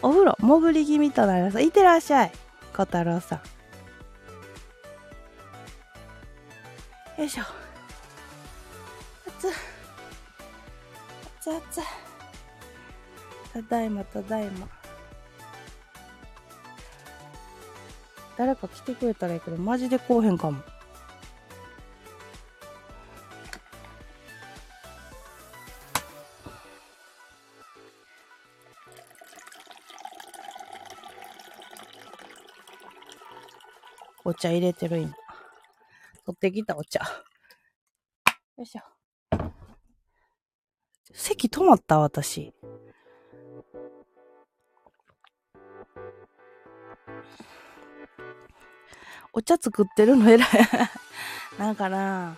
[0.02, 1.62] お風呂、潜り気味となります。
[1.62, 2.32] いってらっしゃい、
[2.74, 3.40] 小太郎さん。
[7.19, 7.43] よいしょ。
[9.27, 9.52] 熱っ。
[11.38, 11.61] 熱々。
[13.53, 14.68] ただいま、ただいま。
[18.35, 20.64] 誰か来てくれたらいいけど、マジで来おへんかも。
[34.43, 35.13] 茶入れてる今。
[36.25, 36.99] 取ってきたお茶。
[38.57, 38.81] よいしょ。
[41.13, 42.53] 席止まった私。
[49.31, 50.49] お茶作ってるの偉い。
[51.57, 52.35] なんかな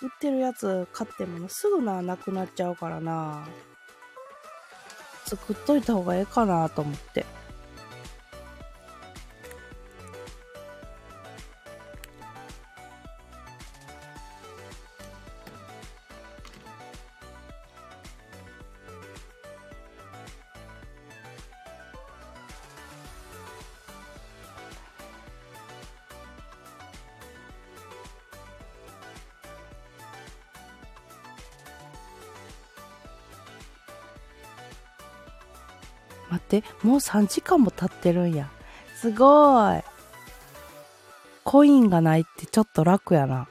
[0.00, 3.46] 売ってるやつ買ってもすぐな、なくなっちゃうからな。
[5.26, 7.24] 作っといた方がええかなと思って。
[36.58, 38.50] って、もう3時間も経ってるんや。
[38.96, 39.80] すごい。
[41.44, 43.48] コインがないってちょっと楽やな。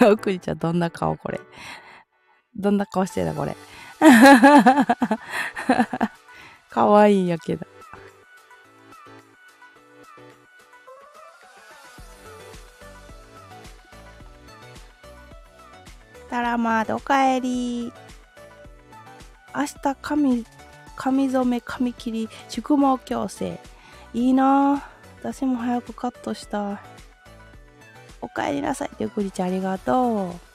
[0.00, 1.40] おくりちゃんどんな顔これ？
[2.56, 3.56] どんな顔してたこれ？
[6.70, 7.66] かわいいんやけど。
[16.30, 17.92] たらまでおかえり。
[19.54, 20.46] 明日髪、
[20.94, 23.58] 髪染め、髪切り、宿毛矯正。
[24.14, 24.84] いいな
[25.20, 26.80] 私も早くカットした。
[28.20, 28.90] おかえりなさい。
[28.98, 30.47] ゆくりちゃんありがとう。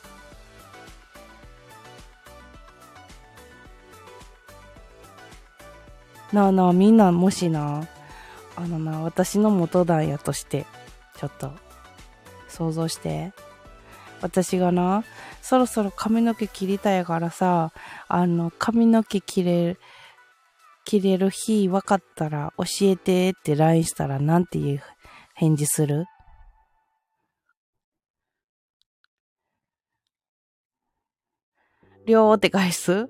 [6.34, 7.88] なあなあみんなもしな
[8.58, 10.66] あのな私の元旦やとして
[11.18, 11.54] ちょっと
[12.50, 13.32] 想像して。
[14.22, 15.04] 私がな
[15.42, 17.74] そろそろ髪の毛切りたいからさ
[18.08, 19.80] あの髪の毛切れる
[20.86, 24.84] 切れる日分かったら教えてって LINE したらなんていう
[25.36, 26.06] 返事する？
[32.06, 33.10] 両って返す？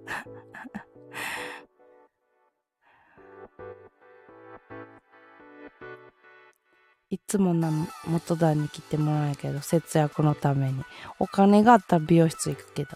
[7.13, 7.69] いつもな、
[8.07, 10.83] 元旦に来てもらうけど、節約のために。
[11.19, 12.89] お金があったら美容室行くけど。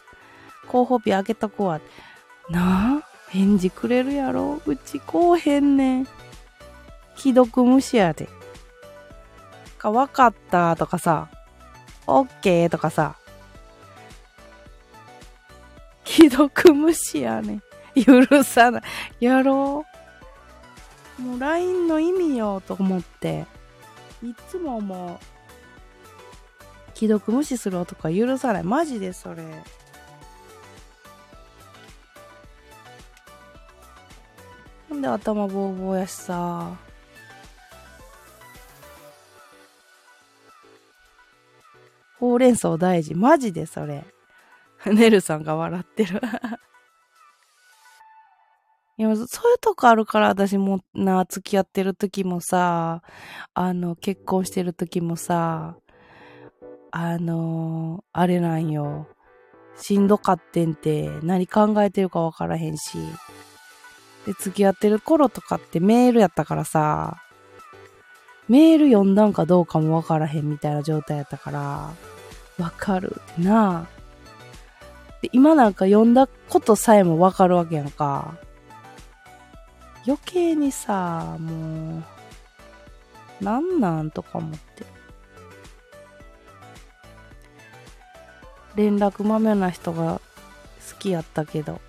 [0.68, 1.80] 候補日あげとこわ。
[2.50, 6.08] なあ返事くれるやろうちこうへんねん。
[7.16, 8.28] 既読無視やで。
[9.78, 11.30] か、わかったとかさ、
[12.08, 13.18] オッケーとかさ、
[16.06, 18.04] 既読無視やねん。
[18.04, 19.26] 許さない。
[19.26, 19.86] やろ
[21.20, 23.46] うもう LINE の意味よと思って。
[24.24, 25.38] いつももう
[26.98, 28.64] 既読無視する男は許さない。
[28.64, 29.44] マジでそれ。
[34.90, 36.76] なんで頭ボーボーやしさ。
[42.20, 43.14] ほうれん草大事。
[43.14, 44.04] マジでそれ。
[44.86, 46.20] ねるさんが笑ってる。
[49.00, 53.04] いや、そういうとこあるから私もな、付き合ってる時もさ、
[53.54, 55.78] あの、結婚してる時もさ、
[56.90, 59.08] あのあれなんよ。
[59.76, 62.98] しんどかってんて、何考えてるかわからへんし。
[64.26, 67.22] で、付き合ってる頃とかってメールやったからさ、
[68.48, 71.92] メール読んだんかどうかもわからへんみたいな状態やったから、
[72.58, 73.88] わかるってな。
[75.22, 78.40] で、今なんか読んだことさえもわかるわけやんか。
[80.08, 82.04] 余計にさ、も
[83.42, 84.86] う、なんなんとか思って。
[88.76, 90.22] 連絡まめな人が
[90.90, 91.82] 好きやったけど。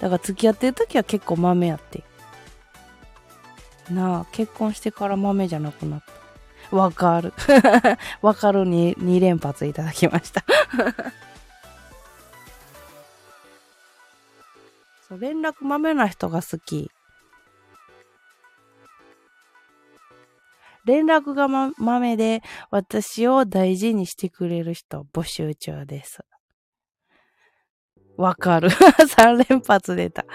[0.00, 2.02] だから付き合ってる時は結構豆やって。
[3.88, 6.02] なあ、結婚してから豆じゃなくなっ
[6.70, 6.76] た。
[6.76, 7.32] わかる。
[8.20, 10.44] わかるに2連発いただきました
[15.08, 16.90] そう連絡まめな人が好き。
[20.84, 26.20] 連絡がま、まめで私を大事にしてくれる人募集中です。
[28.16, 28.70] わかる。
[28.72, 30.24] 3連発出た。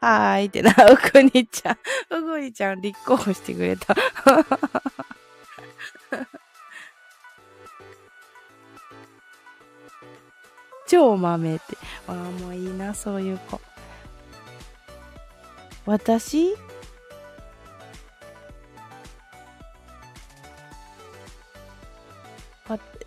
[0.00, 1.78] はーいってな、うくにちゃん、
[2.18, 3.94] うぐにちゃん立候補してくれた。
[10.86, 11.76] 超豆って。
[12.08, 13.60] ああ、もういいな、そういう子。
[15.86, 16.54] 私？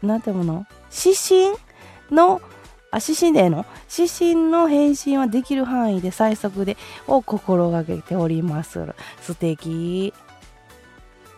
[0.02, 0.66] なんてもの？
[1.06, 1.52] 指針
[2.10, 2.42] の、
[2.90, 3.66] あ、指針でえの？
[3.94, 8.96] 指針の返信はできる範囲で最速で、を心がけております。
[9.22, 10.14] 素敵。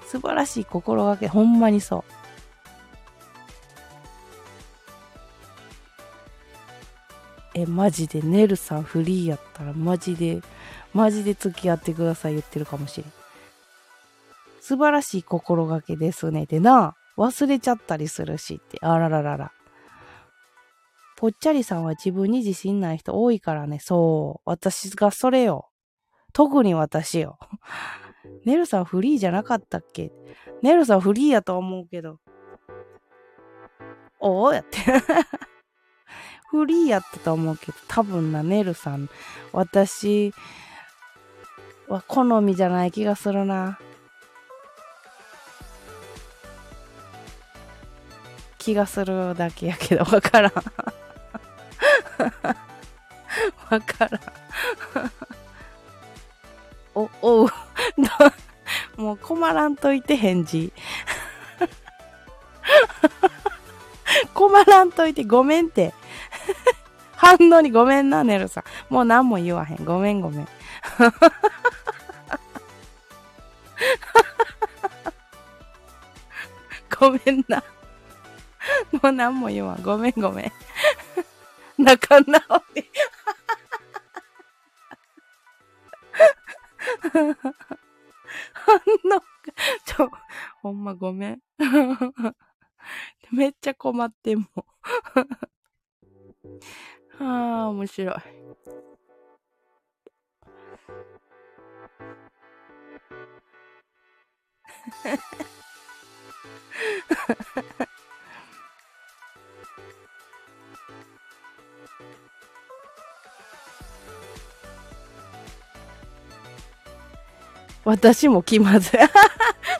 [0.05, 2.20] 素晴らしい心がけ、ほんまにそう。
[7.53, 10.41] え、マジで、ネルさんフリーやったら、マジで、
[10.93, 13.11] マジで付き合ってください言ってるかもしれん。
[14.61, 16.45] 素晴らしい心がけですね。
[16.45, 18.77] でな、忘れちゃったりするしって。
[18.81, 19.51] あらららら。
[21.17, 23.79] ぽっちゃりさんは自分に自信ない人多いからね。
[23.79, 24.49] そう。
[24.49, 25.69] 私がそれよ。
[26.33, 27.37] 特に私よ。
[28.45, 30.11] ネルさんフリーじゃなかったっけ？
[30.61, 32.19] ネルさんフリーやと思うけど。
[34.19, 34.79] おおやって。
[36.51, 39.09] フリーやったと思うけど、多分な、ネルさん、
[39.53, 40.33] 私
[41.87, 43.79] は好みじゃない気がするな。
[48.57, 50.51] 気がするだけやけど、わからん。
[53.71, 54.21] わからん。
[56.93, 57.49] お、おう。
[58.97, 60.73] もう困らんといて返事。
[64.35, 65.93] 困らんといてごめんって。
[67.15, 68.63] 反応にごめんな、ネルさん。
[68.93, 69.85] もう何も言わへん。
[69.85, 70.47] ごめんごめん。
[76.99, 77.63] ごめんな。
[78.91, 79.81] もう何も言わん。
[79.81, 80.51] ごめんごめん。
[81.77, 82.39] 仲直
[82.75, 82.85] り。
[88.53, 88.79] 反応
[89.85, 90.11] ちょ、
[90.61, 91.41] ほんまごめん。
[93.31, 94.45] めっちゃ困っても。
[97.19, 98.15] ああ、面白い。
[117.83, 118.99] 私も気まずい。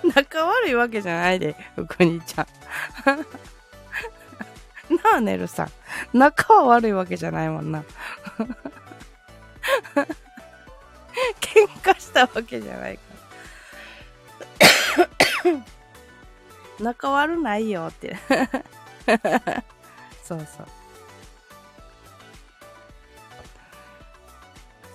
[0.16, 2.48] 仲悪いわけじゃないで、福にちゃん。
[4.92, 5.72] なあ、ねるさん。
[6.18, 7.84] 仲は悪いわけじゃないもんな。
[11.40, 13.02] 喧嘩したわけじゃないか
[16.80, 16.84] ら。
[16.84, 18.18] 仲悪ないよって。
[20.24, 20.68] そうそう。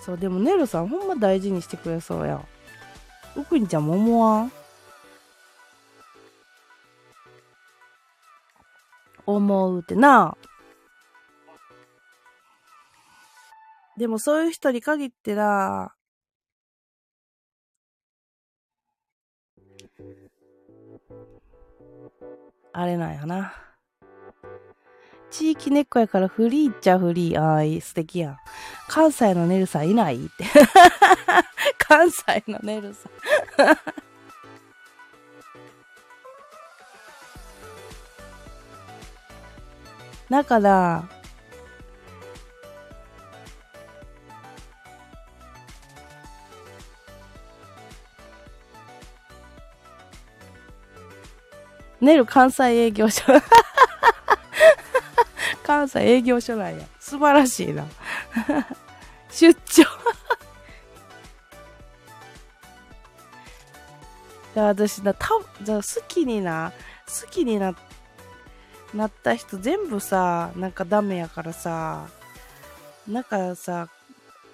[0.01, 2.41] そう、でもねるさんほんま大事にしてくれそうや。
[3.35, 4.51] うくにちゃんも思わん？
[9.27, 10.35] 思うってな。
[13.97, 15.93] でもそういう人に限ってな、
[22.73, 23.53] あれなんやな。
[25.31, 27.41] 地域猫やからフリーっちゃフリー。
[27.41, 28.37] ああ、素敵やん。
[28.87, 30.17] 関西のネルさんいない？
[30.17, 30.45] って。
[31.79, 34.06] 関西のネルさん。
[40.29, 41.07] だから、
[52.01, 53.23] ネル関西営業所。
[55.63, 56.85] 関西営業所なんや。
[56.99, 57.85] 素晴らしいな。
[59.31, 59.83] 出張
[64.55, 65.29] 私な、た、
[65.61, 66.71] じゃ好きにな、
[67.05, 67.75] 好きになっ、
[68.97, 72.07] なった人全部さ、なんかダメやからさ、
[73.07, 73.87] なんかさ、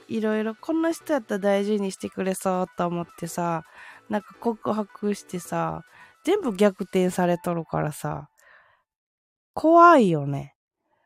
[0.09, 3.63] いろいろこんな人やったら大事にしてくれそうと思ってさ、
[4.09, 5.83] なんか告白してさ、
[6.25, 8.29] 全部逆転されとるからさ、
[9.53, 10.55] 怖いよね。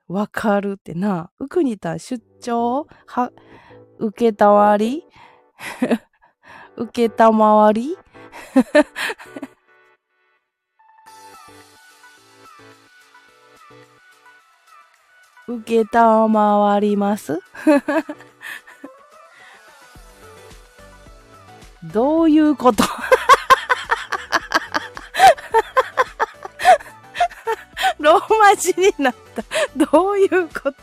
[0.07, 1.32] わかるってな。
[1.38, 2.88] うくにた出張？
[3.06, 3.32] は、
[3.99, 5.06] 受けたわり？
[6.75, 7.98] 受けたまわり？
[15.48, 17.40] 受けたまわります
[21.84, 22.84] どういうこと？
[28.00, 29.43] ローマ字になった。
[29.92, 30.74] どういうこと？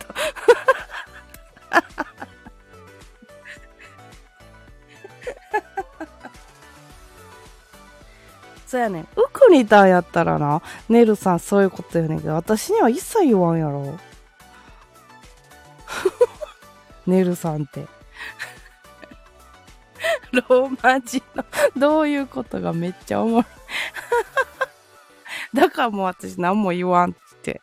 [8.66, 9.02] そうやねん。
[9.02, 13.98] ウクニタンやったらな、ネルさんそういうことやねんけど、私には一切言わんやろ。
[17.06, 17.86] ネルさんって。
[20.48, 21.44] ローマ字の、
[21.76, 23.44] どういうことがめっちゃおもろい。
[25.56, 27.60] だからもう私何も言わんって。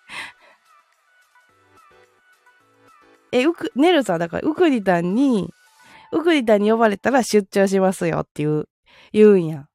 [3.32, 5.54] え、うく、ネルさんだから、ウクリタンに、
[6.12, 8.68] ウクリタンに呼ばれたら出張しますよっていう、
[9.14, 9.68] 言うんや。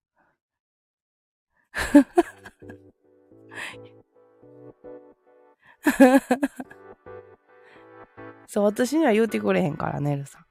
[8.56, 10.46] そう、私には言うてくれへんから、ねるさん。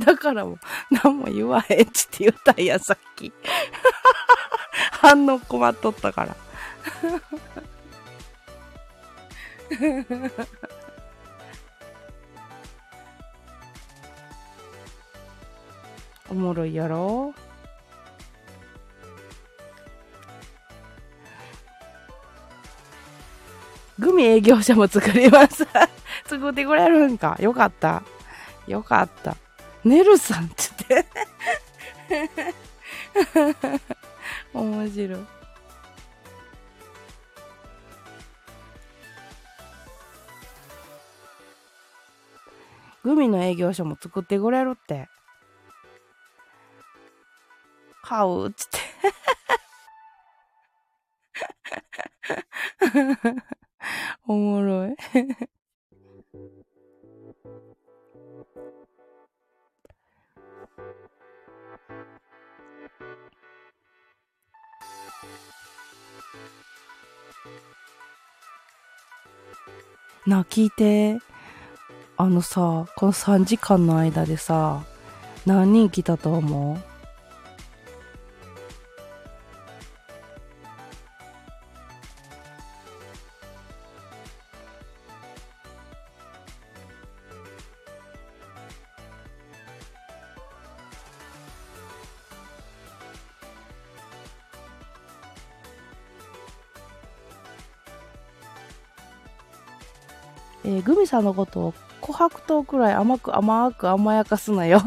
[0.02, 0.58] だからもう、
[0.90, 3.30] 何も言わへんちって言ったんや、さっき。
[5.02, 6.34] 反応困っとったから。
[16.30, 17.34] おもろいやろ？
[24.00, 25.66] グミ営業者も作ります。
[26.24, 27.36] 作ってくれるんか。
[27.38, 28.02] よかった。
[28.66, 29.36] よかった。
[29.84, 31.04] ねるさんって
[32.08, 32.54] 言って。
[34.54, 35.26] 面白い。
[43.04, 45.10] グミの営業所も作ってくれるって。
[48.02, 48.80] 買うっつって。
[54.26, 54.96] おもろい。
[70.26, 71.18] なあ、聞いて。
[72.16, 74.84] あのさ、この3時間の間でさ、
[75.46, 76.89] 何人来たと思う？
[100.70, 104.80] えーグミさんのことを琥珀糖くらい甘く甘く甘やかすなよ。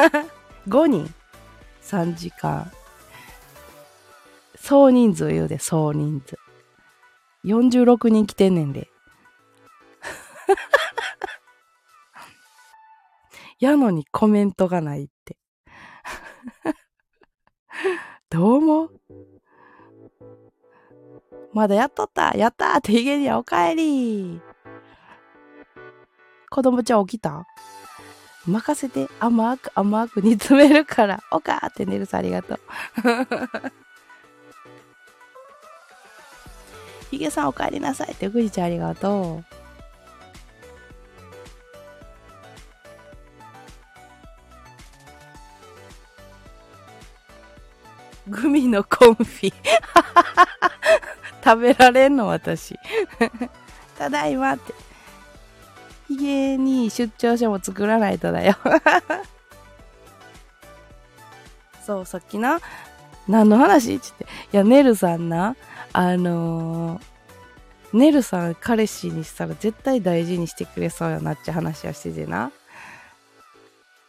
[0.66, 1.14] 5人
[1.82, 2.72] ?3 時間。
[4.56, 6.38] 総人数言うで、総人数。
[7.44, 8.88] 46人来てんねんで。
[13.60, 15.36] やのにコメントがないって。
[18.30, 19.00] どう思う？
[21.52, 24.40] まだやっとったやったーってヒゲにはおかえり
[26.50, 27.46] 子供ちゃん起きた？
[28.46, 29.08] 任せて。
[29.20, 31.22] 甘く甘く煮詰めるから。
[31.30, 32.60] おかーって寝るさありがとう。
[37.10, 39.42] ヒゲさんお帰りなさいってぐじちゃんありがと
[48.28, 48.30] う。
[48.30, 49.52] グミのコンフィ。
[51.44, 52.74] 食べられんの私。
[53.96, 54.74] ただいまって。
[56.08, 58.56] ヒゲに出張書も作らないとだよ。
[61.84, 62.60] そうさっきな
[63.28, 63.96] 何の話？
[63.96, 64.06] って。
[64.08, 65.54] 言っていやねるさんな
[65.92, 72.50] あのー、ねるさん彼氏にしたら絶対大事にしてくれそうよなって話をしててな。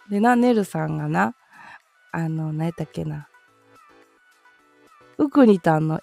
[0.09, 1.35] でなねるさんがな
[2.11, 3.27] あの何やったっけな。
[5.17, 5.99] うくにたんの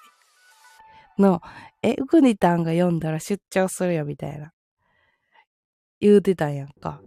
[1.18, 1.40] の
[1.82, 4.52] えうくにたんが読んだら出張するよみたいな。
[6.00, 7.00] 言うてたんやんか。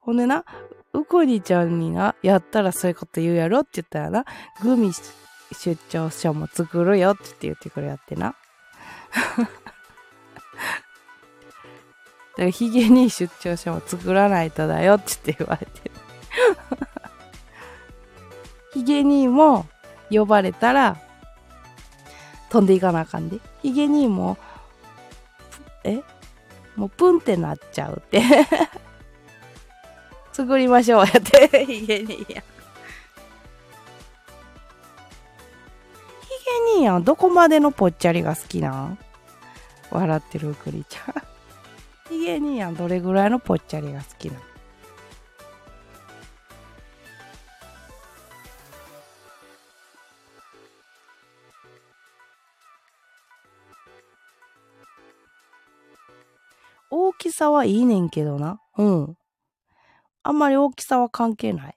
[0.00, 0.44] ほんでな、
[0.92, 4.24] うこにちゃんにな、やったらそういうこと言うやろって言ったらな、
[4.62, 4.92] グミ
[5.52, 8.36] 出張書も作るよって言ってくれやってな。
[12.36, 15.90] だからヒゲに出張書も作らないとだよって言われて。
[18.74, 19.66] ヒゲにも
[20.10, 20.98] 呼ばれたら
[22.50, 23.40] 飛んでいかなあかんで。
[23.62, 24.36] ヒゲにも
[25.86, 26.02] え？
[26.76, 28.22] もうプンってなっちゃうって。
[30.32, 32.18] 作りましょうやって、 ヒゲ兄やん。
[32.18, 32.42] ヒゲ
[36.76, 38.98] 兄やん、どこまでのぽっちゃりが好きなん？
[39.90, 41.14] 笑ってるうくりちゃん。
[42.12, 44.42] ヒゲ兄やん、どれぐらいのぽっちゃりが好きなん？
[56.90, 58.60] 大きさはいいねんけどな。
[58.78, 59.16] うん。
[60.22, 61.74] あんまり大きさは関係ない。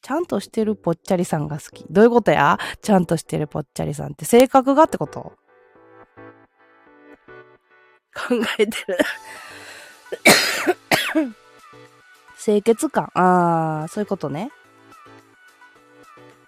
[0.00, 1.84] ちゃんとしてるぽっちゃりさんが好き。
[1.90, 2.58] どういうことや？
[2.82, 5.32] ちゃんとしてるぽっちゃりさんって性格がってこと？
[8.14, 8.98] 考えてる。
[12.42, 13.10] 清潔感。
[13.14, 14.50] ああ、そういうことね。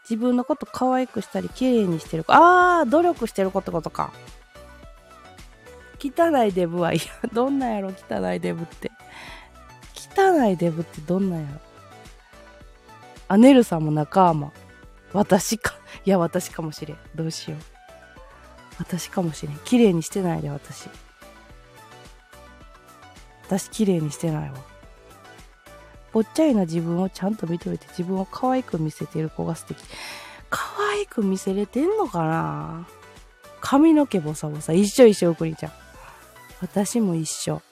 [0.09, 2.25] 自分のこと可愛くしたり、綺麗にしてる。
[2.29, 4.13] ああ、努力してることことか。
[6.03, 8.91] 汚いデブはいや、 どんなやろ、汚いデブって。
[10.17, 11.49] 汚いデブってどんなやろ
[13.29, 14.51] あ、ネルさんも仲間。
[15.13, 15.75] 私か。
[16.05, 16.99] いや、私かもしれん。
[17.15, 17.61] どうしよう。
[18.79, 19.59] 私かもしれん。
[19.59, 20.89] 綺麗にしてないで、私。
[23.45, 24.55] 私綺麗にしてないわ。
[26.13, 29.83] ぽっちゃりな自分をちゃんと認めて自分を可愛く見せてる子が素敵。
[30.49, 32.89] 可愛く見せれてんのかな
[33.61, 34.73] 髪の毛ボサボサ。
[34.73, 35.73] 一緒一緒、おくりちゃん。
[36.61, 37.63] 私も一緒。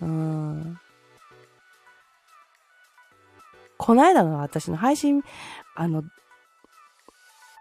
[0.00, 0.78] うん。
[3.78, 5.22] こないだの私の配信、
[5.74, 6.04] あの、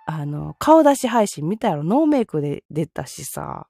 [0.05, 1.83] あの、顔出し配信見たやろ？
[1.83, 3.67] ノーメイクで出たしさ。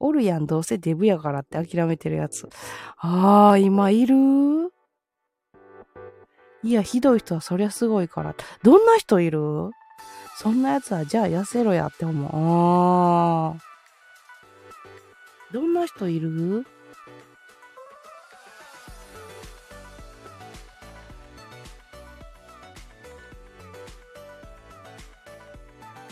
[0.00, 2.48] おるやん、どうせデブやからって諦めてるやつ。
[2.96, 4.72] あー、今いる？
[6.64, 8.34] いや、ひどい人はそりゃすごいから。
[8.62, 9.70] どんな人いる？
[10.36, 12.30] そんなやつは、じゃあ痩せろやって思う。
[12.32, 13.67] あー。
[15.52, 16.66] どんな人いる？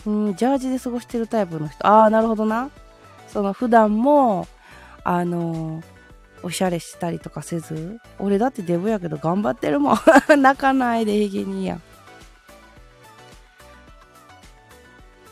[0.05, 1.85] うん、ジャージで過ごしてるタイプの人。
[1.85, 2.69] ああ、なるほどな。
[3.27, 4.47] その普段も、
[5.03, 5.83] あの
[6.43, 7.99] おしゃれしたりとかせず。
[8.19, 9.97] 俺だってデブやけど頑張ってるもん。
[10.41, 11.79] 泣かないで平気にや。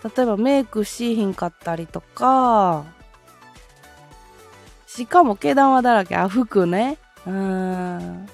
[0.03, 2.85] 例えばメイクしひんかったりとか、
[4.95, 6.15] しかも毛玉だらけ。
[6.15, 6.97] あ、服ね。
[7.25, 8.29] うーん。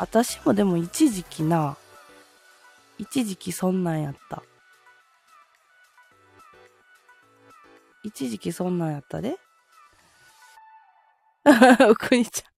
[0.00, 1.76] 私もでも一時期な、
[2.98, 4.42] 一時期そんなんやった。
[8.02, 9.38] 一時期そんなんやったで。
[11.88, 12.50] おくにちゃん。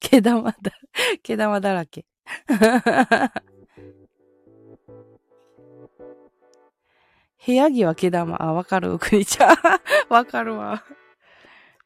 [0.00, 0.56] 毛玉だ、
[1.22, 2.06] 毛玉だらけ。
[7.46, 8.42] 部屋着は毛玉。
[8.42, 9.56] あ、わかる、おくにちゃん。
[10.12, 10.82] わかるわ。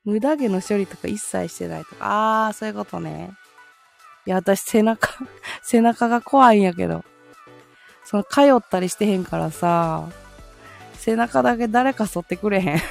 [0.04, 2.46] 無駄毛の処理とか一切してないとか。
[2.46, 3.30] あー、そういうことね。
[4.26, 5.08] いや、私背中、
[5.62, 7.04] 背中が怖いんやけど。
[8.04, 10.08] その、通ったりしてへんからさ、
[10.94, 12.80] 背中だけ誰か剃ってくれへん。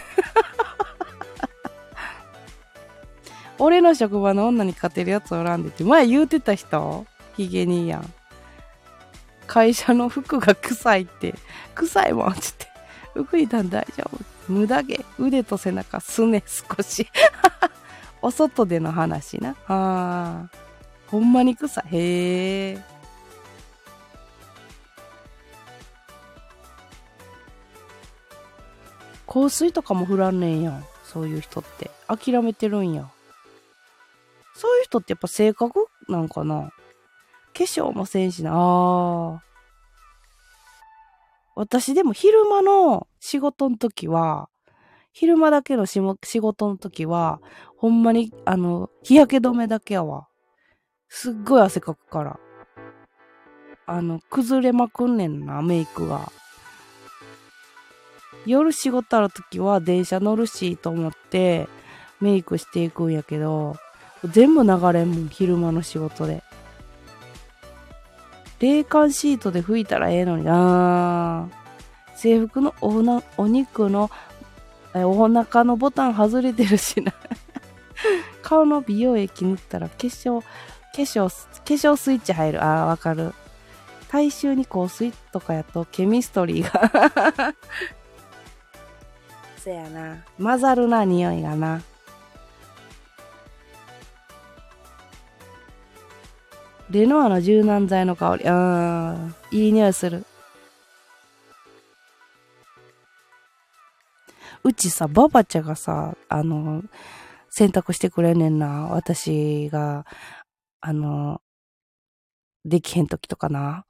[3.59, 7.05] 俺の職場の女に勝てるやつおらんでって、前言うてた人？
[7.35, 8.13] ヒゲにやん。
[9.47, 11.35] 会社の服が臭いって、
[11.75, 12.67] 臭いもん、つって。
[13.13, 14.19] 服いたん大丈夫。
[14.47, 17.07] 無駄毛、腕と背中、すね、少し。
[18.21, 19.55] お外での話な。
[19.67, 20.63] あー。
[21.07, 21.83] ほんまに臭い。
[21.91, 22.93] へえ。
[29.27, 30.85] 香水とかも振らんねんやん。
[31.03, 31.91] そういう人って。
[32.07, 33.09] 諦めてるんや。
[34.55, 36.71] そういう人ってやっぱ性格なんかな？
[37.53, 38.51] 化粧もせんしな。
[38.53, 39.39] あー。
[41.55, 44.49] 私でも昼間の仕事の時は、
[45.11, 45.99] 昼間だけの仕
[46.39, 47.39] 事の時は、
[47.77, 50.27] ほんまに、あの、日焼け止めだけやわ。
[51.07, 52.39] すっごい汗かくから。
[53.85, 56.31] あの、崩れまくんねんな、メイクが。
[58.45, 61.67] 夜仕事ある時は電車乗るしと思って
[62.19, 63.75] メイクしていくんやけど、
[64.25, 66.43] 全部流れんもん、昼間の仕事で。
[68.59, 71.49] 冷感シートで拭いたらええのにな。
[72.15, 74.09] 制服のおなお肉の
[74.93, 77.13] えお腹のボタン外れてるしな。
[78.41, 80.47] 顔の美容液塗ったら化粧化
[80.93, 82.63] 粧化粧スイッチ入る。
[82.63, 83.33] あーわかる。
[84.09, 87.53] 大衆に香水とかやとケミストリーが。
[89.57, 90.23] せやな。
[90.37, 91.81] 混ざるな匂いがな。
[96.93, 98.43] レノアの柔軟剤の香り。
[98.45, 99.35] うん。
[99.49, 100.25] いい匂いする。
[104.63, 106.83] うちさ、ババちゃがさ、あの、
[107.49, 108.89] 洗濯してくれんねんな。
[108.91, 110.05] 私が、
[110.81, 111.41] あの、
[112.63, 113.85] できへん時とかな。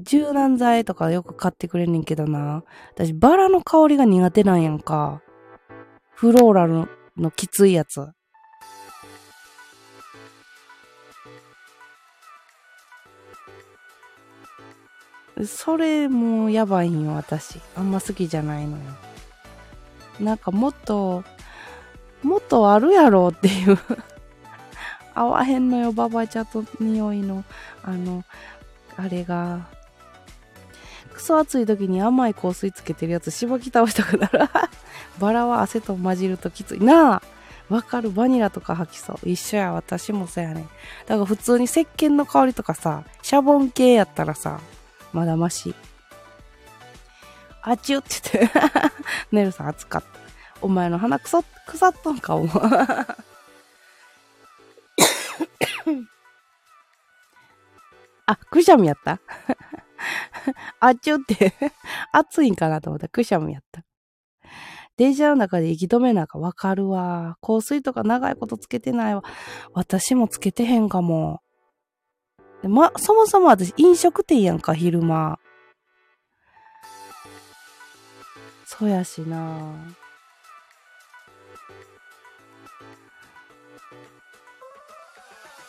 [0.00, 2.62] 柔軟剤とかよく買ってくれんねんけどな。
[2.94, 5.20] 私、バラの香りが苦手なんやんか。
[6.14, 8.12] フローラルのきついやつ。
[15.44, 17.60] それもやばいんよ、私。
[17.76, 18.84] あんま好きじゃないのよ。
[20.18, 21.24] なんかもっと、
[22.22, 23.78] もっとあるやろっていう。
[25.14, 27.44] 合わへんのよ、ババちゃんと匂いの、
[27.82, 28.24] あの、
[28.96, 29.66] あれが。
[31.12, 34.40] クソ暑い時に甘い香水つけてるやつ、しばき倒したくなる。
[35.18, 36.80] バラは汗と混じるときつい。
[36.80, 37.22] なあ
[37.68, 38.10] わかる。
[38.10, 39.28] バニラとか吐きそう。
[39.28, 39.72] 一緒や。
[39.72, 40.66] 私もそうやね。
[41.06, 44.60] だから普通に石鹸の香りとかさ、シャボン系やったらさ、
[45.16, 45.74] まだまし。
[47.62, 48.60] あっちゅって言って、
[49.32, 50.08] ネルさん暑かった。
[50.60, 52.46] お前の鼻くそっ腐っとんかも。
[58.26, 59.18] あ、くしゃみやった
[60.80, 61.54] あっちゅうって
[62.12, 63.84] 暑いんかなと思ったくしゃみやった。
[64.98, 67.38] 電車の中で息止めなんかわかるわ。
[67.40, 69.24] 香水とか長いことつけてないわ。
[69.72, 71.40] 私もつけてへんかも。
[72.62, 75.38] ま、そもそも私飲食店やんか、昼間。
[78.64, 79.72] そうやしな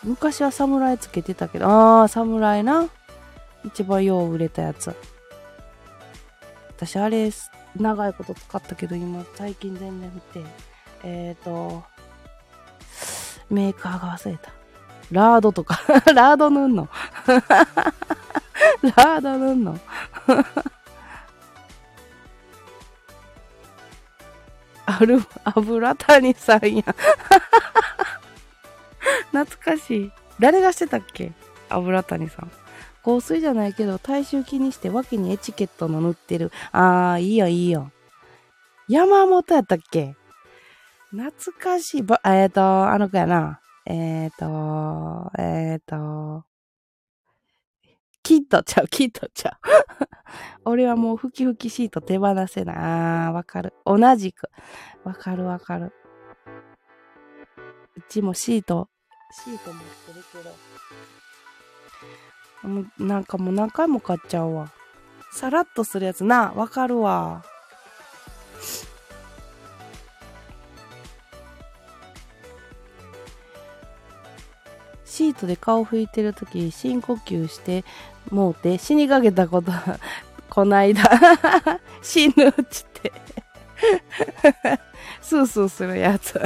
[0.03, 2.87] 昔は侍つけてたけど、ああ、侍な。
[3.65, 4.95] 一番よう売れたやつ。
[6.69, 7.29] 私、あれ、
[7.75, 10.43] 長いこと使ったけど、今、最近全然見て。
[11.03, 11.83] えっ、ー、と、
[13.49, 14.56] メーカーが忘れた。
[15.11, 15.79] ラードとか。
[16.13, 16.89] ラード塗んの。
[17.27, 19.79] ラード塗んの。
[24.85, 26.83] ある、油谷さんや。
[29.31, 30.11] 懐かしい。
[30.39, 31.33] 誰がしてたっけ？
[31.69, 32.51] 油谷さん。
[33.03, 36.51] 香水じゃないけど、体臭気にして脇にエチケットの塗ってる。
[36.71, 37.91] あー、いいよいいよ。
[38.87, 40.15] 山本やったっけ？
[41.11, 42.03] 懐かしい。
[42.03, 43.59] ば、えっ、ー、と、あの子やな。
[43.89, 46.43] えっ、ー、と、えっ、ー、と、
[48.21, 49.53] キットちゃう、キットちゃう。
[50.69, 52.75] 俺はもうふきふきシート手放せない。
[52.75, 53.73] あー、わかる。
[53.85, 54.49] 同じく。
[55.05, 55.93] わかるわかる。
[57.95, 58.89] うちもシート、
[59.31, 60.39] シート持ってるけ
[62.67, 62.69] ど。
[62.69, 64.69] もうなんかもう何回も買っちゃうわ。
[65.31, 67.45] さらっとするやつな、わかるわ。
[75.07, 77.85] シートで顔拭いてるとき深呼吸して
[78.29, 79.71] もうて死にかけたこと
[80.49, 81.01] こないだ
[82.01, 83.13] 死ぬっつって。
[85.21, 86.39] スースーするやつ。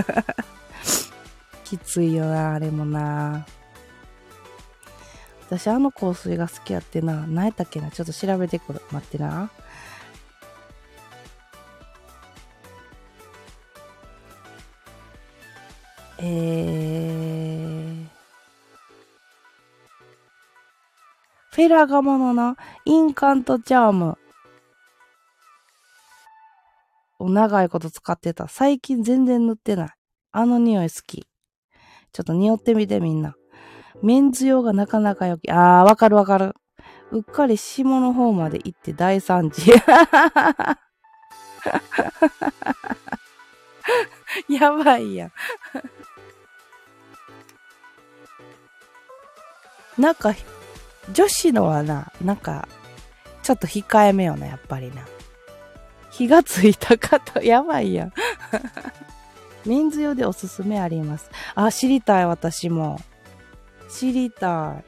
[1.63, 3.45] きついよなあれもな。
[5.47, 7.25] 私あの香水が好きやってな。
[7.27, 7.89] 何やったっけな。
[7.89, 8.81] ちょっと調べてくる。
[8.91, 9.49] 待ってな。
[16.17, 17.90] えー
[21.53, 22.55] フェラガモのな、
[22.85, 24.17] インカントチャーム。
[27.19, 28.47] 長いこと使ってた。
[28.47, 29.89] 最近全然塗ってない。
[30.31, 31.27] あの匂い好き。
[32.13, 33.35] ちょっと匂ってみてみんな。
[34.01, 35.51] メンズ用がなかなか良き。
[35.51, 36.53] あー、わかるわかる。
[37.11, 39.71] うっかり下の方まで行って大惨事。
[44.47, 45.31] やばいやん。
[49.97, 50.33] なんか、
[51.13, 52.67] 女子のはな、なんか、
[53.43, 55.03] ちょっと控えめよな、やっぱりな。
[56.11, 58.13] 火がついた方、 やばいやん。
[59.65, 61.29] メンズ用でおすすめあります。
[61.55, 62.99] あ、知りたい、私も。
[63.89, 64.83] 知りたい。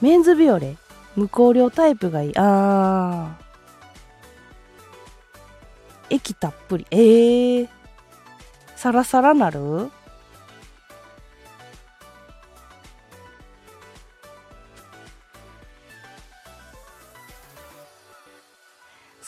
[0.00, 0.76] メンズビオレ
[1.14, 2.32] 無香料タイプがいい。
[2.36, 6.14] あー。
[6.14, 6.86] 液たっぷり。
[6.90, 7.68] ええー。
[8.76, 9.90] サラサラなる？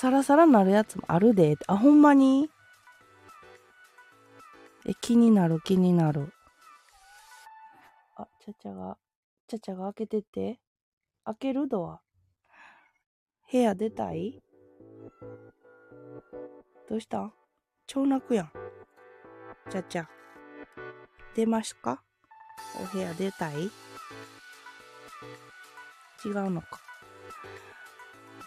[0.03, 1.57] サラサラなるやつもあるで。
[1.69, 2.51] あ、ほんまに？
[4.85, 6.33] え、気になる気になる。
[8.17, 8.99] あ、ちゃちゃが、
[9.47, 10.59] ちゃちゃが開けてって。
[11.25, 12.01] 開けるドア。
[13.53, 14.43] 部屋出たい？
[16.89, 17.33] どうした？
[17.87, 18.51] 超泣くやん。
[19.71, 20.09] ちゃちゃ。
[21.37, 22.03] 出ますか
[22.83, 23.71] お部屋出たい？
[26.25, 26.81] 違うのか。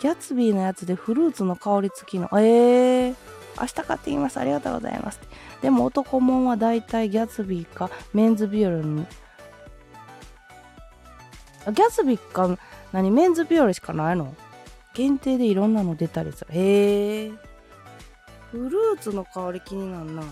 [0.01, 2.27] ギャツビーのやつでフルーツの香り付きの。
[2.39, 3.15] えー、
[3.59, 4.37] 明日買ってきます。
[4.39, 5.19] ありがとうございます。
[5.61, 9.05] でも男もんはだいたいギャツビーかメンズビオレに。
[11.65, 12.57] ギャツビーか
[12.91, 14.35] 何メンズビオレしかないの
[14.93, 16.51] 限定でいろんなの出たりする。
[16.51, 17.31] へえ。
[18.51, 20.23] フルーツの香り気になるな。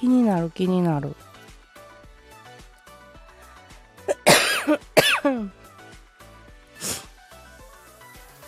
[0.00, 1.14] 気になる気になる。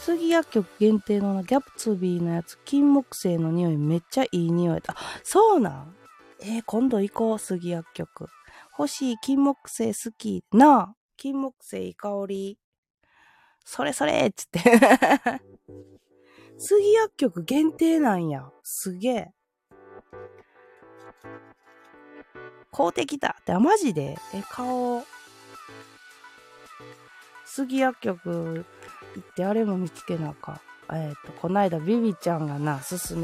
[0.01, 4.97] 杉 薬局限定のギャプツビーのやつ、金木犀の匂いめっちゃいい匂いだ。
[5.23, 5.97] そうなん？
[6.41, 8.29] えー、今度行こう、杉薬局。
[8.79, 10.45] 欲しい、金木犀好き。
[10.53, 12.59] なあ、金木犀いい香り。
[13.65, 14.61] それそれっつって
[16.59, 18.51] 杉薬局限定なんや。
[18.63, 19.33] すげえ。
[22.73, 24.17] 買うてきたって、あ、マジで？
[24.35, 25.05] え、顔。
[27.45, 28.65] 杉薬局
[29.15, 30.61] 行ってあれも見つけなあか。
[30.91, 33.21] えっ、ー、と、こないだビビちゃんがな、勧め